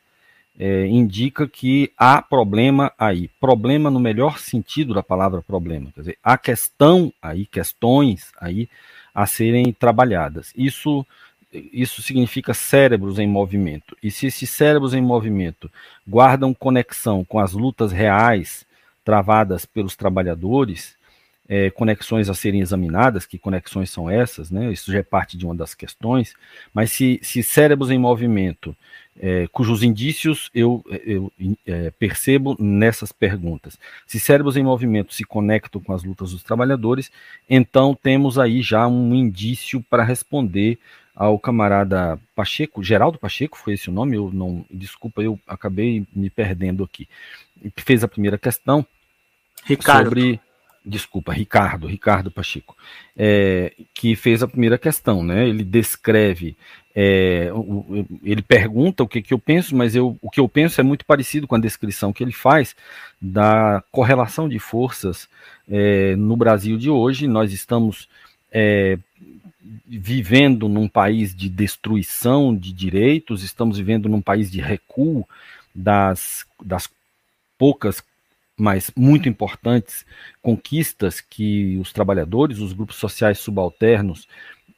é, 0.57 0.85
indica 0.87 1.47
que 1.47 1.91
há 1.97 2.21
problema 2.21 2.91
aí. 2.97 3.29
Problema 3.39 3.89
no 3.89 3.99
melhor 3.99 4.39
sentido 4.39 4.93
da 4.93 5.03
palavra 5.03 5.41
problema. 5.41 5.91
Quer 5.93 6.01
dizer, 6.01 6.17
há 6.23 6.37
questão 6.37 7.11
aí, 7.21 7.45
questões 7.45 8.31
aí 8.39 8.69
a 9.13 9.25
serem 9.25 9.71
trabalhadas. 9.73 10.53
Isso, 10.55 11.05
isso 11.51 12.01
significa 12.01 12.53
cérebros 12.53 13.19
em 13.19 13.27
movimento. 13.27 13.95
E 14.01 14.09
se 14.09 14.27
esses 14.27 14.49
cérebros 14.49 14.93
em 14.93 15.01
movimento 15.01 15.69
guardam 16.07 16.53
conexão 16.53 17.23
com 17.23 17.39
as 17.39 17.53
lutas 17.53 17.91
reais 17.91 18.65
travadas 19.03 19.65
pelos 19.65 19.95
trabalhadores, 19.95 20.95
é, 21.47 21.69
conexões 21.69 22.29
a 22.29 22.33
serem 22.33 22.61
examinadas, 22.61 23.25
que 23.25 23.37
conexões 23.37 23.89
são 23.89 24.09
essas, 24.09 24.49
né? 24.49 24.71
Isso 24.71 24.91
já 24.91 24.99
é 24.99 25.03
parte 25.03 25.37
de 25.37 25.45
uma 25.45 25.53
das 25.53 25.75
questões, 25.75 26.33
mas 26.73 26.91
se, 26.91 27.19
se 27.21 27.43
cérebros 27.43 27.91
em 27.91 27.99
movimento, 27.99 28.75
é, 29.17 29.47
cujos 29.51 29.81
indícios 29.81 30.49
eu, 30.53 30.83
eu 31.05 31.31
é, 31.65 31.89
percebo 31.91 32.55
nessas 32.59 33.11
perguntas, 33.11 33.79
se 34.05 34.19
cérebros 34.19 34.57
em 34.57 34.63
movimento 34.63 35.13
se 35.13 35.23
conectam 35.23 35.79
com 35.79 35.93
as 35.93 36.03
lutas 36.03 36.31
dos 36.31 36.43
trabalhadores, 36.43 37.11
então 37.49 37.93
temos 37.95 38.39
aí 38.39 38.61
já 38.61 38.87
um 38.87 39.13
indício 39.13 39.83
para 39.89 40.03
responder 40.03 40.79
ao 41.15 41.39
camarada 41.39 42.19
Pacheco, 42.35 42.83
Geraldo 42.83 43.17
Pacheco, 43.17 43.57
foi 43.57 43.75
esse 43.75 43.89
o 43.89 43.93
nome? 43.93 44.17
Eu 44.17 44.29
não, 44.33 44.65
desculpa, 44.69 45.21
eu 45.21 45.39
acabei 45.47 46.05
me 46.13 46.29
perdendo 46.29 46.83
aqui. 46.83 47.07
Fez 47.77 48.03
a 48.03 48.07
primeira 48.07 48.37
questão 48.37 48.85
Ricardo. 49.63 50.09
sobre 50.09 50.41
desculpa, 50.85 51.33
Ricardo, 51.33 51.87
Ricardo 51.87 52.29
Pacheco, 52.29 52.75
é, 53.17 53.73
que 53.93 54.15
fez 54.15 54.43
a 54.43 54.47
primeira 54.47 54.77
questão, 54.77 55.23
né? 55.23 55.47
Ele 55.47 55.63
descreve, 55.63 56.55
é, 56.95 57.49
o, 57.53 58.05
ele 58.23 58.41
pergunta 58.41 59.03
o 59.03 59.07
que, 59.07 59.21
que 59.21 59.33
eu 59.33 59.39
penso, 59.39 59.75
mas 59.75 59.95
eu, 59.95 60.17
o 60.21 60.29
que 60.29 60.39
eu 60.39 60.47
penso 60.47 60.79
é 60.79 60.83
muito 60.83 61.03
parecido 61.05 61.47
com 61.47 61.55
a 61.55 61.59
descrição 61.59 62.13
que 62.13 62.23
ele 62.23 62.31
faz 62.31 62.75
da 63.19 63.83
correlação 63.91 64.47
de 64.47 64.59
forças 64.59 65.27
é, 65.67 66.15
no 66.15 66.37
Brasil 66.37 66.77
de 66.77 66.89
hoje. 66.89 67.27
Nós 67.27 67.51
estamos 67.51 68.07
é, 68.51 68.99
vivendo 69.87 70.69
num 70.69 70.87
país 70.87 71.35
de 71.35 71.49
destruição 71.49 72.55
de 72.55 72.71
direitos, 72.71 73.43
estamos 73.43 73.77
vivendo 73.77 74.07
num 74.07 74.21
país 74.21 74.51
de 74.51 74.61
recuo 74.61 75.27
das, 75.73 76.45
das 76.63 76.87
poucas 77.57 78.03
mas 78.57 78.91
muito 78.95 79.27
importantes 79.27 80.05
conquistas 80.41 81.19
que 81.19 81.77
os 81.77 81.91
trabalhadores, 81.91 82.59
os 82.59 82.73
grupos 82.73 82.95
sociais 82.95 83.39
subalternos 83.39 84.27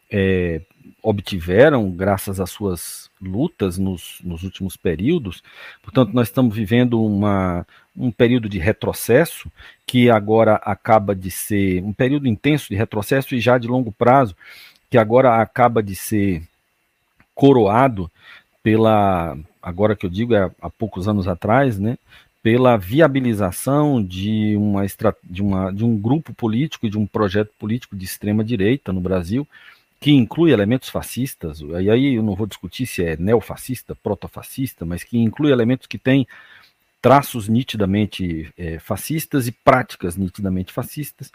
é, 0.10 0.62
obtiveram 1.02 1.90
graças 1.92 2.40
às 2.40 2.50
suas 2.50 3.10
lutas 3.22 3.78
nos, 3.78 4.20
nos, 4.24 4.44
últimos 4.44 4.76
períodos. 4.76 5.44
Portanto, 5.82 6.14
nós 6.14 6.28
estamos 6.28 6.56
vivendo 6.56 7.04
uma, 7.04 7.66
um 7.96 8.12
período 8.12 8.50
de 8.50 8.58
retrocesso 8.58 9.52
que 9.86 10.10
agora 10.10 10.56
acaba 10.56 11.16
de 11.16 11.30
ser 11.30 11.84
um 11.84 11.94
período 11.94 12.28
intenso 12.28 12.70
de 12.70 12.76
retrocesso 12.76 13.36
e 13.36 13.40
já 13.40 13.58
de 13.58 13.68
longo 13.68 13.92
prazo, 13.92 14.36
que 14.90 14.98
agora 14.98 15.42
acaba 15.42 15.84
de 15.84 15.96
ser 15.96 16.44
coroado 17.36 18.10
pela, 18.64 19.38
agora 19.62 19.96
que 19.96 20.06
eu 20.06 20.10
digo 20.10 20.34
é 20.34 20.52
há 20.62 20.70
poucos 20.70 21.08
anos 21.08 21.28
atrás, 21.28 21.78
né, 21.78 21.98
pela 22.48 22.78
viabilização 22.78 24.02
de, 24.02 24.56
uma, 24.56 24.86
de, 25.22 25.42
uma, 25.42 25.70
de 25.70 25.84
um 25.84 25.98
grupo 26.00 26.34
político 26.34 26.88
e 26.88 26.90
de 26.90 26.98
um 26.98 27.06
projeto 27.06 27.52
político 27.60 27.94
de 27.94 28.06
extrema 28.06 28.42
direita 28.42 28.94
no 28.94 29.02
Brasil, 29.02 29.46
que 30.00 30.12
inclui 30.12 30.54
elementos 30.54 30.88
fascistas, 30.88 31.60
e 31.60 31.90
aí 31.90 32.16
eu 32.16 32.24
não 32.24 32.36
vou 32.36 32.48
discutir 32.48 32.86
se 32.86 33.04
é 33.04 33.18
neofascista, 33.18 33.94
protofascista, 33.96 34.86
mas 34.86 35.04
que 35.04 35.18
inclui 35.18 35.52
elementos 35.52 35.88
que 35.88 35.98
têm 35.98 36.26
traços 37.02 37.50
nitidamente 37.50 38.50
é, 38.58 38.80
fascistas 38.80 39.46
e 39.50 39.52
práticas 39.52 40.16
nitidamente 40.16 40.72
fascistas, 40.72 41.34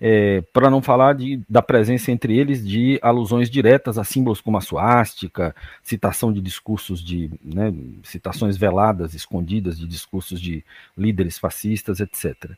é, 0.00 0.42
para 0.52 0.68
não 0.68 0.82
falar 0.82 1.14
de, 1.14 1.40
da 1.48 1.62
presença 1.62 2.10
entre 2.10 2.36
eles 2.36 2.66
de 2.66 2.98
alusões 3.00 3.48
diretas 3.48 3.96
a 3.96 4.04
símbolos 4.04 4.40
como 4.40 4.58
a 4.58 4.60
suástica, 4.60 5.54
citação 5.82 6.32
de 6.32 6.40
discursos 6.40 7.02
de, 7.02 7.30
né, 7.42 7.72
citações 8.02 8.56
veladas, 8.56 9.14
escondidas 9.14 9.78
de 9.78 9.86
discursos 9.86 10.40
de 10.40 10.64
líderes 10.96 11.38
fascistas, 11.38 12.00
etc. 12.00 12.50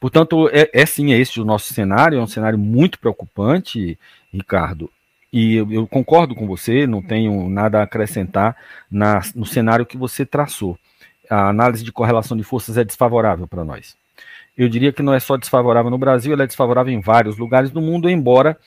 Portanto, 0.00 0.48
é, 0.50 0.70
é 0.72 0.86
sim 0.86 1.12
é 1.12 1.18
este 1.18 1.40
o 1.40 1.44
nosso 1.44 1.72
cenário, 1.72 2.18
é 2.18 2.22
um 2.22 2.26
cenário 2.26 2.58
muito 2.58 2.98
preocupante, 2.98 3.98
Ricardo, 4.32 4.90
e 5.30 5.54
eu, 5.54 5.70
eu 5.70 5.86
concordo 5.86 6.34
com 6.34 6.46
você, 6.46 6.86
não 6.86 7.02
tenho 7.02 7.48
nada 7.48 7.80
a 7.80 7.84
acrescentar 7.84 8.56
na, 8.90 9.20
no 9.34 9.46
cenário 9.46 9.86
que 9.86 9.96
você 9.96 10.26
traçou. 10.26 10.78
A 11.28 11.48
análise 11.48 11.84
de 11.84 11.92
correlação 11.92 12.36
de 12.36 12.42
forças 12.42 12.76
é 12.76 12.84
desfavorável 12.84 13.46
para 13.46 13.64
nós 13.64 13.96
eu 14.56 14.68
diria 14.68 14.92
que 14.92 15.02
não 15.02 15.14
é 15.14 15.20
só 15.20 15.36
desfavorável 15.36 15.90
no 15.90 15.98
Brasil, 15.98 16.32
ela 16.32 16.44
é 16.44 16.46
desfavorável 16.46 16.92
em 16.92 17.00
vários 17.00 17.38
lugares 17.38 17.70
do 17.70 17.80
mundo, 17.80 18.08
embora 18.08 18.58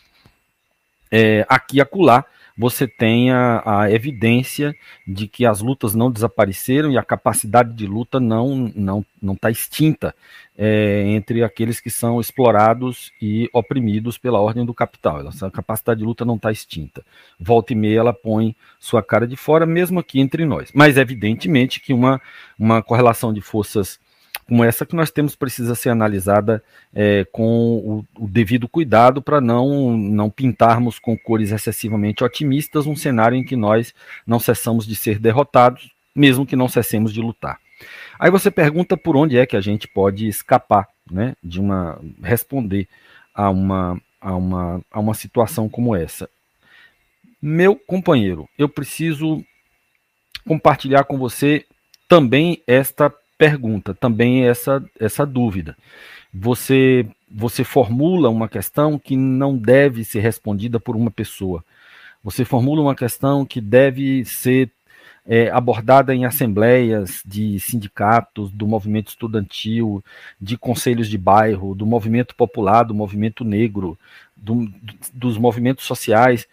é, 1.12 1.46
aqui 1.50 1.78
e 1.78 1.82
acolá 1.82 2.26
você 2.58 2.88
tenha 2.88 3.62
a 3.66 3.92
evidência 3.92 4.74
de 5.06 5.28
que 5.28 5.46
as 5.46 5.60
lutas 5.60 5.94
não 5.94 6.10
desapareceram 6.10 6.90
e 6.90 6.98
a 6.98 7.04
capacidade 7.04 7.74
de 7.74 7.86
luta 7.86 8.20
não 8.20 8.72
não 8.74 9.06
não 9.22 9.34
está 9.34 9.52
extinta 9.52 10.16
é, 10.58 11.04
entre 11.08 11.44
aqueles 11.44 11.82
que 11.82 11.90
são 11.90 12.22
explorados 12.22 13.12
e 13.22 13.50
oprimidos 13.52 14.18
pela 14.18 14.40
ordem 14.40 14.66
do 14.66 14.74
capital. 14.74 15.28
Essa 15.28 15.52
capacidade 15.52 16.00
de 16.00 16.06
luta 16.06 16.24
não 16.24 16.36
está 16.36 16.50
extinta. 16.52 17.04
Volta 17.38 17.74
e 17.74 17.76
meia 17.76 18.00
ela 18.00 18.14
põe 18.14 18.56
sua 18.80 19.04
cara 19.04 19.28
de 19.28 19.36
fora, 19.36 19.66
mesmo 19.66 20.00
aqui 20.00 20.22
entre 20.22 20.46
nós. 20.46 20.72
Mas 20.74 20.96
evidentemente 20.96 21.82
que 21.82 21.94
uma, 21.94 22.22
uma 22.58 22.82
correlação 22.82 23.34
de 23.34 23.42
forças 23.42 24.00
como 24.48 24.64
essa 24.64 24.86
que 24.86 24.96
nós 24.96 25.10
temos 25.10 25.36
precisa 25.36 25.74
ser 25.74 25.90
analisada 25.90 26.64
é, 26.94 27.26
com 27.32 27.46
o, 27.78 28.06
o, 28.24 28.28
devido 28.28 28.68
cuidado 28.68 29.22
para 29.22 29.42
não, 29.42 29.98
não 29.98 30.30
pintarmos 30.30 31.00
com 31.00 31.18
cores 31.18 31.52
excessivamente 31.52 32.24
otimistas 32.24 32.86
um 32.86 32.96
cenário 32.96 33.36
em 33.36 33.44
que 33.44 33.56
nós 33.56 33.94
não 34.26 34.40
cessamos 34.40 34.86
de 34.86 34.96
ser 34.96 35.18
derrotados, 35.20 35.92
mesmo 36.16 36.46
que 36.46 36.56
não 36.56 36.68
cessemos 36.68 37.12
de 37.12 37.22
lutar. 37.22 37.60
Aí 38.20 38.30
você 38.30 38.52
pergunta 38.52 38.96
por 38.96 39.18
onde 39.18 39.38
é 39.38 39.46
que 39.46 39.58
a 39.58 39.62
gente 39.62 39.88
pode 39.88 40.28
escapar, 40.28 40.88
né, 41.12 41.36
de 41.44 41.60
uma 41.60 42.00
responder 42.22 42.88
a 43.34 43.50
uma 43.50 44.00
a 44.22 44.36
uma, 44.36 44.82
a 44.92 45.00
uma 45.00 45.14
situação 45.14 45.70
como 45.70 45.96
essa. 45.96 46.28
Meu 47.40 47.76
companheiro, 47.76 48.50
eu 48.58 48.68
preciso 48.68 49.46
compartilhar 50.48 51.04
com 51.04 51.16
você 51.16 51.64
também 52.08 52.64
esta 52.66 53.14
pergunta, 53.38 53.94
também 53.94 54.48
essa, 54.48 54.84
essa 55.00 55.26
dúvida. 55.26 55.76
Você, 56.34 57.08
você 57.30 57.64
formula 57.64 58.30
uma 58.30 58.50
questão 58.50 59.00
que 59.00 59.16
não 59.16 59.58
deve 59.58 60.04
ser 60.04 60.20
respondida 60.20 60.80
por 60.80 60.96
uma 60.96 61.12
pessoa. 61.12 61.64
Você 62.24 62.44
formula 62.44 62.82
uma 62.82 62.96
questão 62.96 63.46
que 63.46 63.62
deve 63.62 64.26
ser 64.26 64.70
é, 65.28 65.50
abordada 65.50 66.14
em 66.14 66.26
assembleias 66.26 67.22
de 67.26 67.60
sindicatos, 67.60 68.52
do 68.52 68.68
movimento 68.68 69.10
estudantil, 69.10 70.04
de 70.40 70.58
conselhos 70.58 71.10
de 71.10 71.18
bairro, 71.18 71.74
do 71.74 71.86
movimento 71.86 72.36
popular, 72.36 72.84
do 72.84 72.94
movimento 72.94 73.44
negro, 73.44 73.98
do, 74.36 74.72
dos 75.14 75.38
movimentos 75.38 75.86
sociais. 75.86 76.48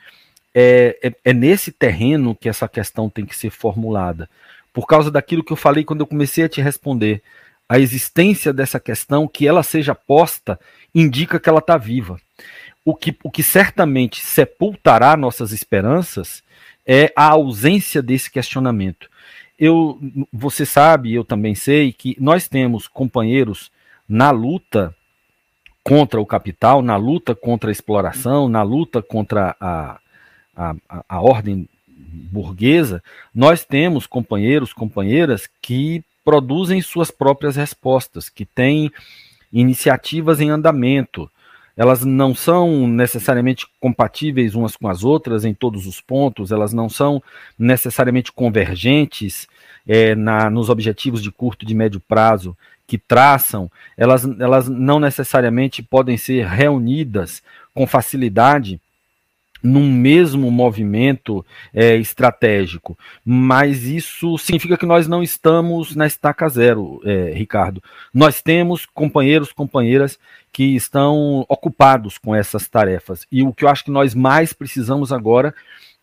É, 0.55 0.99
é, 1.03 1.31
é, 1.31 1.33
nesse 1.33 1.73
terreno 1.73 2.35
que 2.35 2.49
essa 2.49 2.69
questão 2.69 3.09
tem 3.09 3.25
que 3.25 3.37
ser 3.37 3.51
formulada 3.51 4.29
por 4.73 4.87
causa 4.87 5.11
daquilo 5.11 5.45
que 5.45 5.53
eu 5.53 5.57
falei 5.57 5.85
quando 5.85 6.01
eu 6.01 6.07
comecei 6.07 6.45
a 6.45 6.49
te 6.49 6.61
responder. 6.61 7.23
A 7.69 7.79
existência 7.79 8.53
dessa 8.53 8.81
questão, 8.81 9.29
que 9.29 9.47
ela 9.47 9.63
seja 9.63 9.95
posta, 9.95 10.59
indica 10.95 11.39
que 11.39 11.49
ela 11.49 11.59
está 11.59 11.77
viva. 11.77 12.21
O 12.85 12.95
que, 12.95 13.17
o 13.23 13.31
que 13.31 13.43
certamente 13.43 14.21
sepultará 14.21 15.17
nossas 15.17 15.53
esperanças 15.53 16.43
é 16.87 17.13
a 17.15 17.27
ausência 17.27 18.03
desse 18.03 18.31
questionamento. 18.31 19.09
Eu, 19.59 20.01
você 20.33 20.67
sabe, 20.67 21.15
eu 21.15 21.25
também 21.25 21.55
sei 21.55 21.93
que 21.93 22.17
nós 22.19 22.49
temos 22.49 22.89
companheiros 22.89 23.71
na 24.09 24.31
luta 24.31 24.95
contra 25.85 26.21
o 26.21 26.27
capital, 26.27 26.83
na 26.83 26.97
luta 26.97 27.35
contra 27.35 27.71
a 27.71 27.73
exploração, 27.73 28.49
na 28.49 28.63
luta 28.63 29.01
contra 29.03 29.57
a, 29.61 29.99
a, 30.57 30.75
a, 30.89 31.05
a 31.09 31.21
ordem 31.21 31.69
burguesa, 31.97 33.03
nós 33.35 33.65
temos 33.65 34.07
companheiros, 34.07 34.73
companheiras 34.73 35.49
que 35.61 36.03
produzem 36.25 36.81
suas 36.81 37.11
próprias 37.11 37.57
respostas, 37.57 38.29
que 38.29 38.45
têm 38.45 38.91
iniciativas 39.53 40.41
em 40.41 40.51
andamento. 40.51 41.31
Elas 41.77 42.05
não 42.05 42.35
são 42.35 42.87
necessariamente 42.87 43.67
compatíveis 43.81 44.55
umas 44.55 44.77
com 44.77 44.89
as 44.89 45.05
outras 45.05 45.45
em 45.45 45.55
todos 45.55 45.87
os 45.87 46.01
pontos, 46.01 46.53
elas 46.53 46.73
não 46.73 46.89
são 46.89 47.23
necessariamente 47.59 48.31
convergentes 48.31 49.47
é, 49.87 50.15
na, 50.15 50.51
nos 50.51 50.69
objetivos 50.69 51.23
de 51.23 51.31
curto 51.31 51.65
e 51.65 51.67
de 51.67 51.75
médio 51.75 52.01
prazo 52.01 52.57
que 52.87 52.99
traçam, 52.99 53.71
elas, 53.97 54.25
elas 54.39 54.69
não 54.69 55.01
necessariamente 55.01 55.83
podem 55.83 56.17
ser 56.19 56.47
reunidas 56.47 57.43
com 57.73 57.87
facilidade 57.87 58.79
num 59.63 59.91
mesmo 59.91 60.51
movimento 60.51 61.45
é, 61.73 61.97
estratégico, 61.97 62.99
mas 63.25 63.85
isso 63.85 64.37
significa 64.39 64.77
que 64.77 64.87
nós 64.87 65.07
não 65.07 65.23
estamos 65.23 65.95
na 65.95 66.07
estaca 66.07 66.49
zero, 66.49 67.01
é, 67.05 67.33
Ricardo. 67.33 67.83
Nós 68.13 68.43
temos 68.43 68.87
companheiros, 68.87 69.53
companheiras 69.53 70.19
que 70.53 70.75
estão 70.75 71.47
ocupados 71.49 72.19
com 72.19 72.35
essas 72.35 72.69
tarefas, 72.69 73.27
e 73.31 73.43
o 73.43 73.53
que 73.53 73.65
eu 73.65 73.69
acho 73.69 73.85
que 73.85 73.91
nós 73.91 74.15
mais 74.15 74.53
precisamos 74.53 75.13
agora 75.13 75.55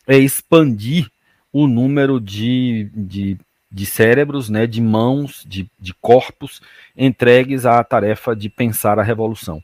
é 0.07 0.17
expandir 0.17 1.09
o 1.51 1.67
número 1.67 2.19
de, 2.19 2.89
de, 2.95 3.37
de 3.71 3.85
cérebros, 3.85 4.49
né, 4.49 4.65
de 4.65 4.81
mãos, 4.81 5.43
de, 5.47 5.69
de 5.79 5.93
corpos 5.95 6.61
entregues 6.95 7.65
à 7.65 7.83
tarefa 7.83 8.35
de 8.35 8.49
pensar 8.49 8.99
a 8.99 9.03
revolução. 9.03 9.61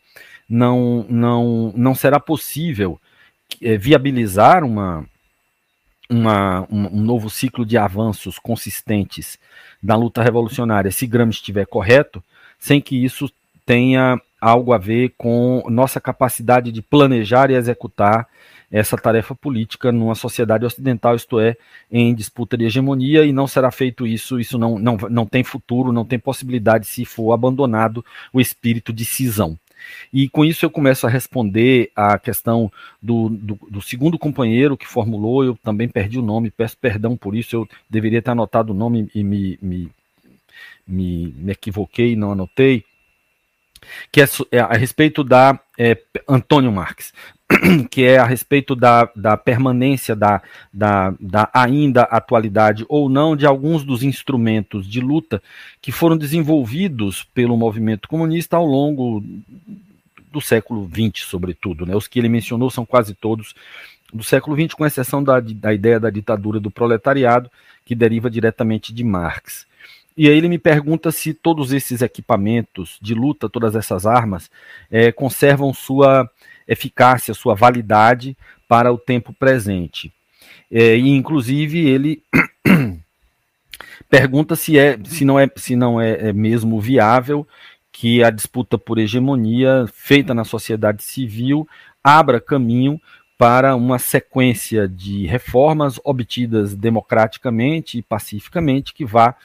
Não, 0.47 1.05
não, 1.09 1.73
não 1.76 1.95
será 1.95 2.19
possível 2.19 2.99
é, 3.61 3.77
viabilizar 3.77 4.63
uma, 4.63 5.05
uma, 6.09 6.67
um, 6.72 7.01
novo 7.01 7.30
ciclo 7.30 7.65
de 7.65 7.77
avanços 7.77 8.38
consistentes 8.39 9.39
na 9.81 9.95
luta 9.95 10.23
revolucionária, 10.23 10.91
se 10.91 11.05
Gramsci 11.05 11.39
estiver 11.39 11.65
correto, 11.65 12.23
sem 12.57 12.81
que 12.81 13.03
isso 13.03 13.30
tenha 13.65 14.19
algo 14.39 14.73
a 14.73 14.77
ver 14.77 15.13
com 15.17 15.63
nossa 15.69 15.99
capacidade 15.99 16.72
de 16.72 16.81
planejar 16.81 17.49
e 17.49 17.55
executar 17.55 18.27
essa 18.72 18.97
tarefa 18.97 19.34
política 19.34 19.91
numa 19.91 20.15
sociedade 20.15 20.65
ocidental, 20.65 21.15
isto 21.15 21.39
é, 21.39 21.55
em 21.91 22.13
disputa 22.13 22.57
de 22.57 22.65
hegemonia, 22.65 23.23
e 23.23 23.31
não 23.31 23.47
será 23.47 23.72
feito 23.72 24.05
isso, 24.05 24.39
isso 24.39 24.57
não, 24.57 24.77
não, 24.77 24.97
não 25.09 25.26
tem 25.26 25.43
futuro, 25.43 25.91
não 25.91 26.03
tem 26.03 26.19
possibilidade 26.19 26.85
se 26.85 27.05
for 27.05 27.31
abandonado 27.31 28.03
o 28.34 28.41
espírito 28.41 28.91
de 28.91 29.05
cisão. 29.05 29.57
E 30.12 30.30
com 30.30 30.45
isso 30.45 30.66
eu 30.66 30.70
começo 30.70 31.06
a 31.06 31.10
responder 31.10 31.91
a 31.95 32.18
questão 32.18 32.72
do, 33.02 33.30
do, 33.30 33.60
do, 33.70 33.82
segundo 33.82 34.18
companheiro 34.18 34.78
que 34.78 34.88
formulou, 34.88 35.44
eu 35.44 35.56
também 35.57 35.88
perdi 35.88 36.20
o 36.20 36.24
nome, 36.24 36.52
peço 36.52 36.78
perdão 36.78 37.18
por 37.18 37.36
isso, 37.36 37.56
eu 37.56 37.68
deveria 37.90 38.22
ter 38.22 38.32
anotado 38.32 38.74
o 38.74 38.76
nome 38.76 39.10
e 39.14 39.24
me, 39.24 39.60
me, 39.62 39.90
me, 40.88 41.36
me 41.38 41.52
equivoquei, 41.52 42.16
não 42.16 42.32
anotei, 42.32 42.84
que 44.11 44.22
é, 44.22 44.26
é 44.52 44.60
a 44.60 44.73
respeito 44.73 45.23
da 45.23 45.60
é, 45.77 45.97
Antônio 46.27 46.72
Marques, 46.72 47.14
que 47.91 48.03
é 48.03 48.18
a 48.18 48.26
respeito 48.26 48.76
da, 48.76 49.10
da 49.15 49.38
permanência 49.38 50.15
da, 50.15 50.41
da, 50.73 51.14
da 51.19 51.49
ainda 51.53 52.03
atualidade 52.03 52.85
ou 52.89 53.07
não 53.10 53.35
de 53.35 53.45
alguns 53.45 53.84
dos 53.84 54.03
instrumentos 54.03 54.88
de 54.88 54.99
luta 54.99 55.41
que 55.81 55.91
foram 55.91 56.18
desenvolvidos 56.18 57.23
pelo 57.34 57.57
movimento 57.57 58.07
comunista 58.07 58.57
ao 58.57 58.65
longo 58.65 59.23
do 60.31 60.41
século 60.41 60.89
XX, 60.89 61.26
sobretudo. 61.26 61.85
Né? 61.85 61.95
Os 61.95 62.07
que 62.07 62.19
ele 62.19 62.30
mencionou 62.30 62.69
são 62.69 62.85
quase 62.85 63.14
todos 63.14 63.56
do 64.14 64.23
século 64.23 64.56
XX, 64.56 64.73
com 64.73 64.85
exceção 64.85 65.23
da, 65.23 65.39
da 65.39 65.73
ideia 65.73 65.99
da 65.99 66.10
ditadura 66.10 66.60
do 66.60 66.72
proletariado, 66.72 67.49
que 67.85 67.95
deriva 67.95 68.30
diretamente 68.30 68.93
de 68.93 69.03
Marx. 69.03 69.68
E 70.18 70.30
aí 70.30 70.38
ele 70.38 70.48
me 70.48 70.58
pergunta 70.58 71.12
se 71.12 71.34
todos 71.34 71.74
esses 71.74 72.02
equipamentos 72.02 72.98
de 73.02 73.14
luta, 73.14 73.50
todas 73.50 73.76
essas 73.76 74.06
armas, 74.06 74.50
é, 74.90 75.12
conservam 75.12 75.74
sua 75.74 76.30
eficácia, 76.68 77.34
sua 77.34 77.54
validade 77.54 78.38
para 78.68 78.92
o 78.92 78.98
tempo 78.98 79.34
presente. 79.34 80.14
É, 80.72 80.96
e 80.96 81.10
inclusive 81.10 81.80
ele 81.80 82.24
pergunta 84.10 84.56
se 84.56 84.78
é 84.78 84.98
se 85.04 85.26
não 85.26 85.40
é 85.40 85.50
se 85.56 85.76
não 85.76 86.00
é, 86.00 86.30
é 86.30 86.34
mesmo 86.34 86.80
viável 86.80 87.48
que 87.92 88.24
a 88.24 88.30
disputa 88.30 88.78
por 88.78 88.98
hegemonia 88.98 89.86
feita 89.94 90.34
na 90.34 90.44
sociedade 90.44 91.04
civil 91.04 91.68
abra 92.04 92.42
caminho 92.42 93.00
para 93.38 93.76
uma 93.76 94.00
sequência 94.00 94.88
de 94.88 95.26
reformas 95.28 96.00
obtidas 96.04 96.74
democraticamente 96.74 97.98
e 97.98 98.02
pacificamente 98.02 98.94
que 98.94 99.06
vá 99.06 99.36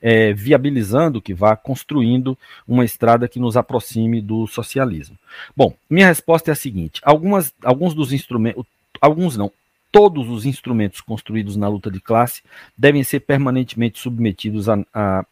é, 0.00 0.32
viabilizando, 0.32 1.20
que 1.20 1.34
vá 1.34 1.56
construindo 1.56 2.36
uma 2.66 2.84
estrada 2.84 3.28
que 3.28 3.38
nos 3.38 3.56
aproxime 3.56 4.20
do 4.20 4.46
socialismo. 4.46 5.16
Bom, 5.56 5.74
minha 5.88 6.06
resposta 6.06 6.50
é 6.50 6.52
a 6.52 6.56
seguinte: 6.56 7.00
algumas, 7.04 7.52
alguns 7.62 7.94
dos 7.94 8.12
instrumentos, 8.12 8.64
alguns 9.00 9.36
não, 9.36 9.50
todos 9.90 10.28
os 10.28 10.44
instrumentos 10.44 11.00
construídos 11.00 11.56
na 11.56 11.68
luta 11.68 11.90
de 11.90 12.00
classe 12.00 12.42
devem 12.76 13.02
ser 13.02 13.20
permanentemente 13.20 13.98
submetidos 13.98 14.68
a 14.68 15.24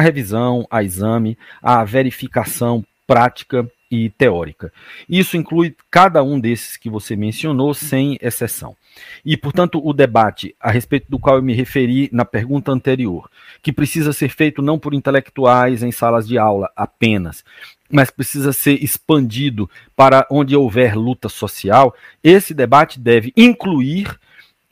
revisão, 0.00 0.66
a 0.70 0.82
exame, 0.82 1.36
a 1.62 1.84
verificação 1.84 2.84
prática 3.06 3.68
e 3.90 4.10
teórica. 4.10 4.72
Isso 5.08 5.36
inclui 5.36 5.74
cada 5.90 6.22
um 6.22 6.38
desses 6.38 6.76
que 6.76 6.90
você 6.90 7.16
mencionou, 7.16 7.72
sem 7.72 8.18
exceção. 8.20 8.76
E, 9.24 9.36
portanto, 9.36 9.80
o 9.82 9.92
debate 9.92 10.54
a 10.60 10.70
respeito 10.70 11.10
do 11.10 11.18
qual 11.18 11.36
eu 11.36 11.42
me 11.42 11.54
referi 11.54 12.08
na 12.12 12.24
pergunta 12.24 12.72
anterior, 12.72 13.30
que 13.62 13.72
precisa 13.72 14.12
ser 14.12 14.28
feito 14.28 14.60
não 14.60 14.78
por 14.78 14.94
intelectuais 14.94 15.82
em 15.82 15.92
salas 15.92 16.26
de 16.26 16.36
aula 16.38 16.70
apenas, 16.76 17.44
mas 17.90 18.10
precisa 18.10 18.52
ser 18.52 18.82
expandido 18.82 19.70
para 19.96 20.26
onde 20.30 20.54
houver 20.54 20.94
luta 20.94 21.28
social, 21.28 21.94
esse 22.22 22.52
debate 22.52 23.00
deve 23.00 23.32
incluir 23.36 24.18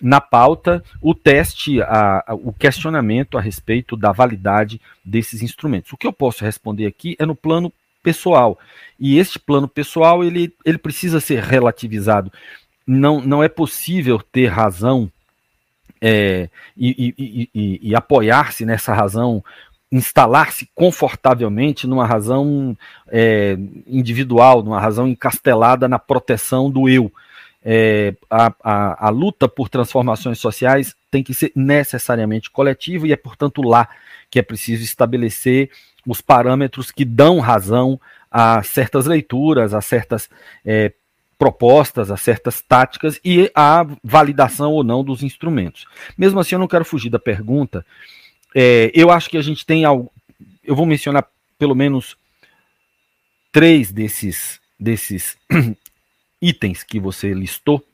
na 0.01 0.20
pauta 0.20 0.84
o 1.01 1.14
teste, 1.14 1.80
a, 1.80 2.22
a, 2.26 2.34
o 2.34 2.52
questionamento 2.52 3.38
a 3.38 3.40
respeito 3.40 3.97
da 3.97 4.12
validade 4.12 4.80
desses 5.05 5.40
instrumentos. 5.40 5.93
O 5.93 5.97
que 5.97 6.06
eu 6.06 6.12
posso 6.12 6.44
responder 6.44 6.86
aqui 6.86 7.16
é 7.18 7.24
no 7.24 7.34
plano 7.34 7.72
pessoal. 8.06 8.56
E 9.00 9.18
este 9.18 9.36
plano 9.36 9.66
pessoal 9.66 10.22
ele, 10.22 10.54
ele 10.64 10.78
precisa 10.78 11.18
ser 11.18 11.42
relativizado. 11.42 12.32
Não, 12.86 13.20
não 13.20 13.42
é 13.42 13.48
possível 13.48 14.20
ter 14.20 14.46
razão 14.46 15.10
é, 16.00 16.48
e, 16.76 17.14
e, 17.18 17.50
e, 17.52 17.90
e 17.90 17.94
apoiar-se 17.96 18.64
nessa 18.64 18.94
razão, 18.94 19.42
instalar-se 19.90 20.68
confortavelmente 20.72 21.84
numa 21.88 22.06
razão 22.06 22.76
é, 23.08 23.58
individual, 23.88 24.62
numa 24.62 24.80
razão 24.80 25.08
encastelada 25.08 25.88
na 25.88 25.98
proteção 25.98 26.70
do 26.70 26.88
eu. 26.88 27.10
É, 27.68 28.14
a, 28.30 28.54
a, 28.62 29.06
a, 29.06 29.10
luta 29.10 29.48
por 29.48 29.68
transformações 29.68 30.38
sociais 30.38 30.94
tem 31.10 31.24
que 31.24 31.34
ser 31.34 31.50
necessariamente 31.56 32.48
coletiva 32.48 33.08
e 33.08 33.12
é, 33.12 33.16
portanto, 33.16 33.60
lá 33.62 33.88
que 34.30 34.38
é 34.38 34.42
preciso 34.42 34.84
estabelecer 34.84 35.70
os 36.06 36.20
parâmetros 36.20 36.90
que 36.90 37.04
dão 37.04 37.40
razão 37.40 38.00
a 38.30 38.62
certas 38.62 39.06
leituras, 39.06 39.74
a 39.74 39.80
certas 39.80 40.28
é, 40.64 40.92
propostas, 41.38 42.10
a 42.10 42.16
certas 42.16 42.62
táticas 42.62 43.20
e 43.24 43.50
a 43.54 43.86
validação 44.02 44.72
ou 44.72 44.84
não 44.84 45.04
dos 45.04 45.22
instrumentos. 45.22 45.86
Mesmo 46.16 46.40
assim, 46.40 46.54
eu 46.54 46.58
não 46.58 46.68
quero 46.68 46.84
fugir 46.84 47.10
da 47.10 47.18
pergunta. 47.18 47.84
É, 48.54 48.90
eu 48.94 49.10
acho 49.10 49.28
que 49.28 49.36
a 49.36 49.42
gente 49.42 49.66
tem 49.66 49.84
algo. 49.84 50.10
Eu 50.64 50.74
vou 50.74 50.86
mencionar 50.86 51.26
pelo 51.58 51.74
menos 51.74 52.16
três 53.52 53.90
desses, 53.90 54.60
desses 54.78 55.36
itens 56.40 56.82
que 56.82 57.00
você 57.00 57.32
listou. 57.32 57.84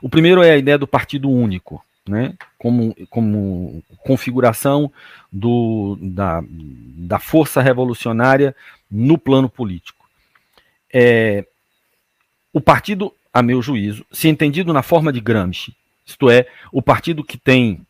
O 0.00 0.08
primeiro 0.08 0.42
é 0.42 0.52
a 0.52 0.56
ideia 0.56 0.78
do 0.78 0.86
partido 0.86 1.30
único 1.30 1.84
né, 2.08 2.34
como, 2.58 2.94
como 3.10 3.82
configuração 3.98 4.90
do, 5.30 5.98
da, 6.00 6.42
da 6.48 7.18
força 7.18 7.60
revolucionária 7.60 8.54
no 8.90 9.18
plano 9.18 9.48
político. 9.48 10.08
É, 10.92 11.44
o 12.52 12.60
partido, 12.60 13.12
a 13.32 13.42
meu 13.42 13.60
juízo, 13.60 14.04
se 14.10 14.28
entendido 14.28 14.72
na 14.72 14.82
forma 14.82 15.12
de 15.12 15.20
Gramsci, 15.20 15.76
isto 16.04 16.30
é, 16.30 16.46
o 16.72 16.80
partido 16.80 17.22
que 17.22 17.36
tem 17.36 17.86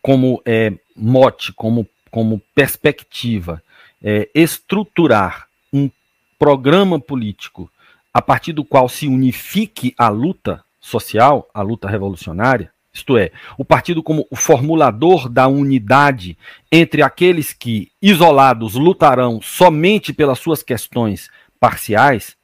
como 0.00 0.40
é, 0.44 0.72
mote, 0.94 1.52
como, 1.52 1.88
como 2.10 2.40
perspectiva, 2.54 3.62
é, 4.02 4.28
estruturar 4.34 5.48
um 5.72 5.90
programa 6.38 7.00
político 7.00 7.70
a 8.12 8.22
partir 8.22 8.52
do 8.52 8.64
qual 8.64 8.88
se 8.88 9.08
unifique 9.08 9.94
a 9.98 10.08
luta 10.08 10.62
social, 10.78 11.48
a 11.54 11.62
luta 11.62 11.88
revolucionária, 11.88 12.70
isto 12.94 13.18
é, 13.18 13.32
o 13.58 13.64
partido 13.64 14.02
como 14.02 14.24
o 14.30 14.36
formulador 14.36 15.28
da 15.28 15.48
unidade 15.48 16.38
entre 16.70 17.02
aqueles 17.02 17.52
que, 17.52 17.90
isolados, 18.00 18.74
lutarão 18.74 19.40
somente 19.42 20.12
pelas 20.12 20.38
suas 20.38 20.62
questões 20.62 21.28
parciais, 21.58 22.36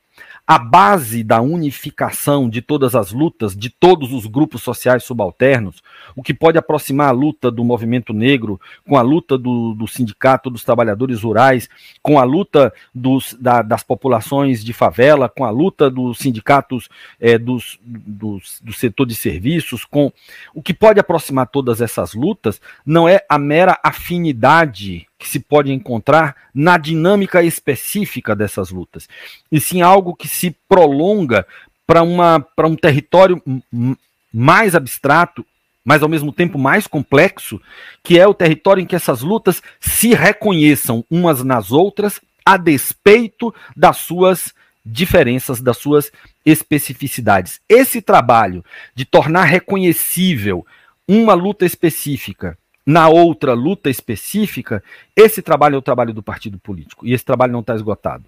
a 0.51 0.59
base 0.59 1.23
da 1.23 1.41
unificação 1.41 2.51
de 2.51 2.61
todas 2.61 2.97
as 2.97 3.13
lutas, 3.13 3.57
de 3.57 3.71
todos 3.71 4.13
os 4.13 4.27
grupos 4.27 4.63
sociais 4.63 5.05
subalternos, 5.05 5.81
o 6.17 6.25
que 6.25 6.35
pode 6.35 6.59
aproximar 6.59 7.07
a 7.07 7.13
luta 7.13 7.53
do 7.53 7.63
movimento 7.63 8.13
negro 8.13 8.61
com 8.85 8.97
a 8.97 9.01
luta 9.01 9.39
do, 9.39 9.75
do 9.75 9.87
sindicato 9.87 10.51
dos 10.51 10.65
trabalhadores 10.65 11.23
rurais, 11.23 11.69
com 12.03 12.19
a 12.19 12.25
luta 12.25 12.75
dos, 12.93 13.33
da, 13.35 13.63
das 13.63 13.85
populações 13.85 14.65
de 14.65 14.73
favela, 14.73 15.29
com 15.29 15.45
a 15.45 15.51
luta 15.51 15.89
dos 15.89 16.19
sindicatos 16.19 16.89
é, 17.21 17.39
dos, 17.39 17.79
dos, 17.85 18.61
do 18.61 18.73
setor 18.73 19.07
de 19.07 19.15
serviços, 19.15 19.85
com 19.85 20.13
o 20.53 20.61
que 20.61 20.75
pode 20.75 20.99
aproximar 20.99 21.47
todas 21.47 21.81
essas 21.81 22.13
lutas 22.13 22.61
não 22.85 23.09
é 23.09 23.25
a 23.29 23.39
mera 23.39 23.79
afinidade 23.85 25.07
que 25.21 25.29
se 25.29 25.39
pode 25.39 25.71
encontrar 25.71 26.35
na 26.55 26.79
dinâmica 26.79 27.43
específica 27.43 28.35
dessas 28.35 28.71
lutas, 28.71 29.07
e 29.53 29.61
sim 29.61 29.83
algo 29.83 30.17
que 30.17 30.27
se 30.27 30.57
prolonga 30.67 31.47
para 31.87 32.67
um 32.67 32.75
território 32.75 33.43
mais 34.33 34.75
abstrato, 34.75 35.45
mas 35.85 36.03
ao 36.03 36.09
mesmo 36.09 36.33
tempo 36.33 36.59
mais 36.59 36.87
complexo, 36.87 37.61
que 38.03 38.19
é 38.19 38.27
o 38.27 38.33
território 38.33 38.81
em 38.81 38.87
que 38.87 38.97
essas 38.97 39.21
lutas 39.21 39.63
se 39.79 40.15
reconheçam 40.15 41.05
umas 41.11 41.45
nas 41.45 41.71
outras, 41.71 42.19
a 42.45 42.57
despeito 42.57 43.55
das 43.77 43.99
suas 43.99 44.55
diferenças, 44.85 45.61
das 45.61 45.77
suas 45.77 46.11
especificidades. 46.47 47.61
Esse 47.69 48.01
trabalho 48.01 48.65
de 48.95 49.05
tornar 49.05 49.45
reconhecível 49.45 50.67
uma 51.07 51.35
luta 51.35 51.67
específica 51.67 52.57
na 52.91 53.09
outra 53.09 53.53
luta 53.53 53.89
específica, 53.89 54.83
esse 55.15 55.41
trabalho 55.41 55.77
é 55.77 55.79
o 55.79 55.83
trabalho 55.83 56.13
do 56.13 56.25
partido 56.25 56.59
político, 56.59 57.07
e 57.07 57.13
esse 57.13 57.25
trabalho 57.25 57.53
não 57.53 57.61
está 57.61 57.73
esgotado. 57.73 58.25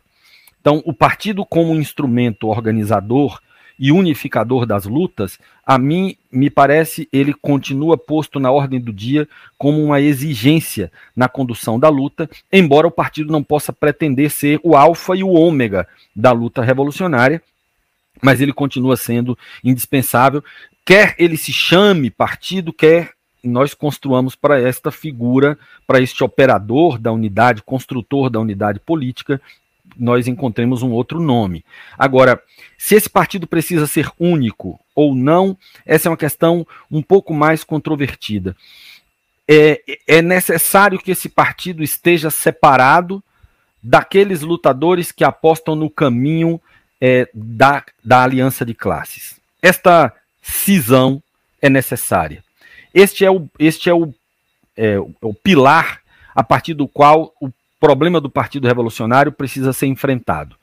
Então, 0.60 0.80
o 0.86 0.92
partido, 0.92 1.44
como 1.44 1.74
instrumento 1.74 2.46
organizador 2.46 3.40
e 3.76 3.90
unificador 3.90 4.64
das 4.64 4.84
lutas, 4.84 5.36
a 5.66 5.76
mim 5.76 6.16
me 6.30 6.48
parece 6.48 7.08
ele 7.12 7.34
continua 7.34 7.98
posto 7.98 8.38
na 8.38 8.52
ordem 8.52 8.80
do 8.80 8.92
dia 8.92 9.28
como 9.58 9.82
uma 9.82 10.00
exigência 10.00 10.92
na 11.16 11.28
condução 11.28 11.76
da 11.76 11.88
luta, 11.88 12.30
embora 12.52 12.86
o 12.86 12.92
partido 12.92 13.32
não 13.32 13.42
possa 13.42 13.72
pretender 13.72 14.30
ser 14.30 14.60
o 14.62 14.76
alfa 14.76 15.16
e 15.16 15.24
o 15.24 15.32
ômega 15.32 15.88
da 16.14 16.30
luta 16.30 16.62
revolucionária, 16.62 17.42
mas 18.22 18.40
ele 18.40 18.52
continua 18.52 18.96
sendo 18.96 19.36
indispensável, 19.64 20.44
quer 20.86 21.16
ele 21.18 21.36
se 21.36 21.52
chame 21.52 22.10
partido, 22.10 22.72
quer 22.72 23.10
nós 23.42 23.74
construamos 23.74 24.34
para 24.34 24.60
esta 24.60 24.90
figura, 24.90 25.58
para 25.86 26.00
este 26.00 26.22
operador 26.22 26.98
da 26.98 27.12
unidade, 27.12 27.62
construtor 27.62 28.30
da 28.30 28.40
unidade 28.40 28.78
política, 28.78 29.40
nós 29.98 30.26
encontremos 30.26 30.82
um 30.82 30.90
outro 30.90 31.20
nome. 31.20 31.64
Agora, 31.98 32.40
se 32.78 32.94
esse 32.94 33.10
partido 33.10 33.46
precisa 33.46 33.86
ser 33.86 34.10
único 34.18 34.80
ou 34.94 35.14
não, 35.14 35.56
essa 35.84 36.08
é 36.08 36.10
uma 36.10 36.16
questão 36.16 36.66
um 36.90 37.02
pouco 37.02 37.34
mais 37.34 37.64
controvertida. 37.64 38.56
É, 39.48 39.82
é 40.06 40.22
necessário 40.22 40.98
que 40.98 41.10
esse 41.10 41.28
partido 41.28 41.82
esteja 41.82 42.30
separado 42.30 43.22
daqueles 43.82 44.42
lutadores 44.42 45.10
que 45.10 45.24
apostam 45.24 45.74
no 45.74 45.90
caminho 45.90 46.60
é, 47.00 47.28
da, 47.34 47.84
da 48.02 48.22
aliança 48.22 48.64
de 48.64 48.74
classes. 48.74 49.40
Esta 49.60 50.14
cisão 50.40 51.22
é 51.60 51.68
necessária. 51.68 52.44
Este 52.94 53.24
é 53.24 53.30
o, 53.30 53.48
este 53.58 53.88
é 53.88 53.94
o, 53.94 54.12
é, 54.76 54.98
o 54.98 55.34
pilar 55.34 56.00
a 56.34 56.42
partir 56.42 56.74
do 56.74 56.86
qual 56.88 57.32
o 57.40 57.50
problema 57.80 58.20
do 58.20 58.30
Partido 58.30 58.66
Revolucionário 58.66 59.32
precisa 59.32 59.72
ser 59.72 59.86
enfrentado. 59.86 60.56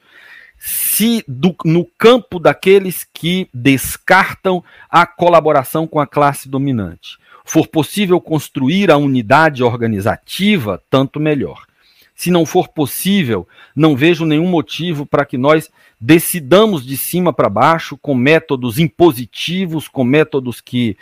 Se 0.58 1.24
do, 1.28 1.56
no 1.64 1.86
campo 1.98 2.40
daqueles 2.40 3.08
que 3.14 3.48
descartam 3.54 4.64
a 4.90 5.06
colaboração 5.06 5.88
com 5.88 6.00
a 6.00 6.08
classe 6.08 6.50
dominante 6.50 7.18
for 7.50 7.68
possível 7.68 8.22
construir 8.22 8.92
a 8.92 8.98
unidade 8.98 9.64
organizativa, 9.64 10.82
tanto 10.90 11.20
melhor. 11.20 11.66
Se 12.14 12.30
não 12.30 12.46
for 12.46 12.68
possível, 12.68 13.48
não 13.76 13.96
vejo 13.96 14.24
nenhum 14.24 14.48
motivo 14.48 15.06
para 15.06 15.26
que 15.26 15.38
nós 15.38 15.72
decidamos 16.00 16.86
de 16.86 16.96
cima 16.96 17.34
para 17.34 17.50
baixo 17.50 17.98
com 17.98 18.14
métodos 18.14 18.78
impositivos, 18.78 19.88
com 19.88 20.04
métodos 20.04 20.62
que 20.62 20.96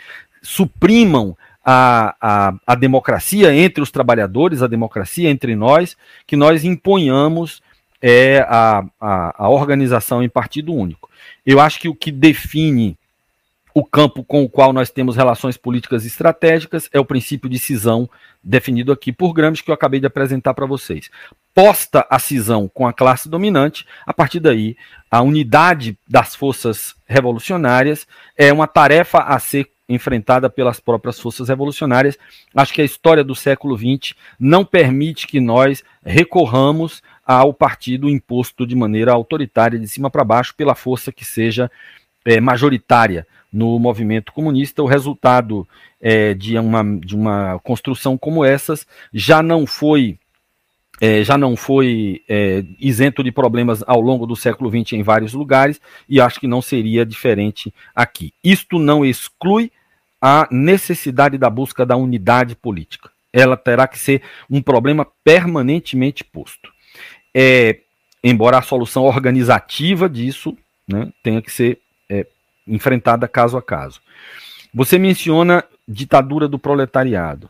suprimam 0.48 1.36
a, 1.62 2.16
a, 2.18 2.54
a 2.66 2.74
democracia 2.74 3.54
entre 3.54 3.82
os 3.82 3.90
trabalhadores, 3.90 4.62
a 4.62 4.66
democracia 4.66 5.28
entre 5.28 5.54
nós, 5.54 5.94
que 6.26 6.36
nós 6.36 6.64
imponhamos 6.64 7.60
é, 8.00 8.38
a, 8.48 8.82
a, 8.98 9.44
a 9.44 9.50
organização 9.50 10.22
em 10.22 10.28
partido 10.28 10.72
único. 10.72 11.10
Eu 11.44 11.60
acho 11.60 11.78
que 11.78 11.86
o 11.86 11.94
que 11.94 12.10
define 12.10 12.96
o 13.74 13.84
campo 13.84 14.24
com 14.24 14.42
o 14.42 14.48
qual 14.48 14.72
nós 14.72 14.90
temos 14.90 15.16
relações 15.16 15.58
políticas 15.58 16.06
estratégicas 16.06 16.88
é 16.94 16.98
o 16.98 17.04
princípio 17.04 17.50
de 17.50 17.58
cisão 17.58 18.08
definido 18.42 18.90
aqui 18.90 19.12
por 19.12 19.34
Gramsci 19.34 19.62
que 19.62 19.70
eu 19.70 19.74
acabei 19.74 20.00
de 20.00 20.06
apresentar 20.06 20.54
para 20.54 20.64
vocês. 20.64 21.10
Posta 21.54 22.06
a 22.08 22.18
cisão 22.18 22.70
com 22.72 22.86
a 22.86 22.92
classe 22.94 23.28
dominante, 23.28 23.86
a 24.06 24.14
partir 24.14 24.40
daí 24.40 24.78
a 25.10 25.20
unidade 25.20 25.98
das 26.08 26.34
forças 26.34 26.94
revolucionárias 27.06 28.06
é 28.34 28.50
uma 28.50 28.66
tarefa 28.66 29.18
a 29.18 29.38
ser 29.38 29.70
enfrentada 29.88 30.50
pelas 30.50 30.78
próprias 30.78 31.18
forças 31.18 31.48
revolucionárias. 31.48 32.18
Acho 32.54 32.74
que 32.74 32.82
a 32.82 32.84
história 32.84 33.24
do 33.24 33.34
século 33.34 33.76
XX 33.76 34.14
não 34.38 34.64
permite 34.64 35.26
que 35.26 35.40
nós 35.40 35.82
recorramos 36.04 37.02
ao 37.26 37.52
partido 37.54 38.08
imposto 38.08 38.66
de 38.66 38.76
maneira 38.76 39.12
autoritária, 39.12 39.78
de 39.78 39.88
cima 39.88 40.10
para 40.10 40.24
baixo, 40.24 40.54
pela 40.54 40.74
força 40.74 41.10
que 41.10 41.24
seja 41.24 41.70
é, 42.24 42.40
majoritária 42.40 43.26
no 43.52 43.78
movimento 43.78 44.32
comunista. 44.32 44.82
O 44.82 44.86
resultado 44.86 45.66
é, 46.00 46.34
de, 46.34 46.58
uma, 46.58 46.84
de 46.98 47.16
uma 47.16 47.58
construção 47.60 48.18
como 48.18 48.44
essas 48.44 48.86
já 49.12 49.42
não 49.42 49.66
foi 49.66 50.18
é, 51.00 51.22
já 51.22 51.38
não 51.38 51.56
foi 51.56 52.22
é, 52.28 52.64
isento 52.80 53.22
de 53.22 53.30
problemas 53.30 53.84
ao 53.86 54.00
longo 54.00 54.26
do 54.26 54.34
século 54.34 54.68
XX 54.68 54.94
em 54.94 55.02
vários 55.02 55.32
lugares 55.32 55.80
e 56.08 56.20
acho 56.20 56.40
que 56.40 56.48
não 56.48 56.60
seria 56.60 57.06
diferente 57.06 57.72
aqui. 57.94 58.32
Isto 58.42 58.78
não 58.80 59.04
exclui 59.04 59.70
a 60.20 60.48
necessidade 60.50 61.38
da 61.38 61.48
busca 61.48 61.86
da 61.86 61.96
unidade 61.96 62.54
política. 62.54 63.10
Ela 63.32 63.56
terá 63.56 63.86
que 63.86 63.98
ser 63.98 64.22
um 64.50 64.60
problema 64.60 65.06
permanentemente 65.22 66.24
posto. 66.24 66.72
É, 67.34 67.80
embora 68.22 68.58
a 68.58 68.62
solução 68.62 69.04
organizativa 69.04 70.08
disso 70.08 70.56
né, 70.88 71.12
tenha 71.22 71.40
que 71.42 71.52
ser 71.52 71.78
é, 72.10 72.26
enfrentada 72.66 73.28
caso 73.28 73.56
a 73.56 73.62
caso. 73.62 74.00
Você 74.74 74.98
menciona 74.98 75.64
ditadura 75.86 76.48
do 76.48 76.58
proletariado. 76.58 77.48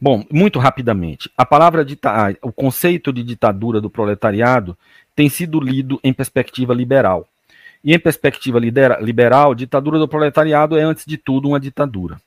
Bom, 0.00 0.24
muito 0.30 0.58
rapidamente, 0.58 1.30
a 1.36 1.46
palavra 1.46 1.84
dita 1.84 2.36
o 2.42 2.52
conceito 2.52 3.12
de 3.12 3.22
ditadura 3.22 3.80
do 3.80 3.88
proletariado 3.88 4.76
tem 5.14 5.28
sido 5.28 5.58
lido 5.58 5.98
em 6.04 6.12
perspectiva 6.12 6.74
liberal. 6.74 7.26
E 7.86 7.94
em 7.94 8.00
perspectiva 8.00 8.58
liberal, 8.58 9.54
ditadura 9.54 9.96
do 9.96 10.08
proletariado 10.08 10.76
é, 10.76 10.82
antes 10.82 11.06
de 11.06 11.16
tudo, 11.16 11.46
uma 11.46 11.60
ditadura. 11.60 12.20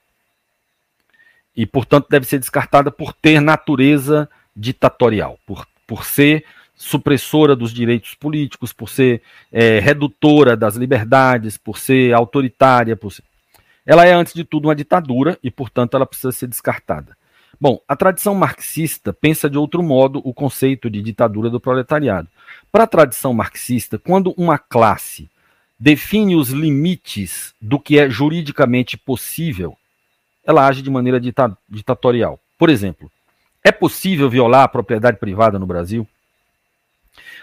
E, 1.54 1.66
portanto, 1.66 2.08
deve 2.10 2.26
ser 2.26 2.40
descartada 2.40 2.90
por 2.90 3.12
ter 3.12 3.42
natureza 3.42 4.30
ditatorial, 4.56 5.38
por, 5.46 5.68
por 5.86 6.06
ser 6.06 6.46
supressora 6.74 7.58
dos 7.58 7.74
direitos 7.74 8.16
políticos, 8.16 8.72
por 8.72 8.88
ser 8.88 9.22
é, 9.52 9.80
redutora 9.80 10.56
das 10.56 10.78
liberdades, 10.78 11.58
por 11.58 11.78
ser 11.78 12.14
autoritária. 12.14 12.96
Por 12.96 13.12
ser... 13.12 13.26
Ela 13.86 14.06
é, 14.06 14.14
antes 14.14 14.34
de 14.34 14.46
tudo, 14.46 14.70
uma 14.70 14.76
ditadura 14.76 15.38
e, 15.44 15.52
portanto, 15.52 15.98
ela 15.98 16.06
precisa 16.06 16.32
ser 16.32 16.48
descartada. 16.48 17.18
Bom, 17.60 17.82
a 17.86 17.98
tradição 17.98 18.34
marxista 18.34 19.12
pensa 19.12 19.50
de 19.50 19.58
outro 19.58 19.84
modo 19.84 20.22
o 20.24 20.34
conceito 20.34 20.90
de 20.90 21.02
ditadura 21.02 21.50
do 21.50 21.60
proletariado. 21.60 22.30
Para 22.72 22.86
a 22.86 22.88
tradição 22.88 23.34
marxista, 23.34 24.00
quando 24.00 24.34
uma 24.38 24.58
classe 24.58 25.30
define 25.80 26.36
os 26.36 26.50
limites 26.50 27.54
do 27.62 27.80
que 27.80 27.98
é 27.98 28.10
juridicamente 28.10 28.98
possível, 28.98 29.78
ela 30.46 30.68
age 30.68 30.82
de 30.82 30.90
maneira 30.90 31.20
dita 31.20 31.58
ditatorial. 31.70 32.40
Por 32.58 32.70
exemplo, 32.70 33.10
é 33.64 33.72
possível 33.72 34.30
violar 34.30 34.64
a 34.64 34.68
propriedade 34.68 35.18
privada 35.18 35.58
no 35.58 35.66
Brasil? 35.66 36.08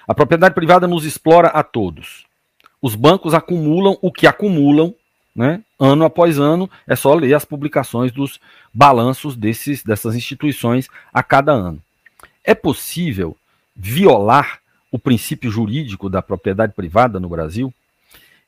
A 0.06 0.14
propriedade 0.14 0.54
privada 0.54 0.86
nos 0.86 1.04
explora 1.04 1.48
a 1.48 1.62
todos. 1.62 2.26
Os 2.80 2.94
bancos 2.94 3.34
acumulam 3.34 3.96
o 4.02 4.12
que 4.12 4.26
acumulam, 4.26 4.94
né, 5.34 5.62
ano 5.78 6.04
após 6.04 6.38
ano, 6.38 6.70
é 6.86 6.94
só 6.94 7.14
ler 7.14 7.34
as 7.34 7.44
publicações 7.44 8.12
dos 8.12 8.40
balanços 8.72 9.36
desses, 9.36 9.82
dessas 9.82 10.14
instituições 10.14 10.88
a 11.12 11.22
cada 11.22 11.52
ano. 11.52 11.82
É 12.44 12.54
possível 12.54 13.36
violar 13.74 14.60
o 14.90 14.98
princípio 14.98 15.50
jurídico 15.50 16.08
da 16.08 16.22
propriedade 16.22 16.72
privada 16.72 17.18
no 17.18 17.28
Brasil? 17.28 17.72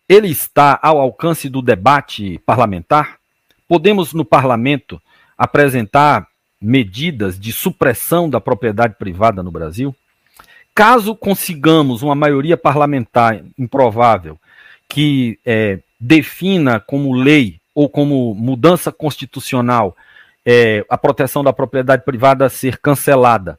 Ele 0.09 0.29
está 0.29 0.79
ao 0.83 0.99
alcance 0.99 1.49
do 1.49 1.61
debate 1.61 2.39
parlamentar? 2.47 3.19
Podemos, 3.69 4.13
no 4.13 4.25
parlamento, 4.25 5.01
apresentar 5.37 6.27
medidas 6.61 7.39
de 7.39 7.53
supressão 7.53 8.29
da 8.29 8.41
propriedade 8.41 8.95
privada 8.99 9.43
no 9.43 9.51
Brasil? 9.51 9.95
Caso 10.75 11.15
consigamos 11.15 12.03
uma 12.03 12.15
maioria 12.15 12.57
parlamentar 12.57 13.43
improvável 13.59 14.39
que 14.89 15.39
é, 15.45 15.81
defina 16.01 16.81
como 16.81 17.13
lei 17.13 17.61
ou 17.75 17.89
como 17.89 18.35
mudança 18.35 18.91
constitucional 18.91 19.97
é, 20.51 20.83
a 20.89 20.97
proteção 20.97 21.45
da 21.45 21.53
propriedade 21.53 22.05
privada 22.05 22.49
ser 22.49 22.79
cancelada, 22.79 23.59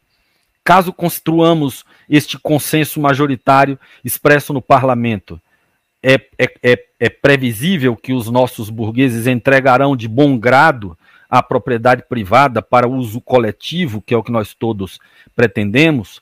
caso 0.63 0.91
construamos 0.91 1.85
este 2.09 2.37
consenso 2.39 2.99
majoritário 2.99 3.77
expresso 4.03 4.51
no 4.53 4.61
parlamento, 4.61 5.39
é, 6.01 6.15
é, 6.37 6.53
é, 6.63 6.85
é 6.99 7.09
previsível 7.09 7.95
que 7.95 8.13
os 8.13 8.29
nossos 8.29 8.69
burgueses 8.69 9.27
entregarão 9.27 9.95
de 9.95 10.07
bom 10.07 10.37
grado 10.37 10.97
a 11.29 11.43
propriedade 11.43 12.03
privada 12.09 12.61
para 12.61 12.87
uso 12.87 13.21
coletivo, 13.21 14.01
que 14.01 14.13
é 14.13 14.17
o 14.17 14.23
que 14.23 14.31
nós 14.31 14.53
todos 14.53 14.99
pretendemos? 15.35 16.21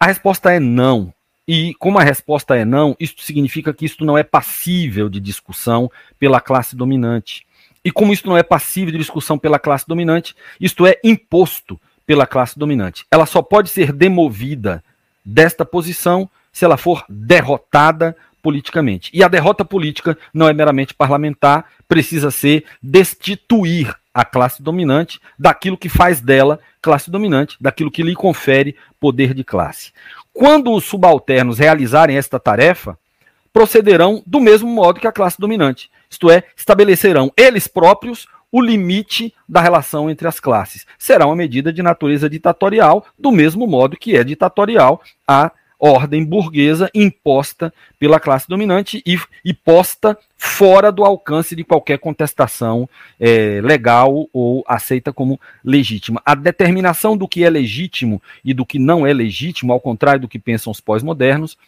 A 0.00 0.06
resposta 0.06 0.50
é 0.52 0.58
não. 0.58 1.12
E 1.46 1.74
como 1.74 1.98
a 1.98 2.02
resposta 2.02 2.56
é 2.56 2.64
não, 2.64 2.96
isso 2.98 3.14
significa 3.18 3.72
que 3.72 3.84
isso 3.84 4.04
não 4.04 4.16
é 4.16 4.22
passível 4.22 5.08
de 5.08 5.20
discussão 5.20 5.90
pela 6.18 6.40
classe 6.40 6.74
dominante. 6.74 7.46
E 7.84 7.90
como 7.90 8.12
isso 8.12 8.26
não 8.26 8.36
é 8.36 8.42
passível 8.42 8.92
de 8.92 8.98
discussão 8.98 9.38
pela 9.38 9.58
classe 9.58 9.86
dominante, 9.86 10.34
isto 10.60 10.86
é 10.86 10.98
imposto 11.04 11.80
pela 12.06 12.26
classe 12.26 12.58
dominante. 12.58 13.04
Ela 13.10 13.26
só 13.26 13.42
pode 13.42 13.70
ser 13.70 13.92
demovida 13.92 14.82
desta 15.24 15.64
posição 15.64 16.28
se 16.52 16.64
ela 16.64 16.76
for 16.76 17.04
derrotada 17.08 18.16
politicamente. 18.42 19.10
E 19.14 19.22
a 19.22 19.28
derrota 19.28 19.64
política 19.64 20.18
não 20.34 20.48
é 20.48 20.52
meramente 20.52 20.92
parlamentar, 20.92 21.66
precisa 21.88 22.30
ser 22.30 22.64
destituir 22.82 23.94
a 24.12 24.24
classe 24.24 24.62
dominante 24.62 25.20
daquilo 25.38 25.78
que 25.78 25.88
faz 25.88 26.20
dela 26.20 26.60
classe 26.82 27.10
dominante, 27.10 27.56
daquilo 27.60 27.90
que 27.90 28.02
lhe 28.02 28.14
confere 28.14 28.76
poder 29.00 29.32
de 29.32 29.44
classe. 29.44 29.92
Quando 30.32 30.72
os 30.72 30.84
subalternos 30.84 31.58
realizarem 31.58 32.16
esta 32.16 32.38
tarefa, 32.38 32.98
procederão 33.52 34.22
do 34.26 34.40
mesmo 34.40 34.68
modo 34.68 35.00
que 35.00 35.06
a 35.06 35.12
classe 35.12 35.40
dominante, 35.40 35.90
isto 36.10 36.30
é, 36.30 36.42
estabelecerão 36.56 37.32
eles 37.36 37.68
próprios 37.68 38.26
o 38.50 38.60
limite 38.60 39.34
da 39.48 39.62
relação 39.62 40.10
entre 40.10 40.28
as 40.28 40.38
classes. 40.38 40.86
Será 40.98 41.26
uma 41.26 41.36
medida 41.36 41.72
de 41.72 41.82
natureza 41.82 42.28
ditatorial, 42.28 43.06
do 43.18 43.32
mesmo 43.32 43.66
modo 43.66 43.96
que 43.96 44.14
é 44.14 44.22
ditatorial 44.22 45.00
a 45.26 45.50
ordem 45.82 46.24
burguesa 46.24 46.88
imposta 46.94 47.74
pela 47.98 48.20
classe 48.20 48.48
dominante 48.48 49.02
e, 49.04 49.18
e 49.44 49.52
posta 49.52 50.16
fora 50.36 50.92
do 50.92 51.04
alcance 51.04 51.56
de 51.56 51.64
qualquer 51.64 51.98
contestação 51.98 52.88
é, 53.18 53.60
legal 53.60 54.28
ou 54.32 54.62
aceita 54.68 55.12
como 55.12 55.40
legítima. 55.64 56.22
A 56.24 56.36
determinação 56.36 57.16
do 57.16 57.26
que 57.26 57.42
é 57.42 57.50
legítimo 57.50 58.22
e 58.44 58.54
do 58.54 58.64
que 58.64 58.78
não 58.78 59.04
é 59.04 59.12
legítimo, 59.12 59.72
ao 59.72 59.80
contrário 59.80 60.20
do 60.20 60.28
que 60.28 60.38
pensam 60.38 60.70
os 60.70 60.80
pós-modernos, 60.80 61.58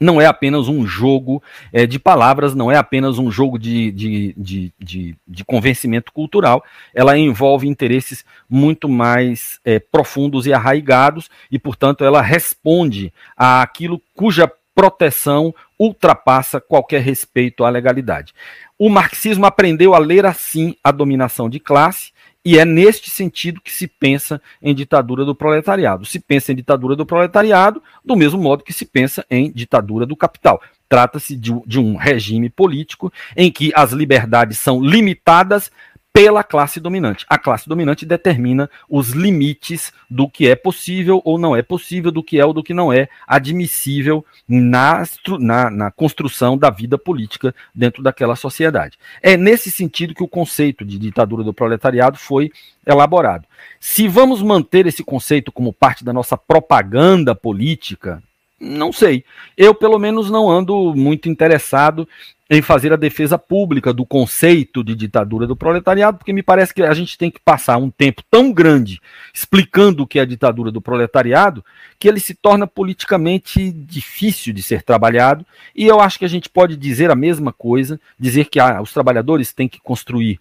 não 0.00 0.20
é 0.20 0.26
apenas 0.26 0.68
um 0.68 0.86
jogo 0.86 1.42
é, 1.72 1.86
de 1.86 1.98
palavras, 1.98 2.54
não 2.54 2.70
é 2.70 2.76
apenas 2.76 3.18
um 3.18 3.30
jogo 3.30 3.58
de, 3.58 3.90
de, 3.90 4.34
de, 4.36 4.72
de, 4.78 5.16
de 5.26 5.44
convencimento 5.44 6.12
cultural, 6.12 6.64
ela 6.94 7.16
envolve 7.16 7.66
interesses 7.66 8.24
muito 8.48 8.88
mais 8.88 9.60
é, 9.64 9.78
profundos 9.78 10.46
e 10.46 10.52
arraigados, 10.52 11.28
e, 11.50 11.58
portanto, 11.58 12.04
ela 12.04 12.22
responde 12.22 13.12
àquilo 13.36 14.00
cuja 14.14 14.50
proteção 14.74 15.52
ultrapassa 15.76 16.60
qualquer 16.60 17.02
respeito 17.02 17.64
à 17.64 17.68
legalidade. 17.68 18.32
O 18.78 18.88
marxismo 18.88 19.44
aprendeu 19.44 19.92
a 19.92 19.98
ler 19.98 20.24
assim 20.24 20.76
a 20.84 20.92
dominação 20.92 21.50
de 21.50 21.58
classe 21.58 22.12
e 22.44 22.58
é 22.58 22.64
neste 22.64 23.10
sentido 23.10 23.60
que 23.60 23.72
se 23.72 23.86
pensa 23.86 24.40
em 24.62 24.74
ditadura 24.74 25.24
do 25.24 25.34
proletariado. 25.34 26.06
Se 26.06 26.18
pensa 26.18 26.52
em 26.52 26.56
ditadura 26.56 26.96
do 26.96 27.04
proletariado 27.04 27.82
do 28.04 28.16
mesmo 28.16 28.40
modo 28.40 28.64
que 28.64 28.72
se 28.72 28.86
pensa 28.86 29.24
em 29.30 29.50
ditadura 29.50 30.06
do 30.06 30.16
capital. 30.16 30.60
Trata-se 30.88 31.36
de, 31.36 31.78
um 31.78 31.96
regime 31.96 32.48
político 32.48 33.12
em 33.36 33.50
que 33.50 33.70
as 33.74 33.92
liberdades 33.92 34.58
são 34.58 34.80
limitadas 34.80 35.70
pela 36.18 36.42
classe 36.42 36.80
dominante. 36.80 37.24
A 37.28 37.38
classe 37.38 37.68
dominante 37.68 38.04
determina 38.04 38.68
os 38.90 39.10
limites 39.10 39.92
do 40.10 40.28
que 40.28 40.48
é 40.48 40.56
possível 40.56 41.22
ou 41.24 41.38
não 41.38 41.54
é 41.54 41.62
possível, 41.62 42.10
do 42.10 42.24
que 42.24 42.40
é 42.40 42.44
ou 42.44 42.52
do 42.52 42.60
que 42.60 42.74
não 42.74 42.92
é 42.92 43.08
admissível 43.24 44.26
na, 44.48 45.04
na, 45.38 45.70
na, 45.70 45.90
construção 45.92 46.58
da 46.58 46.70
vida 46.70 46.98
política 46.98 47.54
dentro 47.72 48.02
daquela 48.02 48.34
sociedade. 48.34 48.98
É 49.22 49.36
nesse 49.36 49.70
sentido 49.70 50.12
que 50.12 50.22
o 50.24 50.26
conceito 50.26 50.84
de 50.84 50.98
ditadura 50.98 51.44
do 51.44 51.54
proletariado 51.54 52.18
foi 52.18 52.50
elaborado. 52.84 53.46
Se 53.78 54.08
vamos 54.08 54.42
manter 54.42 54.88
esse 54.88 55.04
conceito 55.04 55.52
como 55.52 55.72
parte 55.72 56.04
da 56.04 56.12
nossa 56.12 56.36
propaganda 56.36 57.32
política, 57.32 58.20
não 58.60 58.92
sei. 58.92 59.24
Eu, 59.56 59.72
pelo 59.72 60.00
menos, 60.00 60.30
não 60.30 60.50
ando 60.50 60.92
muito 60.96 61.28
interessado 61.28 62.08
em 62.50 62.62
fazer 62.62 62.92
a 62.92 62.96
defesa 62.96 63.36
pública 63.36 63.92
do 63.92 64.06
conceito 64.06 64.82
de 64.82 64.94
ditadura 64.94 65.46
do 65.46 65.54
proletariado, 65.54 66.16
porque 66.16 66.32
me 66.32 66.42
parece 66.42 66.72
que 66.72 66.82
a 66.82 66.94
gente 66.94 67.18
tem 67.18 67.30
que 67.30 67.40
passar 67.40 67.76
um 67.76 67.90
tempo 67.90 68.22
tão 68.30 68.50
grande 68.50 69.00
explicando 69.34 70.02
o 70.02 70.06
que 70.06 70.18
é 70.18 70.22
a 70.22 70.26
ditadura 70.26 70.70
do 70.70 70.80
proletariado, 70.80 71.62
que 71.98 72.08
ele 72.08 72.20
se 72.20 72.34
torna 72.34 72.66
politicamente 72.66 73.70
difícil 73.70 74.54
de 74.54 74.62
ser 74.62 74.82
trabalhado, 74.82 75.44
e 75.76 75.86
eu 75.86 76.00
acho 76.00 76.18
que 76.18 76.24
a 76.24 76.28
gente 76.28 76.48
pode 76.48 76.74
dizer 76.76 77.10
a 77.10 77.16
mesma 77.16 77.52
coisa, 77.52 78.00
dizer 78.18 78.46
que 78.46 78.58
ah, 78.58 78.80
os 78.80 78.94
trabalhadores 78.94 79.52
têm 79.52 79.68
que 79.68 79.80
construir 79.80 80.40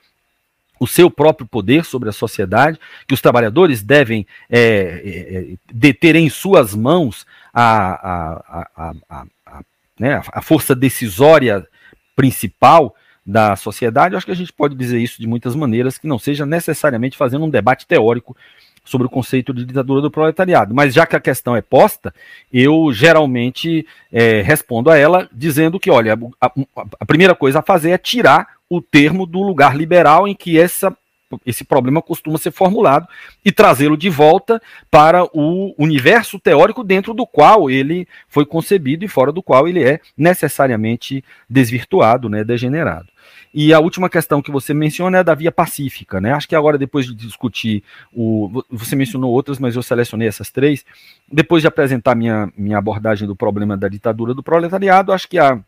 o 0.80 0.88
seu 0.88 1.10
próprio 1.10 1.48
poder 1.48 1.84
sobre 1.84 2.08
a 2.08 2.14
sociedade, 2.14 2.80
que 3.06 3.14
os 3.14 3.22
trabalhadores 3.22 3.82
devem 3.82 4.26
é, 4.50 4.60
é, 4.60 5.54
é 5.54 5.58
deter 5.74 6.16
em 6.16 6.30
suas 6.30 6.74
mãos 6.74 7.26
a, 7.54 7.66
a, 7.66 8.70
a, 8.76 8.94
a, 9.10 9.26
né, 10.00 10.22
a 10.32 10.42
força 10.42 10.76
decisória 10.76 11.68
principal 12.18 12.96
da 13.24 13.56
sociedade, 13.56 14.16
acho 14.16 14.26
que 14.26 14.32
a 14.32 14.36
gente 14.36 14.52
pode 14.52 14.74
dizer 14.74 15.00
isso 15.00 15.22
de 15.22 15.28
muitas 15.28 15.54
maneiras, 15.54 15.98
que 15.98 16.08
não 16.08 16.18
seja 16.18 16.46
necessariamente 16.46 17.16
fazendo 17.16 17.46
um 17.46 17.50
debate 17.50 17.86
teórico 17.86 18.36
sobre 18.84 19.06
o 19.06 19.10
conceito 19.10 19.54
de 19.54 19.66
ditadura 19.66 20.02
do 20.02 20.10
proletariado. 20.10 20.74
Mas 20.74 20.94
já 20.94 21.06
que 21.06 21.16
a 21.16 21.20
questão 21.20 21.56
é 21.56 21.62
posta, 21.62 22.14
eu 22.52 22.92
geralmente 22.94 23.86
é, 24.12 24.42
respondo 24.42 24.90
a 24.90 24.98
ela 24.98 25.30
dizendo 25.32 25.80
que, 25.80 25.92
olha, 25.92 26.18
a, 26.40 26.52
a, 27.00 27.06
primeira 27.06 27.36
coisa 27.36 27.60
a 27.60 27.62
fazer 27.64 27.92
é 27.92 27.98
tirar 27.98 28.48
o 28.70 28.82
termo 28.82 29.26
do 29.26 29.42
lugar 29.42 29.76
liberal 29.76 30.28
em 30.28 30.34
que 30.34 30.58
essa 30.58 30.96
esse 31.46 31.64
problema 31.64 32.02
costuma 32.02 32.38
ser 32.38 32.52
formulado 32.52 33.08
e 33.44 33.52
trazê-lo 33.52 33.98
de 33.98 34.10
volta 34.10 34.62
para 34.90 35.24
o 35.34 35.74
universo 35.78 36.40
teórico 36.40 36.84
dentro 36.84 37.14
do 37.14 37.26
qual 37.26 37.70
ele 37.70 38.08
foi 38.28 38.46
concebido 38.46 39.04
e 39.04 39.08
fora 39.08 39.32
do 39.32 39.44
qual 39.44 39.68
ele 39.68 39.84
é 39.84 40.00
necessariamente 40.18 41.24
desvirtuado, 41.50 42.30
né, 42.30 42.44
degenerado. 42.44 43.08
E 43.54 43.74
a 43.74 43.80
última 43.80 44.10
questão 44.10 44.42
que 44.42 44.52
você 44.52 44.74
menciona 44.74 45.20
é 45.20 45.24
da 45.24 45.34
via 45.34 45.52
pacífica, 45.52 46.22
né? 46.22 46.32
Acho 46.34 46.48
que 46.48 46.56
agora, 46.56 46.78
depois 46.78 47.06
de 47.06 47.16
discutir 47.16 47.84
o. 48.14 48.64
Você 48.70 48.96
mencionou 48.96 49.32
outras, 49.32 49.58
mas 49.58 49.76
eu 49.76 49.82
selecionei 49.82 50.28
essas 50.28 50.52
três. 50.52 50.86
Depois 51.32 51.62
de 51.62 51.68
apresentar 51.68 52.16
minha, 52.16 52.52
minha 52.58 52.78
abordagem 52.78 53.28
do 53.28 53.36
problema 53.36 53.76
da 53.76 53.88
ditadura 53.88 54.34
do 54.34 54.44
proletariado, 54.44 55.12
acho 55.12 55.28
que 55.28 55.40
a 55.40 55.60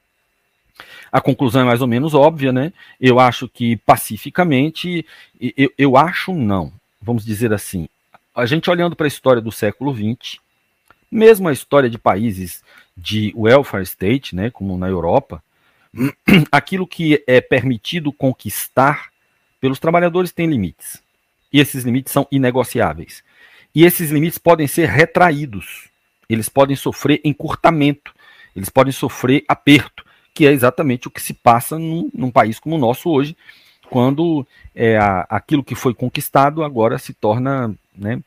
a 1.11 1.22
conclusão 1.22 1.61
é 1.61 1.65
mais 1.65 1.81
ou 1.81 1.88
menos 1.88 2.14
óbvia, 2.14 2.51
né? 2.51 2.73
Eu 2.99 3.19
acho 3.19 3.47
que 3.47 3.77
pacificamente, 3.77 5.06
eu, 5.39 5.72
eu 5.77 5.97
acho 5.97 6.34
não, 6.34 6.72
vamos 7.01 7.26
dizer 7.26 7.53
assim, 7.53 7.88
a 8.35 8.45
gente 8.45 8.69
olhando 8.69 8.95
para 8.95 9.06
a 9.06 9.07
história 9.07 9.41
do 9.41 9.51
século 9.51 9.93
XX, 9.93 10.39
mesmo 11.11 11.49
a 11.49 11.53
história 11.53 11.89
de 11.89 11.97
países 11.97 12.64
de 12.95 13.34
welfare 13.35 13.84
state, 13.84 14.35
né, 14.35 14.49
como 14.49 14.77
na 14.77 14.88
Europa, 14.88 15.43
aquilo 16.51 16.85
que 16.85 17.23
é 17.26 17.41
permitido 17.41 18.11
conquistar 18.11 19.10
pelos 19.60 19.80
trabalhadores 19.80 20.31
tem 20.31 20.47
limites. 20.47 21.01
E 21.51 21.60
esses 21.60 21.84
limites 21.84 22.14
são 22.14 22.27
inegociáveis. 22.31 23.23
E 23.73 23.84
esses 23.84 24.11
limites 24.11 24.38
podem 24.38 24.68
ser 24.68 24.88
retraídos. 24.88 25.89
Eles 26.30 26.47
podem 26.47 26.76
sofrer 26.76 27.19
encurtamento. 27.23 28.14
Eles 28.56 28.69
podem 28.69 28.91
sofrer 28.91 29.43
aperto 29.47 30.06
que 30.34 30.45
é 30.45 30.51
exatamente 30.51 31.07
o 31.07 31.11
que 31.11 31.22
se 31.22 31.34
passa 31.34 31.77
num, 31.77 32.10
num 32.14 32.31
país 32.31 32.60
como 32.60 32.76
o 32.76 32.80
nosso 32.80 33.10
hoje, 33.10 33.35
quando 33.89 34.45
é, 34.76 34.97
a, 34.97 35.26
aquilo 35.30 35.64
que 35.64 35.76
foi 35.76 35.93
conquistado 35.93 36.64
agora 36.64 36.97
se 36.97 37.14
torna, 37.14 37.73
né, 37.95 38.22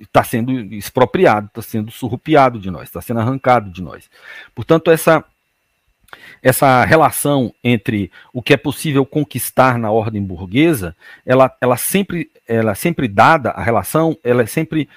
está 0.00 0.22
sendo 0.22 0.52
expropriado, 0.74 1.48
está 1.48 1.62
sendo 1.62 1.90
surrupiado 1.90 2.58
de 2.58 2.70
nós, 2.70 2.84
está 2.84 3.00
sendo 3.00 3.20
arrancado 3.20 3.70
de 3.70 3.82
nós. 3.82 4.08
Portanto, 4.54 4.90
essa 4.90 5.24
essa 6.42 6.84
relação 6.84 7.54
entre 7.64 8.10
o 8.34 8.42
que 8.42 8.52
é 8.52 8.56
possível 8.56 9.06
conquistar 9.06 9.78
na 9.78 9.90
ordem 9.90 10.22
burguesa, 10.22 10.94
ela, 11.24 11.56
ela 11.58 11.76
sempre 11.78 12.30
ela 12.46 12.72
é 12.72 12.74
sempre 12.74 13.08
dada 13.08 13.50
a 13.50 13.62
relação, 13.62 14.16
ela 14.22 14.42
é 14.42 14.46
sempre 14.46 14.88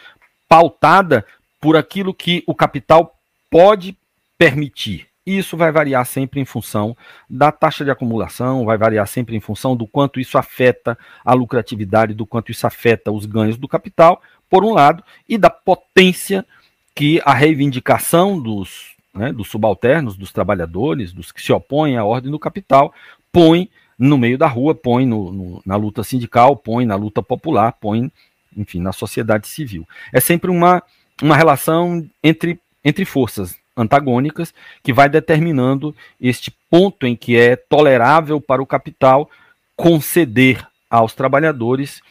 pautada 0.50 1.26
por 1.62 1.78
aquilo 1.78 2.14
que 2.14 2.44
o 2.46 2.54
capital 2.54 3.18
pode 3.50 3.96
permitir. 4.38 5.08
Isso 5.26 5.58
vai 5.58 5.72
variar 5.72 6.06
sempre 6.06 6.40
em 6.40 6.46
função 6.46 6.96
da 7.28 7.52
taxa 7.52 7.84
de 7.84 7.90
acumulação, 7.90 8.64
vai 8.64 8.78
variar 8.78 9.08
sempre 9.08 9.36
em 9.36 9.40
função 9.40 9.76
do 9.76 9.88
quanto 9.88 10.20
isso 10.20 10.38
afeta 10.38 10.96
a 11.24 11.34
lucratividade, 11.34 12.14
do 12.14 12.28
quanto 12.28 12.52
isso 12.52 12.68
afeta 12.68 13.12
os 13.12 13.26
ganhos 13.26 13.58
do 13.58 13.68
capital, 13.68 14.22
por 14.48 14.64
um 14.64 14.74
lado, 14.74 15.04
e 15.28 15.38
da 15.38 15.50
potência 15.50 16.46
que 16.94 17.20
a 17.26 17.34
reivindicação 17.34 18.40
dos, 18.40 18.94
né, 19.14 19.34
dos 19.34 19.50
subalternos, 19.50 20.16
dos 20.16 20.32
trabalhadores, 20.32 21.12
dos 21.12 21.32
que 21.32 21.42
se 21.42 21.52
opõem 21.52 21.98
à 21.98 22.06
ordem 22.06 22.32
do 22.32 22.38
capital, 22.38 22.94
põe 23.32 23.70
no 23.98 24.18
meio 24.18 24.38
da 24.38 24.48
rua, 24.48 24.76
põe 24.76 25.08
no, 25.08 25.32
no, 25.32 25.62
na 25.66 25.76
luta 25.76 26.04
sindical, 26.04 26.56
põe 26.56 26.86
na 26.86 26.96
luta 26.96 27.24
popular, 27.24 27.72
põe, 27.74 28.12
enfim, 28.56 28.80
na 28.80 28.92
sociedade 28.92 29.48
civil. 29.48 29.88
É 30.14 30.20
sempre 30.20 30.52
uma, 30.52 30.84
uma 31.22 31.36
relação 31.36 32.08
entre, 32.24 32.60
entre 32.84 33.06
forças, 33.06 33.58
antagônicas, 33.76 34.54
que 34.84 34.94
vai 34.94 35.10
determinando 35.10 35.96
este 36.20 36.52
ponto 36.70 37.06
em 37.06 37.16
que 37.16 37.38
é 37.38 37.56
tolerável 37.56 38.40
para 38.40 38.62
o 38.62 38.66
capital 38.66 39.30
conceder 39.76 40.66
aos 40.90 41.14
trabalhadores 41.14 42.02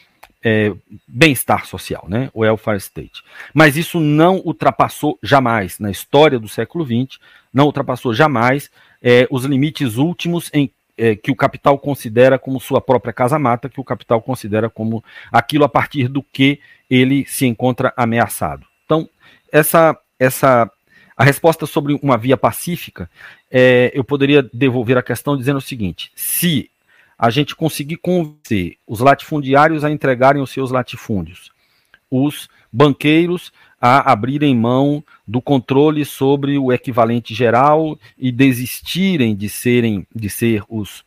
é, 0.45 0.75
bem-estar 1.09 1.65
social, 1.65 2.05
né? 2.07 2.31
O 2.35 2.41
welfare 2.41 2.77
state. 2.77 3.23
Mas 3.55 3.79
isso 3.79 3.99
não 3.99 4.43
ultrapassou 4.45 5.19
jamais 5.23 5.79
na 5.79 5.91
história 5.91 6.39
do 6.39 6.49
século 6.49 6.85
XX, 6.85 7.19
não 7.53 7.65
ultrapassou 7.65 8.13
jamais 8.13 8.71
é, 9.03 9.27
os 9.31 9.45
limites 9.45 9.97
últimos 9.97 10.51
em 10.53 10.71
é, 10.97 11.17
que 11.17 11.31
o 11.31 11.37
capital 11.37 11.79
considera 11.79 12.39
como 12.39 12.61
sua 12.61 12.81
própria 12.81 13.13
casa-mata, 13.13 13.69
que 13.69 13.81
o 13.81 13.85
capital 13.85 14.21
considera 14.21 14.69
como 14.69 15.03
aquilo 15.33 15.65
a 15.65 15.69
partir 15.69 16.09
do 16.09 16.23
que 16.23 16.61
ele 16.89 17.25
se 17.27 17.47
encontra 17.47 17.93
ameaçado. 17.97 18.67
Então, 18.85 19.09
essa, 19.51 19.99
essa 20.19 20.71
a 21.17 21.25
resposta 21.25 21.67
sobre 21.67 21.99
uma 22.03 22.17
via 22.17 22.37
pacífica, 22.37 23.09
é, 23.51 23.91
eu 23.95 24.03
poderia 24.03 24.43
devolver 24.53 24.99
a 24.99 25.03
questão 25.03 25.37
dizendo 25.37 25.59
o 25.59 25.63
seguinte: 25.63 26.11
se 26.15 26.71
a 27.19 27.31
gente 27.31 27.55
conseguir 27.55 27.97
convencer 27.97 28.77
os 28.87 29.01
latifundiários 29.01 29.85
a 29.85 29.91
entregarem 29.91 30.43
os 30.43 30.51
seus 30.51 30.71
latifúndios, 30.71 31.53
os 32.11 32.49
banqueiros 32.73 33.53
a 33.81 34.11
abrirem 34.11 34.57
mão 34.57 35.05
do 35.27 35.41
controle 35.41 36.05
sobre 36.05 36.59
o 36.59 36.73
equivalente 36.73 37.35
geral 37.35 37.99
e 38.19 38.33
desistirem 38.33 39.37
de 39.37 39.49
serem 39.49 40.07
de 40.15 40.29
ser 40.31 40.63
os 40.69 41.05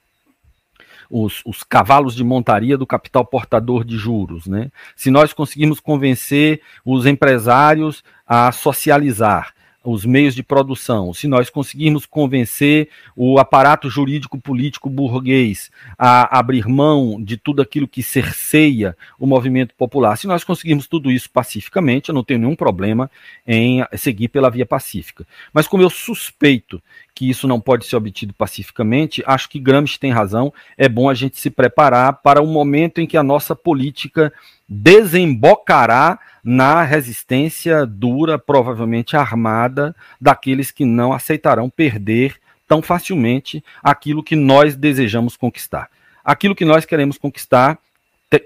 os, 1.09 1.41
os, 1.45 1.63
cavalos 1.63 2.13
de 2.13 2.23
montaria 2.23 2.77
do 2.77 2.85
capital 2.85 3.25
portador 3.25 3.85
de 3.85 3.97
juros. 3.97 4.45
Né? 4.45 4.69
Se 4.93 5.09
nós 5.09 5.31
conseguirmos 5.31 5.79
convencer 5.79 6.61
os 6.84 7.05
empresários 7.05 8.03
a 8.27 8.51
socializar, 8.51 9.53
os 9.91 10.05
meios 10.05 10.35
de 10.35 10.43
produção, 10.43 11.14
se 11.14 11.27
nós 11.27 11.49
conseguirmos 11.49 12.05
convencer 12.05 12.89
o 13.15 13.39
aparato 13.39 13.89
jurídico 13.89 14.38
político 14.38 14.89
burguês 14.89 15.72
a 15.97 16.38
abrir 16.38 16.68
mão 16.68 17.22
de 17.22 17.38
tudo 17.38 17.61
aquilo 17.61 17.88
que 17.88 18.03
cerceia 18.03 18.97
o 19.18 19.26
movimento 19.26 19.73
popular, 19.76 20.18
se 20.18 20.27
nós 20.27 20.43
conseguirmos 20.43 20.88
tudo 20.88 21.09
isso 21.09 21.30
pacificamente, 21.30 22.09
eu 22.09 22.15
não 22.15 22.23
tenho 22.23 22.41
nenhum 22.41 22.55
problema 22.55 23.09
em 23.47 23.84
seguir 23.95 24.27
pela 24.27 24.49
via 24.49 24.65
pacífica. 24.65 25.26
Mas 25.53 25.68
como 25.68 25.84
eu 25.84 25.89
suspeito 25.89 26.81
que 27.18 27.27
isso 27.27 27.48
não 27.48 27.60
pode 27.60 27.88
ser 27.88 27.95
obtido 27.95 28.31
pacificamente, 28.31 29.23
acho 29.26 29.49
que 29.49 29.60
Gramsci 29.60 29.99
tem 29.99 30.11
razão, 30.11 30.53
é 30.77 30.88
bom 30.88 31.10
a 31.10 31.15
gente 31.15 31.39
se 31.39 31.49
preparar 31.49 32.14
para 32.22 32.44
o 32.44 32.45
momento 32.45 33.02
em 33.02 33.07
que 33.07 33.18
a 33.18 33.23
nossa 33.23 33.56
política 33.56 34.31
desembocará 34.69 36.19
na 36.44 36.84
resistência 36.84 37.88
dura, 37.88 38.38
provavelmente 38.38 39.18
armada, 39.18 39.95
daqueles 40.22 40.69
que 40.69 40.85
não 40.85 41.11
aceitarão 41.11 41.72
perder 41.72 42.35
tão 42.68 42.84
facilmente 42.84 43.64
aquilo 43.81 44.22
que 44.22 44.35
nós 44.35 44.76
desejamos 44.76 45.35
conquistar. 45.35 45.89
Aquilo 46.23 46.53
que 46.53 46.65
nós 46.65 46.85
queremos 46.85 47.18
conquistar, 47.18 47.80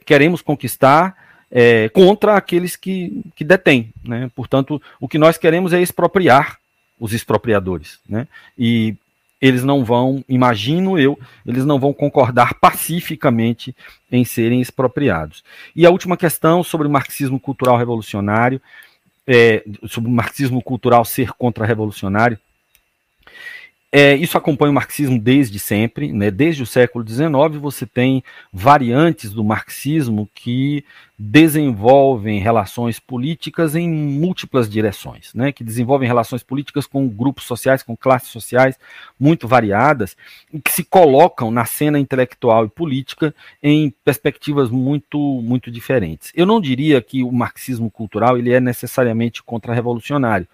queremos 0.05 0.41
conquistar 0.41 1.13
é, 1.51 1.89
contra 1.89 2.37
aqueles 2.37 2.77
que, 2.77 3.21
que 3.35 3.43
detêm. 3.43 3.93
Né? 4.01 4.31
Portanto, 4.33 4.81
o 4.97 5.09
que 5.09 5.17
nós 5.17 5.37
queremos 5.37 5.73
é 5.73 5.81
expropriar 5.81 6.60
os 7.01 7.13
expropriadores. 7.13 7.99
Né? 8.07 8.27
E 8.55 8.95
eles 9.41 9.63
não 9.63 9.83
vão, 9.83 10.23
imagino 10.29 10.99
eu, 10.99 11.19
eles 11.43 11.65
não 11.65 11.79
vão 11.79 11.91
concordar 11.91 12.53
pacificamente 12.53 13.75
em 14.11 14.23
serem 14.23 14.61
expropriados. 14.61 15.43
E 15.75 15.83
a 15.83 15.89
última 15.89 16.15
questão 16.15 16.63
sobre 16.63 16.87
o 16.87 16.91
marxismo 16.91 17.39
cultural 17.39 17.75
revolucionário, 17.75 18.61
é, 19.25 19.63
sobre 19.87 20.11
o 20.11 20.13
marxismo 20.13 20.61
cultural 20.61 21.03
ser 21.03 21.31
contra-revolucionário, 21.33 22.37
é, 23.93 24.15
isso 24.15 24.37
acompanha 24.37 24.71
o 24.71 24.73
marxismo 24.73 25.19
desde 25.19 25.59
sempre, 25.59 26.13
né? 26.13 26.31
desde 26.31 26.63
o 26.63 26.65
século 26.65 27.05
XIX 27.05 27.59
você 27.59 27.85
tem 27.85 28.23
variantes 28.51 29.33
do 29.33 29.43
marxismo 29.43 30.29
que 30.33 30.85
desenvolvem 31.19 32.39
relações 32.39 32.99
políticas 32.99 33.75
em 33.75 33.89
múltiplas 33.89 34.69
direções, 34.69 35.33
né? 35.33 35.51
que 35.51 35.61
desenvolvem 35.61 36.07
relações 36.07 36.41
políticas 36.41 36.87
com 36.87 37.05
grupos 37.05 37.43
sociais, 37.43 37.83
com 37.83 37.97
classes 37.97 38.29
sociais 38.29 38.79
muito 39.19 39.45
variadas, 39.45 40.15
e 40.53 40.61
que 40.61 40.71
se 40.71 40.85
colocam 40.85 41.51
na 41.51 41.65
cena 41.65 41.99
intelectual 41.99 42.65
e 42.65 42.69
política 42.69 43.35
em 43.61 43.93
perspectivas 44.05 44.69
muito, 44.69 45.19
muito 45.19 45.69
diferentes. 45.69 46.31
Eu 46.33 46.45
não 46.45 46.61
diria 46.61 47.01
que 47.01 47.23
o 47.23 47.31
marxismo 47.31 47.91
cultural 47.91 48.37
ele 48.37 48.53
é 48.53 48.61
necessariamente 48.61 49.43
contra-revolucionário, 49.43 50.47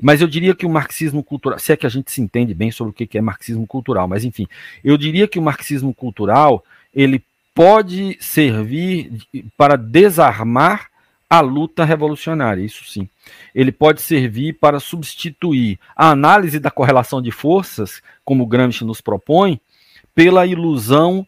mas 0.00 0.20
eu 0.20 0.28
diria 0.28 0.54
que 0.54 0.66
o 0.66 0.70
marxismo 0.70 1.22
cultural, 1.22 1.58
se 1.58 1.72
é 1.72 1.76
que 1.76 1.86
a 1.86 1.90
gente 1.90 2.10
se 2.10 2.20
entende 2.20 2.54
bem 2.54 2.70
sobre 2.70 2.90
o 2.90 2.94
que 2.94 3.18
é 3.18 3.20
marxismo 3.20 3.66
cultural, 3.66 4.06
mas 4.06 4.24
enfim, 4.24 4.46
eu 4.84 4.96
diria 4.96 5.26
que 5.26 5.38
o 5.38 5.42
marxismo 5.42 5.94
cultural 5.94 6.64
ele 6.94 7.22
pode 7.54 8.16
servir 8.20 9.10
para 9.56 9.76
desarmar 9.76 10.88
a 11.28 11.40
luta 11.40 11.84
revolucionária, 11.84 12.62
isso 12.62 12.84
sim. 12.84 13.08
Ele 13.54 13.70
pode 13.70 14.00
servir 14.00 14.54
para 14.54 14.80
substituir 14.80 15.78
a 15.94 16.10
análise 16.10 16.58
da 16.58 16.70
correlação 16.70 17.20
de 17.20 17.30
forças, 17.30 18.00
como 18.24 18.46
Gramsci 18.46 18.84
nos 18.84 19.00
propõe, 19.00 19.60
pela 20.14 20.46
ilusão 20.46 21.26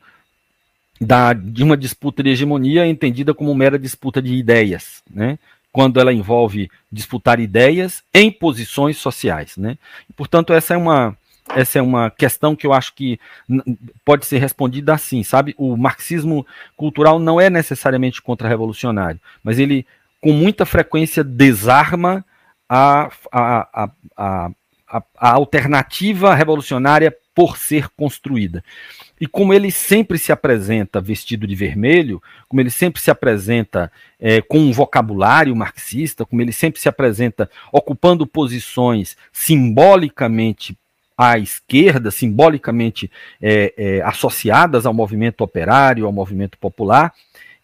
da, 1.00 1.32
de 1.32 1.62
uma 1.62 1.76
disputa 1.76 2.22
de 2.22 2.30
hegemonia 2.30 2.86
entendida 2.86 3.34
como 3.34 3.54
mera 3.54 3.78
disputa 3.78 4.22
de 4.22 4.34
ideias, 4.34 5.02
né? 5.10 5.38
Quando 5.72 6.00
ela 6.00 6.12
envolve 6.12 6.70
disputar 6.90 7.38
ideias 7.40 8.02
em 8.12 8.30
posições 8.30 8.96
sociais, 8.96 9.56
né? 9.56 9.78
Portanto, 10.16 10.52
essa 10.52 10.74
é 10.74 10.76
uma 10.76 11.16
essa 11.54 11.80
é 11.80 11.82
uma 11.82 12.10
questão 12.10 12.54
que 12.54 12.64
eu 12.64 12.72
acho 12.72 12.94
que 12.94 13.18
pode 14.04 14.24
ser 14.24 14.38
respondida 14.38 14.94
assim, 14.94 15.24
sabe? 15.24 15.54
O 15.58 15.76
marxismo 15.76 16.46
cultural 16.76 17.18
não 17.18 17.40
é 17.40 17.50
necessariamente 17.50 18.22
contra-revolucionário, 18.22 19.20
mas 19.42 19.58
ele 19.58 19.84
com 20.20 20.32
muita 20.32 20.64
frequência 20.64 21.24
desarma 21.24 22.24
a, 22.68 23.10
a, 23.32 23.68
a, 23.72 23.90
a, 24.16 25.02
a 25.16 25.30
alternativa 25.32 26.34
revolucionária 26.34 27.14
por 27.34 27.56
ser 27.56 27.88
construída. 27.90 28.62
E 29.20 29.26
como 29.26 29.52
ele 29.52 29.70
sempre 29.70 30.18
se 30.18 30.32
apresenta 30.32 31.00
vestido 31.00 31.46
de 31.46 31.54
vermelho, 31.54 32.22
como 32.48 32.60
ele 32.60 32.70
sempre 32.70 33.02
se 33.02 33.10
apresenta 33.10 33.92
é, 34.18 34.40
com 34.40 34.58
um 34.58 34.72
vocabulário 34.72 35.54
marxista, 35.54 36.24
como 36.24 36.40
ele 36.40 36.52
sempre 36.52 36.80
se 36.80 36.88
apresenta 36.88 37.50
ocupando 37.70 38.26
posições 38.26 39.16
simbolicamente 39.30 40.76
à 41.18 41.38
esquerda, 41.38 42.10
simbolicamente 42.10 43.10
é, 43.42 43.74
é, 43.76 44.02
associadas 44.02 44.86
ao 44.86 44.94
movimento 44.94 45.42
operário, 45.42 46.06
ao 46.06 46.12
movimento 46.12 46.56
popular, 46.56 47.12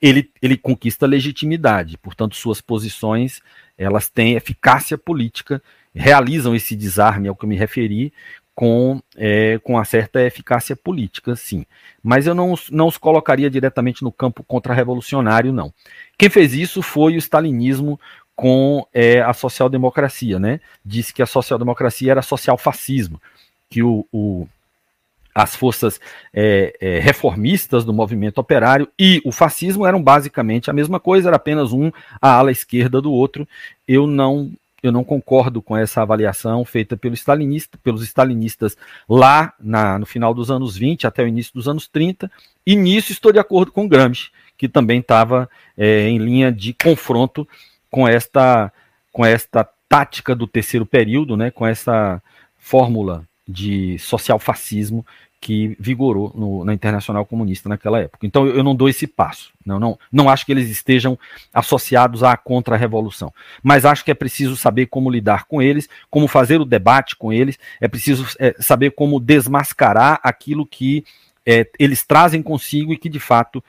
ele, 0.00 0.30
ele 0.42 0.58
conquista 0.58 1.06
legitimidade. 1.06 1.96
Portanto, 1.96 2.36
suas 2.36 2.60
posições 2.60 3.40
elas 3.78 4.08
têm 4.08 4.34
eficácia 4.34 4.96
política, 4.96 5.62
realizam 5.94 6.54
esse 6.54 6.76
desarme 6.76 7.28
ao 7.28 7.36
que 7.36 7.44
eu 7.44 7.48
me 7.48 7.56
referi, 7.56 8.12
com, 8.56 9.02
é, 9.14 9.60
com 9.62 9.74
uma 9.74 9.84
certa 9.84 10.22
eficácia 10.22 10.74
política, 10.74 11.36
sim. 11.36 11.66
Mas 12.02 12.26
eu 12.26 12.34
não, 12.34 12.54
não 12.70 12.88
os 12.88 12.96
colocaria 12.96 13.50
diretamente 13.50 14.02
no 14.02 14.10
campo 14.10 14.42
contra-revolucionário, 14.42 15.52
não. 15.52 15.72
Quem 16.16 16.30
fez 16.30 16.54
isso 16.54 16.80
foi 16.80 17.16
o 17.16 17.18
stalinismo 17.18 18.00
com 18.34 18.86
é, 18.94 19.20
a 19.20 19.34
social-democracia, 19.34 20.38
né? 20.38 20.58
Disse 20.82 21.12
que 21.12 21.22
a 21.22 21.26
social-democracia 21.26 22.10
era 22.10 22.22
social-fascismo, 22.22 23.20
que 23.68 23.82
o, 23.82 24.06
o 24.10 24.48
as 25.34 25.54
forças 25.54 26.00
é, 26.32 26.74
é, 26.80 26.98
reformistas 26.98 27.84
do 27.84 27.92
movimento 27.92 28.38
operário 28.38 28.88
e 28.98 29.20
o 29.22 29.30
fascismo 29.30 29.84
eram 29.84 30.02
basicamente 30.02 30.70
a 30.70 30.72
mesma 30.72 30.98
coisa, 30.98 31.28
era 31.28 31.36
apenas 31.36 31.74
um 31.74 31.92
a 32.22 32.30
ala 32.30 32.50
esquerda 32.50 33.02
do 33.02 33.12
outro. 33.12 33.46
Eu 33.86 34.06
não 34.06 34.50
eu 34.86 34.92
não 34.92 35.04
concordo 35.04 35.60
com 35.60 35.76
essa 35.76 36.02
avaliação 36.02 36.64
feita 36.64 36.96
pelo 36.96 37.14
stalinista, 37.14 37.78
pelos 37.82 38.02
stalinistas 38.02 38.76
lá 39.08 39.52
na, 39.58 39.98
no 39.98 40.06
final 40.06 40.32
dos 40.32 40.50
anos 40.50 40.76
20 40.76 41.06
até 41.06 41.22
o 41.22 41.28
início 41.28 41.52
dos 41.54 41.68
anos 41.68 41.88
30, 41.88 42.30
e 42.66 42.74
nisso 42.76 43.12
estou 43.12 43.32
de 43.32 43.38
acordo 43.38 43.72
com 43.72 43.88
Gramsci, 43.88 44.30
que 44.56 44.68
também 44.68 45.00
estava 45.00 45.48
é, 45.76 46.08
em 46.08 46.18
linha 46.18 46.50
de 46.50 46.72
confronto 46.72 47.46
com 47.90 48.06
esta, 48.06 48.72
com 49.12 49.24
esta 49.24 49.68
tática 49.88 50.34
do 50.34 50.46
terceiro 50.46 50.84
período, 50.84 51.36
né, 51.36 51.50
com 51.50 51.66
essa 51.66 52.22
fórmula 52.58 53.24
de 53.46 53.98
social-fascismo 53.98 55.06
que 55.40 55.76
vigorou 55.78 56.32
no, 56.34 56.64
na 56.64 56.74
Internacional 56.74 57.24
Comunista 57.24 57.68
naquela 57.68 58.00
época. 58.00 58.26
Então 58.26 58.46
eu, 58.46 58.56
eu 58.56 58.64
não 58.64 58.74
dou 58.74 58.88
esse 58.88 59.06
passo. 59.06 59.52
Não, 59.64 59.78
não, 59.78 59.98
não 60.10 60.28
acho 60.28 60.46
que 60.46 60.52
eles 60.52 60.68
estejam 60.68 61.18
associados 61.52 62.22
à 62.22 62.36
contra-revolução. 62.36 63.32
Mas 63.62 63.84
acho 63.84 64.04
que 64.04 64.10
é 64.10 64.14
preciso 64.14 64.56
saber 64.56 64.86
como 64.86 65.10
lidar 65.10 65.44
com 65.44 65.60
eles, 65.60 65.88
como 66.10 66.26
fazer 66.28 66.60
o 66.60 66.64
debate 66.64 67.16
com 67.16 67.32
eles, 67.32 67.58
é 67.80 67.88
preciso 67.88 68.26
é, 68.38 68.54
saber 68.58 68.92
como 68.92 69.20
desmascarar 69.20 70.20
aquilo 70.22 70.66
que 70.66 71.04
é, 71.44 71.68
eles 71.78 72.04
trazem 72.04 72.42
consigo 72.42 72.92
e 72.92 72.96
que 72.96 73.08
de 73.08 73.20
fato 73.20 73.62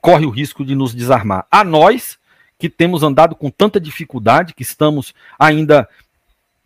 corre 0.00 0.24
o 0.24 0.30
risco 0.30 0.64
de 0.64 0.74
nos 0.74 0.94
desarmar. 0.94 1.46
A 1.50 1.64
nós, 1.64 2.18
que 2.58 2.68
temos 2.68 3.02
andado 3.02 3.34
com 3.34 3.50
tanta 3.50 3.80
dificuldade, 3.80 4.54
que 4.54 4.62
estamos 4.62 5.14
ainda 5.38 5.88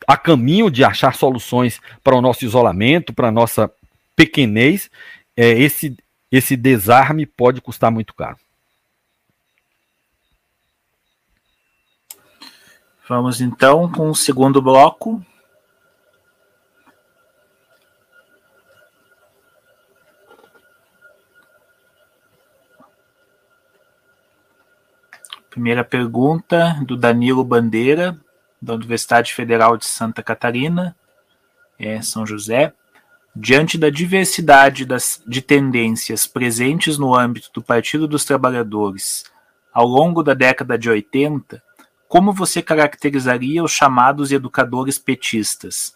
a 0.07 0.17
caminho 0.17 0.71
de 0.71 0.85
achar 0.85 1.15
soluções 1.15 1.81
para 2.03 2.17
o 2.17 2.21
nosso 2.21 2.45
isolamento, 2.45 3.13
para 3.13 3.29
a 3.29 3.33
nossa 3.33 3.71
pequenez, 4.17 4.91
é, 5.37 5.51
esse, 5.51 5.97
esse 6.31 6.57
desarme 6.57 7.27
pode 7.27 7.61
custar 7.61 7.91
muito 7.91 8.15
caro. 8.15 8.39
Vamos 13.09 13.41
então 13.41 13.91
com 13.91 14.09
o 14.09 14.15
segundo 14.15 14.63
bloco. 14.63 15.25
Primeira 25.51 25.85
pergunta 25.85 26.79
do 26.87 26.97
Danilo 26.97 27.45
Bandeira, 27.45 28.19
da 28.61 28.73
Universidade 28.73 29.35
Federal 29.35 29.77
de 29.77 29.85
Santa 29.85 30.23
Catarina, 30.23 30.97
é 31.79 32.01
São 32.01 32.25
José. 32.25 32.73
Diante 33.35 33.79
da 33.79 33.89
diversidade 33.89 34.85
das, 34.85 35.23
de 35.27 35.41
tendências 35.41 36.27
presentes 36.27 36.99
no 36.99 37.15
âmbito 37.15 37.51
do 37.55 37.63
Partido 37.63 38.07
dos 38.07 38.25
Trabalhadores 38.25 39.25
ao 39.73 39.87
longo 39.87 40.23
da 40.23 40.35
década 40.35 40.77
de 40.77 40.91
80, 40.91 41.63
como 42.07 42.31
você 42.31 42.61
caracterizaria 42.61 43.65
os 43.65 43.73
chamados 43.73 44.31
educadores 44.33 44.99
petistas, 44.99 45.95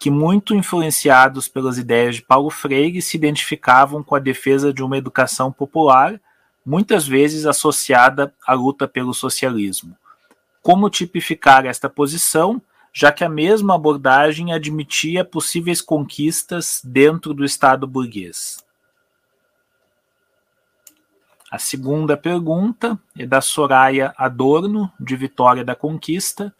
que, 0.00 0.10
muito 0.10 0.52
influenciados 0.52 1.46
pelas 1.46 1.78
ideias 1.78 2.16
de 2.16 2.22
Paulo 2.22 2.50
Freire, 2.50 3.00
se 3.00 3.16
identificavam 3.16 4.02
com 4.02 4.16
a 4.16 4.18
defesa 4.18 4.72
de 4.72 4.82
uma 4.82 4.98
educação 4.98 5.52
popular 5.52 6.20
muitas 6.66 7.06
vezes 7.06 7.46
associada 7.46 8.34
à 8.44 8.52
luta 8.52 8.88
pelo 8.88 9.14
socialismo. 9.14 9.96
Como 10.60 10.90
tipificar 10.90 11.66
esta 11.66 11.88
posição, 11.88 12.60
já 12.96 13.10
que 13.10 13.24
a 13.24 13.28
mesma 13.28 13.74
abordagem 13.74 14.52
admitia 14.52 15.24
possíveis 15.24 15.82
conquistas 15.82 16.80
dentro 16.84 17.34
do 17.34 17.44
Estado 17.44 17.88
burguês? 17.88 18.64
A 21.50 21.58
segunda 21.58 22.16
pergunta 22.16 22.96
é 23.18 23.26
da 23.26 23.40
Soraya 23.40 24.14
Adorno, 24.16 24.90
de 24.98 25.16
Vitória 25.16 25.64
da 25.64 25.74
Conquista. 25.74 26.54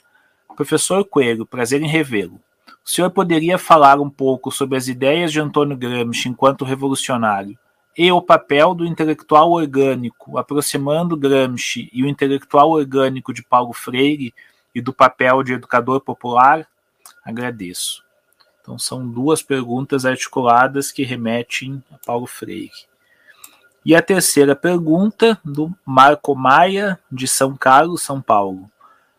Professor 0.56 1.04
Coelho, 1.04 1.46
prazer 1.46 1.80
em 1.82 1.88
revê-lo. 1.88 2.40
O 2.84 2.88
senhor 2.88 3.10
poderia 3.10 3.56
falar 3.56 4.00
um 4.00 4.10
pouco 4.10 4.50
sobre 4.50 4.76
as 4.76 4.88
ideias 4.88 5.32
de 5.32 5.40
Antônio 5.40 5.76
Gramsci 5.76 6.28
enquanto 6.28 6.64
revolucionário 6.64 7.56
e 7.96 8.10
o 8.10 8.20
papel 8.20 8.74
do 8.74 8.84
intelectual 8.84 9.52
orgânico, 9.52 10.36
aproximando 10.36 11.16
Gramsci 11.16 11.88
e 11.92 12.02
o 12.02 12.08
intelectual 12.08 12.70
orgânico 12.70 13.32
de 13.32 13.42
Paulo 13.42 13.72
Freire 13.72 14.34
e 14.74 14.80
do 14.80 14.92
papel 14.92 15.42
de 15.42 15.54
educador 15.54 16.00
popular? 16.00 16.66
Agradeço. 17.24 18.04
Então, 18.60 18.78
são 18.78 19.06
duas 19.06 19.42
perguntas 19.42 20.06
articuladas 20.06 20.90
que 20.90 21.04
remetem 21.04 21.82
a 21.92 21.98
Paulo 21.98 22.26
Freire. 22.26 22.72
E 23.84 23.94
a 23.94 24.00
terceira 24.00 24.56
pergunta, 24.56 25.38
do 25.44 25.70
Marco 25.84 26.34
Maia, 26.34 26.98
de 27.12 27.28
São 27.28 27.54
Carlos, 27.54 28.02
São 28.02 28.22
Paulo. 28.22 28.70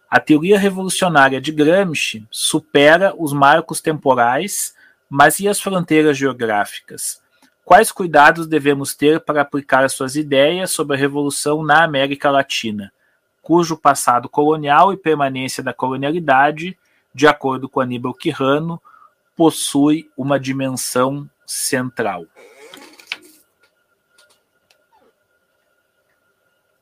A 0.09 0.19
teoria 0.19 0.57
revolucionária 0.57 1.39
de 1.39 1.51
Gramsci 1.51 2.25
supera 2.31 3.13
os 3.15 3.33
marcos 3.33 3.79
temporais, 3.79 4.75
mas 5.07 5.39
e 5.39 5.47
as 5.47 5.59
fronteiras 5.59 6.17
geográficas? 6.17 7.21
Quais 7.63 7.91
cuidados 7.91 8.47
devemos 8.47 8.95
ter 8.95 9.19
para 9.19 9.41
aplicar 9.41 9.87
suas 9.89 10.15
ideias 10.15 10.71
sobre 10.71 10.95
a 10.95 10.99
revolução 10.99 11.63
na 11.63 11.83
América 11.83 12.31
Latina, 12.31 12.91
cujo 13.45 13.77
passado 13.77 14.27
colonial 14.27 14.91
e 14.91 14.97
permanência 14.97 15.61
da 15.61 15.71
colonialidade, 15.71 16.75
de 17.13 17.27
acordo 17.27 17.69
com 17.69 17.79
Aníbal 17.79 18.11
Quirrano, 18.11 18.81
possui 19.35 20.09
uma 20.17 20.39
dimensão 20.39 21.29
central? 21.45 22.25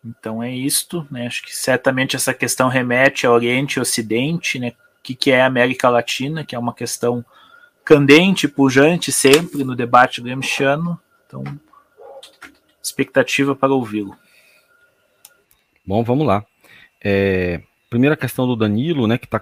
Então 0.05 0.41
é 0.41 0.53
isto, 0.53 1.05
né? 1.11 1.27
Acho 1.27 1.43
que 1.43 1.53
certamente 1.53 2.15
essa 2.15 2.33
questão 2.33 2.69
remete 2.69 3.27
ao 3.27 3.33
Oriente 3.33 3.73
e 3.73 3.81
Ocidente, 3.81 4.57
né? 4.57 4.69
O 4.69 5.03
que, 5.03 5.15
que 5.15 5.31
é 5.31 5.41
a 5.41 5.47
América 5.47 5.89
Latina, 5.89 6.45
que 6.45 6.55
é 6.55 6.59
uma 6.59 6.73
questão 6.73 7.25
candente, 7.83 8.47
pujante 8.47 9.11
sempre 9.11 9.65
no 9.65 9.75
debate 9.75 10.21
gramsciano. 10.21 10.97
Então, 11.27 11.43
expectativa 12.81 13.53
para 13.53 13.73
ouvi-lo. 13.73 14.17
Bom, 15.85 16.01
vamos 16.05 16.25
lá. 16.25 16.45
É, 17.03 17.61
primeira 17.89 18.15
questão 18.15 18.47
do 18.47 18.55
Danilo, 18.55 19.07
né, 19.07 19.17
que 19.17 19.25
está 19.25 19.41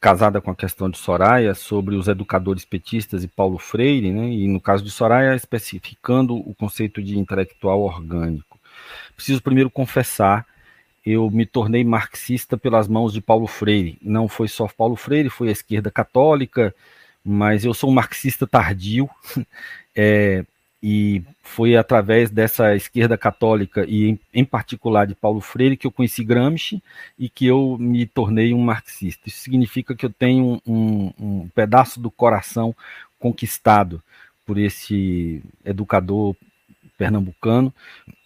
casada 0.00 0.40
com 0.40 0.50
a 0.50 0.56
questão 0.56 0.88
de 0.88 0.96
Soraya 0.96 1.54
sobre 1.54 1.94
os 1.94 2.08
educadores 2.08 2.64
petistas 2.64 3.22
e 3.22 3.28
Paulo 3.28 3.58
Freire, 3.58 4.10
né, 4.10 4.30
e 4.30 4.48
no 4.48 4.60
caso 4.60 4.82
de 4.82 4.90
Soraya 4.90 5.34
especificando 5.34 6.36
o 6.36 6.54
conceito 6.54 7.02
de 7.02 7.18
intelectual 7.18 7.80
orgânico. 7.82 8.58
Preciso 9.14 9.42
primeiro 9.42 9.70
confessar, 9.70 10.46
eu 11.04 11.30
me 11.30 11.46
tornei 11.46 11.84
marxista 11.84 12.56
pelas 12.56 12.86
mãos 12.86 13.12
de 13.12 13.20
Paulo 13.20 13.46
Freire. 13.46 13.98
Não 14.02 14.28
foi 14.28 14.48
só 14.48 14.68
Paulo 14.68 14.96
Freire, 14.96 15.28
foi 15.30 15.48
a 15.48 15.52
esquerda 15.52 15.90
católica, 15.90 16.74
mas 17.24 17.64
eu 17.64 17.74
sou 17.74 17.90
um 17.90 17.94
marxista 17.94 18.46
tardio, 18.46 19.08
é, 19.94 20.44
e 20.82 21.22
foi 21.42 21.76
através 21.76 22.30
dessa 22.30 22.74
esquerda 22.74 23.18
católica, 23.18 23.84
e 23.86 24.18
em, 24.32 24.44
particular 24.44 25.06
de 25.06 25.14
Paulo 25.14 25.40
Freire, 25.40 25.76
que 25.76 25.86
eu 25.86 25.92
conheci 25.92 26.24
Gramsci 26.24 26.82
e 27.18 27.28
que 27.28 27.46
eu 27.46 27.76
me 27.78 28.06
tornei 28.06 28.54
um 28.54 28.62
marxista. 28.62 29.28
Isso 29.28 29.40
significa 29.40 29.94
que 29.94 30.06
eu 30.06 30.10
tenho 30.10 30.60
um, 30.66 31.12
um 31.18 31.48
pedaço 31.54 32.00
do 32.00 32.10
coração 32.10 32.74
conquistado 33.18 34.02
por 34.46 34.58
esse 34.58 35.42
educador 35.64 36.34
pernambucano 36.96 37.72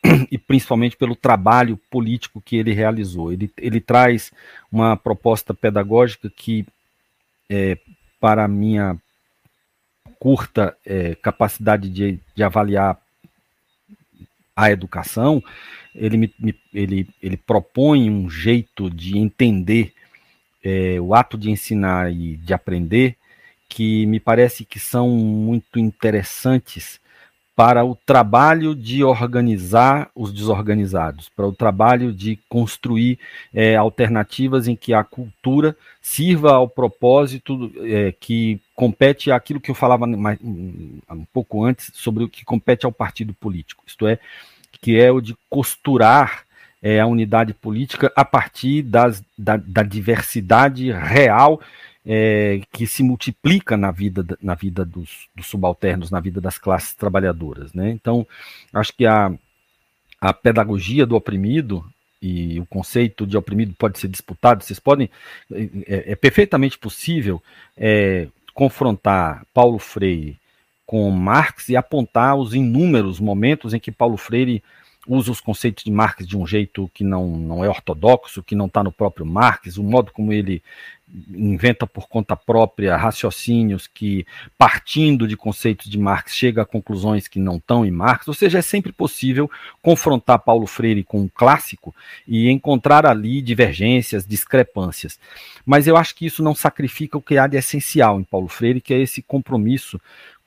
e 0.31 0.39
principalmente 0.39 0.97
pelo 0.97 1.17
trabalho 1.17 1.77
político 1.91 2.41
que 2.41 2.57
ele 2.57 2.73
realizou. 2.73 3.33
Ele, 3.33 3.51
ele 3.57 3.81
traz 3.81 4.33
uma 4.71 4.97
proposta 4.97 5.53
pedagógica 5.53 6.31
que 6.31 6.65
é, 7.51 7.79
para 8.21 8.45
a 8.45 8.49
minha 8.49 8.97
curta 10.19 10.77
é, 10.85 11.15
capacidade 11.17 11.89
de, 11.89 12.21
de, 12.35 12.43
avaliar 12.43 12.99
a 14.57 14.71
educação, 14.71 15.43
ele, 15.95 16.17
me, 16.17 16.35
me, 16.39 16.55
ele, 16.73 17.09
ele 17.23 17.37
propõe 17.37 18.09
um 18.11 18.31
jeito 18.31 18.91
de 18.91 19.19
entender 19.19 19.93
é, 20.63 21.01
o 21.01 21.15
ato 21.15 21.37
de 21.37 21.51
ensinar 21.51 22.13
e 22.13 22.37
de 22.37 22.55
aprender 22.55 23.17
que 23.69 24.07
me 24.07 24.21
parece 24.21 24.65
que 24.65 24.79
são 24.79 25.11
muito 25.11 25.79
interessantes 25.79 27.01
para 27.57 27.85
o 27.85 27.95
trabalho 27.95 28.75
de 28.75 29.05
organizar 29.05 30.11
os 30.15 30.33
desorganizados, 30.33 31.29
para 31.29 31.47
o 31.47 31.53
trabalho 31.53 32.13
de 32.13 32.39
construir 32.49 33.19
é, 33.53 33.77
alternativas 33.77 34.67
em 34.67 34.75
que 34.75 34.93
a 34.93 35.05
cultura 35.05 35.77
sirva 36.03 36.55
ao 36.55 36.69
propósito 36.69 37.73
é, 37.79 38.13
que 38.19 38.61
compete 38.75 39.31
àquilo 39.31 39.61
que 39.61 39.71
eu 39.71 39.75
falava 39.75 40.07
mais, 40.07 40.39
um 40.43 41.25
pouco 41.33 41.65
antes 41.65 41.93
sobre 41.95 42.25
o 42.25 42.29
que 42.29 42.45
compete 42.45 42.87
ao 42.87 42.93
partido 42.93 43.33
político, 43.33 43.85
isto 43.87 44.07
é, 44.07 44.19
que 44.83 44.99
é 44.99 45.13
o 45.13 45.21
de 45.21 45.37
costurar 45.49 46.45
é, 46.83 47.01
a 47.01 47.07
unidade 47.07 47.55
política 47.55 48.13
a 48.17 48.25
partir 48.25 48.83
das, 48.83 49.25
da, 49.39 49.57
da 49.57 49.83
diversidade 49.83 50.91
real 50.91 51.61
é, 52.07 52.61
que 52.73 52.87
se 52.87 53.03
multiplica 53.03 53.77
na 53.77 53.91
vida, 53.91 54.25
na 54.43 54.55
vida 54.55 54.85
dos, 54.85 55.29
dos, 55.35 55.47
subalternos, 55.47 56.11
na 56.11 56.21
vida 56.21 56.41
das 56.41 56.59
classes 56.59 56.95
trabalhadoras. 56.95 57.73
Né? 57.73 57.91
Então, 57.91 58.27
acho 58.73 58.93
que 58.95 59.07
a, 59.07 59.33
a 60.21 60.33
pedagogia 60.33 61.07
do 61.07 61.17
oprimido 61.17 61.85
e 62.21 62.59
o 62.59 62.67
conceito 62.67 63.27
de 63.27 63.37
oprimido 63.37 63.75
pode 63.79 63.99
ser 63.99 64.09
disputado, 64.09 64.65
vocês 64.65 64.79
podem, 64.79 65.11
é, 65.53 66.13
é 66.13 66.17
perfeitamente 66.17 66.79
possível 66.79 67.43
é, 67.77 68.29
confrontar 68.55 69.45
Paulo 69.53 69.79
Freire 69.79 70.39
com 70.87 71.11
Marx 71.11 71.69
e 71.69 71.77
apontar 71.77 72.37
os 72.37 72.55
inúmeros 72.55 73.19
momentos 73.21 73.75
em 73.75 73.81
que 73.81 73.91
Paulo 73.91 74.17
Freire 74.17 74.63
usa 75.07 75.31
os 75.33 75.41
conceitos 75.41 75.85
de 75.85 75.91
Marx 75.91 76.27
de 76.27 76.37
um 76.37 76.47
jeito 76.47 76.91
que 76.95 77.05
não, 77.05 77.29
não 77.37 77.65
é 77.65 77.69
ortodoxo, 77.69 78.43
que 78.43 78.55
não 78.55 78.67
está 78.67 78.83
no 78.83 78.93
próprio 78.93 79.27
Marx, 79.27 79.77
o 79.77 79.83
modo 79.83 80.13
como 80.13 80.33
ele 80.33 80.63
inventa 81.33 81.87
por 81.87 82.09
conta 82.09 82.35
própria 82.35 82.97
raciocínios 82.97 83.87
que, 83.87 84.27
partindo 84.59 85.29
de 85.29 85.37
conceitos 85.37 85.89
de 85.89 85.99
Marx, 85.99 86.35
chega 86.35 86.63
a 86.63 86.67
conclusões 86.67 87.29
que 87.29 87.39
não 87.39 87.57
estão 87.57 87.85
em 87.85 87.91
Marx, 87.91 88.27
ou 88.27 88.35
seja, 88.35 88.59
é 88.59 88.63
sempre 88.63 88.91
possível 88.91 89.51
confrontar 89.81 90.41
Paulo 90.41 90.67
Freire 90.67 91.05
com 91.05 91.21
um 91.21 91.29
clássico 91.29 91.95
e 92.27 92.51
encontrar 92.51 93.07
ali 93.07 93.41
divergências, 93.41 94.27
discrepâncias. 94.27 95.19
Mas 95.65 95.87
eu 95.87 95.97
acho 95.97 96.15
que 96.15 96.27
isso 96.27 96.43
não 96.43 96.55
sacrifica 96.55 97.17
o 97.17 97.23
que 97.23 97.39
há 97.39 97.47
de 97.47 97.57
essencial 97.57 98.19
em 98.19 98.25
Paulo 98.25 98.49
Freire, 98.49 98.81
que 98.81 98.95
é 98.95 98.99
esse 98.99 99.23
compromisso 99.23 100.01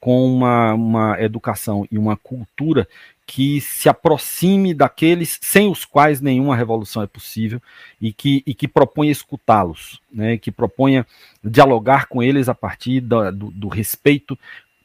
com 0.08 0.26
uma, 0.26 0.74
uma 0.74 1.22
educação 1.22 1.86
e 1.92 1.98
uma 1.98 2.16
cultura 2.16 2.88
que 3.26 3.60
se 3.60 3.90
aproxime 3.90 4.74
daqueles 4.74 5.38
sem 5.42 5.70
os 5.70 5.84
quais 5.84 6.22
nenhuma 6.22 6.56
revolução 6.56 7.04
é 7.04 7.06
possível 7.06 7.62
e 8.00 8.14
que, 8.14 8.42
e 8.48 8.54
que 8.54 8.70
proponha 8.70 9.12
escutá-los, 9.12 10.00
né, 10.10 10.38
que 10.38 10.50
proponha 10.50 11.06
dialogar 11.44 12.08
com 12.08 12.24
eles 12.24 12.48
a 12.48 12.56
partir 12.56 13.02
do, 13.02 13.30
do, 13.34 13.52
do 13.52 13.68
respeito 13.68 14.40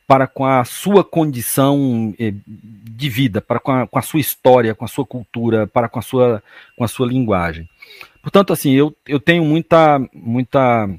para 0.09 0.27
com 0.27 0.45
a 0.45 0.65
sua 0.65 1.05
condição 1.05 2.13
eh, 2.19 2.35
de 2.45 3.09
vida, 3.09 3.41
para 3.41 3.61
com 3.61 3.71
a, 3.71 3.87
com 3.87 4.01
a, 4.01 4.03
sua 4.03 4.19
história, 4.19 4.75
com 4.75 4.85
a 4.85 4.89
sua 4.89 5.07
cultura, 5.07 5.69
para 5.69 5.89
com 5.89 6.01
a 6.01 6.03
sua, 6.03 6.43
com 6.77 6.83
a 6.83 6.89
sua 6.89 7.07
linguagem. 7.07 7.69
Portanto, 8.21 8.53
assim, 8.53 8.73
eu, 8.73 8.93
eu 9.07 9.21
tenho 9.21 9.45
muita, 9.45 10.01
muita 10.13 10.91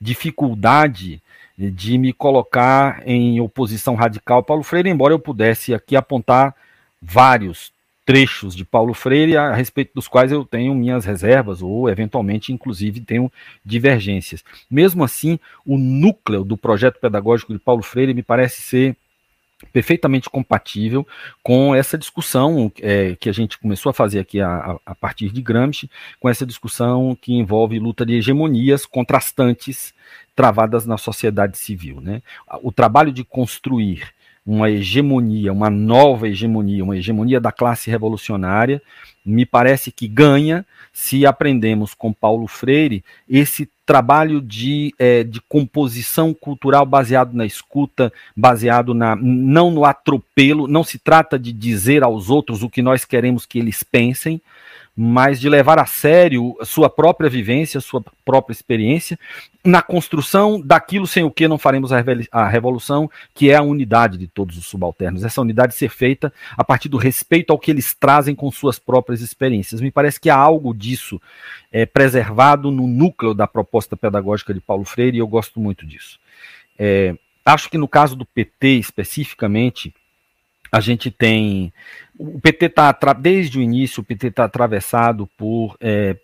dificuldade 0.00 1.22
de 1.58 1.98
me 1.98 2.12
colocar 2.12 3.02
em 3.04 3.40
oposição 3.40 3.96
radical 3.96 4.38
a 4.38 4.42
Paulo 4.42 4.62
Freire, 4.62 4.88
embora 4.88 5.12
eu 5.12 5.18
pudesse 5.18 5.74
aqui 5.74 5.96
apontar 5.96 6.54
vários 7.02 7.72
trechos 8.06 8.54
de 8.54 8.64
Paulo 8.64 8.94
Freire 8.94 9.36
a 9.36 9.52
respeito 9.52 9.92
dos 9.94 10.06
quais 10.08 10.30
eu 10.30 10.44
tenho 10.44 10.74
minhas 10.74 11.04
reservas 11.04 11.60
ou 11.60 11.90
eventualmente 11.90 12.52
inclusive 12.52 13.00
tenho 13.00 13.30
divergências. 13.64 14.42
Mesmo 14.70 15.02
assim, 15.02 15.38
o 15.66 15.76
núcleo 15.76 16.44
do 16.44 16.56
projeto 16.56 17.00
pedagógico 17.00 17.52
de 17.52 17.58
Paulo 17.58 17.82
Freire 17.82 18.14
me 18.14 18.22
parece 18.22 18.62
ser 18.62 18.96
perfeitamente 19.72 20.30
compatível 20.30 21.06
com 21.42 21.74
essa 21.74 21.98
discussão 21.98 22.70
é, 22.80 23.16
que 23.16 23.28
a 23.28 23.32
gente 23.32 23.58
começou 23.58 23.90
a 23.90 23.92
fazer 23.92 24.20
aqui 24.20 24.40
a, 24.40 24.78
a, 24.86 24.94
partir 24.94 25.30
de 25.30 25.42
Gramsci, 25.42 25.90
com 26.20 26.28
essa 26.28 26.46
discussão 26.46 27.16
que 27.20 27.32
envolve 27.34 27.78
luta 27.78 28.06
de 28.06 28.14
hegemonias 28.14 28.86
contrastantes 28.86 29.92
travadas 30.34 30.86
na 30.86 30.96
sociedade 30.96 31.58
civil. 31.58 32.00
Né? 32.00 32.22
O 32.62 32.70
trabalho 32.70 33.10
de 33.10 33.24
construir 33.24 34.14
uma 34.48 34.70
hegemonia, 34.70 35.52
uma 35.52 35.68
nova 35.68 36.26
hegemonia, 36.26 36.82
uma 36.82 36.96
hegemonia 36.96 37.38
da 37.38 37.52
classe 37.52 37.90
revolucionária, 37.90 38.80
me 39.22 39.44
parece 39.44 39.92
que 39.92 40.08
ganha 40.08 40.64
se 40.90 41.26
aprendemos 41.26 41.92
com 41.92 42.14
Paulo 42.14 42.46
Freire 42.46 43.04
esse 43.28 43.68
trabalho 43.84 44.40
de, 44.40 44.94
é, 44.98 45.22
de 45.22 45.38
composição 45.42 46.32
cultural 46.32 46.86
baseado 46.86 47.34
na 47.34 47.44
escuta, 47.44 48.10
baseado 48.34 48.94
na 48.94 49.14
não 49.14 49.70
no 49.70 49.84
atropelo, 49.84 50.66
não 50.66 50.82
se 50.82 50.98
trata 50.98 51.38
de 51.38 51.52
dizer 51.52 52.02
aos 52.02 52.30
outros 52.30 52.62
o 52.62 52.70
que 52.70 52.80
nós 52.80 53.04
queremos 53.04 53.44
que 53.44 53.58
eles 53.58 53.82
pensem, 53.82 54.40
mas 55.00 55.38
de 55.38 55.48
levar 55.48 55.78
a 55.78 55.86
sério 55.86 56.56
a 56.60 56.64
sua 56.64 56.90
própria 56.90 57.30
vivência, 57.30 57.78
a 57.78 57.80
sua 57.80 58.02
própria 58.24 58.52
experiência, 58.52 59.16
na 59.64 59.80
construção 59.80 60.60
daquilo 60.60 61.06
sem 61.06 61.22
o 61.22 61.30
que 61.30 61.46
não 61.46 61.56
faremos 61.56 61.92
a 61.92 62.48
revolução, 62.48 63.08
que 63.32 63.48
é 63.48 63.54
a 63.54 63.62
unidade 63.62 64.18
de 64.18 64.26
todos 64.26 64.58
os 64.58 64.66
subalternos. 64.66 65.22
Essa 65.22 65.40
unidade 65.40 65.76
ser 65.76 65.88
feita 65.88 66.32
a 66.56 66.64
partir 66.64 66.88
do 66.88 66.96
respeito 66.96 67.52
ao 67.52 67.60
que 67.60 67.70
eles 67.70 67.94
trazem 67.94 68.34
com 68.34 68.50
suas 68.50 68.80
próprias 68.80 69.20
experiências. 69.20 69.80
Me 69.80 69.92
parece 69.92 70.18
que 70.18 70.28
há 70.28 70.36
algo 70.36 70.74
disso 70.74 71.22
é, 71.70 71.86
preservado 71.86 72.72
no 72.72 72.88
núcleo 72.88 73.34
da 73.34 73.46
proposta 73.46 73.96
pedagógica 73.96 74.52
de 74.52 74.60
Paulo 74.60 74.84
Freire, 74.84 75.18
e 75.18 75.20
eu 75.20 75.28
gosto 75.28 75.60
muito 75.60 75.86
disso. 75.86 76.18
É, 76.76 77.14
acho 77.44 77.70
que 77.70 77.78
no 77.78 77.86
caso 77.86 78.16
do 78.16 78.24
PT 78.24 78.78
especificamente, 78.78 79.94
a 80.70 80.80
gente 80.80 81.10
tem. 81.10 81.72
O 82.18 82.40
PT 82.40 82.66
está, 82.66 82.92
desde 83.12 83.58
o 83.58 83.62
início, 83.62 84.00
o 84.00 84.04
PT 84.04 84.28
está 84.28 84.44
atravessado 84.44 85.28
por 85.36 85.76
é, 85.80 86.16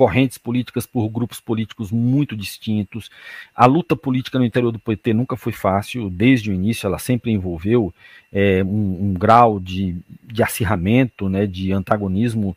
correntes 0.00 0.38
políticas, 0.38 0.86
por 0.86 1.06
grupos 1.10 1.40
políticos 1.40 1.92
muito 1.92 2.34
distintos. 2.34 3.10
A 3.54 3.66
luta 3.66 3.94
política 3.94 4.38
no 4.38 4.46
interior 4.46 4.72
do 4.72 4.78
PT 4.78 5.12
nunca 5.12 5.36
foi 5.36 5.52
fácil, 5.52 6.08
desde 6.08 6.50
o 6.50 6.54
início, 6.54 6.86
ela 6.86 6.98
sempre 6.98 7.30
envolveu 7.30 7.92
é, 8.32 8.64
um, 8.64 9.10
um, 9.10 9.12
grau 9.12 9.60
de, 9.60 9.96
de 10.22 10.42
acirramento, 10.42 11.28
né, 11.28 11.46
de 11.46 11.70
antagonismo 11.72 12.56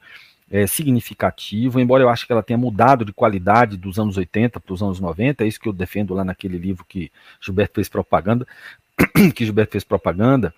é, 0.49 0.65
significativo, 0.65 1.81
embora 1.81 2.01
eu 2.01 2.07
acho 2.07 2.25
que 2.25 2.31
ela 2.31 2.41
tenha 2.41 2.57
mudado 2.57 3.03
de 3.03 3.11
qualidade 3.11 3.75
dos 3.75 3.99
anos 3.99 4.15
80 4.15 4.61
para 4.61 4.73
os 4.73 4.81
anos 4.81 5.01
90, 5.01 5.43
é 5.43 5.47
isso 5.47 5.59
que 5.59 5.67
eu 5.67 5.73
defendo 5.73 6.13
lá 6.13 6.23
naquele 6.23 6.57
livro 6.57 6.85
que 6.87 7.11
Gilberto 7.41 7.73
fez 7.75 7.89
propaganda, 7.89 8.47
que 9.35 9.43
Gilberto 9.43 9.73
fez 9.73 9.83
propaganda, 9.83 10.53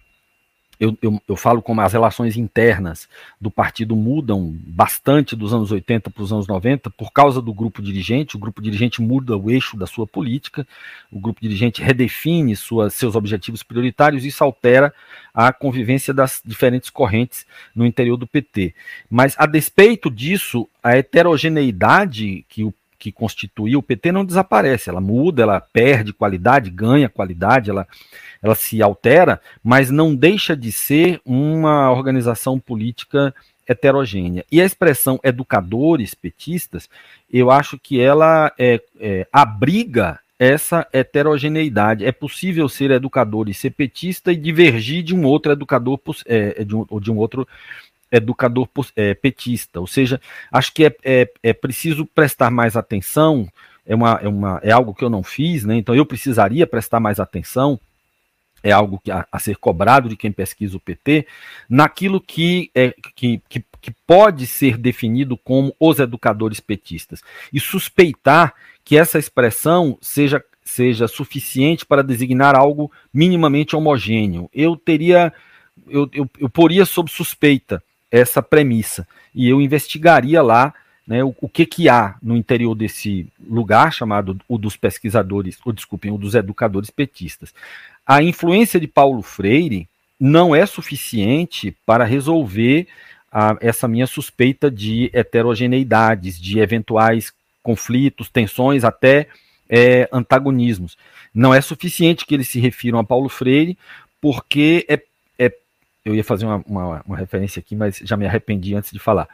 eu, 0.80 0.98
eu, 1.02 1.22
eu, 1.28 1.36
falo 1.36 1.62
como 1.62 1.82
as 1.82 1.94
relações 1.94 2.36
internas 2.38 3.08
do 3.40 3.50
partido 3.50 3.96
mudam 3.96 4.54
bastante 4.68 5.36
dos 5.36 5.54
anos 5.54 5.72
80 5.72 6.10
para 6.10 6.24
os 6.24 6.34
anos 6.34 6.48
90 6.48 6.90
por 6.90 7.12
causa 7.12 7.42
do 7.42 7.54
grupo 7.54 7.82
dirigente. 7.82 8.36
O 8.36 8.40
grupo 8.40 8.62
dirigente 8.62 9.02
muda 9.02 9.38
o 9.38 9.50
eixo 9.50 9.78
da 9.78 9.86
sua 9.86 10.06
política, 10.06 10.68
o 11.12 11.20
grupo 11.20 11.42
dirigente 11.42 11.82
redefine 11.82 12.56
seus 12.56 13.16
objetivos 13.16 13.64
prioritários 13.64 14.26
e 14.26 14.30
isso 14.30 14.44
altera 14.44 14.94
a 15.34 15.52
convivência 15.52 16.14
das 16.14 16.42
diferentes 16.46 16.90
correntes 16.90 17.46
no 17.76 17.86
interior 17.86 18.18
do 18.18 18.28
PT. 18.28 18.74
Mas, 19.10 19.36
a 19.38 19.46
despeito 19.46 20.10
disso, 20.10 20.68
a 20.82 20.96
heterogeneidade 20.98 22.46
que 22.48 22.64
o 22.64 22.74
que 22.98 23.12
constituía 23.12 23.78
o 23.78 23.84
PT 23.84 24.12
não 24.12 24.26
desaparece, 24.26 24.90
ela 24.90 25.02
muda, 25.02 25.44
ela 25.44 25.60
perde 25.60 26.14
qualidade, 26.14 26.70
ganha 26.70 27.10
qualidade, 27.10 27.70
ela, 27.70 27.88
ela 28.42 28.56
se 28.56 28.82
altera, 28.82 29.42
mas 29.64 29.90
não 29.90 30.16
deixa 30.16 30.56
de 30.56 30.72
ser 30.72 31.22
uma 31.26 31.92
organização 31.92 32.60
política 32.60 33.34
heterogênea. 33.68 34.46
E 34.52 34.62
a 34.62 34.66
expressão 34.66 35.20
educadores 35.24 36.14
petistas, 36.14 36.90
eu 37.32 37.50
acho 37.50 37.80
que 37.80 38.00
ela 38.00 38.52
é, 38.58 38.82
é, 39.00 39.28
abriga 39.32 40.20
essa 40.38 40.86
heterogeneidade. 40.92 42.06
É 42.06 42.12
possível 42.12 42.68
ser 42.68 42.92
educador 42.92 43.50
e 43.50 43.54
ser 43.54 43.72
petista 43.72 44.32
e 44.32 44.36
divergir 44.36 45.04
de 45.04 45.16
um 45.16 45.24
outro 45.26 45.52
educador, 45.52 46.00
é, 46.26 46.64
de, 46.64 46.76
um, 46.76 46.86
de 47.00 47.12
um 47.12 47.18
outro 47.18 47.48
educador 48.18 48.68
é, 48.96 49.14
petista. 49.14 49.80
Ou 49.80 49.88
seja, 49.88 50.20
acho 50.52 50.74
que 50.74 50.86
é, 50.86 50.96
é, 51.04 51.32
é, 51.44 51.54
preciso 51.54 52.06
prestar 52.06 52.50
mais 52.52 52.76
atenção, 52.76 53.48
é, 53.86 53.96
uma, 53.96 54.20
é, 54.22 54.28
uma, 54.28 54.60
é 54.64 54.72
algo 54.72 54.94
que 54.94 55.04
eu 55.04 55.10
não 55.10 55.24
fiz, 55.24 55.64
né? 55.64 55.76
então 55.76 55.94
eu 55.96 56.06
precisaria 56.06 56.66
prestar 56.66 57.00
mais 57.00 57.20
atenção, 57.20 57.80
é 58.64 58.72
algo 58.72 59.00
que 59.04 59.12
a, 59.12 59.28
a 59.32 59.38
ser 59.38 59.58
cobrado 59.58 60.10
de 60.10 60.18
quem 60.18 60.32
pesquisa 60.32 60.76
o 60.76 60.80
PT, 60.80 61.28
naquilo 61.70 62.20
que, 62.20 62.72
é, 62.74 62.94
que, 63.16 63.42
que, 63.48 63.64
que 63.80 63.92
pode 64.08 64.48
ser 64.48 64.78
definido 64.78 65.38
como 65.38 65.76
os 65.80 66.00
educadores 66.00 66.60
petistas. 66.60 67.22
E 67.54 67.60
suspeitar 67.60 68.54
que 68.84 68.98
essa 68.98 69.20
expressão 69.20 69.98
seja 70.02 70.44
seja 70.66 71.08
suficiente 71.08 71.86
para 71.86 72.02
designar 72.02 72.56
algo 72.56 72.92
minimamente 73.14 73.76
homogêneo. 73.76 74.50
Eu 74.52 74.76
teria, 74.76 75.32
eu, 75.88 76.10
eu, 76.12 76.28
eu 76.40 76.50
poria 76.50 76.86
sob 76.86 77.10
suspeita 77.10 77.82
essa 78.12 78.42
premissa. 78.42 79.08
E 79.34 79.50
eu 79.50 79.62
investigaria 79.62 80.42
lá 80.42 80.74
né, 81.06 81.24
o, 81.24 81.36
o, 81.42 81.50
que, 81.50 81.66
que 81.66 81.88
há 81.90 82.16
no 82.22 82.36
interior 82.36 82.74
desse 82.74 83.28
lugar 83.48 83.94
chamado 83.94 84.40
o 84.48 84.58
dos 84.58 84.76
pesquisadores, 84.76 85.58
ou 85.66 85.72
desculpem, 85.72 86.12
o 86.12 86.18
dos 86.18 86.36
educadores 86.36 86.90
petistas. 86.90 87.54
A 88.06 88.24
influência 88.24 88.80
de 88.80 88.88
Paulo 88.88 89.22
Freire 89.22 89.88
não 90.20 90.56
é 90.56 90.66
suficiente 90.66 91.76
para 91.86 92.06
resolver 92.06 92.88
a, 93.32 93.58
essa 93.60 93.88
minha 93.88 94.08
suspeita 94.08 94.72
de 94.72 95.10
heterogeneidades, 95.14 96.40
de 96.40 96.60
eventuais 96.60 97.34
conflitos, 97.62 98.30
tensões, 98.30 98.84
até 98.84 99.28
é, 99.70 100.08
antagonismos. 100.12 100.98
Não 101.34 101.54
é 101.54 101.60
suficiente 101.60 102.26
que 102.26 102.34
eles 102.34 102.48
se 102.48 102.60
refiram 102.60 103.00
a 103.00 103.04
Paulo 103.04 103.28
Freire, 103.28 103.78
porque 104.22 104.86
é 104.88 105.02
eu 106.06 106.16
ia 106.16 106.24
fazer 106.24 106.46
uma, 106.46 106.64
uma, 106.68 107.02
uma, 107.06 107.18
referência 107.18 107.60
aqui, 107.60 107.76
mas 107.76 107.98
já 108.04 108.16
me 108.16 108.26
arrependi 108.26 108.76
antes 108.76 108.92
de 108.92 109.00
falar. 109.00 109.28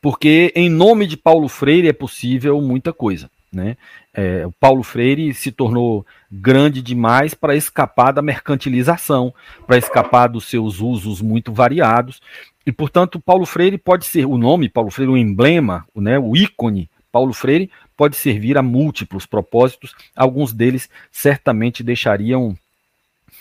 Porque 0.00 0.52
em 0.56 0.68
nome 0.68 1.06
de 1.06 1.16
Paulo 1.16 1.48
Freire 1.48 1.88
é 1.88 1.92
possível 1.92 2.60
muita 2.60 2.92
coisa. 2.92 3.30
Né? 3.52 3.76
É, 4.12 4.46
o 4.46 4.52
Paulo 4.52 4.82
Freire 4.82 5.32
se 5.32 5.52
tornou 5.52 6.04
grande 6.30 6.82
demais 6.82 7.34
para 7.34 7.54
escapar 7.54 8.12
da 8.12 8.20
mercantilização, 8.20 9.32
para 9.66 9.78
escapar 9.78 10.28
dos 10.28 10.46
seus 10.46 10.80
usos 10.80 11.20
muito 11.20 11.52
variados. 11.52 12.20
E, 12.66 12.72
portanto, 12.72 13.20
Paulo 13.20 13.46
Freire 13.46 13.78
pode 13.78 14.06
ser 14.06 14.26
o 14.26 14.36
nome, 14.36 14.68
Paulo 14.68 14.90
Freire, 14.90 15.12
o 15.12 15.16
emblema, 15.16 15.86
né, 15.94 16.18
o 16.18 16.36
ícone 16.36 16.90
Paulo 17.16 17.32
Freire 17.32 17.70
pode 17.96 18.14
servir 18.14 18.58
a 18.58 18.62
múltiplos 18.62 19.24
propósitos, 19.24 19.94
alguns 20.14 20.52
deles 20.52 20.86
certamente 21.10 21.82
deixariam 21.82 22.54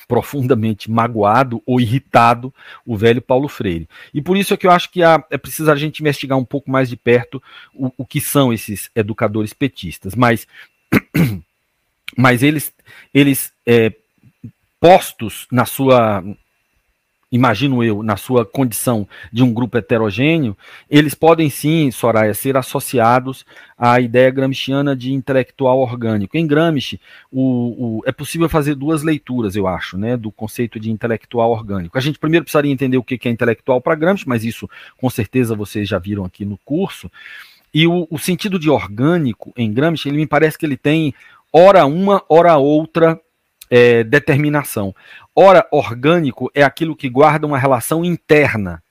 profundamente 0.08 0.90
magoado 0.90 1.62
ou 1.66 1.80
irritado 1.80 2.54
o 2.86 2.96
velho 2.96 3.22
Paulo 3.22 3.48
Freire. 3.48 3.90
E 4.14 4.22
por 4.22 4.38
isso 4.38 4.54
é 4.54 4.58
que 4.58 4.68
eu 4.68 4.72
acho 4.72 4.92
que 4.92 5.04
há, 5.04 5.24
é 5.30 5.38
preciso 5.38 5.72
a 5.72 5.76
gente 5.76 6.00
investigar 6.00 6.38
um 6.38 6.46
pouco 6.46 6.70
mais 6.70 6.90
de 6.90 6.96
perto 6.96 7.42
o, 7.74 7.92
o 7.98 8.06
que 8.06 8.22
são 8.22 8.54
esses 8.54 8.90
educadores 8.96 9.54
petistas. 9.54 10.16
Mas, 10.16 10.48
mas 12.18 12.44
eles, 12.44 12.74
eles 13.14 13.52
é, 13.66 13.92
postos 14.80 15.48
na 15.52 15.66
sua 15.66 16.24
imagino 17.36 17.84
eu, 17.84 18.02
na 18.02 18.16
sua 18.16 18.46
condição 18.46 19.08
de 19.32 19.44
um 19.44 19.54
grupo 19.54 19.78
heterogêneo, 19.78 20.56
eles 20.90 21.14
podem 21.14 21.50
sim, 21.50 21.92
Soraya, 21.92 22.34
ser 22.34 22.56
associados 22.56 23.46
à 23.78 24.00
ideia 24.00 24.32
gramsciana 24.32 24.96
de 24.96 25.14
intelectual 25.14 25.80
orgânico. 25.80 26.38
Em 26.38 26.48
Gramsci, 26.48 27.00
o, 27.32 28.00
o, 28.00 28.02
é 28.06 28.12
possível 28.12 28.48
fazer 28.48 28.76
duas 28.76 29.04
leituras, 29.04 29.56
eu 29.56 29.68
acho, 29.68 29.98
né, 29.98 30.16
do 30.16 30.32
conceito 30.32 30.80
de 30.80 30.90
intelectual 30.90 31.52
orgânico. 31.52 31.98
A 31.98 32.02
gente 32.02 32.18
primeiro 32.18 32.46
precisaria 32.46 32.72
entender 32.72 32.98
o 32.98 33.04
que 33.04 33.20
é 33.28 33.32
intelectual 33.32 33.82
para 33.82 33.96
Gramsci, 33.96 34.28
mas 34.28 34.46
isso 34.46 34.70
com 34.98 35.10
certeza 35.10 35.56
vocês 35.56 35.88
já 35.88 36.00
viram 36.00 36.24
aqui 36.24 36.46
no 36.46 36.58
curso. 36.64 37.12
E 37.74 37.86
o, 37.86 38.08
o 38.10 38.18
sentido 38.18 38.58
de 38.58 38.70
orgânico 38.70 39.52
em 39.58 39.74
Gramsci, 39.74 40.08
ele 40.08 40.18
me 40.18 40.28
parece 40.28 40.58
que 40.58 40.66
ele 40.66 40.78
tem 40.78 41.14
ora 41.52 41.86
uma, 41.86 42.24
ora 42.30 42.56
outra 42.58 43.20
é, 43.70 44.04
determinação. 44.04 44.96
Ora, 45.36 45.68
orgânico 45.72 46.52
é 46.54 46.64
aquilo 46.64 46.96
que 46.96 47.10
guarda 47.10 47.48
uma 47.48 47.58
relação 47.58 48.04
interna 48.04 48.82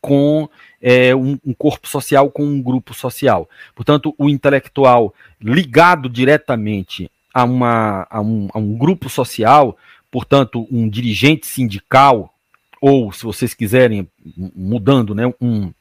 com 0.00 0.48
é, 0.80 1.14
um, 1.14 1.38
um, 1.44 1.52
corpo 1.52 1.88
social, 1.88 2.30
com 2.30 2.44
um 2.44 2.62
grupo 2.62 2.94
social. 2.94 3.48
Portanto, 3.74 4.14
o 4.16 4.28
intelectual 4.28 5.12
ligado 5.40 6.08
diretamente 6.08 7.10
a, 7.34 7.44
uma, 7.44 8.06
a, 8.08 8.20
um, 8.20 8.48
a 8.52 8.58
um 8.58 8.76
grupo 8.76 9.08
social, 9.08 9.76
portanto, 10.10 10.66
um 10.70 10.88
dirigente 10.88 11.46
sindical, 11.46 12.32
ou, 12.80 13.12
se 13.12 13.24
vocês 13.24 13.54
quiserem, 13.54 14.08
mudando, 14.54 15.14
né, 15.14 15.24
um, 15.40 15.72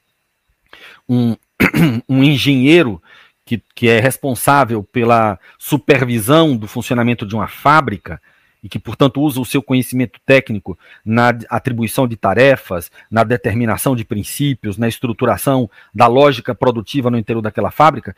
um, 1.07 1.35
um 2.09 2.23
engenheiro 2.23 3.01
que, 3.45 3.61
que 3.73 3.87
é 3.87 3.99
responsável 3.99 4.83
pela 4.83 5.39
supervisão 5.57 6.57
do 6.57 6.67
funcionamento 6.67 7.25
de 7.25 7.35
uma 7.35 7.47
fábrica, 7.47 8.21
e 8.63 8.69
que, 8.69 8.79
portanto, 8.79 9.21
usa 9.21 9.39
o 9.39 9.45
seu 9.45 9.61
conhecimento 9.61 10.19
técnico 10.25 10.77
na 11.05 11.29
atribuição 11.49 12.07
de 12.07 12.15
tarefas, 12.15 12.91
na 13.09 13.23
determinação 13.23 13.95
de 13.95 14.03
princípios, 14.03 14.77
na 14.77 14.87
estruturação 14.87 15.69
da 15.93 16.07
lógica 16.07 16.55
produtiva 16.55 17.09
no 17.09 17.17
interior 17.17 17.41
daquela 17.41 17.71
fábrica, 17.71 18.15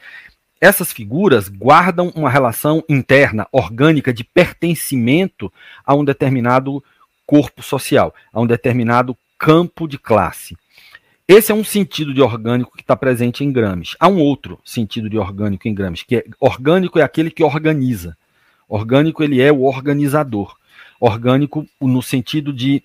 essas 0.62 0.92
figuras 0.92 1.48
guardam 1.48 2.12
uma 2.16 2.30
relação 2.30 2.84
interna, 2.90 3.48
orgânica, 3.52 4.14
de 4.14 4.24
pertencimento 4.24 5.52
a 5.86 5.96
um 5.96 6.04
determinado 6.04 6.84
corpo 7.26 7.64
social, 7.64 8.14
a 8.34 8.42
um 8.42 8.48
determinado 8.48 9.16
campo 9.38 9.88
de 9.88 9.98
classe. 9.98 10.58
Esse 11.28 11.52
é 11.52 11.56
um 11.56 11.64
sentido 11.64 12.14
de 12.14 12.22
orgânico 12.22 12.76
que 12.76 12.82
está 12.82 12.96
presente 12.96 13.44
em 13.44 13.52
Gramsci. 13.52 13.96
Há 14.00 14.08
um 14.08 14.20
outro 14.20 14.60
sentido 14.66 15.10
de 15.10 15.18
orgânico 15.18 15.68
em 15.68 15.74
Gramsci, 15.76 16.06
que 16.06 16.16
é 16.18 16.26
orgânico 16.40 16.98
é 16.98 17.04
aquele 17.04 17.30
que 17.30 17.44
organiza. 17.44 18.18
Orgânico 18.70 19.24
ele 19.24 19.42
é 19.42 19.52
o 19.52 19.64
organizador. 19.64 20.56
Orgânico 21.00 21.68
no 21.82 22.02
sentido 22.04 22.54
de 22.54 22.84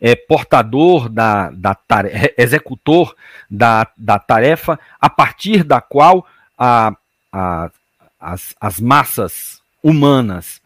é, 0.00 0.16
portador 0.16 1.08
da, 1.08 1.50
da 1.50 1.74
tarefa, 1.74 2.34
executor 2.36 3.14
da, 3.48 3.86
da 3.96 4.18
tarefa, 4.18 4.78
a 5.00 5.08
partir 5.08 5.62
da 5.62 5.80
qual 5.80 6.26
a, 6.58 6.92
a, 7.32 7.70
as, 8.18 8.54
as 8.60 8.80
massas 8.80 9.62
humanas 9.82 10.60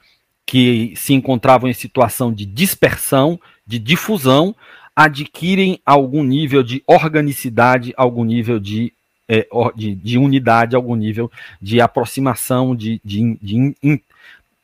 que 0.47 0.95
se 0.97 1.13
encontravam 1.13 1.69
em 1.69 1.75
situação 1.75 2.33
de 2.33 2.47
dispersão, 2.47 3.39
de 3.67 3.79
difusão, 3.79 4.57
adquirem 4.97 5.81
algum 5.85 6.25
nível 6.25 6.63
de 6.63 6.83
organicidade, 6.87 7.95
algum 7.97 8.25
nível 8.25 8.59
de 8.59 8.93
é, 9.31 9.47
de, 9.77 9.95
de, 9.95 10.19
unidade, 10.19 10.75
algum 10.75 10.97
nível 10.97 11.31
de 11.63 11.81
aproximação, 11.81 12.75
de, 12.75 13.01
de, 13.05 13.39
de, 13.41 14.03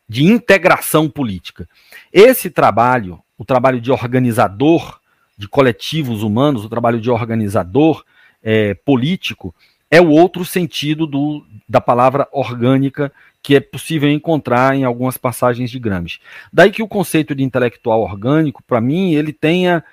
de 0.09 0.24
integração 0.24 1.09
política. 1.09 1.68
Esse 2.12 2.51
trabalho, 2.51 3.20
o 3.38 3.44
trabalho 3.44 3.80
de 3.80 3.93
organizador 3.93 4.98
de 5.38 5.47
coletivos 5.47 6.24
humanos, 6.24 6.64
o 6.64 6.68
trabalho 6.68 7.01
de 7.01 7.09
organizador 7.09 8.05
é, 8.43 8.74
político, 8.74 9.55
é 9.88 10.01
o 10.01 10.09
outro 10.09 10.44
sentido 10.44 11.06
do, 11.06 11.47
da 11.68 11.80
palavra 11.80 12.26
orgânica 12.32 13.12
que 13.40 13.55
é 13.55 13.60
possível 13.60 14.10
encontrar 14.10 14.74
em 14.74 14.82
algumas 14.82 15.16
passagens 15.16 15.70
de 15.70 15.78
Gramsci. 15.78 16.18
Daí 16.52 16.72
que 16.72 16.82
o 16.82 16.88
conceito 16.88 17.32
de 17.32 17.44
intelectual 17.44 18.01
orgânico, 18.01 18.64
para 18.66 18.80
mim, 18.80 19.14
ele 19.14 19.32
tenha 19.32 19.84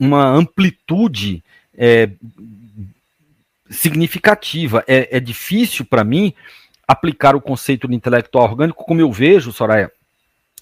uma 0.00 0.26
amplitude 0.26 1.44
é, 1.76 2.08
significativa. 3.72 4.84
É, 4.86 5.16
é 5.16 5.20
difícil 5.20 5.84
para 5.84 6.04
mim 6.04 6.32
aplicar 6.86 7.34
o 7.34 7.40
conceito 7.40 7.88
de 7.88 7.94
intelectual 7.94 8.44
orgânico 8.44 8.84
como 8.84 9.00
eu 9.00 9.10
vejo, 9.10 9.52
Soraya, 9.52 9.90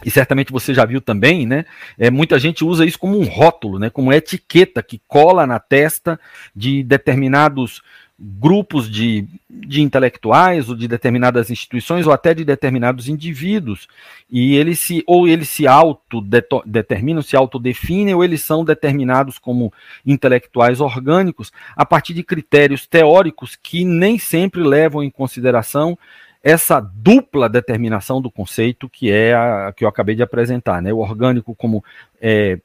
e 0.05 0.11
certamente 0.11 0.53
você 0.53 0.73
já 0.73 0.85
viu 0.85 1.01
também, 1.01 1.47
né? 1.47 1.65
É, 1.99 2.11
muita 2.11 2.39
gente 2.39 2.65
usa 2.65 2.87
isso 2.87 2.99
como 2.99 3.19
um 3.19 3.25
rótulo, 3.25 3.79
né? 3.79 3.91
Como 3.91 4.13
etiqueta 4.13 4.83
que 4.83 5.01
cola 5.07 5.47
na 5.47 5.59
testa 5.59 6.19
de 6.57 6.83
determinados 6.83 7.83
grupos 8.21 8.91
de, 8.91 9.27
de 9.49 9.81
intelectuais 9.81 10.69
ou 10.69 10.77
de 10.77 10.87
determinadas 10.87 11.51
instituições 11.51 12.07
ou 12.07 12.13
até 12.13 12.35
de 12.35 12.45
determinados 12.45 13.09
indivíduos 13.09 13.89
e 14.31 14.57
eles 14.57 14.79
se 14.79 15.03
ou 15.07 15.27
eles 15.27 15.49
se 15.49 15.67
autodeterminam, 15.67 17.23
se 17.23 17.35
autodefinem 17.35 18.15
ou 18.15 18.23
eles 18.23 18.43
são 18.43 18.63
determinados 18.63 19.39
como 19.39 19.73
intelectuais 20.05 20.81
orgânicos 20.81 21.51
a 21.75 21.87
partir 21.87 22.13
de 22.13 22.23
critérios 22.23 22.87
teóricos 22.87 23.57
que 23.57 23.87
nem 23.87 24.19
sempre 24.19 24.63
levam 24.63 25.03
em 25.03 25.11
consideração 25.11 25.99
essa 26.43 26.79
dupla 26.79 27.49
determinação 27.49 28.21
do 28.21 28.31
conceito 28.31 28.87
que 28.87 29.11
é 29.11 29.35
a 29.35 29.73
que 29.75 29.85
eu 29.85 29.89
acabei 29.89 30.15
de 30.15 30.23
apresentar, 30.23 30.83
né? 30.83 30.93
O 30.93 30.99
orgânico 30.99 31.55
como 31.55 31.83
é, 32.21 32.59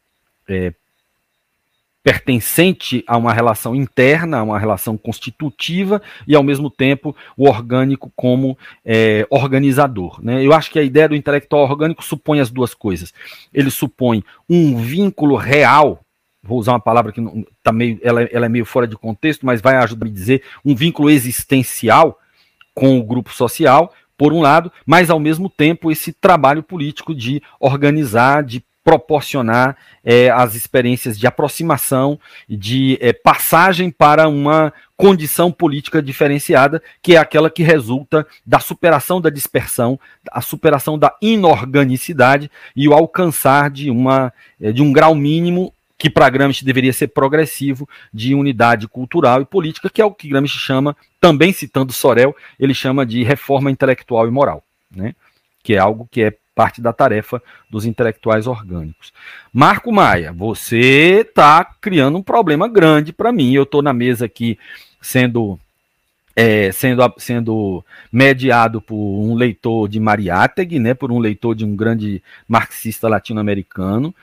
é, 0.49 0.73
pertencente 2.05 3.03
a 3.07 3.17
uma 3.17 3.33
relação 3.33 3.75
interna, 3.75 4.37
a 4.37 4.43
uma 4.43 4.59
relação 4.59 4.95
constitutiva, 4.95 5.99
e 6.27 6.35
ao 6.35 6.43
mesmo 6.43 6.69
tempo 6.69 7.15
o 7.35 7.49
orgânico 7.49 8.13
como 8.15 8.55
é, 8.85 9.25
organizador. 9.27 10.23
Né? 10.23 10.45
Eu 10.45 10.53
acho 10.53 10.69
que 10.69 10.77
a 10.77 10.83
ideia 10.83 11.09
do 11.09 11.15
intelectual 11.15 11.63
orgânico 11.63 12.05
supõe 12.05 12.39
as 12.39 12.51
duas 12.51 12.75
coisas. 12.75 13.11
Ele 13.51 13.71
supõe 13.71 14.23
um 14.47 14.77
vínculo 14.77 15.35
real, 15.35 15.99
vou 16.43 16.59
usar 16.59 16.73
uma 16.73 16.79
palavra 16.79 17.11
que 17.11 17.19
não, 17.19 17.43
tá 17.63 17.71
meio, 17.71 17.99
ela, 18.03 18.21
ela 18.21 18.45
é 18.45 18.49
meio 18.49 18.65
fora 18.65 18.85
de 18.85 18.95
contexto, 18.95 19.43
mas 19.43 19.59
vai 19.59 19.75
ajudar 19.77 20.05
a 20.05 20.11
dizer, 20.11 20.43
um 20.63 20.75
vínculo 20.75 21.09
existencial 21.09 22.19
com 22.75 22.99
o 22.99 23.03
grupo 23.03 23.33
social, 23.33 23.91
por 24.15 24.31
um 24.31 24.41
lado, 24.41 24.71
mas 24.85 25.09
ao 25.09 25.19
mesmo 25.19 25.49
tempo 25.49 25.91
esse 25.91 26.13
trabalho 26.13 26.61
político 26.61 27.15
de 27.15 27.41
organizar, 27.59 28.43
de 28.43 28.63
proporcionar 28.85 29.75
é, 30.03 30.29
as 30.29 30.53
experiências 30.53 31.17
de 31.17 31.25
aproximação, 31.25 32.19
de 32.47 32.99
é, 33.01 33.11
passagem 33.11 33.89
para 33.89 34.29
uma 34.29 34.71
condição 34.95 35.51
política 35.51 36.03
diferenciada, 36.03 36.81
que 37.01 37.15
é 37.15 37.17
aquela 37.17 37.49
que 37.49 37.63
resulta 37.63 38.27
da 38.45 38.59
superação 38.59 39.19
da 39.19 39.31
dispersão, 39.31 39.99
a 40.31 40.39
superação 40.39 40.99
da 40.99 41.11
inorganicidade 41.19 42.49
e 42.75 42.87
o 42.87 42.93
alcançar 42.93 43.71
de, 43.71 43.89
uma, 43.89 44.31
é, 44.61 44.71
de 44.71 44.83
um 44.83 44.93
grau 44.93 45.15
mínimo 45.15 45.73
que 45.97 46.07
para 46.07 46.29
Gramsci 46.29 46.63
deveria 46.63 46.93
ser 46.93 47.07
progressivo 47.07 47.89
de 48.13 48.35
unidade 48.35 48.87
cultural 48.87 49.41
e 49.41 49.45
política, 49.45 49.89
que 49.89 50.01
é 50.01 50.05
o 50.05 50.11
que 50.11 50.29
Gramsci 50.29 50.59
chama, 50.59 50.95
também 51.19 51.51
citando 51.51 51.91
Sorel, 51.91 52.35
ele 52.59 52.75
chama 52.75 53.03
de 53.03 53.23
reforma 53.23 53.71
intelectual 53.71 54.27
e 54.27 54.31
moral, 54.31 54.63
né? 54.95 55.15
que 55.63 55.73
é 55.73 55.79
algo 55.79 56.07
que 56.11 56.21
é 56.21 56.33
parte 56.55 56.81
da 56.81 56.93
tarefa 56.93 57.43
dos 57.69 57.85
intelectuais 57.85 58.47
orgânicos. 58.47 59.11
Marco 59.53 59.91
Maia, 59.91 60.31
você 60.31 61.25
está 61.27 61.65
criando 61.65 62.17
um 62.17 62.23
problema 62.23 62.67
grande 62.67 63.11
para 63.11 63.31
mim. 63.31 63.53
Eu 63.53 63.63
estou 63.63 63.81
na 63.81 63.93
mesa 63.93 64.25
aqui 64.25 64.57
sendo 65.01 65.59
é, 66.35 66.71
sendo, 66.71 67.01
sendo 67.17 67.85
mediado 68.11 68.81
por 68.81 68.95
um 68.95 69.35
leitor 69.35 69.87
de 69.87 69.99
Mariátegui, 69.99 70.79
né, 70.79 70.93
por 70.93 71.11
um 71.11 71.19
leitor 71.19 71.55
de 71.55 71.63
um 71.63 71.75
grande 71.75 72.21
marxista 72.47 73.07
latino-americano, 73.07 74.13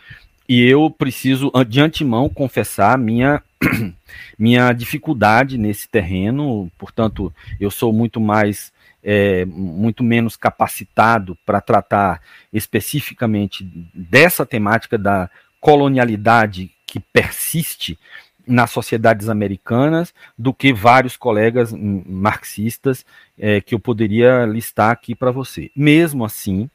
e 0.48 0.60
eu 0.62 0.90
preciso, 0.90 1.50
de 1.66 1.80
antemão, 1.80 2.28
confessar 2.28 2.98
minha, 2.98 3.42
minha 4.38 4.72
dificuldade 4.72 5.56
nesse 5.56 5.88
terreno, 5.88 6.70
portanto, 6.76 7.32
eu 7.58 7.70
sou 7.70 7.92
muito 7.92 8.20
mais 8.20 8.70
é, 9.02 9.44
muito 9.44 10.04
menos 10.04 10.36
capacitado 10.36 11.36
para 11.44 11.60
tratar 11.60 12.20
especificamente 12.52 13.64
dessa 13.92 14.46
temática 14.46 14.96
da 14.96 15.28
colonialidade 15.60 16.70
que 16.86 17.00
persiste 17.00 17.98
nas 18.46 18.70
sociedades 18.70 19.28
americanas 19.28 20.12
do 20.36 20.52
que 20.52 20.72
vários 20.72 21.16
colegas 21.16 21.72
marxistas 21.72 23.04
é, 23.38 23.60
que 23.60 23.74
eu 23.74 23.80
poderia 23.80 24.44
listar 24.44 24.90
aqui 24.90 25.14
para 25.14 25.30
você. 25.30 25.70
Mesmo 25.76 26.24
assim, 26.24 26.68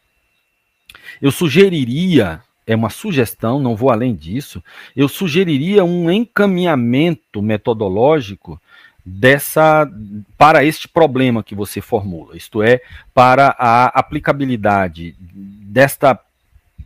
eu 1.21 1.31
sugeriria, 1.31 2.41
é 2.65 2.75
uma 2.75 2.89
sugestão, 2.89 3.59
não 3.59 3.75
vou 3.75 3.91
além 3.91 4.15
disso, 4.15 4.63
eu 4.95 5.07
sugeriria 5.07 5.83
um 5.83 6.09
encaminhamento 6.09 7.41
metodológico 7.41 8.61
dessa 9.09 9.89
para 10.37 10.65
este 10.65 10.85
problema 10.85 11.41
que 11.41 11.55
você 11.55 11.79
formula, 11.79 12.35
isto 12.35 12.61
é, 12.61 12.81
para 13.13 13.55
a 13.57 13.85
aplicabilidade 13.85 15.15
desta 15.17 16.19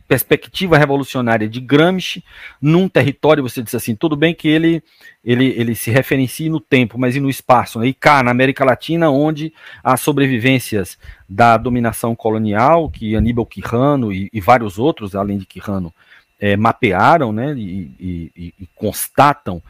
perspectiva 0.06 0.78
revolucionária 0.78 1.48
de 1.48 1.60
Gramsci 1.60 2.22
num 2.60 2.88
território, 2.88 3.42
você 3.42 3.60
disse 3.60 3.76
assim, 3.76 3.96
tudo 3.96 4.14
bem 4.14 4.34
que 4.34 4.46
ele 4.46 4.82
ele, 5.24 5.46
ele 5.46 5.74
se 5.74 5.90
referencie 5.90 6.48
no 6.48 6.60
tempo, 6.60 6.96
mas 6.98 7.16
e 7.16 7.20
no 7.20 7.30
espaço, 7.30 7.80
né? 7.80 7.88
e 7.88 7.94
cá, 7.94 8.22
na 8.22 8.30
América 8.30 8.64
Latina, 8.64 9.10
onde 9.10 9.52
as 9.82 10.00
sobrevivências 10.00 10.98
da 11.28 11.56
dominação 11.56 12.14
colonial, 12.14 12.88
que 12.88 13.16
Aníbal 13.16 13.46
Quirrano 13.46 14.12
e, 14.12 14.28
e 14.32 14.40
vários 14.40 14.78
outros, 14.78 15.14
além 15.14 15.38
de 15.38 15.46
Quirrano, 15.46 15.92
é, 16.40 16.56
mapearam 16.56 17.32
né? 17.32 17.54
e, 17.56 18.30
e, 18.36 18.54
e 18.60 18.68
constatam 18.74 19.62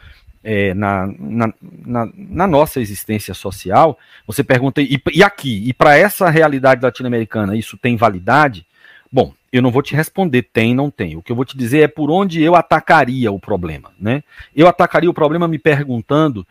é, 0.45 0.75
na, 0.75 1.07
na, 1.19 1.53
na, 1.61 2.09
na, 2.15 2.47
nossa 2.47 2.81
existência 2.81 3.35
social, 3.35 3.99
você 4.27 4.43
pergunta, 4.43 4.81
e, 4.81 5.01
e 5.13 5.23
aqui, 5.23 5.63
e 5.69 5.73
para 5.73 5.97
essa 5.97 6.29
realidade 6.29 6.83
latino-americana, 6.83 7.57
isso 7.57 7.79
tem 7.79 7.97
validade? 7.97 8.67
Bom, 9.11 9.33
eu 9.53 9.61
não 9.63 9.71
vou 9.71 9.83
te 9.83 9.95
responder 9.95 10.43
tem, 10.43 10.75
não 10.75 10.91
tem. 10.91 11.17
O 11.17 11.23
que 11.23 11.31
eu 11.31 11.37
vou 11.37 11.45
te 11.45 11.57
dizer 11.57 11.81
é 11.81 11.89
por 11.89 12.11
onde 12.11 12.43
eu 12.43 12.57
atacaria 12.57 13.31
o 13.31 13.39
problema, 13.39 13.93
né? 14.01 14.25
Eu 14.57 14.67
atacaria 14.67 15.11
o 15.11 15.15
problema 15.15 15.47
me 15.47 15.59
perguntando 15.59 16.47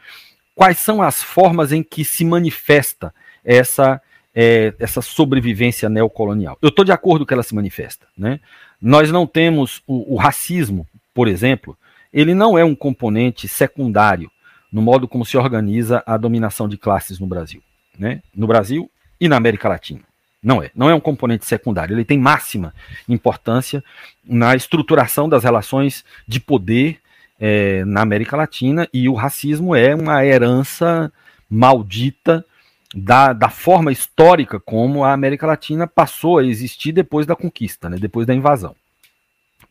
quais 0.55 0.77
são 0.77 1.01
as 1.01 1.23
formas 1.23 1.71
em 1.71 1.81
que 1.81 2.05
se 2.05 2.23
manifesta 2.23 3.13
essa 3.43 3.99
é, 4.33 4.73
essa 4.79 5.01
sobrevivência 5.01 5.89
neocolonial. 5.89 6.57
Eu 6.61 6.69
estou 6.69 6.85
de 6.85 6.91
acordo 6.91 7.25
que 7.25 7.33
ela 7.33 7.43
se 7.43 7.55
manifesta, 7.55 8.05
né? 8.17 8.39
Nós 8.81 9.11
não 9.11 9.27
temos 9.27 9.81
o, 9.85 10.13
o 10.13 10.17
racismo, 10.17 10.87
por 11.13 11.27
exemplo, 11.27 11.77
ele 12.13 12.33
não 12.33 12.57
é 12.57 12.63
um 12.63 12.75
componente 12.75 13.47
secundário 13.47 14.29
no 14.71 14.81
modo 14.81 15.07
como 15.07 15.25
se 15.25 15.37
organiza 15.37 16.01
a 16.05 16.17
dominação 16.17 16.67
de 16.67 16.77
classes 16.77 17.19
no 17.19 17.27
Brasil, 17.27 17.61
né? 17.97 18.21
No 18.33 18.47
Brasil 18.47 18.89
e 19.19 19.27
na 19.27 19.35
América 19.35 19.67
Latina. 19.67 20.01
Não 20.41 20.63
é. 20.63 20.71
Não 20.73 20.89
é 20.89 20.95
um 20.95 20.99
componente 20.99 21.45
secundário. 21.45 21.93
Ele 21.93 22.05
tem 22.05 22.17
máxima 22.17 22.73
importância 23.07 23.83
na 24.25 24.55
estruturação 24.55 25.29
das 25.29 25.43
relações 25.43 26.03
de 26.27 26.39
poder 26.39 26.99
é, 27.39 27.83
na 27.85 28.01
América 28.01 28.37
Latina 28.37 28.87
e 28.93 29.09
o 29.09 29.13
racismo 29.13 29.75
é 29.75 29.93
uma 29.93 30.25
herança 30.25 31.11
maldita 31.49 32.45
da, 32.93 33.33
da 33.33 33.49
forma 33.49 33.91
histórica 33.91 34.59
como 34.59 35.03
a 35.03 35.13
América 35.13 35.47
Latina 35.47 35.87
passou 35.87 36.37
a 36.37 36.45
existir 36.45 36.91
depois 36.91 37.25
da 37.25 37.35
conquista, 37.35 37.89
né, 37.89 37.97
depois 37.97 38.27
da 38.27 38.33
invasão. 38.33 38.75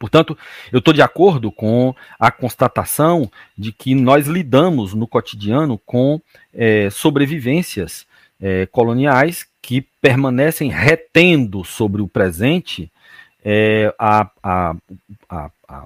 Portanto, 0.00 0.36
eu 0.72 0.78
estou 0.78 0.94
de 0.94 1.02
acordo 1.02 1.52
com 1.52 1.94
a 2.18 2.30
constatação 2.30 3.30
de 3.56 3.70
que 3.70 3.94
nós 3.94 4.26
lidamos 4.26 4.94
no 4.94 5.06
cotidiano 5.06 5.76
com 5.76 6.18
é, 6.54 6.88
sobrevivências 6.88 8.06
é, 8.40 8.64
coloniais 8.64 9.46
que 9.60 9.82
permanecem 10.00 10.70
retendo 10.70 11.62
sobre 11.64 12.00
o 12.00 12.08
presente 12.08 12.90
é, 13.44 13.94
a, 13.98 14.30
a, 14.42 14.74
a, 15.28 15.50
a 15.68 15.84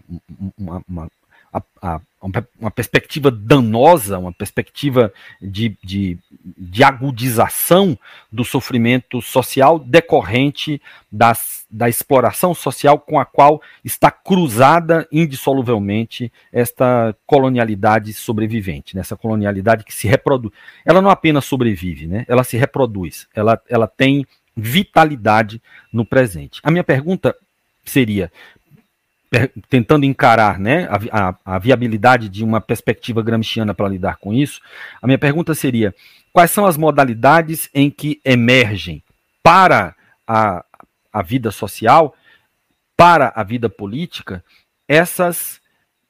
uma, 0.56 0.80
uma, 0.88 1.10
uma 2.60 2.70
perspectiva 2.70 3.32
danosa, 3.32 4.18
uma 4.18 4.32
perspectiva 4.32 5.12
de, 5.42 5.76
de, 5.82 6.18
de, 6.56 6.84
agudização 6.84 7.98
do 8.30 8.44
sofrimento 8.44 9.20
social 9.20 9.78
decorrente 9.78 10.80
das, 11.10 11.63
da 11.74 11.88
exploração 11.88 12.54
social 12.54 13.00
com 13.00 13.18
a 13.18 13.24
qual 13.24 13.60
está 13.84 14.08
cruzada 14.08 15.08
indissoluvelmente 15.10 16.32
esta 16.52 17.16
colonialidade 17.26 18.12
sobrevivente, 18.12 18.94
né? 18.94 19.02
colonialidade 19.20 19.82
que 19.82 19.92
se 19.92 20.06
reproduz. 20.06 20.52
Ela 20.86 21.02
não 21.02 21.10
apenas 21.10 21.44
sobrevive, 21.44 22.06
né? 22.06 22.24
ela 22.28 22.44
se 22.44 22.56
reproduz, 22.56 23.26
ela, 23.34 23.60
ela 23.68 23.88
tem 23.88 24.24
vitalidade 24.56 25.60
no 25.92 26.06
presente. 26.06 26.60
A 26.62 26.70
minha 26.70 26.84
pergunta 26.84 27.34
seria: 27.84 28.30
tentando 29.68 30.06
encarar 30.06 30.60
né, 30.60 30.88
a, 30.88 31.28
a, 31.28 31.56
a, 31.56 31.58
viabilidade 31.58 32.28
de 32.28 32.44
uma 32.44 32.60
perspectiva 32.60 33.20
gramsciana 33.20 33.74
para 33.74 33.88
lidar 33.88 34.18
com 34.18 34.32
isso, 34.32 34.60
a 35.02 35.08
minha 35.08 35.18
pergunta 35.18 35.54
seria: 35.54 35.92
quais 36.32 36.52
são 36.52 36.66
as 36.66 36.76
modalidades 36.76 37.68
em 37.74 37.90
que 37.90 38.20
emergem 38.24 39.02
para 39.42 39.96
a, 40.24 40.64
a 41.14 41.22
vida 41.22 41.52
social, 41.52 42.16
para 42.96 43.32
a 43.36 43.44
vida 43.44 43.68
política, 43.70 44.44
essas, 44.88 45.60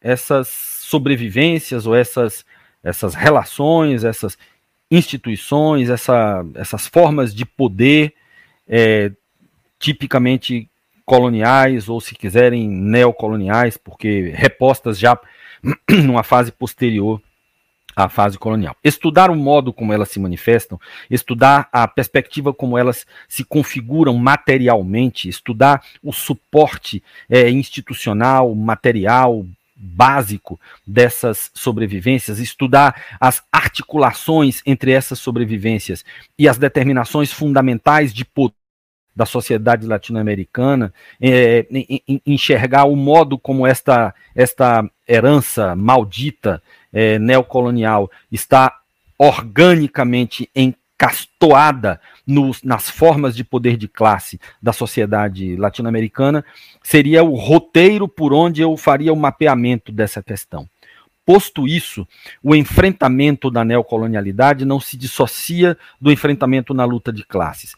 essas 0.00 0.48
sobrevivências 0.48 1.86
ou 1.86 1.94
essas, 1.94 2.44
essas 2.82 3.14
relações, 3.14 4.02
essas 4.02 4.38
instituições, 4.90 5.90
essa, 5.90 6.42
essas 6.54 6.86
formas 6.86 7.34
de 7.34 7.44
poder 7.44 8.14
é, 8.66 9.12
tipicamente 9.78 10.70
coloniais, 11.04 11.86
ou 11.86 12.00
se 12.00 12.14
quiserem, 12.14 12.66
neocoloniais, 12.66 13.76
porque 13.76 14.32
repostas 14.34 14.98
já 14.98 15.20
numa 16.02 16.22
fase 16.22 16.50
posterior 16.50 17.20
à 17.94 18.08
fase 18.08 18.38
colonial. 18.38 18.76
Estudar 18.82 19.30
o 19.30 19.36
modo 19.36 19.72
como 19.72 19.92
elas 19.92 20.08
se 20.08 20.20
manifestam, 20.20 20.80
estudar 21.10 21.68
a 21.72 21.86
perspectiva 21.86 22.52
como 22.52 22.76
elas 22.78 23.06
se 23.28 23.44
configuram 23.44 24.16
materialmente, 24.16 25.28
estudar 25.28 25.82
o 26.02 26.12
suporte 26.12 27.02
é, 27.28 27.50
institucional, 27.50 28.54
material, 28.54 29.44
básico 29.76 30.58
dessas 30.86 31.50
sobrevivências, 31.52 32.38
estudar 32.38 33.02
as 33.20 33.42
articulações 33.52 34.62
entre 34.64 34.92
essas 34.92 35.18
sobrevivências 35.18 36.04
e 36.38 36.48
as 36.48 36.56
determinações 36.56 37.32
fundamentais 37.32 38.14
de 38.14 38.24
poder 38.24 38.54
da 39.14 39.24
sociedade 39.24 39.86
latino-americana, 39.86 40.92
é, 41.20 41.66
enxergar 42.26 42.84
o 42.84 42.96
modo 42.96 43.38
como 43.38 43.64
esta, 43.64 44.12
esta 44.34 44.84
herança 45.08 45.76
maldita 45.76 46.60
é, 46.94 47.18
neocolonial 47.18 48.08
está 48.30 48.80
organicamente 49.18 50.48
encastoada 50.54 52.00
nos, 52.26 52.62
nas 52.62 52.88
formas 52.88 53.34
de 53.34 53.42
poder 53.42 53.76
de 53.76 53.88
classe 53.88 54.40
da 54.62 54.72
sociedade 54.72 55.56
latino-americana, 55.56 56.44
seria 56.82 57.24
o 57.24 57.34
roteiro 57.34 58.08
por 58.08 58.32
onde 58.32 58.62
eu 58.62 58.76
faria 58.76 59.12
o 59.12 59.16
mapeamento 59.16 59.90
dessa 59.90 60.22
questão. 60.22 60.68
Posto 61.26 61.66
isso, 61.66 62.06
o 62.42 62.54
enfrentamento 62.54 63.50
da 63.50 63.64
neocolonialidade 63.64 64.64
não 64.64 64.78
se 64.78 64.96
dissocia 64.96 65.76
do 66.00 66.12
enfrentamento 66.12 66.74
na 66.74 66.84
luta 66.84 67.12
de 67.12 67.24
classes. 67.24 67.74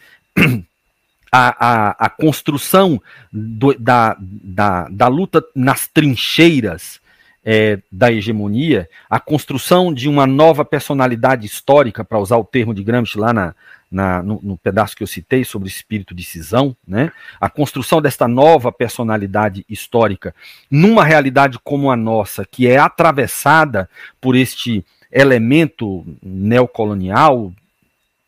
a, 1.33 1.67
a, 1.67 2.07
a 2.07 2.11
construção 2.11 3.01
do, 3.33 3.73
da, 3.75 4.17
da, 4.21 4.89
da 4.89 5.09
luta 5.09 5.45
nas 5.55 5.87
trincheiras 5.87 7.01
é, 7.49 7.79
da 7.93 8.13
hegemonia, 8.13 8.91
a 9.09 9.21
construção 9.21 9.95
de 9.95 10.09
uma 10.09 10.27
nova 10.27 10.65
personalidade 10.65 11.47
histórica, 11.47 12.05
para 12.05 12.19
usar 12.19 12.37
o 12.39 12.45
termo 12.45 12.75
de 12.75 12.83
Gramsci 12.83 13.17
lá 13.17 13.33
na, 13.33 13.55
na, 13.89 14.21
no, 14.21 14.41
no, 14.43 14.59
pedaço 14.59 14.97
que 14.97 15.05
eu 15.05 15.07
citei 15.07 15.45
sobre 15.45 15.69
espírito 15.69 16.13
de 16.13 16.25
cisão, 16.25 16.77
né? 16.87 17.13
a 17.41 17.49
construção 17.49 18.03
desta 18.03 18.27
nova 18.27 18.73
personalidade 18.73 19.65
histórica 19.69 20.35
numa 20.69 21.05
realidade 21.05 21.57
como 21.63 21.89
a 21.89 21.97
nossa, 21.97 22.45
que 22.45 22.67
é 22.67 22.79
atravessada 22.79 23.89
por 24.21 24.35
este 24.35 24.85
elemento 25.13 26.05
neocolonial, 26.21 27.53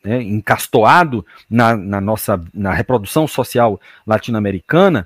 né, 0.01 0.21
encastoado 0.21 1.25
na, 1.49 1.75
na, 1.75 1.99
nossa 1.99 2.41
na 2.53 2.71
reprodução 2.71 3.27
social 3.27 3.81
latino-americana, 4.07 5.05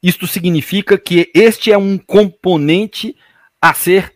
isto 0.00 0.28
significa 0.28 0.96
que 0.96 1.28
este 1.34 1.72
é 1.72 1.76
um 1.76 1.98
componente 1.98 3.16
a 3.62 3.72
ser 3.72 4.12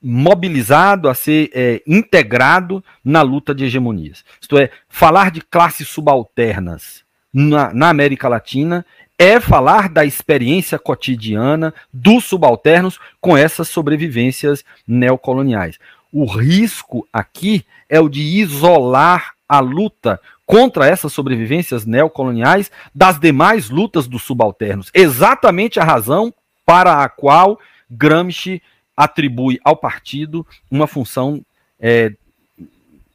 mobilizado, 0.00 1.08
a 1.08 1.14
ser 1.14 1.50
é, 1.52 1.82
integrado 1.84 2.82
na 3.04 3.20
luta 3.20 3.52
de 3.52 3.64
hegemonias. 3.64 4.24
Isto 4.40 4.56
é, 4.56 4.70
falar 4.88 5.32
de 5.32 5.40
classes 5.40 5.88
subalternas 5.88 7.02
na, 7.34 7.74
na 7.74 7.88
América 7.88 8.28
Latina 8.28 8.86
é 9.18 9.40
falar 9.40 9.88
da 9.88 10.04
experiência 10.04 10.78
cotidiana 10.78 11.74
dos 11.92 12.24
subalternos 12.24 13.00
com 13.20 13.36
essas 13.36 13.68
sobrevivências 13.68 14.64
neocoloniais. 14.86 15.76
O 16.12 16.24
risco 16.24 17.06
aqui 17.12 17.66
é 17.88 17.98
o 17.98 18.08
de 18.08 18.22
isolar 18.22 19.34
a 19.48 19.58
luta 19.58 20.20
contra 20.46 20.86
essas 20.86 21.12
sobrevivências 21.12 21.84
neocoloniais 21.84 22.70
das 22.94 23.18
demais 23.18 23.68
lutas 23.68 24.06
dos 24.06 24.22
subalternos. 24.22 24.90
Exatamente 24.94 25.80
a 25.80 25.84
razão 25.84 26.32
para 26.64 27.02
a 27.02 27.08
qual 27.08 27.58
Gramsci 27.90 28.62
atribui 28.96 29.60
ao 29.62 29.76
partido 29.76 30.46
uma 30.70 30.86
função 30.86 31.44
é, 31.80 32.12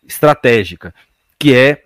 estratégica, 0.07 0.93
que 1.37 1.53
é 1.53 1.83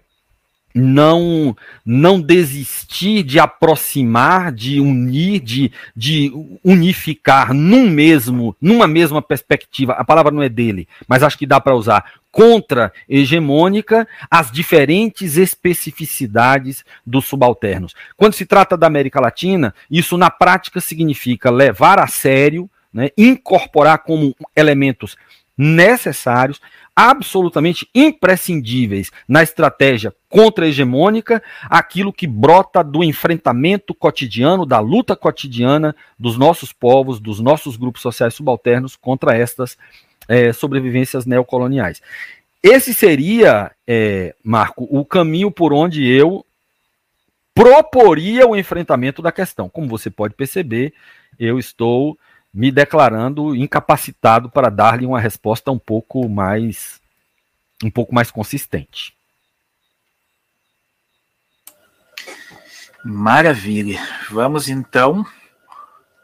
não 0.78 1.58
não 1.84 2.22
desistir 2.22 3.24
de 3.24 3.40
aproximar, 3.40 4.52
de 4.52 4.80
unir, 4.80 5.40
de, 5.40 5.72
de 5.96 6.32
unificar 6.64 7.54
num 7.54 7.90
mesmo, 7.90 8.56
numa 8.62 8.88
mesma 8.88 9.22
perspectiva. 9.22 9.94
A 9.94 10.06
palavra 10.06 10.32
não 10.32 10.44
é 10.44 10.50
dele, 10.50 10.88
mas 11.08 11.24
acho 11.24 11.38
que 11.38 11.48
dá 11.48 11.60
para 11.60 11.76
usar 11.76 12.06
contra 12.32 12.94
hegemônica 13.10 14.08
as 14.30 14.52
diferentes 14.52 15.38
especificidades 15.38 16.86
dos 17.04 17.26
subalternos. 17.26 17.96
Quando 18.16 18.34
se 18.34 18.46
trata 18.46 18.78
da 18.78 18.86
América 18.86 19.20
Latina, 19.20 19.74
isso 19.90 20.18
na 20.18 20.30
prática 20.30 20.80
significa 20.80 21.50
levar 21.50 22.00
a 22.00 22.06
sério, 22.06 22.70
né, 22.98 23.12
incorporar 23.16 24.00
como 24.00 24.36
elementos 24.56 25.16
necessários 25.56 26.60
absolutamente 26.96 27.88
imprescindíveis 27.94 29.12
na 29.28 29.44
estratégia 29.44 30.12
contra-hegemônica, 30.28 31.44
aquilo 31.70 32.12
que 32.12 32.26
brota 32.26 32.84
do 32.84 33.04
enfrentamento 33.04 33.94
cotidiano, 33.94 34.66
da 34.66 34.80
luta 34.80 35.16
cotidiana 35.16 35.96
dos 36.18 36.40
nossos 36.40 36.74
povos, 36.74 37.20
dos 37.20 37.40
nossos 37.40 37.78
grupos 37.78 38.02
sociais 38.02 38.34
subalternos 38.34 38.96
contra 38.96 39.38
estas 39.38 39.78
é, 40.28 40.52
sobrevivências 40.52 41.28
neocoloniais. 41.28 42.02
Esse 42.64 42.96
seria, 42.96 43.72
é, 43.86 44.34
Marco, 44.44 44.88
o 44.90 45.06
caminho 45.06 45.52
por 45.52 45.72
onde 45.72 46.04
eu 46.04 46.44
proporia 47.54 48.48
o 48.48 48.56
enfrentamento 48.56 49.22
da 49.22 49.32
questão. 49.32 49.70
Como 49.70 49.88
você 49.88 50.10
pode 50.10 50.34
perceber, 50.34 50.94
eu 51.40 51.60
estou 51.60 52.18
me 52.58 52.72
declarando 52.72 53.56
incapacitado 53.56 54.50
para 54.50 54.72
dar-lhe 54.72 55.06
uma 55.06 55.20
resposta 55.20 55.72
um 55.72 55.78
pouco 55.78 56.28
mais 56.28 57.00
um 57.84 57.92
pouco 57.92 58.16
mais 58.16 58.32
consistente. 58.32 59.16
Maravilha. 63.06 64.00
Vamos 64.32 64.70
então 64.70 65.24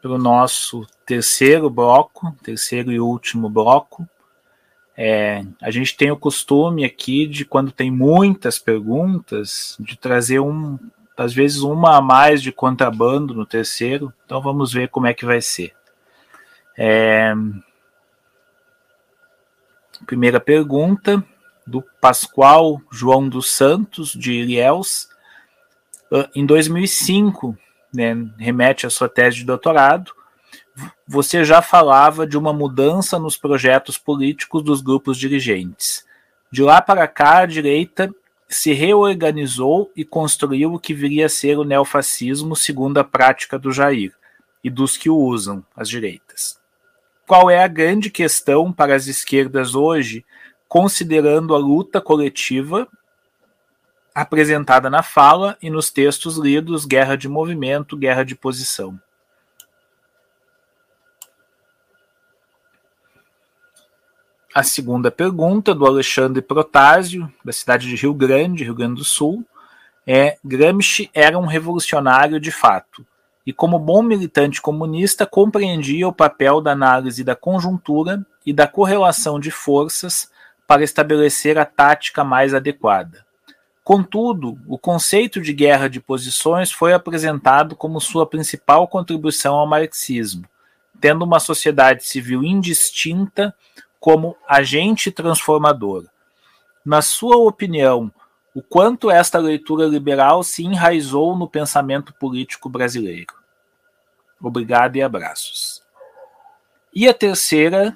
para 0.01 0.09
o 0.09 0.17
nosso 0.17 0.87
terceiro 1.05 1.69
bloco, 1.69 2.35
terceiro 2.41 2.91
e 2.91 2.99
último 2.99 3.47
bloco. 3.47 4.09
É, 4.97 5.45
a 5.61 5.69
gente 5.69 5.95
tem 5.95 6.09
o 6.09 6.17
costume 6.17 6.83
aqui 6.83 7.27
de 7.27 7.45
quando 7.45 7.71
tem 7.71 7.91
muitas 7.91 8.57
perguntas, 8.57 9.77
de 9.79 9.95
trazer 9.95 10.39
um, 10.39 10.79
às 11.15 11.31
vezes 11.31 11.59
uma 11.59 11.97
a 11.97 12.01
mais 12.01 12.41
de 12.41 12.51
contrabando 12.51 13.35
no 13.35 13.45
terceiro. 13.45 14.11
Então 14.25 14.41
vamos 14.41 14.73
ver 14.73 14.89
como 14.89 15.05
é 15.05 15.13
que 15.13 15.25
vai 15.25 15.39
ser. 15.39 15.75
É, 16.77 17.33
primeira 20.05 20.39
pergunta 20.39 21.23
do 21.65 21.81
Pascoal 22.01 22.81
João 22.91 23.27
dos 23.27 23.51
Santos 23.51 24.11
de 24.11 24.33
Ilhéus. 24.33 25.07
Ah, 26.11 26.29
em 26.35 26.45
2005, 26.45 27.57
né, 27.93 28.15
remete 28.37 28.85
à 28.85 28.89
sua 28.89 29.07
tese 29.07 29.37
de 29.37 29.45
doutorado, 29.45 30.11
você 31.07 31.43
já 31.43 31.61
falava 31.61 32.25
de 32.25 32.37
uma 32.37 32.51
mudança 32.51 33.19
nos 33.19 33.37
projetos 33.37 33.97
políticos 33.97 34.63
dos 34.63 34.81
grupos 34.81 35.17
dirigentes. 35.17 36.05
De 36.51 36.63
lá 36.63 36.81
para 36.81 37.07
cá, 37.07 37.39
a 37.39 37.45
direita 37.45 38.13
se 38.47 38.73
reorganizou 38.73 39.91
e 39.95 40.03
construiu 40.03 40.73
o 40.73 40.79
que 40.79 40.93
viria 40.93 41.25
a 41.25 41.29
ser 41.29 41.57
o 41.57 41.63
neofascismo 41.63 42.55
segundo 42.55 42.97
a 42.99 43.03
prática 43.03 43.57
do 43.57 43.71
Jair 43.71 44.13
e 44.63 44.69
dos 44.69 44.95
que 44.95 45.09
o 45.09 45.17
usam, 45.17 45.65
as 45.75 45.89
direitas. 45.89 46.62
Qual 47.25 47.49
é 47.49 47.63
a 47.63 47.67
grande 47.67 48.09
questão 48.09 48.71
para 48.71 48.95
as 48.95 49.07
esquerdas 49.07 49.75
hoje, 49.75 50.25
considerando 50.67 51.55
a 51.55 51.57
luta 51.57 52.01
coletiva 52.01 52.87
apresentada 54.13 54.89
na 54.89 55.01
fala 55.01 55.57
e 55.61 55.69
nos 55.69 55.89
textos 55.89 56.37
lidos, 56.37 56.85
guerra 56.85 57.15
de 57.15 57.27
movimento, 57.27 57.97
guerra 57.97 58.23
de 58.23 58.35
posição. 58.35 58.99
A 64.53 64.61
segunda 64.61 65.09
pergunta, 65.09 65.73
do 65.73 65.83
Alexandre 65.83 66.39
Protásio, 66.39 67.31
da 67.43 67.51
cidade 67.51 67.87
de 67.89 67.95
Rio 67.95 68.13
Grande, 68.13 68.63
Rio 68.63 68.75
Grande 68.75 68.95
do 68.95 69.03
Sul, 69.03 69.43
é: 70.05 70.37
Gramsci 70.45 71.09
era 71.11 71.39
um 71.39 71.47
revolucionário 71.47 72.39
de 72.39 72.51
fato, 72.51 73.03
e 73.45 73.51
como 73.51 73.77
bom 73.77 74.01
militante 74.01 74.61
comunista, 74.61 75.25
compreendia 75.25 76.07
o 76.07 76.13
papel 76.13 76.61
da 76.61 76.71
análise 76.71 77.23
da 77.23 77.35
conjuntura 77.35 78.25
e 78.45 78.53
da 78.53 78.67
correlação 78.67 79.39
de 79.39 79.51
forças 79.51 80.31
para 80.65 80.83
estabelecer 80.83 81.57
a 81.57 81.65
tática 81.65 82.23
mais 82.23 82.53
adequada. 82.53 83.25
Contudo, 83.83 84.57
o 84.65 84.77
conceito 84.77 85.41
de 85.41 85.51
guerra 85.51 85.89
de 85.89 85.99
posições 85.99 86.71
foi 86.71 86.93
apresentado 86.93 87.75
como 87.75 87.99
sua 87.99 88.25
principal 88.25 88.87
contribuição 88.87 89.55
ao 89.55 89.67
marxismo, 89.67 90.45
tendo 91.01 91.25
uma 91.25 91.39
sociedade 91.39 92.05
civil 92.05 92.45
indistinta 92.45 93.53
como 93.99 94.37
agente 94.47 95.11
transformador. 95.11 96.05
Na 96.85 97.01
sua 97.01 97.35
opinião, 97.37 98.09
o 98.55 98.61
quanto 98.61 99.09
esta 99.09 99.39
leitura 99.39 99.85
liberal 99.85 100.43
se 100.43 100.63
enraizou 100.63 101.35
no 101.35 101.47
pensamento 101.47 102.13
político 102.13 102.69
brasileiro? 102.69 103.33
Obrigado 104.39 104.95
e 104.95 105.01
abraços. 105.01 105.81
E 106.93 107.07
a 107.07 107.13
terceira 107.13 107.95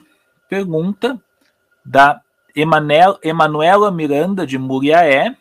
pergunta, 0.50 1.22
da 1.86 2.22
Emanuela 2.56 3.92
Miranda 3.92 4.48
de 4.48 4.58
Muriaé, 4.58 5.38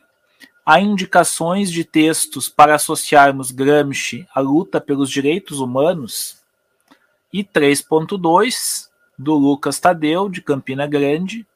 há 0.64 0.80
indicações 0.80 1.70
de 1.70 1.82
textos 1.84 2.48
para 2.48 2.74
associarmos 2.74 3.50
Gramsci 3.50 4.26
à 4.34 4.40
luta 4.40 4.80
pelos 4.80 5.10
direitos 5.10 5.60
humanos? 5.60 6.42
E 7.32 7.42
3.2, 7.42 8.88
do 9.18 9.34
Lucas 9.34 9.80
Tadeu, 9.80 10.28
de 10.28 10.42
Campina 10.42 10.86
Grande, 10.86 11.46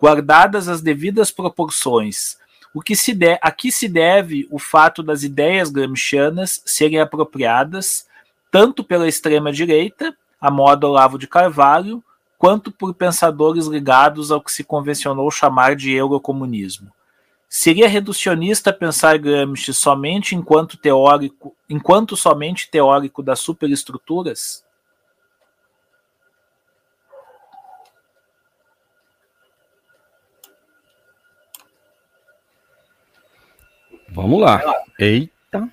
guardadas 0.00 0.68
as 0.68 0.80
devidas 0.80 1.30
proporções, 1.30 2.38
o 2.74 2.80
que 2.80 2.96
se 2.96 3.14
de, 3.14 3.38
a 3.42 3.50
que 3.50 3.70
se 3.70 3.88
deve 3.88 4.48
o 4.50 4.58
fato 4.58 5.02
das 5.02 5.22
ideias 5.22 5.70
gramscianas 5.70 6.62
serem 6.64 7.00
apropriadas 7.00 8.06
tanto 8.50 8.84
pela 8.84 9.08
extrema-direita, 9.08 10.14
a 10.38 10.50
moda 10.50 10.86
Olavo 10.86 11.18
de 11.18 11.26
Carvalho, 11.26 12.04
quanto 12.36 12.70
por 12.70 12.92
pensadores 12.92 13.66
ligados 13.66 14.30
ao 14.30 14.42
que 14.42 14.52
se 14.52 14.64
convencionou 14.64 15.30
chamar 15.30 15.74
de 15.74 15.92
eurocomunismo. 15.92 16.90
Seria 17.48 17.88
reducionista 17.88 18.72
pensar 18.72 19.18
Gramsci 19.18 19.72
somente 19.72 20.34
enquanto 20.34 20.76
teórico, 20.76 21.54
enquanto 21.68 22.16
somente 22.16 22.70
teórico 22.70 23.22
das 23.22 23.40
superestruturas? 23.40 24.64
Vamos 34.12 34.40
lá. 34.40 34.62
Eita. 34.98 35.68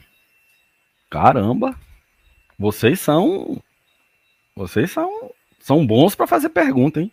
Caramba. 1.10 1.78
Vocês 2.58 3.00
são 3.00 3.62
vocês 4.56 4.92
são 4.92 5.32
são 5.60 5.86
bons 5.86 6.16
para 6.16 6.26
fazer 6.26 6.50
pergunta, 6.50 7.02
hein? 7.02 7.12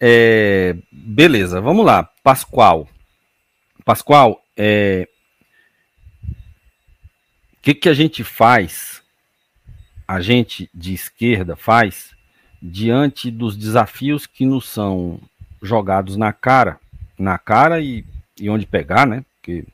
É, 0.00 0.76
beleza, 0.90 1.60
vamos 1.60 1.86
lá. 1.86 2.02
Pascoal. 2.22 2.88
Pascoal, 3.84 4.44
é, 4.56 5.08
o 6.24 7.62
que, 7.62 7.72
que 7.72 7.88
a 7.88 7.94
gente 7.94 8.24
faz, 8.24 9.02
a 10.06 10.20
gente 10.20 10.68
de 10.74 10.94
esquerda 10.94 11.54
faz, 11.54 12.10
diante 12.60 13.30
dos 13.30 13.56
desafios 13.56 14.26
que 14.26 14.44
nos 14.44 14.68
são 14.68 15.20
jogados 15.62 16.16
na 16.16 16.32
cara, 16.32 16.80
na 17.16 17.38
cara 17.38 17.80
e, 17.80 18.04
e 18.40 18.50
onde 18.50 18.66
pegar, 18.66 19.06
né? 19.06 19.24
Porque 19.36 19.64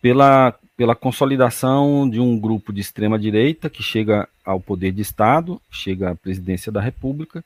pela, 0.00 0.54
pela 0.76 0.94
consolidação 0.94 2.08
de 2.08 2.20
um 2.20 2.38
grupo 2.38 2.72
de 2.72 2.80
extrema 2.80 3.18
direita 3.18 3.68
que 3.68 3.82
chega 3.82 4.28
ao 4.44 4.60
poder 4.60 4.92
de 4.92 5.02
Estado, 5.02 5.60
chega 5.70 6.10
à 6.10 6.14
presidência 6.14 6.72
da 6.72 6.80
República 6.80 7.44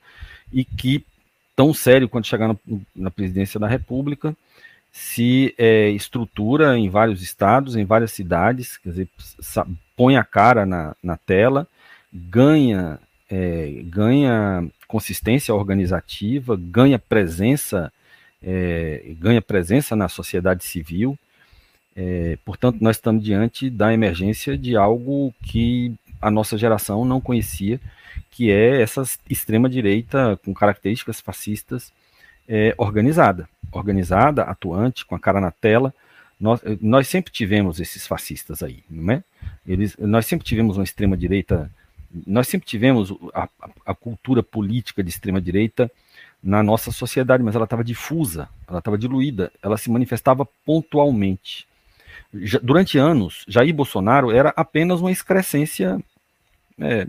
e 0.52 0.64
que 0.64 1.05
tão 1.56 1.72
sério 1.74 2.09
quando 2.09 2.26
chegar 2.26 2.48
na, 2.48 2.56
na 2.94 3.10
presidência 3.10 3.59
da 3.59 3.66
República 3.66 4.36
se 4.94 5.52
é, 5.59 5.90
estrutura 5.90 6.78
em 6.78 6.89
vários 6.89 7.20
estados, 7.20 7.74
em 7.74 7.85
várias 7.85 8.12
cidades, 8.12 8.76
quer 8.76 8.90
dizer, 8.90 9.09
põe 9.97 10.16
a 10.16 10.22
cara 10.22 10.64
na, 10.64 10.94
na 11.02 11.16
tela, 11.16 11.66
ganha, 12.12 13.01
é, 13.28 13.82
ganha 13.86 14.64
consistência 14.86 15.52
organizativa, 15.52 16.56
ganha 16.56 16.97
presença, 16.97 17.93
é, 18.40 19.02
ganha 19.18 19.43
presença 19.43 19.97
na 19.97 20.09
sociedade 20.09 20.62
civil. 20.62 21.18
É, 21.96 22.38
portanto, 22.44 22.78
nós 22.80 22.96
estamos 22.96 23.22
diante 23.22 23.70
da 23.70 23.92
emergência 23.92 24.58
de 24.58 24.76
algo 24.76 25.32
que 25.42 25.94
a 26.20 26.30
nossa 26.30 26.58
geração 26.58 27.04
não 27.04 27.20
conhecia, 27.20 27.80
que 28.30 28.50
é 28.50 28.80
essa 28.80 29.02
extrema 29.28 29.68
direita 29.68 30.38
com 30.44 30.52
características 30.52 31.20
fascistas 31.20 31.92
é, 32.48 32.74
organizada, 32.76 33.48
organizada, 33.70 34.42
atuante, 34.42 35.04
com 35.04 35.14
a 35.14 35.20
cara 35.20 35.40
na 35.40 35.50
tela. 35.50 35.94
Nós, 36.38 36.60
nós 36.80 37.08
sempre 37.08 37.32
tivemos 37.32 37.80
esses 37.80 38.06
fascistas 38.06 38.62
aí, 38.62 38.82
não 38.90 39.14
é? 39.14 39.24
Eles, 39.66 39.96
nós 39.98 40.26
sempre 40.26 40.44
tivemos 40.44 40.76
uma 40.76 40.84
extrema 40.84 41.16
direita, 41.16 41.70
nós 42.26 42.48
sempre 42.48 42.66
tivemos 42.66 43.14
a, 43.32 43.48
a, 43.86 43.94
cultura 43.94 44.42
política 44.42 45.02
de 45.02 45.10
extrema 45.10 45.40
direita 45.40 45.90
na 46.42 46.62
nossa 46.62 46.90
sociedade, 46.90 47.42
mas 47.42 47.54
ela 47.54 47.64
estava 47.64 47.84
difusa, 47.84 48.48
ela 48.68 48.78
estava 48.78 48.98
diluída, 48.98 49.50
ela 49.62 49.78
se 49.78 49.90
manifestava 49.90 50.46
pontualmente. 50.66 51.66
Durante 52.62 52.98
anos, 52.98 53.44
Jair 53.48 53.74
Bolsonaro 53.74 54.30
era 54.30 54.52
apenas 54.56 55.00
uma 55.00 55.12
excrescência 55.12 55.98
é, 56.78 57.06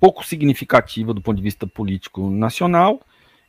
pouco 0.00 0.24
significativa 0.24 1.14
do 1.14 1.20
ponto 1.20 1.36
de 1.36 1.42
vista 1.42 1.66
político 1.66 2.30
nacional 2.30 3.00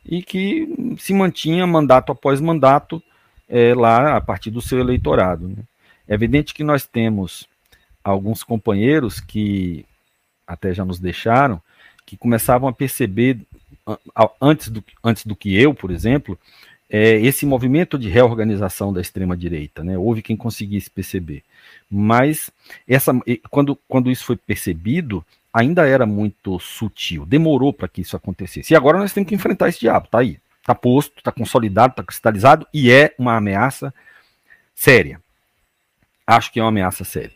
e 0.04 0.22
que 0.22 0.96
se 0.98 1.12
mantinha 1.12 1.66
mandato 1.66 2.12
após 2.12 2.40
mandato 2.40 3.02
é, 3.48 3.74
lá 3.74 4.16
a 4.16 4.20
partir 4.20 4.50
do 4.50 4.60
seu 4.60 4.78
eleitorado. 4.78 5.48
Né? 5.48 5.56
É 6.06 6.14
evidente 6.14 6.54
que 6.54 6.64
nós 6.64 6.86
temos 6.86 7.46
alguns 8.02 8.42
companheiros 8.42 9.20
que 9.20 9.84
até 10.46 10.72
já 10.72 10.84
nos 10.84 10.98
deixaram, 10.98 11.60
que 12.06 12.16
começavam 12.16 12.68
a 12.68 12.72
perceber, 12.72 13.38
antes 14.40 14.68
do, 14.68 14.82
antes 15.04 15.26
do 15.26 15.36
que 15.36 15.54
eu, 15.54 15.74
por 15.74 15.90
exemplo, 15.90 16.38
é, 16.90 17.16
esse 17.20 17.44
movimento 17.44 17.98
de 17.98 18.08
reorganização 18.08 18.92
da 18.92 19.00
extrema-direita. 19.00 19.84
Né? 19.84 19.98
Houve 19.98 20.22
quem 20.22 20.36
conseguisse 20.36 20.90
perceber. 20.90 21.42
Mas 21.90 22.50
essa, 22.86 23.12
quando, 23.50 23.76
quando 23.88 24.10
isso 24.10 24.24
foi 24.24 24.36
percebido, 24.36 25.24
ainda 25.52 25.86
era 25.86 26.06
muito 26.06 26.58
sutil. 26.58 27.26
Demorou 27.26 27.72
para 27.72 27.88
que 27.88 28.00
isso 28.00 28.16
acontecesse. 28.16 28.72
E 28.72 28.76
agora 28.76 28.98
nós 28.98 29.12
temos 29.12 29.28
que 29.28 29.34
enfrentar 29.34 29.68
esse 29.68 29.80
diabo. 29.80 30.06
Está 30.06 30.20
aí. 30.20 30.38
Está 30.60 30.74
posto, 30.74 31.18
está 31.18 31.32
consolidado, 31.32 31.92
está 31.92 32.02
cristalizado 32.02 32.66
e 32.74 32.90
é 32.90 33.14
uma 33.18 33.36
ameaça 33.36 33.92
séria. 34.74 35.20
Acho 36.26 36.52
que 36.52 36.60
é 36.60 36.62
uma 36.62 36.68
ameaça 36.68 37.04
séria. 37.04 37.32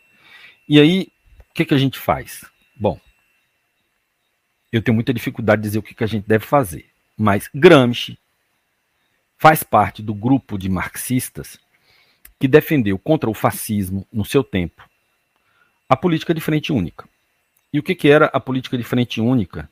E 0.68 0.78
aí, 0.78 1.08
o 1.50 1.54
que, 1.54 1.64
que 1.64 1.72
a 1.72 1.78
gente 1.78 1.98
faz? 1.98 2.44
Bom, 2.76 3.00
eu 4.70 4.82
tenho 4.82 4.94
muita 4.94 5.14
dificuldade 5.14 5.62
de 5.62 5.68
dizer 5.68 5.78
o 5.78 5.82
que, 5.82 5.94
que 5.94 6.04
a 6.04 6.06
gente 6.06 6.28
deve 6.28 6.44
fazer. 6.44 6.86
Mas 7.16 7.48
Gramsci 7.54 8.18
faz 9.42 9.64
parte 9.64 10.04
do 10.04 10.14
grupo 10.14 10.56
de 10.56 10.68
marxistas 10.68 11.58
que 12.38 12.46
defendeu 12.46 12.96
contra 12.96 13.28
o 13.28 13.34
fascismo, 13.34 14.06
no 14.12 14.24
seu 14.24 14.44
tempo, 14.44 14.88
a 15.88 15.96
política 15.96 16.32
de 16.32 16.40
frente 16.40 16.72
única. 16.72 17.08
E 17.72 17.80
o 17.80 17.82
que, 17.82 17.96
que 17.96 18.08
era 18.08 18.26
a 18.26 18.38
política 18.38 18.78
de 18.78 18.84
frente 18.84 19.20
única, 19.20 19.68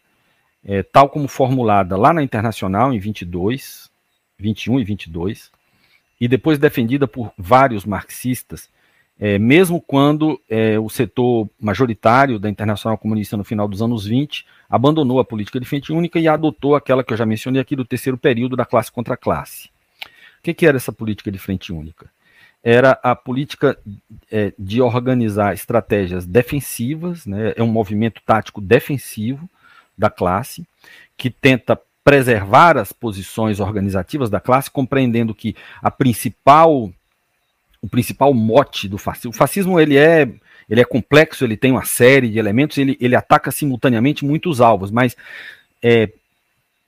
é, 0.65 0.83
tal 0.83 1.09
como 1.09 1.29
formulada 1.29 1.97
lá 1.97 2.13
na 2.13 2.21
Internacional 2.21 2.93
em 2.93 2.99
22, 2.99 3.89
21 4.37 4.81
e 4.81 4.85
22, 4.85 5.53
e 6.21 6.27
depois 6.27 6.59
defendida 6.59 7.07
por 7.07 7.33
vários 7.39 7.85
marxistas, 7.85 8.69
é, 9.21 9.39
mesmo 9.39 9.83
quando 9.83 10.41
é, 10.49 10.79
o 10.79 10.89
setor 10.89 11.47
majoritário 11.61 12.39
da 12.39 12.49
Internacional 12.49 12.97
Comunista 12.97 13.37
no 13.37 13.45
final 13.45 13.69
dos 13.69 13.83
anos 13.83 14.07
20 14.07 14.47
abandonou 14.69 15.21
a 15.21 15.25
política 15.25 15.61
de 15.61 15.67
frente 15.67 15.93
única 15.93 16.19
e 16.19 16.27
adotou 16.27 16.75
aquela 16.75 17.05
que 17.05 17.13
eu 17.13 17.19
já 17.19 17.27
mencionei 17.27 17.61
aqui 17.61 17.77
do 17.77 17.85
terceiro 17.85 18.17
período 18.17 18.57
da 18.57 18.65
classe 18.65 18.91
contra 18.91 19.19
classe. 19.19 19.69
O 20.39 20.43
que, 20.43 20.55
que 20.55 20.67
era 20.67 20.79
essa 20.79 20.91
política 20.91 21.31
de 21.31 21.39
frente 21.39 21.71
única? 21.71 22.11
Era 22.65 22.99
a 23.03 23.15
política 23.15 23.79
é, 24.33 24.55
de 24.59 24.81
organizar 24.81 25.53
estratégias 25.53 26.25
defensivas, 26.25 27.27
né, 27.27 27.53
é 27.57 27.63
um 27.63 27.71
movimento 27.71 28.23
tático 28.25 28.59
defensivo 28.59 29.49
da 29.99 30.09
classe, 30.09 30.67
que 31.19 31.29
tenta 31.29 31.79
preservar 32.03 32.79
as 32.79 32.91
posições 32.91 33.61
organizativas 33.61 34.31
da 34.31 34.41
classe, 34.41 34.71
compreendendo 34.71 35.35
que 35.35 35.55
a 35.83 35.91
principal 35.91 36.91
o 37.83 37.89
principal 37.89 38.33
mote 38.35 38.89
do 38.89 38.99
fascismo. 38.99 39.31
O 39.31 39.37
fascismo 39.37 39.81
ele 39.81 39.97
é, 39.97 40.29
ele 40.69 40.81
é 40.81 40.85
complexo, 40.85 41.45
ele 41.45 41.57
tem 41.57 41.73
uma 41.73 41.85
série 41.85 42.29
de 42.29 42.39
elementos, 42.39 42.79
ele, 42.79 42.97
ele 43.01 43.17
ataca 43.17 43.51
simultaneamente 43.51 44.25
muitos 44.25 44.61
alvos, 44.61 44.91
mas 44.91 45.17
é, 45.83 46.11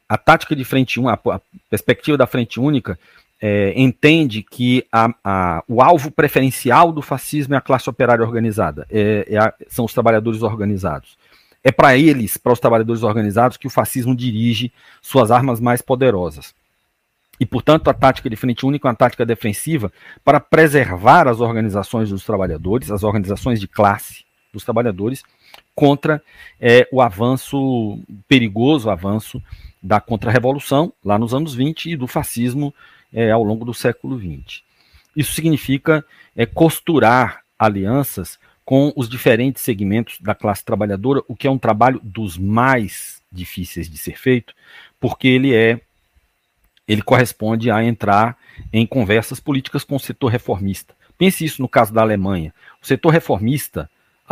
a 0.08 0.18
tática 0.18 0.54
de 0.54 0.64
frente 0.64 1.00
única, 1.00 1.20
a, 1.34 1.40
perspectiva 1.70 2.16
da 2.16 2.26
frente 2.26 2.60
única, 2.60 2.98
é, 3.40 3.72
entende 3.74 4.42
que 4.42 4.86
a, 4.92 5.12
a, 5.24 5.64
o 5.66 5.82
alvo 5.82 6.10
preferencial 6.10 6.92
do 6.92 7.02
fascismo 7.02 7.54
é 7.54 7.56
a 7.56 7.62
classe 7.62 7.90
operária 7.90 8.24
organizada, 8.24 8.86
é, 8.90 9.26
é 9.28 9.38
a, 9.38 9.52
são 9.68 9.84
os 9.84 9.92
trabalhadores 9.92 10.42
organizados. 10.42 11.16
É 11.64 11.72
para 11.72 11.96
eles, 11.96 12.36
para 12.36 12.52
os 12.52 12.60
trabalhadores 12.60 13.02
organizados, 13.02 13.56
que 13.56 13.66
o 13.66 13.70
fascismo 13.70 14.14
dirige 14.14 14.72
suas 15.00 15.30
armas 15.30 15.60
mais 15.60 15.80
poderosas. 15.80 16.54
E, 17.42 17.44
portanto, 17.44 17.88
a 17.88 17.92
tática 17.92 18.30
de 18.30 18.36
frente 18.36 18.64
única 18.64 18.86
é 18.86 18.88
uma 18.88 18.94
tática 18.94 19.26
defensiva 19.26 19.92
para 20.24 20.38
preservar 20.38 21.26
as 21.26 21.40
organizações 21.40 22.08
dos 22.08 22.24
trabalhadores, 22.24 22.88
as 22.88 23.02
organizações 23.02 23.58
de 23.58 23.66
classe 23.66 24.24
dos 24.52 24.62
trabalhadores, 24.62 25.24
contra 25.74 26.22
é, 26.60 26.86
o 26.92 27.02
avanço 27.02 27.98
perigoso, 28.28 28.88
avanço 28.88 29.42
da 29.82 30.00
contra-revolução, 30.00 30.92
lá 31.04 31.18
nos 31.18 31.34
anos 31.34 31.52
20, 31.52 31.90
e 31.90 31.96
do 31.96 32.06
fascismo 32.06 32.72
é, 33.12 33.32
ao 33.32 33.42
longo 33.42 33.64
do 33.64 33.74
século 33.74 34.16
20. 34.16 34.62
Isso 35.16 35.32
significa 35.32 36.04
é, 36.36 36.46
costurar 36.46 37.40
alianças 37.58 38.38
com 38.64 38.92
os 38.94 39.08
diferentes 39.08 39.64
segmentos 39.64 40.20
da 40.20 40.32
classe 40.32 40.64
trabalhadora, 40.64 41.24
o 41.26 41.34
que 41.34 41.48
é 41.48 41.50
um 41.50 41.58
trabalho 41.58 42.00
dos 42.04 42.38
mais 42.38 43.20
difíceis 43.32 43.90
de 43.90 43.98
ser 43.98 44.16
feito, 44.16 44.54
porque 45.00 45.26
ele 45.26 45.52
é 45.52 45.80
ele 46.92 47.02
corresponde 47.02 47.70
a 47.70 47.82
entrar 47.82 48.36
em 48.72 48.86
conversas 48.86 49.40
políticas 49.40 49.84
com 49.84 49.96
o 49.96 50.00
setor 50.00 50.28
reformista. 50.28 50.94
Pense 51.16 51.44
isso 51.44 51.62
no 51.62 51.68
caso 51.68 51.92
da 51.92 52.00
Alemanha. 52.00 52.52
O 52.82 52.86
setor 52.86 53.10
reformista 53.10 53.88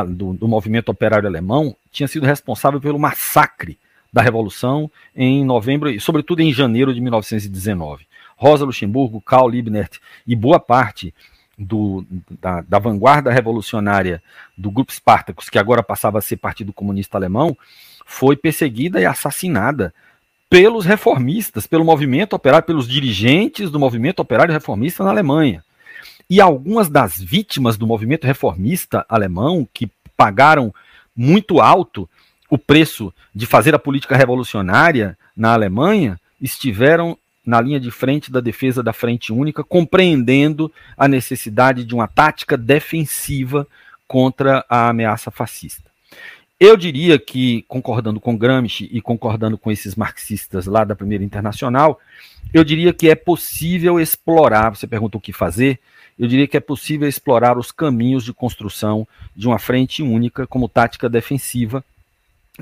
do, 0.08 0.32
do 0.32 0.48
movimento 0.48 0.88
operário 0.88 1.28
alemão 1.28 1.76
tinha 1.90 2.08
sido 2.08 2.26
responsável 2.26 2.80
pelo 2.80 2.98
massacre 2.98 3.78
da 4.12 4.22
Revolução 4.22 4.90
em 5.14 5.44
novembro 5.44 5.88
e, 5.88 6.00
sobretudo, 6.00 6.40
em 6.40 6.52
janeiro 6.52 6.92
de 6.92 7.00
1919. 7.00 8.06
Rosa 8.36 8.64
Luxemburgo, 8.64 9.20
Karl 9.20 9.48
Liebknecht 9.48 10.00
e 10.26 10.34
boa 10.34 10.58
parte 10.58 11.14
do, 11.58 12.04
da, 12.40 12.62
da, 12.62 12.78
vanguarda 12.78 13.30
revolucionária 13.30 14.22
do 14.56 14.70
Grupo 14.70 14.92
Spartacus, 14.92 15.48
que 15.48 15.58
agora 15.58 15.82
passava 15.82 16.18
a 16.18 16.22
ser 16.22 16.38
Partido 16.38 16.72
Comunista 16.72 17.18
Alemão, 17.18 17.56
foi 18.06 18.34
perseguida 18.34 19.00
e 19.00 19.04
assassinada 19.04 19.92
pelos 20.50 20.84
reformistas, 20.84 21.64
pelo 21.64 21.84
movimento 21.84 22.34
operário, 22.34 22.66
pelos 22.66 22.88
dirigentes 22.88 23.70
do 23.70 23.78
movimento 23.78 24.18
operário 24.18 24.52
reformista 24.52 25.04
na 25.04 25.10
Alemanha. 25.10 25.64
E 26.28 26.40
algumas 26.40 26.88
das 26.88 27.20
vítimas 27.20 27.78
do 27.78 27.86
movimento 27.86 28.26
reformista 28.26 29.06
alemão, 29.08 29.66
que 29.72 29.88
pagaram 30.16 30.74
muito 31.16 31.60
alto 31.60 32.10
o 32.50 32.58
preço 32.58 33.14
de 33.32 33.46
fazer 33.46 33.76
a 33.76 33.78
política 33.78 34.16
revolucionária 34.16 35.16
na 35.36 35.52
Alemanha, 35.52 36.20
estiveram 36.40 37.16
na 37.46 37.60
linha 37.60 37.78
de 37.78 37.90
frente 37.90 38.30
da 38.30 38.40
defesa 38.40 38.82
da 38.82 38.92
frente 38.92 39.32
única, 39.32 39.62
compreendendo 39.62 40.70
a 40.96 41.06
necessidade 41.06 41.84
de 41.84 41.94
uma 41.94 42.08
tática 42.08 42.56
defensiva 42.56 43.66
contra 44.06 44.64
a 44.68 44.88
ameaça 44.88 45.30
fascista. 45.30 45.89
Eu 46.60 46.76
diria 46.76 47.18
que, 47.18 47.62
concordando 47.62 48.20
com 48.20 48.36
Gramsci 48.36 48.86
e 48.92 49.00
concordando 49.00 49.56
com 49.56 49.72
esses 49.72 49.94
marxistas 49.94 50.66
lá 50.66 50.84
da 50.84 50.94
Primeira 50.94 51.24
Internacional, 51.24 51.98
eu 52.52 52.62
diria 52.62 52.92
que 52.92 53.08
é 53.08 53.14
possível 53.14 53.98
explorar, 53.98 54.68
você 54.68 54.86
pergunta 54.86 55.16
o 55.16 55.20
que 55.20 55.32
fazer, 55.32 55.80
eu 56.18 56.28
diria 56.28 56.46
que 56.46 56.58
é 56.58 56.60
possível 56.60 57.08
explorar 57.08 57.56
os 57.56 57.72
caminhos 57.72 58.24
de 58.24 58.34
construção 58.34 59.08
de 59.34 59.48
uma 59.48 59.58
frente 59.58 60.02
única 60.02 60.46
como 60.46 60.68
tática 60.68 61.08
defensiva 61.08 61.82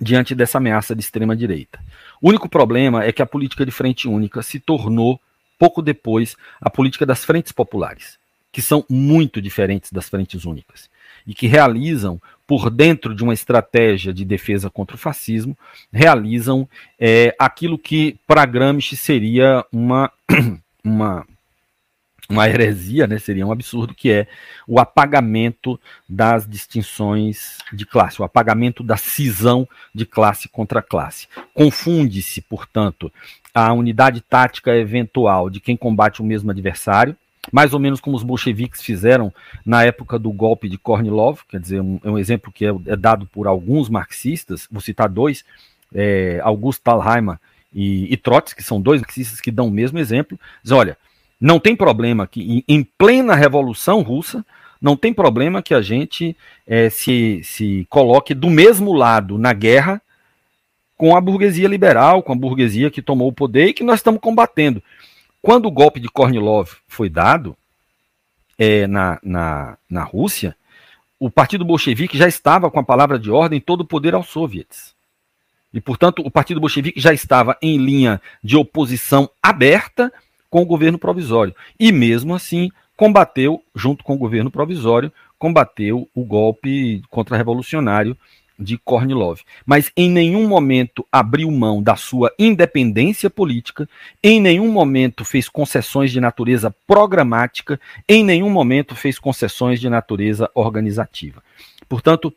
diante 0.01 0.33
dessa 0.33 0.59
ameaça 0.59 0.95
de 0.95 1.01
extrema-direita. 1.01 1.81
O 2.23 2.29
único 2.29 2.49
problema 2.49 3.03
é 3.03 3.11
que 3.11 3.21
a 3.21 3.27
política 3.27 3.67
de 3.67 3.73
frente 3.73 4.07
única 4.07 4.43
se 4.45 4.61
tornou, 4.61 5.21
pouco 5.59 5.83
depois, 5.83 6.37
a 6.61 6.71
política 6.71 7.05
das 7.05 7.25
frentes 7.25 7.51
populares, 7.51 8.17
que 8.53 8.63
são 8.63 8.85
muito 8.89 9.43
diferentes 9.43 9.91
das 9.91 10.09
frentes 10.09 10.45
únicas 10.45 10.89
e 11.29 11.35
que 11.35 11.47
realizam 11.47 12.19
por 12.47 12.71
dentro 12.71 13.15
de 13.15 13.23
uma 13.23 13.35
estratégia 13.35 14.15
de 14.15 14.25
defesa 14.25 14.71
contra 14.71 14.97
o 14.97 14.99
fascismo, 14.99 15.57
realizam 15.93 16.67
é, 16.99 17.37
aquilo 17.39 17.79
que 17.79 18.19
para 18.27 18.47
Gramsci 18.47 18.97
seria 18.97 19.63
uma, 19.71 20.11
uma, 20.83 21.27
uma 22.31 22.49
heresia, 22.49 23.07
né, 23.07 23.19
seria 23.19 23.47
um 23.47 23.53
absurdo, 23.53 23.95
que 23.95 24.11
é 24.11 24.27
o 24.67 24.81
apagamento 24.81 25.79
das 26.09 26.49
distinções 26.49 27.59
de 27.75 27.85
classe, 27.85 28.23
o 28.23 28.25
apagamento 28.25 28.83
da 28.83 28.97
cisão 28.97 29.69
de 29.95 30.07
classe 30.07 30.49
contra 30.49 30.81
classe. 30.81 31.29
Confunde-se, 31.53 32.41
portanto, 32.41 33.13
a 33.53 33.71
unidade 33.75 34.23
tática 34.23 34.75
eventual 34.75 35.51
de 35.51 35.61
quem 35.61 35.77
combate 35.77 36.23
o 36.23 36.25
mesmo 36.25 36.51
adversário, 36.51 37.15
mais 37.53 37.73
ou 37.73 37.81
menos 37.81 38.01
como 38.01 38.17
os 38.17 38.23
bolcheviques 38.23 38.83
fizeram 38.83 39.33
na 39.65 39.85
época 39.85 40.19
do 40.19 40.31
golpe 40.31 40.69
de 40.69 40.79
Kornilov, 40.79 41.41
quer 41.49 41.61
dizer, 41.61 41.81
um, 41.81 42.01
é 42.03 42.11
um 42.11 42.19
exemplo 42.19 42.53
que 42.53 42.67
é, 42.67 42.75
é, 42.87 42.97
dado 42.97 43.27
por 43.27 43.47
alguns 43.47 43.89
marxistas, 43.89 44.69
vou 44.71 44.81
citar 44.81 45.09
dois, 45.09 45.45
é, 45.95 46.41
Augusto 46.43 46.83
Thalheimer 46.83 47.39
e, 47.75 48.13
e 48.13 48.17
Trotsky, 48.17 48.57
que 48.57 48.67
são 48.67 48.81
dois 48.81 49.01
marxistas 49.01 49.41
que 49.41 49.51
dão 49.51 49.69
o 49.69 49.71
mesmo 49.71 49.99
exemplo, 49.99 50.39
diz, 50.63 50.73
olha, 50.73 50.97
não 51.41 51.59
tem 51.61 51.77
problema 51.77 52.27
que 52.27 52.41
em, 52.41 52.65
em 52.67 52.83
plena 52.83 53.35
Revolução 53.35 54.03
Russa, 54.03 54.45
não 54.81 54.97
tem 54.97 55.13
problema 55.13 55.63
que 55.63 55.75
a 55.75 55.83
gente 55.83 56.37
é, 56.67 56.89
se, 56.89 57.41
se 57.43 57.87
coloque 57.91 58.35
do 58.35 58.49
mesmo 58.49 58.93
lado 58.93 59.37
na 59.37 59.53
guerra 59.53 60.01
com 60.97 61.17
a 61.17 61.21
burguesia 61.21 61.69
liberal, 61.69 62.23
com 62.23 62.33
a 62.33 62.37
burguesia 62.37 62.91
que 62.91 63.01
tomou 63.01 63.29
o 63.29 63.33
poder 63.33 63.69
e 63.69 63.73
que 63.73 63.85
nós 63.85 64.01
estamos 64.01 64.21
combatendo. 64.21 64.83
Quando 65.41 65.67
o 65.67 65.71
golpe 65.71 66.01
de 66.01 66.09
Kornilov 66.09 66.71
foi 66.87 67.09
dado 67.09 67.57
é, 68.59 68.87
na, 68.87 69.19
na, 69.23 69.79
na 69.89 70.03
Rússia, 70.03 70.57
o 71.19 71.31
Partido 71.31 71.65
Bolchevique 71.65 72.19
já 72.19 72.29
estava 72.29 72.71
com 72.71 72.79
a 72.79 72.85
palavra 72.85 73.19
de 73.19 73.31
ordem 73.31 73.61
todo 73.61 73.83
o 73.83 73.87
poder 73.87 74.15
aos 74.15 74.29
soviets. 74.29 74.95
E, 75.73 75.81
portanto, 75.81 76.23
o 76.25 76.31
Partido 76.31 76.61
Bolchevique 76.61 77.01
já 77.01 77.13
estava 77.13 77.57
em 77.61 77.77
linha 77.77 78.21
de 78.43 78.57
oposição 78.57 79.29
aberta 79.43 80.13
com 80.49 80.63
o 80.63 80.67
governo 80.67 80.99
provisório. 80.99 81.55
E, 81.79 81.93
mesmo 81.93 82.35
assim, 82.35 82.71
combateu, 82.97 83.63
junto 83.75 84.03
com 84.03 84.15
o 84.15 84.19
governo 84.19 84.51
provisório, 84.51 85.13
combateu 85.39 86.09
o 86.15 86.25
golpe 86.25 87.03
contra-revolucionário 87.11 88.17
de 88.59 88.77
Kornilov, 88.77 89.41
mas 89.65 89.93
em 89.97 90.11
nenhum 90.11 90.49
momento 90.49 91.07
abriu 91.13 91.51
mão 91.51 91.83
da 91.83 91.95
sua 91.95 92.33
independência 92.39 93.31
política, 93.31 93.89
em 94.23 94.41
nenhum 94.41 94.71
momento 94.73 95.25
fez 95.25 95.49
concessões 95.49 96.11
de 96.11 96.21
natureza 96.21 96.75
programática, 96.87 97.81
em 98.09 98.25
nenhum 98.25 98.51
momento 98.51 98.95
fez 98.97 99.19
concessões 99.19 99.81
de 99.81 99.89
natureza 99.89 100.51
organizativa. 100.55 101.43
Portanto, 101.89 102.35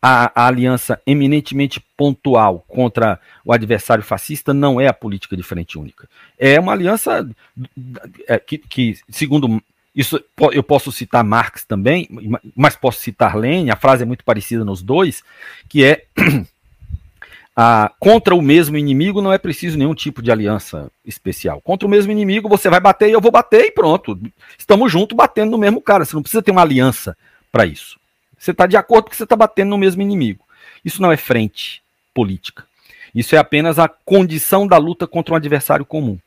a, 0.00 0.30
a, 0.42 0.46
aliança 0.46 1.00
eminentemente 1.06 1.80
pontual 1.96 2.62
contra 2.68 3.18
o 3.42 3.54
adversário 3.54 4.04
fascista 4.04 4.52
não 4.52 4.78
é 4.78 4.86
a 4.86 4.92
política 4.92 5.34
de 5.34 5.42
frente 5.42 5.78
única. 5.78 6.06
É 6.38 6.60
uma 6.60 6.72
aliança 6.72 7.26
é, 8.28 8.38
que, 8.38 8.58
que, 8.58 8.98
segundo 9.08 9.62
isso, 9.94 10.20
eu 10.52 10.62
posso 10.62 10.90
citar 10.90 11.22
Marx 11.22 11.64
também, 11.64 12.08
mas 12.56 12.74
posso 12.74 13.00
citar 13.00 13.36
Lenin, 13.36 13.70
a 13.70 13.76
frase 13.76 14.02
é 14.02 14.06
muito 14.06 14.24
parecida 14.24 14.64
nos 14.64 14.82
dois, 14.82 15.22
que 15.68 15.84
é 15.84 16.04
a, 17.54 17.92
contra 18.00 18.34
o 18.34 18.42
mesmo 18.42 18.76
inimigo 18.76 19.22
não 19.22 19.32
é 19.32 19.38
preciso 19.38 19.78
nenhum 19.78 19.94
tipo 19.94 20.20
de 20.20 20.32
aliança 20.32 20.90
especial. 21.06 21.60
Contra 21.60 21.86
o 21.86 21.90
mesmo 21.90 22.10
inimigo 22.10 22.48
você 22.48 22.68
vai 22.68 22.80
bater 22.80 23.08
e 23.08 23.12
eu 23.12 23.20
vou 23.20 23.30
bater 23.30 23.66
e 23.66 23.70
pronto. 23.70 24.18
Estamos 24.58 24.90
juntos 24.90 25.16
batendo 25.16 25.52
no 25.52 25.58
mesmo 25.58 25.80
cara. 25.80 26.04
Você 26.04 26.16
não 26.16 26.22
precisa 26.22 26.42
ter 26.42 26.50
uma 26.50 26.62
aliança 26.62 27.16
para 27.52 27.64
isso. 27.64 27.96
Você 28.36 28.50
está 28.50 28.66
de 28.66 28.76
acordo 28.76 29.08
que 29.08 29.16
você 29.16 29.22
está 29.22 29.36
batendo 29.36 29.70
no 29.70 29.78
mesmo 29.78 30.02
inimigo. 30.02 30.44
Isso 30.84 31.00
não 31.00 31.12
é 31.12 31.16
frente 31.16 31.80
política. 32.12 32.64
Isso 33.14 33.36
é 33.36 33.38
apenas 33.38 33.78
a 33.78 33.86
condição 33.88 34.66
da 34.66 34.76
luta 34.76 35.06
contra 35.06 35.34
um 35.34 35.36
adversário 35.36 35.84
comum. 35.84 36.18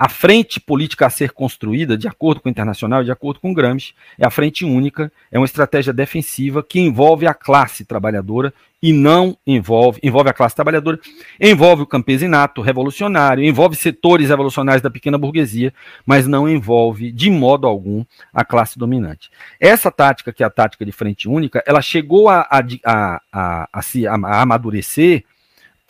A 0.00 0.08
frente 0.08 0.58
política 0.58 1.04
a 1.04 1.10
ser 1.10 1.30
construída, 1.30 1.94
de 1.94 2.08
acordo 2.08 2.40
com 2.40 2.48
o 2.48 2.50
Internacional, 2.50 3.04
de 3.04 3.12
acordo 3.12 3.38
com 3.38 3.52
Gramsci, 3.52 3.92
é 4.18 4.24
a 4.24 4.30
frente 4.30 4.64
única, 4.64 5.12
é 5.30 5.38
uma 5.38 5.44
estratégia 5.44 5.92
defensiva 5.92 6.62
que 6.62 6.80
envolve 6.80 7.26
a 7.26 7.34
classe 7.34 7.84
trabalhadora 7.84 8.50
e 8.82 8.94
não 8.94 9.36
envolve, 9.46 10.00
envolve 10.02 10.30
a 10.30 10.32
classe 10.32 10.56
trabalhadora, 10.56 10.98
envolve 11.38 11.82
o 11.82 11.86
campesinato 11.86 12.62
revolucionário, 12.62 13.44
envolve 13.44 13.76
setores 13.76 14.30
revolucionários 14.30 14.80
da 14.80 14.88
pequena 14.88 15.18
burguesia, 15.18 15.70
mas 16.06 16.26
não 16.26 16.48
envolve 16.48 17.12
de 17.12 17.30
modo 17.30 17.66
algum 17.66 18.02
a 18.32 18.42
classe 18.42 18.78
dominante. 18.78 19.30
Essa 19.60 19.90
tática, 19.90 20.32
que 20.32 20.42
é 20.42 20.46
a 20.46 20.50
tática 20.50 20.86
de 20.86 20.92
frente 20.92 21.28
única, 21.28 21.62
ela 21.66 21.82
chegou 21.82 22.30
a, 22.30 22.48
a, 22.50 22.62
a, 22.86 23.20
a, 23.30 23.68
a 23.70 23.82
se 23.82 24.06
amadurecer 24.06 25.24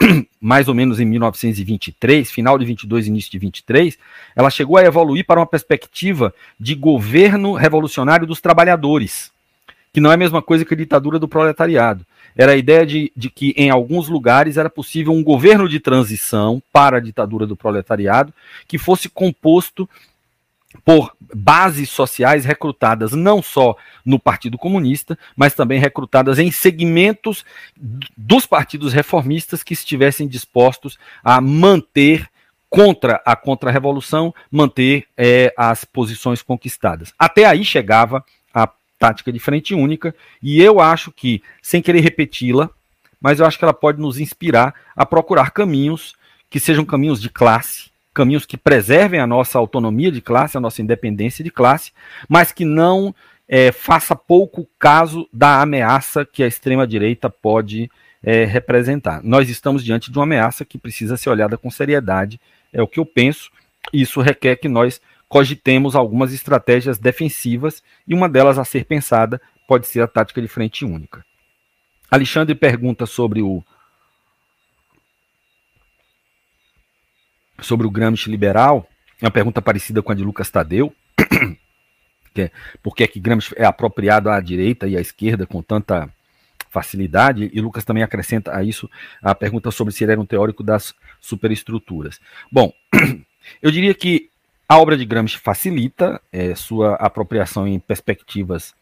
mais 0.41 0.69
ou 0.69 0.75
menos 0.75 0.99
em 0.99 1.05
1923, 1.05 2.31
final 2.31 2.59
de 2.59 2.65
22, 2.65 3.07
início 3.07 3.31
de 3.31 3.39
23, 3.39 3.99
ela 4.35 4.51
chegou 4.51 4.77
a 4.77 4.85
evoluir 4.85 5.25
para 5.25 5.41
uma 5.41 5.47
perspectiva 5.47 6.35
de 6.59 6.75
governo 6.75 7.53
revolucionário 7.55 8.27
dos 8.27 8.41
trabalhadores, 8.41 9.31
que 9.93 10.01
não 10.01 10.11
é 10.11 10.15
a 10.15 10.19
mesma 10.19 10.41
coisa 10.41 10.65
que 10.65 10.75
a 10.75 10.77
ditadura 10.77 11.19
do 11.19 11.29
proletariado. 11.29 12.07
Era 12.37 12.53
a 12.53 12.57
ideia 12.57 12.87
de, 12.87 13.13
de 13.15 13.29
que 13.29 13.53
em 13.57 13.71
alguns 13.71 14.09
lugares 14.09 14.57
era 14.57 14.71
possível 14.71 15.13
um 15.13 15.23
governo 15.23 15.69
de 15.69 15.81
transição 15.81 16.63
para 16.73 16.99
a 16.99 17.01
ditadura 17.01 17.47
do 17.47 17.57
proletariado 17.57 18.33
que 18.69 18.79
fosse 18.79 19.09
composto 19.09 19.89
por 20.85 21.15
bases 21.35 21.91
sociais 21.91 22.45
recrutadas 22.45 23.13
não 23.13 23.43
só 23.43 23.77
no 24.05 24.19
Partido 24.19 24.57
Comunista, 24.57 25.19
mas 25.37 25.55
também 25.55 25.81
recrutadas 25.81 26.39
em 26.39 26.51
segmentos 26.51 27.45
dos 28.17 28.47
partidos 28.47 28.93
reformistas 28.93 29.63
que 29.63 29.75
estivessem 29.75 30.29
dispostos 30.29 30.99
a 31.23 31.41
manter 31.41 32.29
contra 32.69 33.21
a 33.25 33.35
contra-revolução, 33.35 34.33
manter 34.51 35.07
é, 35.17 35.53
as 35.57 35.85
posições 35.85 36.41
conquistadas. 36.41 37.13
Até 37.19 37.45
aí 37.45 37.65
chegava 37.65 38.25
a 38.55 38.69
tática 38.99 39.33
de 39.33 39.41
frente 39.41 39.75
única, 39.75 40.15
e 40.41 40.63
eu 40.63 40.81
acho 40.81 41.11
que, 41.11 41.43
sem 41.61 41.83
querer 41.83 42.01
repeti-la, 42.01 42.71
mas 43.21 43.41
eu 43.41 43.47
acho 43.47 43.59
que 43.59 43.65
ela 43.65 43.75
pode 43.75 44.01
nos 44.01 44.21
inspirar 44.21 44.75
a 44.95 45.05
procurar 45.05 45.51
caminhos 45.51 46.15
que 46.49 46.61
sejam 46.61 46.85
caminhos 46.85 47.21
de 47.21 47.29
classe, 47.29 47.91
caminhos 48.21 48.45
que 48.45 48.59
preservem 48.59 49.19
a 49.19 49.27
nossa 49.27 49.59
autonomia 49.59 50.13
de 50.13 50.21
classe, 50.21 50.59
a 50.59 50.61
nossa 50.61 50.83
independência 50.83 51.43
de 51.43 51.51
classe, 51.51 51.91
mas 52.29 52.53
que 52.53 52.67
não 52.67 53.15
é, 53.49 53.73
faça 53.73 54.15
pouco 54.15 54.69
caso 54.79 55.27
da 55.33 55.63
ameaça 55.63 56.23
que 56.23 56.43
a 56.43 56.47
extrema-direita 56.47 57.31
pode 57.31 57.91
é, 58.23 58.45
representar. 58.45 59.23
Nós 59.25 59.49
estamos 59.49 59.83
diante 59.83 60.13
de 60.13 60.19
uma 60.19 60.25
ameaça 60.25 60.67
que 60.67 60.77
precisa 60.77 61.17
ser 61.17 61.31
olhada 61.31 61.57
com 61.57 61.71
seriedade, 61.71 62.39
é 62.71 62.83
o 62.83 62.87
que 62.87 63.01
eu 63.01 63.07
penso. 63.07 63.51
Isso 63.91 64.21
requer 64.21 64.57
que 64.57 64.69
nós 64.69 65.01
cogitemos 65.27 65.97
algumas 65.97 66.35
estratégias 66.35 66.99
defensivas 66.99 67.83
e 68.07 68.13
uma 68.13 68.29
delas 68.29 68.59
a 68.59 68.67
ser 68.67 68.85
pensada 68.85 69.41
pode 69.67 69.87
ser 69.87 70.03
a 70.03 70.07
tática 70.07 70.43
de 70.43 70.49
frente 70.49 70.85
única. 70.85 71.25
Alexandre 72.11 72.55
pergunta 72.55 73.07
sobre 73.07 73.41
o 73.41 73.65
sobre 77.61 77.87
o 77.87 77.91
Gramsci 77.91 78.31
liberal, 78.31 78.89
é 79.21 79.25
uma 79.25 79.31
pergunta 79.31 79.61
parecida 79.61 80.03
com 80.03 80.13
a 80.13 80.15
de 80.15 80.23
Lucas 80.23 80.51
Tadeu, 80.51 80.95
que 82.35 82.43
é, 82.43 82.51
por 82.83 82.95
que 82.95 83.05
é 83.05 83.07
que 83.07 83.21
Gramsci 83.21 83.55
é 83.57 83.65
apropriado 83.65 84.31
à 84.31 84.41
direita 84.41 84.87
e 84.87 84.97
à 84.97 85.01
esquerda 85.01 85.47
com 85.47 85.63
tanta 85.63 86.09
facilidade, 86.71 87.51
e 87.53 87.61
Lucas 87.61 87.85
também 87.85 88.03
acrescenta 88.03 88.57
a 88.57 88.63
isso 88.63 88.89
a 89.21 89.35
pergunta 89.35 89.71
sobre 89.71 89.93
se 89.93 90.05
ele 90.05 90.13
era 90.13 90.21
um 90.21 90.27
teórico 90.27 90.63
das 90.63 90.95
superestruturas. 91.21 92.21
Bom, 92.51 92.73
eu 93.61 93.71
diria 93.71 93.93
que 93.93 94.31
a 94.69 94.79
obra 94.79 94.97
de 94.97 95.05
Gramsci 95.05 95.37
facilita 95.37 96.21
é, 96.33 96.55
sua 96.55 96.95
apropriação 96.95 97.67
em 97.67 97.79
perspectivas, 97.81 98.73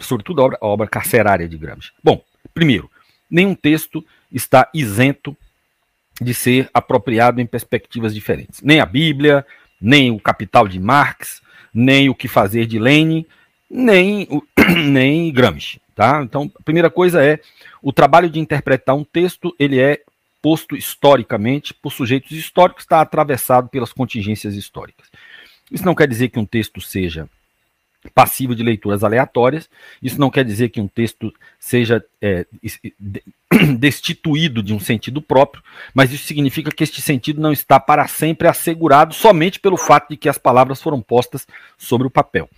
sobretudo 0.00 0.40
a 0.40 0.44
obra, 0.44 0.58
a 0.60 0.66
obra 0.66 0.86
carcerária 0.86 1.46
de 1.46 1.58
Gramsci. 1.58 1.92
Bom, 2.02 2.24
primeiro, 2.54 2.90
nenhum 3.30 3.54
texto 3.54 4.04
está 4.32 4.68
isento 4.72 5.36
de 6.20 6.32
ser 6.34 6.68
apropriado 6.72 7.40
em 7.40 7.46
perspectivas 7.46 8.14
diferentes. 8.14 8.60
Nem 8.62 8.80
a 8.80 8.86
Bíblia, 8.86 9.44
nem 9.80 10.10
o 10.10 10.20
Capital 10.20 10.68
de 10.68 10.78
Marx, 10.78 11.42
nem 11.72 12.08
o 12.08 12.14
que 12.14 12.28
fazer 12.28 12.66
de 12.66 12.78
Lenin, 12.78 13.26
nem, 13.68 14.28
o, 14.30 14.42
nem 14.90 15.32
Gramsci. 15.32 15.80
Tá? 15.94 16.22
Então, 16.22 16.50
a 16.58 16.62
primeira 16.62 16.90
coisa 16.90 17.24
é 17.24 17.38
o 17.82 17.92
trabalho 17.92 18.28
de 18.28 18.40
interpretar 18.40 18.96
um 18.96 19.04
texto, 19.04 19.54
ele 19.58 19.78
é 19.78 20.00
posto 20.42 20.76
historicamente 20.76 21.72
por 21.72 21.92
sujeitos 21.92 22.32
históricos, 22.32 22.82
está 22.82 23.00
atravessado 23.00 23.68
pelas 23.68 23.92
contingências 23.92 24.54
históricas. 24.54 25.08
Isso 25.70 25.84
não 25.84 25.94
quer 25.94 26.08
dizer 26.08 26.28
que 26.28 26.38
um 26.38 26.44
texto 26.44 26.80
seja 26.80 27.28
passivo 28.12 28.54
de 28.54 28.62
leituras 28.62 29.04
aleatórias. 29.04 29.68
Isso 30.02 30.20
não 30.20 30.30
quer 30.30 30.44
dizer 30.44 30.68
que 30.68 30.80
um 30.80 30.88
texto 30.88 31.32
seja 31.58 32.04
é, 32.20 32.46
destituído 33.78 34.62
de 34.62 34.74
um 34.74 34.80
sentido 34.80 35.22
próprio, 35.22 35.62
mas 35.94 36.12
isso 36.12 36.26
significa 36.26 36.70
que 36.70 36.84
este 36.84 37.00
sentido 37.00 37.40
não 37.40 37.52
está 37.52 37.78
para 37.80 38.06
sempre 38.06 38.48
assegurado 38.48 39.14
somente 39.14 39.60
pelo 39.60 39.76
fato 39.76 40.10
de 40.10 40.16
que 40.16 40.28
as 40.28 40.38
palavras 40.38 40.82
foram 40.82 41.00
postas 41.00 41.46
sobre 41.78 42.06
o 42.06 42.10
papel. 42.10 42.48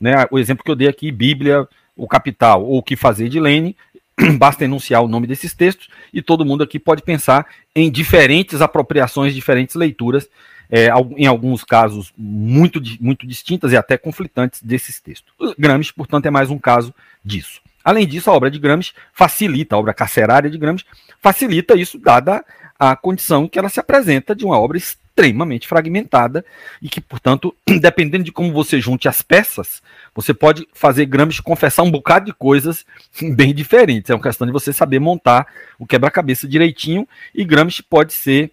Né? 0.00 0.14
O 0.30 0.38
exemplo 0.38 0.64
que 0.64 0.70
eu 0.70 0.76
dei 0.76 0.88
aqui, 0.88 1.10
Bíblia, 1.10 1.68
o 1.96 2.06
Capital 2.06 2.64
ou 2.64 2.78
o 2.78 2.82
que 2.82 2.96
fazer 2.96 3.28
de 3.28 3.40
Lênin, 3.40 3.74
basta 4.38 4.64
enunciar 4.64 5.02
o 5.02 5.08
nome 5.08 5.26
desses 5.26 5.54
textos 5.54 5.88
e 6.12 6.22
todo 6.22 6.44
mundo 6.44 6.62
aqui 6.62 6.78
pode 6.78 7.02
pensar 7.02 7.46
em 7.74 7.90
diferentes 7.90 8.60
apropriações, 8.60 9.34
diferentes 9.34 9.74
leituras 9.74 10.28
é, 10.70 10.88
em 11.16 11.26
alguns 11.26 11.64
casos 11.64 12.12
muito, 12.16 12.80
muito 13.00 13.26
distintas 13.26 13.72
e 13.72 13.76
até 13.76 13.96
conflitantes 13.96 14.62
desses 14.62 15.00
textos. 15.00 15.32
Gramsci, 15.58 15.92
portanto, 15.94 16.26
é 16.26 16.30
mais 16.30 16.50
um 16.50 16.58
caso 16.58 16.94
disso. 17.24 17.60
Além 17.84 18.06
disso, 18.06 18.30
a 18.30 18.34
obra 18.34 18.50
de 18.50 18.58
Gramsci 18.58 18.92
facilita, 19.12 19.74
a 19.74 19.78
obra 19.78 19.94
carcerária 19.94 20.50
de 20.50 20.58
Gramsci 20.58 20.84
facilita 21.20 21.74
isso, 21.74 21.98
dada 21.98 22.44
a 22.78 22.94
condição 22.94 23.48
que 23.48 23.58
ela 23.58 23.68
se 23.68 23.80
apresenta 23.80 24.36
de 24.36 24.44
uma 24.44 24.58
obra 24.58 24.78
extremamente 24.78 25.66
fragmentada 25.66 26.44
e 26.80 26.88
que, 26.88 27.00
portanto, 27.00 27.54
dependendo 27.80 28.24
de 28.24 28.30
como 28.30 28.52
você 28.52 28.80
junte 28.80 29.08
as 29.08 29.20
peças, 29.20 29.82
você 30.14 30.32
pode 30.32 30.68
fazer 30.72 31.06
Gramsci 31.06 31.42
confessar 31.42 31.82
um 31.82 31.90
bocado 31.90 32.26
de 32.26 32.32
coisas 32.32 32.84
bem 33.34 33.52
diferentes. 33.54 34.10
É 34.10 34.14
uma 34.14 34.22
questão 34.22 34.46
de 34.46 34.52
você 34.52 34.72
saber 34.72 35.00
montar 35.00 35.46
o 35.78 35.86
quebra-cabeça 35.86 36.46
direitinho 36.46 37.08
e 37.34 37.44
Gramsci 37.44 37.82
pode 37.82 38.12
ser 38.12 38.52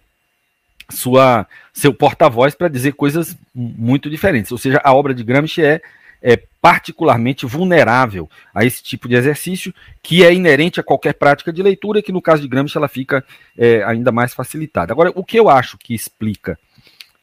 sua 0.90 1.46
seu 1.72 1.92
porta-voz 1.92 2.54
para 2.54 2.68
dizer 2.68 2.92
coisas 2.92 3.36
muito 3.54 4.08
diferentes. 4.08 4.52
Ou 4.52 4.58
seja, 4.58 4.80
a 4.82 4.94
obra 4.94 5.14
de 5.14 5.22
Gramsci 5.22 5.62
é, 5.62 5.80
é 6.22 6.40
particularmente 6.60 7.44
vulnerável 7.44 8.28
a 8.54 8.64
esse 8.64 8.82
tipo 8.82 9.08
de 9.08 9.14
exercício 9.14 9.74
que 10.02 10.24
é 10.24 10.32
inerente 10.32 10.80
a 10.80 10.82
qualquer 10.82 11.14
prática 11.14 11.52
de 11.52 11.62
leitura, 11.62 12.02
que 12.02 12.12
no 12.12 12.22
caso 12.22 12.42
de 12.42 12.48
Gramsci 12.48 12.76
ela 12.76 12.88
fica 12.88 13.24
é, 13.56 13.82
ainda 13.84 14.10
mais 14.10 14.34
facilitada. 14.34 14.92
Agora, 14.92 15.12
o 15.14 15.24
que 15.24 15.38
eu 15.38 15.48
acho 15.48 15.76
que 15.78 15.94
explica 15.94 16.58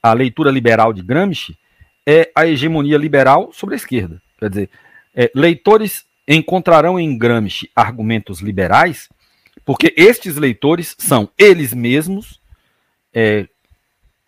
a 0.02 0.14
leitura 0.14 0.52
liberal 0.52 0.94
de 0.94 1.02
Gramsci 1.02 1.58
é 2.06 2.30
a 2.36 2.46
hegemonia 2.46 2.98
liberal 2.98 3.52
sobre 3.54 3.76
a 3.76 3.78
esquerda. 3.78 4.22
Quer 4.38 4.50
dizer, 4.50 4.70
é, 5.16 5.32
leitores 5.34 6.06
encontrarão 6.28 7.00
em 7.00 7.18
Gramsci 7.18 7.70
argumentos 7.76 8.40
liberais, 8.40 9.10
porque 9.66 9.94
estes 9.96 10.36
leitores 10.36 10.96
são 10.98 11.30
eles 11.38 11.74
mesmos 11.74 12.42
é, 13.14 13.48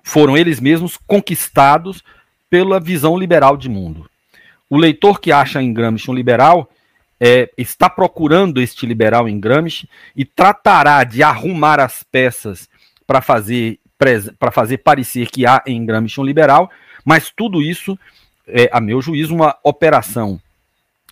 foram 0.06 0.38
eles 0.38 0.60
mesmos 0.60 0.98
conquistados 1.08 2.04
pela 2.48 2.80
visão 2.80 3.18
liberal 3.18 3.58
de 3.58 3.68
mundo. 3.68 4.08
O 4.70 4.78
leitor 4.78 5.20
que 5.20 5.32
acha 5.32 5.64
em 5.64 5.74
Gramsci 5.74 6.12
um 6.12 6.14
liberal 6.14 6.70
é, 7.20 7.50
está 7.58 7.90
procurando 7.90 8.62
este 8.62 8.86
liberal 8.86 9.28
em 9.28 9.40
Gramsci 9.40 9.90
e 10.16 10.24
tratará 10.24 11.04
de 11.04 11.24
arrumar 11.24 11.80
as 11.80 12.04
peças 12.04 12.70
para 13.08 13.20
fazer 13.20 13.80
para 14.38 14.52
fazer 14.52 14.80
parecer 14.80 15.32
que 15.32 15.46
há 15.46 15.64
em 15.66 15.84
Gramsci 15.86 16.20
um 16.20 16.24
liberal, 16.24 16.70
mas 17.04 17.32
tudo 17.32 17.62
isso 17.62 17.98
é, 18.48 18.70
a 18.72 18.80
meu 18.80 19.02
juízo, 19.02 19.34
uma 19.34 19.58
operação 19.64 20.40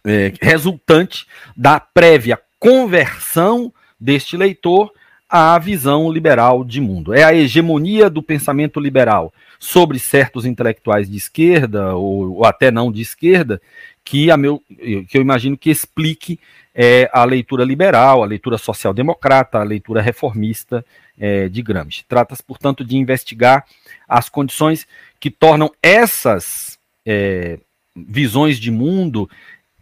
é, 0.06 0.34
resultante 0.40 1.26
da 1.58 1.80
prévia 1.80 2.40
conversão 2.60 3.74
deste 4.00 4.38
leitor 4.38 4.92
à 5.34 5.58
visão 5.58 6.12
liberal 6.12 6.64
de 6.64 6.80
mundo. 6.80 7.12
É 7.12 7.24
a 7.24 7.34
hegemonia 7.34 8.08
do 8.08 8.22
pensamento 8.22 8.80
liberal 8.80 9.34
sobre 9.58 9.98
certos 9.98 10.45
intelectuais 10.45 11.10
de 11.10 11.18
esquerda, 11.18 11.95
ou, 11.95 12.36
ou 12.36 12.45
até 12.45 12.70
não 12.70 12.92
de 12.92 13.02
esquerda, 13.02 13.60
que, 14.06 14.30
a 14.30 14.38
meu, 14.38 14.62
que 14.70 15.18
eu 15.18 15.22
imagino 15.22 15.58
que 15.58 15.72
explique 15.72 16.40
é, 16.76 17.10
a 17.12 17.24
leitura 17.24 17.64
liberal, 17.64 18.22
a 18.22 18.28
leitura 18.28 18.60
social-democrata, 18.60 19.58
a 19.58 19.64
leitura 19.64 20.03
reformista 20.03 20.86
é, 21.18 21.50
de 21.50 21.64
Gramsci. 21.64 22.06
Trata-se, 22.08 22.44
portanto, 22.44 22.86
de 22.86 22.95
investigar 22.95 23.66
as 24.08 24.30
condições 24.30 24.86
que 25.20 25.32
tornam 25.32 25.72
essas 25.82 26.78
é, 27.03 27.58
visões 27.95 28.60
de 28.60 28.70
mundo, 28.70 29.28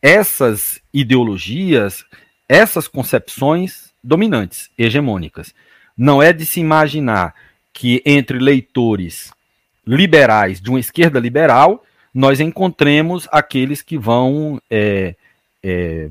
essas 0.01 0.79
ideologias, 0.93 2.05
essas 2.47 2.87
concepções 2.87 3.90
dominantes, 4.03 4.69
hegemônicas. 4.77 5.53
Não 5.97 6.21
é 6.21 6.33
de 6.33 6.45
se 6.45 6.59
imaginar 6.59 7.35
que 7.73 8.01
entre 8.05 8.39
leitores 8.39 9.31
liberais 9.85 10.61
de 10.61 10.69
uma 10.69 10.79
esquerda 10.79 11.19
liberal 11.19 11.83
nós 12.13 12.39
encontremos 12.39 13.27
aqueles 13.31 13.81
que 13.81 13.97
vão 13.97 14.61
é, 14.69 15.15
é, 15.63 16.09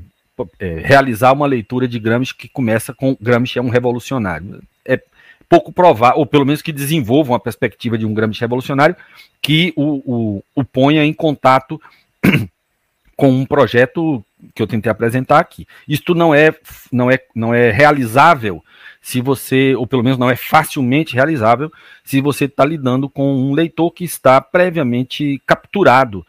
é, 0.59 0.73
realizar 0.79 1.31
uma 1.31 1.45
leitura 1.45 1.87
de 1.87 1.99
Gramsci 1.99 2.35
que 2.35 2.49
começa 2.49 2.93
com 2.93 3.15
Gramsci 3.21 3.59
é 3.59 3.61
um 3.61 3.69
revolucionário. 3.69 4.61
É 4.83 4.99
pouco 5.47 5.71
provável, 5.71 6.19
ou 6.19 6.25
pelo 6.25 6.45
menos 6.45 6.61
que 6.61 6.71
desenvolvam 6.71 7.35
a 7.35 7.39
perspectiva 7.39 7.97
de 7.97 8.05
um 8.05 8.13
Gramsci 8.13 8.41
revolucionário 8.41 8.95
que 9.41 9.73
o, 9.75 10.01
o, 10.05 10.43
o 10.55 10.63
ponha 10.63 11.05
em 11.05 11.13
contato 11.13 11.79
com 13.15 13.29
um 13.29 13.45
projeto 13.45 14.23
que 14.53 14.61
eu 14.61 14.67
tentei 14.67 14.91
apresentar 14.91 15.39
aqui. 15.39 15.67
Isto 15.87 16.13
não 16.13 16.33
é, 16.33 16.53
não 16.91 17.09
é, 17.09 17.19
não 17.35 17.53
é 17.53 17.71
realizável 17.71 18.63
se 19.01 19.19
você, 19.19 19.75
ou 19.75 19.87
pelo 19.87 20.03
menos 20.03 20.19
não 20.19 20.29
é 20.29 20.35
facilmente 20.35 21.15
realizável, 21.15 21.71
se 22.03 22.21
você 22.21 22.45
está 22.45 22.63
lidando 22.63 23.09
com 23.09 23.33
um 23.35 23.53
leitor 23.53 23.91
que 23.91 24.03
está 24.03 24.39
previamente 24.39 25.41
capturado 25.45 26.25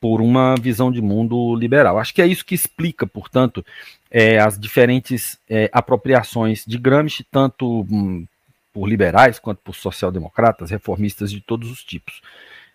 por 0.00 0.20
uma 0.20 0.54
visão 0.54 0.90
de 0.90 1.02
mundo 1.02 1.54
liberal. 1.56 1.98
Acho 1.98 2.14
que 2.14 2.22
é 2.22 2.26
isso 2.26 2.44
que 2.44 2.54
explica, 2.54 3.06
portanto, 3.06 3.64
é, 4.10 4.38
as 4.38 4.58
diferentes 4.58 5.38
é, 5.48 5.68
apropriações 5.72 6.64
de 6.66 6.78
Gramsci, 6.78 7.24
tanto 7.30 7.82
hum, 7.90 8.24
por 8.72 8.88
liberais 8.88 9.38
quanto 9.38 9.60
por 9.62 9.74
social-democratas, 9.74 10.70
reformistas 10.70 11.30
de 11.30 11.40
todos 11.40 11.70
os 11.70 11.82
tipos. 11.82 12.22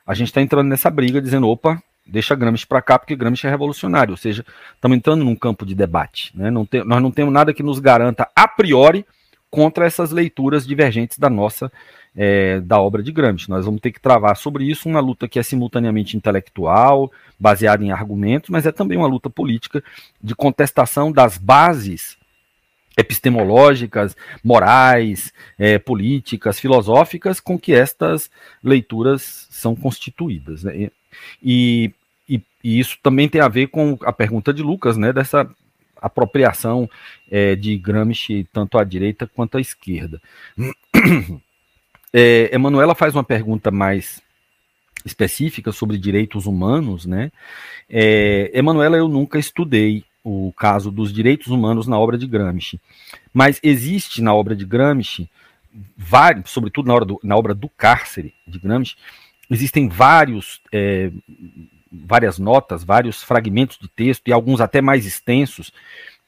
A 0.06 0.14
gente 0.14 0.28
está 0.28 0.42
entrando 0.42 0.68
nessa 0.68 0.90
briga 0.90 1.22
dizendo, 1.22 1.48
opa, 1.48 1.82
deixa 2.06 2.36
Gramsci 2.36 2.68
para 2.68 2.82
cá 2.82 3.00
porque 3.00 3.16
Gramsci 3.16 3.48
é 3.48 3.50
revolucionário, 3.50 4.12
ou 4.12 4.18
seja, 4.18 4.46
estamos 4.76 4.98
entrando 4.98 5.24
num 5.24 5.36
campo 5.36 5.66
de 5.66 5.76
debate. 5.76 6.32
Né? 6.36 6.52
Não 6.52 6.66
tem, 6.66 6.84
nós 6.84 7.02
não 7.02 7.12
temos 7.12 7.34
nada 7.34 7.54
que 7.54 7.64
nos 7.64 7.80
garanta 7.80 8.30
a 8.36 8.48
priori 8.48 9.06
contra 9.50 9.86
essas 9.86 10.12
leituras 10.12 10.66
divergentes 10.66 11.18
da 11.20 11.30
nossa 11.30 11.72
é, 12.16 12.60
da 12.62 12.80
obra 12.80 13.04
de 13.04 13.12
Gramsci. 13.12 13.50
Nós 13.50 13.66
vamos 13.66 13.82
ter 13.82 13.92
que 13.92 14.00
travar 14.00 14.36
sobre 14.36 14.66
isso 14.66 14.90
uma 14.90 15.00
luta 15.00 15.28
que 15.28 15.40
é 15.40 15.44
simultaneamente 15.44 16.18
intelectual, 16.18 17.12
baseada 17.40 17.84
em 17.84 17.92
argumentos, 17.92 18.50
mas 18.50 18.66
é 18.66 18.72
também 18.72 18.98
uma 18.98 19.08
luta 19.08 19.30
política 19.30 19.84
de 20.22 20.36
contestação 20.36 21.12
das 21.12 21.38
bases 21.38 22.18
epistemológicas, 22.98 24.16
morais, 24.44 25.34
é, 25.58 25.78
políticas, 25.80 26.60
filosóficas 26.60 27.40
com 27.40 27.58
que 27.58 27.74
estas 27.74 28.30
leituras 28.64 29.48
são 29.50 29.76
constituídas. 29.76 30.64
Né? 30.64 30.92
E, 31.42 31.92
e, 32.30 32.42
e, 32.64 32.80
isso 32.80 32.98
também 33.02 33.28
tem 33.28 33.42
a 33.42 33.48
ver 33.48 33.68
com 33.68 33.98
a 34.04 34.14
pergunta 34.14 34.54
de 34.54 34.62
Lucas, 34.62 34.98
né, 34.98 35.12
dessa 35.12 35.50
apropriação 36.02 36.90
é, 37.32 37.56
de 37.56 37.78
Gramsci 37.78 38.48
tanto 38.52 38.78
à 38.78 38.84
direita 38.84 39.26
quanto 39.26 39.58
à 39.58 39.62
esquerda. 39.62 40.22
É, 42.16 42.54
Emanuela 42.54 42.94
faz 42.94 43.16
uma 43.16 43.24
pergunta 43.24 43.72
mais 43.72 44.22
específica 45.04 45.72
sobre 45.72 45.98
direitos 45.98 46.46
humanos, 46.46 47.08
né? 47.08 47.32
É, 47.90 48.52
Emanuela, 48.54 48.96
eu 48.98 49.08
nunca 49.08 49.40
estudei 49.40 50.06
o 50.24 50.54
caso 50.54 50.90
dos 50.90 51.12
direitos 51.12 51.48
humanos 51.48 51.88
na 51.88 52.00
obra 52.00 52.18
de 52.18 52.26
Gramsci, 52.26 52.80
mas 53.34 53.60
existe 53.62 54.22
na 54.22 54.34
obra 54.34 54.56
de 54.56 54.66
Gramsci, 54.66 55.30
vários, 55.98 56.50
sobretudo 56.50 56.88
na, 56.88 57.00
do, 57.00 57.20
na 57.24 57.36
obra 57.36 57.54
do 57.54 57.68
cárcere 57.68 58.34
de 58.48 58.60
Gramsci, 58.60 58.96
existem 59.50 59.90
vários, 59.90 60.62
é, 60.72 61.12
várias 61.92 62.40
notas, 62.40 62.84
vários 62.84 63.22
fragmentos 63.22 63.78
de 63.78 63.88
texto, 63.88 64.28
e 64.28 64.34
alguns 64.34 64.62
até 64.62 64.82
mais 64.82 65.06
extensos, 65.06 65.72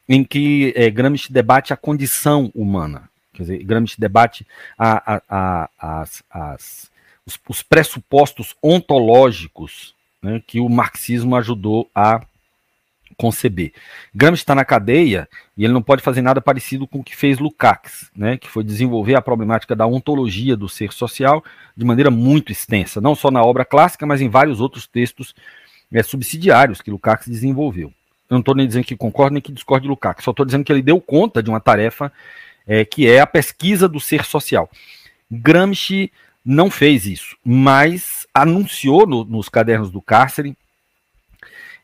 em 0.07 0.24
que 0.24 0.74
é, 0.75 0.90
Gramsci 0.90 1.32
debate 1.32 1.74
a 1.74 1.77
condição 1.77 2.51
humana. 2.53 3.09
Quer 3.33 3.43
dizer, 3.43 3.64
Gramsci 3.64 3.99
debate 3.99 4.45
a, 4.77 5.15
a, 5.15 5.22
a, 5.30 5.69
as, 6.01 6.24
as, 6.30 6.91
os, 7.25 7.40
os, 7.49 7.64
pressupostos 7.64 8.56
ontológicos 8.64 9.93
né, 10.22 10.41
que 10.45 10.59
o 10.59 10.69
marxismo 10.69 11.35
ajudou 11.35 11.90
a 11.93 12.22
conceber. 13.18 13.74
Gramsci 14.14 14.42
está 14.42 14.53
na 14.53 14.66
cadeia 14.66 15.27
e 15.58 15.64
ele 15.64 15.74
não 15.74 15.82
pode 15.82 16.02
fazer 16.02 16.22
nada 16.22 16.42
parecido 16.42 16.88
com 16.88 17.00
o 17.00 17.03
que 17.03 17.16
fez 17.16 17.40
Lukács, 17.40 18.11
né, 18.16 18.38
que 18.38 18.50
foi 18.50 18.64
desenvolver 18.64 19.16
a 19.16 19.22
problemática 19.22 19.76
da 19.76 19.88
ontologia 19.88 20.56
do 20.56 20.68
ser 20.68 20.92
social 20.92 21.44
de 21.76 21.85
maneira 21.85 22.11
muito 22.11 22.52
extensa, 22.52 23.00
não 23.02 23.16
só 23.16 23.32
na 23.32 23.42
obra 23.42 23.66
clássica, 23.66 24.06
mas 24.06 24.22
em 24.22 24.30
vários 24.30 24.60
outros 24.60 24.88
textos 24.88 25.34
é, 25.92 26.03
subsidiários 26.03 26.82
que 26.82 26.92
Lukács 26.92 27.27
desenvolveu. 27.27 27.88
Eu 28.30 28.35
não 28.35 28.40
estou 28.40 28.56
nem 28.56 28.68
dizendo 28.68 28.85
que 28.85 28.95
concordo 28.95 29.34
nem 29.34 29.42
que 29.42 29.52
discordo 29.52 29.84
de 29.84 29.90
Lukács, 29.90 30.24
só 30.24 30.32
estou 30.32 30.45
dizendo 30.45 30.64
que 30.64 30.72
ele 30.72 30.82
deu 30.82 31.00
conta 31.00 31.42
de 31.42 31.50
uma 31.50 31.60
tarefa 31.60 32.11
é, 32.68 32.84
que 32.84 33.08
é 33.08 33.19
a 33.19 33.27
pesquisa 33.27 33.88
do 33.88 34.00
ser 34.00 34.26
social. 34.26 34.69
Gramsci 35.32 36.11
não 36.44 36.69
fez 36.69 37.06
isso, 37.06 37.35
mas 37.44 38.27
anunciou 38.34 39.08
no, 39.08 39.24
nos 39.24 39.50
cadernos 39.50 39.90
do 39.90 40.02
cárcere 40.02 40.56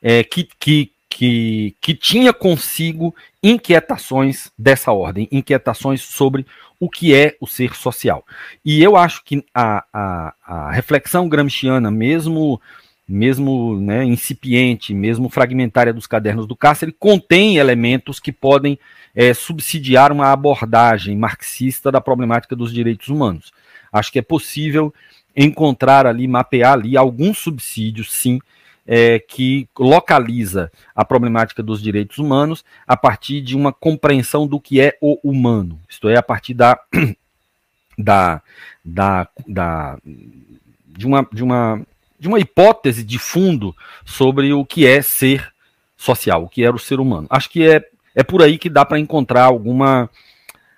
é, 0.01 0.23
que, 0.23 0.47
que 0.59 0.91
que, 1.11 1.75
que 1.81 1.93
tinha 1.93 2.31
consigo 2.31 3.13
inquietações 3.43 4.49
dessa 4.57 4.93
ordem, 4.93 5.27
inquietações 5.29 6.01
sobre 6.01 6.45
o 6.79 6.89
que 6.89 7.13
é 7.13 7.35
o 7.41 7.45
ser 7.45 7.75
social. 7.75 8.25
E 8.63 8.81
eu 8.81 8.95
acho 8.95 9.21
que 9.25 9.43
a, 9.53 9.83
a, 9.93 10.33
a 10.41 10.71
reflexão 10.71 11.27
gramsciana, 11.27 11.91
mesmo 11.91 12.61
mesmo 13.05 13.77
né, 13.77 14.05
incipiente, 14.05 14.93
mesmo 14.93 15.27
fragmentária 15.27 15.93
dos 15.93 16.07
cadernos 16.07 16.47
do 16.47 16.55
Cárcere, 16.55 16.95
contém 16.97 17.57
elementos 17.57 18.21
que 18.21 18.31
podem 18.31 18.79
é, 19.13 19.33
subsidiar 19.33 20.13
uma 20.13 20.31
abordagem 20.31 21.17
marxista 21.17 21.91
da 21.91 21.99
problemática 21.99 22.55
dos 22.55 22.71
direitos 22.73 23.09
humanos. 23.09 23.51
Acho 23.91 24.13
que 24.13 24.19
é 24.19 24.21
possível 24.21 24.93
encontrar 25.35 26.07
ali, 26.07 26.25
mapear 26.25 26.71
ali 26.71 26.95
alguns 26.95 27.37
subsídios, 27.37 28.13
sim, 28.13 28.39
é, 28.85 29.19
que 29.19 29.67
localiza 29.77 30.71
a 30.95 31.05
problemática 31.05 31.61
dos 31.61 31.81
direitos 31.81 32.17
humanos 32.17 32.63
a 32.87 32.97
partir 32.97 33.41
de 33.41 33.55
uma 33.55 33.71
compreensão 33.71 34.47
do 34.47 34.59
que 34.59 34.81
é 34.81 34.97
o 35.01 35.19
humano, 35.23 35.79
isto 35.89 36.09
é, 36.09 36.17
a 36.17 36.23
partir 36.23 36.53
da, 36.53 36.79
da, 37.97 38.41
da, 38.83 39.27
da 39.47 39.97
de, 40.03 41.05
uma, 41.05 41.27
de, 41.31 41.43
uma, 41.43 41.81
de 42.19 42.27
uma 42.27 42.39
hipótese 42.39 43.03
de 43.03 43.19
fundo 43.19 43.75
sobre 44.05 44.51
o 44.53 44.65
que 44.65 44.85
é 44.85 45.01
ser 45.01 45.51
social, 45.95 46.43
o 46.43 46.49
que 46.49 46.63
era 46.63 46.75
o 46.75 46.79
ser 46.79 46.99
humano. 46.99 47.27
Acho 47.29 47.49
que 47.49 47.67
é, 47.67 47.83
é 48.15 48.23
por 48.23 48.41
aí 48.41 48.57
que 48.57 48.69
dá 48.69 48.83
para 48.83 48.99
encontrar 48.99 49.45
alguma 49.45 50.09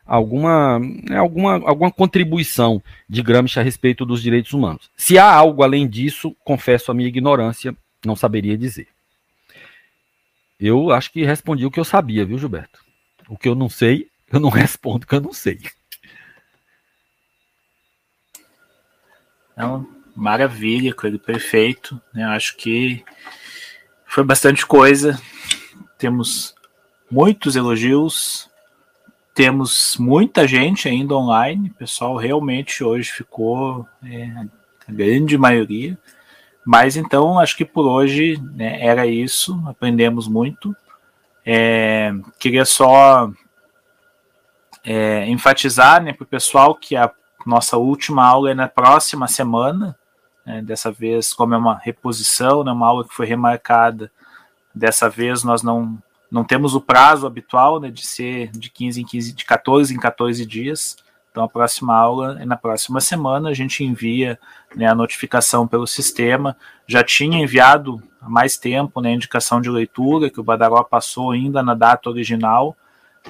alguma, 0.06 0.80
né, 0.80 1.18
alguma, 1.18 1.54
alguma 1.54 1.90
contribuição 1.90 2.84
de 3.08 3.22
Gramsci 3.22 3.58
a 3.58 3.64
respeito 3.64 4.06
dos 4.06 4.22
direitos 4.22 4.54
humanos. 4.54 4.92
Se 4.98 5.18
há 5.18 5.32
algo 5.32 5.64
além 5.64 5.88
disso, 5.88 6.36
confesso 6.44 6.92
a 6.92 6.94
minha 6.94 7.08
ignorância, 7.08 7.74
não 8.06 8.16
saberia 8.16 8.58
dizer. 8.58 8.88
Eu 10.60 10.92
acho 10.92 11.12
que 11.12 11.26
respondi 11.26 11.66
o 11.66 11.72
que 11.72 11.80
eu 11.80 11.86
sabia, 11.86 12.26
viu, 12.26 12.38
Gilberto? 12.38 12.80
O 13.28 13.38
que 13.38 13.50
eu 13.50 13.56
não 13.56 13.70
sei, 13.70 14.10
eu 14.32 14.40
não 14.40 14.50
respondo 14.50 15.06
que 15.06 15.16
eu 15.16 15.22
não 15.22 15.34
sei. 15.34 15.60
Não, 19.56 19.88
maravilha, 20.16 20.94
coisa 20.94 21.18
perfeito. 21.20 22.02
Né? 22.14 22.24
Acho 22.24 22.56
que 22.58 23.04
foi 24.06 24.24
bastante 24.24 24.66
coisa. 24.66 25.20
Temos 25.98 26.56
muitos 27.10 27.56
elogios, 27.56 28.50
temos 29.34 29.96
muita 30.00 30.48
gente 30.48 30.88
ainda 30.88 31.16
online. 31.16 31.70
O 31.70 31.74
pessoal 31.74 32.16
realmente 32.18 32.84
hoje 32.84 33.12
ficou 33.12 33.88
é, 34.04 34.26
a 34.88 34.92
grande 34.92 35.38
maioria. 35.38 35.98
Mas 36.66 36.95
então, 36.95 37.40
acho 37.40 37.58
que 37.58 37.66
por 37.66 37.85
hoje 37.85 38.42
né, 38.53 38.82
era 38.82 39.06
isso. 39.06 39.61
Aprendemos 39.67 40.27
muito. 40.27 40.75
É, 41.45 42.14
queria 42.40 42.64
só 42.64 43.30
é, 44.83 45.27
enfatizar 45.27 46.01
né, 46.01 46.14
para 46.14 46.24
o 46.24 46.27
pessoal 46.27 46.75
que 46.75 46.95
a 46.95 47.11
nossa 47.45 47.77
última 47.77 48.25
aula 48.25 48.51
é 48.51 48.53
na 48.53 48.67
próxima 48.67 49.27
semana. 49.27 49.98
Né, 50.45 50.61
dessa 50.61 50.92
vez, 50.92 51.33
como 51.33 51.53
é 51.53 51.58
uma 51.58 51.77
reposição, 51.77 52.64
né, 52.64 52.72
uma 52.72 52.88
aula 52.88 53.08
que 53.08 53.14
foi 53.14 53.25
remarcada, 53.25 54.11
dessa 54.74 55.09
vez 55.09 55.43
nós 55.43 55.64
não, 55.64 55.98
não 56.32 56.43
temos 56.43 56.75
o 56.75 56.82
prazo 56.82 57.27
habitual 57.27 57.80
né, 57.80 57.90
de 57.90 58.06
ser 58.06 58.51
de 58.51 58.69
15 58.69 59.01
em 59.01 59.06
15, 59.06 59.33
de 59.33 59.45
14 59.45 59.93
em 59.93 60.00
14 60.00 60.45
dias. 60.45 60.98
Então, 61.34 61.45
a 61.45 61.50
próxima 61.50 61.98
aula 61.98 62.40
é 62.40 62.45
na 62.45 62.56
próxima 62.56 63.02
semana. 63.02 63.50
A 63.50 63.53
gente 63.56 63.84
envia 63.84 64.40
né, 64.76 64.86
a 64.86 64.94
notificação 64.94 65.68
pelo 65.68 65.88
sistema. 65.88 66.56
Já 66.86 67.03
tinha 67.03 67.42
enviado 67.42 68.00
há 68.22 68.30
mais 68.30 68.56
tempo 68.56 69.02
né, 69.02 69.10
a 69.10 69.14
indicação 69.14 69.60
de 69.60 69.68
leitura, 69.68 70.30
que 70.30 70.40
o 70.40 70.44
Badaró 70.44 70.84
passou 70.84 71.32
ainda 71.32 71.64
na 71.64 71.74
data 71.74 72.08
original. 72.08 72.78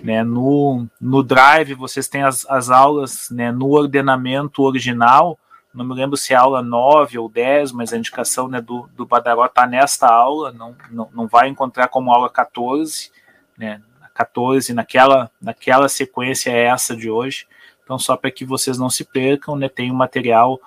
Né, 0.03 0.21
no, 0.21 0.85
no 0.99 1.23
Drive, 1.23 1.75
vocês 1.75 2.09
têm 2.09 2.23
as, 2.23 2.45
as 2.49 2.69
aulas 2.69 3.29
né, 3.31 3.53
no 3.53 3.69
ordenamento 3.69 4.63
original. 4.63 5.39
Não 5.73 5.85
me 5.85 5.95
lembro 5.95 6.17
se 6.17 6.33
é 6.33 6.35
aula 6.35 6.61
9 6.61 7.17
ou 7.17 7.29
10, 7.29 7.71
mas 7.71 7.93
a 7.93 7.97
indicação 7.97 8.49
né, 8.49 8.59
do, 8.59 8.89
do 8.97 9.05
Badaró 9.05 9.45
está 9.45 9.65
nesta 9.65 10.07
aula. 10.07 10.51
Não, 10.51 10.75
não, 10.91 11.09
não 11.13 11.25
vai 11.25 11.47
encontrar 11.47 11.87
como 11.87 12.11
aula 12.11 12.29
14. 12.29 13.13
Né, 13.57 13.81
14 14.13 14.73
naquela, 14.73 15.31
naquela 15.41 15.87
sequência 15.87 16.51
é 16.51 16.65
essa 16.65 16.93
de 16.97 17.09
hoje. 17.09 17.47
Então, 17.83 17.99
só 17.99 18.15
para 18.15 18.31
que 18.31 18.45
vocês 18.45 18.77
não 18.77 18.89
se 18.89 19.03
percam, 19.03 19.55
né, 19.55 19.67
tem 19.67 19.91
o 19.91 19.93
um 19.93 19.97
material 19.97 20.59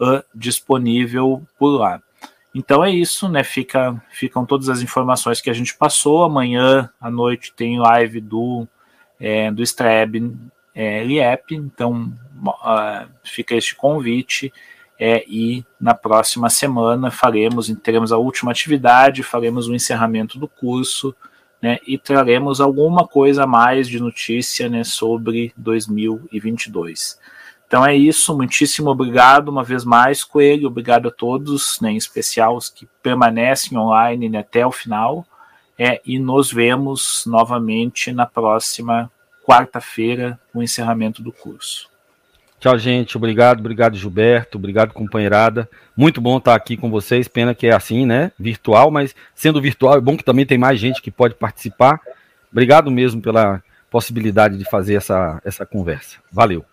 uh, 0.00 0.22
disponível 0.34 1.42
por 1.58 1.78
lá. 1.78 2.02
Então 2.54 2.84
é 2.84 2.90
isso, 2.90 3.28
né? 3.28 3.42
Fica, 3.42 4.00
ficam 4.12 4.46
todas 4.46 4.68
as 4.68 4.80
informações 4.80 5.40
que 5.40 5.50
a 5.50 5.52
gente 5.52 5.76
passou. 5.76 6.22
Amanhã 6.22 6.88
à 7.00 7.10
noite 7.10 7.52
tem 7.52 7.80
live 7.80 8.20
do, 8.20 8.66
é, 9.18 9.50
do 9.50 9.62
Streb 9.62 10.32
é, 10.72 11.02
LIEP, 11.02 11.56
então 11.56 12.12
uh, 12.46 13.08
fica 13.24 13.56
este 13.56 13.74
convite. 13.74 14.52
É, 14.96 15.24
e 15.26 15.64
na 15.80 15.92
próxima 15.92 16.48
semana 16.48 17.10
faremos, 17.10 17.66
teremos 17.82 18.12
a 18.12 18.16
última 18.16 18.52
atividade, 18.52 19.24
faremos 19.24 19.66
o 19.66 19.74
encerramento 19.74 20.38
do 20.38 20.46
curso 20.46 21.12
né, 21.64 21.78
e 21.86 21.96
traremos 21.96 22.60
alguma 22.60 23.08
coisa 23.08 23.44
a 23.44 23.46
mais 23.46 23.88
de 23.88 23.98
notícia 23.98 24.68
né, 24.68 24.84
sobre 24.84 25.50
2022. 25.56 27.18
Então 27.66 27.86
é 27.86 27.96
isso, 27.96 28.36
muitíssimo 28.36 28.90
obrigado 28.90 29.48
uma 29.48 29.64
vez 29.64 29.82
mais, 29.82 30.22
Coelho, 30.22 30.68
obrigado 30.68 31.08
a 31.08 31.10
todos, 31.10 31.80
né, 31.80 31.90
em 31.90 31.96
especial 31.96 32.54
os 32.54 32.68
que 32.68 32.86
permanecem 33.02 33.78
online 33.78 34.28
né, 34.28 34.40
até 34.40 34.66
o 34.66 34.70
final, 34.70 35.26
é, 35.78 36.02
e 36.04 36.18
nos 36.18 36.52
vemos 36.52 37.24
novamente 37.26 38.12
na 38.12 38.26
próxima 38.26 39.10
quarta-feira, 39.42 40.38
com 40.52 40.58
o 40.58 40.62
encerramento 40.62 41.22
do 41.22 41.32
curso. 41.32 41.88
Tchau, 42.64 42.78
gente. 42.78 43.14
Obrigado, 43.18 43.60
obrigado, 43.60 43.94
Gilberto. 43.94 44.56
Obrigado, 44.56 44.94
companheirada. 44.94 45.68
Muito 45.94 46.18
bom 46.18 46.38
estar 46.38 46.54
aqui 46.54 46.78
com 46.78 46.90
vocês. 46.90 47.28
Pena 47.28 47.54
que 47.54 47.66
é 47.66 47.74
assim, 47.74 48.06
né? 48.06 48.32
Virtual, 48.38 48.90
mas 48.90 49.14
sendo 49.34 49.60
virtual, 49.60 49.98
é 49.98 50.00
bom 50.00 50.16
que 50.16 50.24
também 50.24 50.46
tem 50.46 50.56
mais 50.56 50.80
gente 50.80 51.02
que 51.02 51.10
pode 51.10 51.34
participar. 51.34 52.00
Obrigado 52.50 52.90
mesmo 52.90 53.20
pela 53.20 53.62
possibilidade 53.90 54.56
de 54.56 54.64
fazer 54.64 54.94
essa, 54.94 55.42
essa 55.44 55.66
conversa. 55.66 56.16
Valeu. 56.32 56.64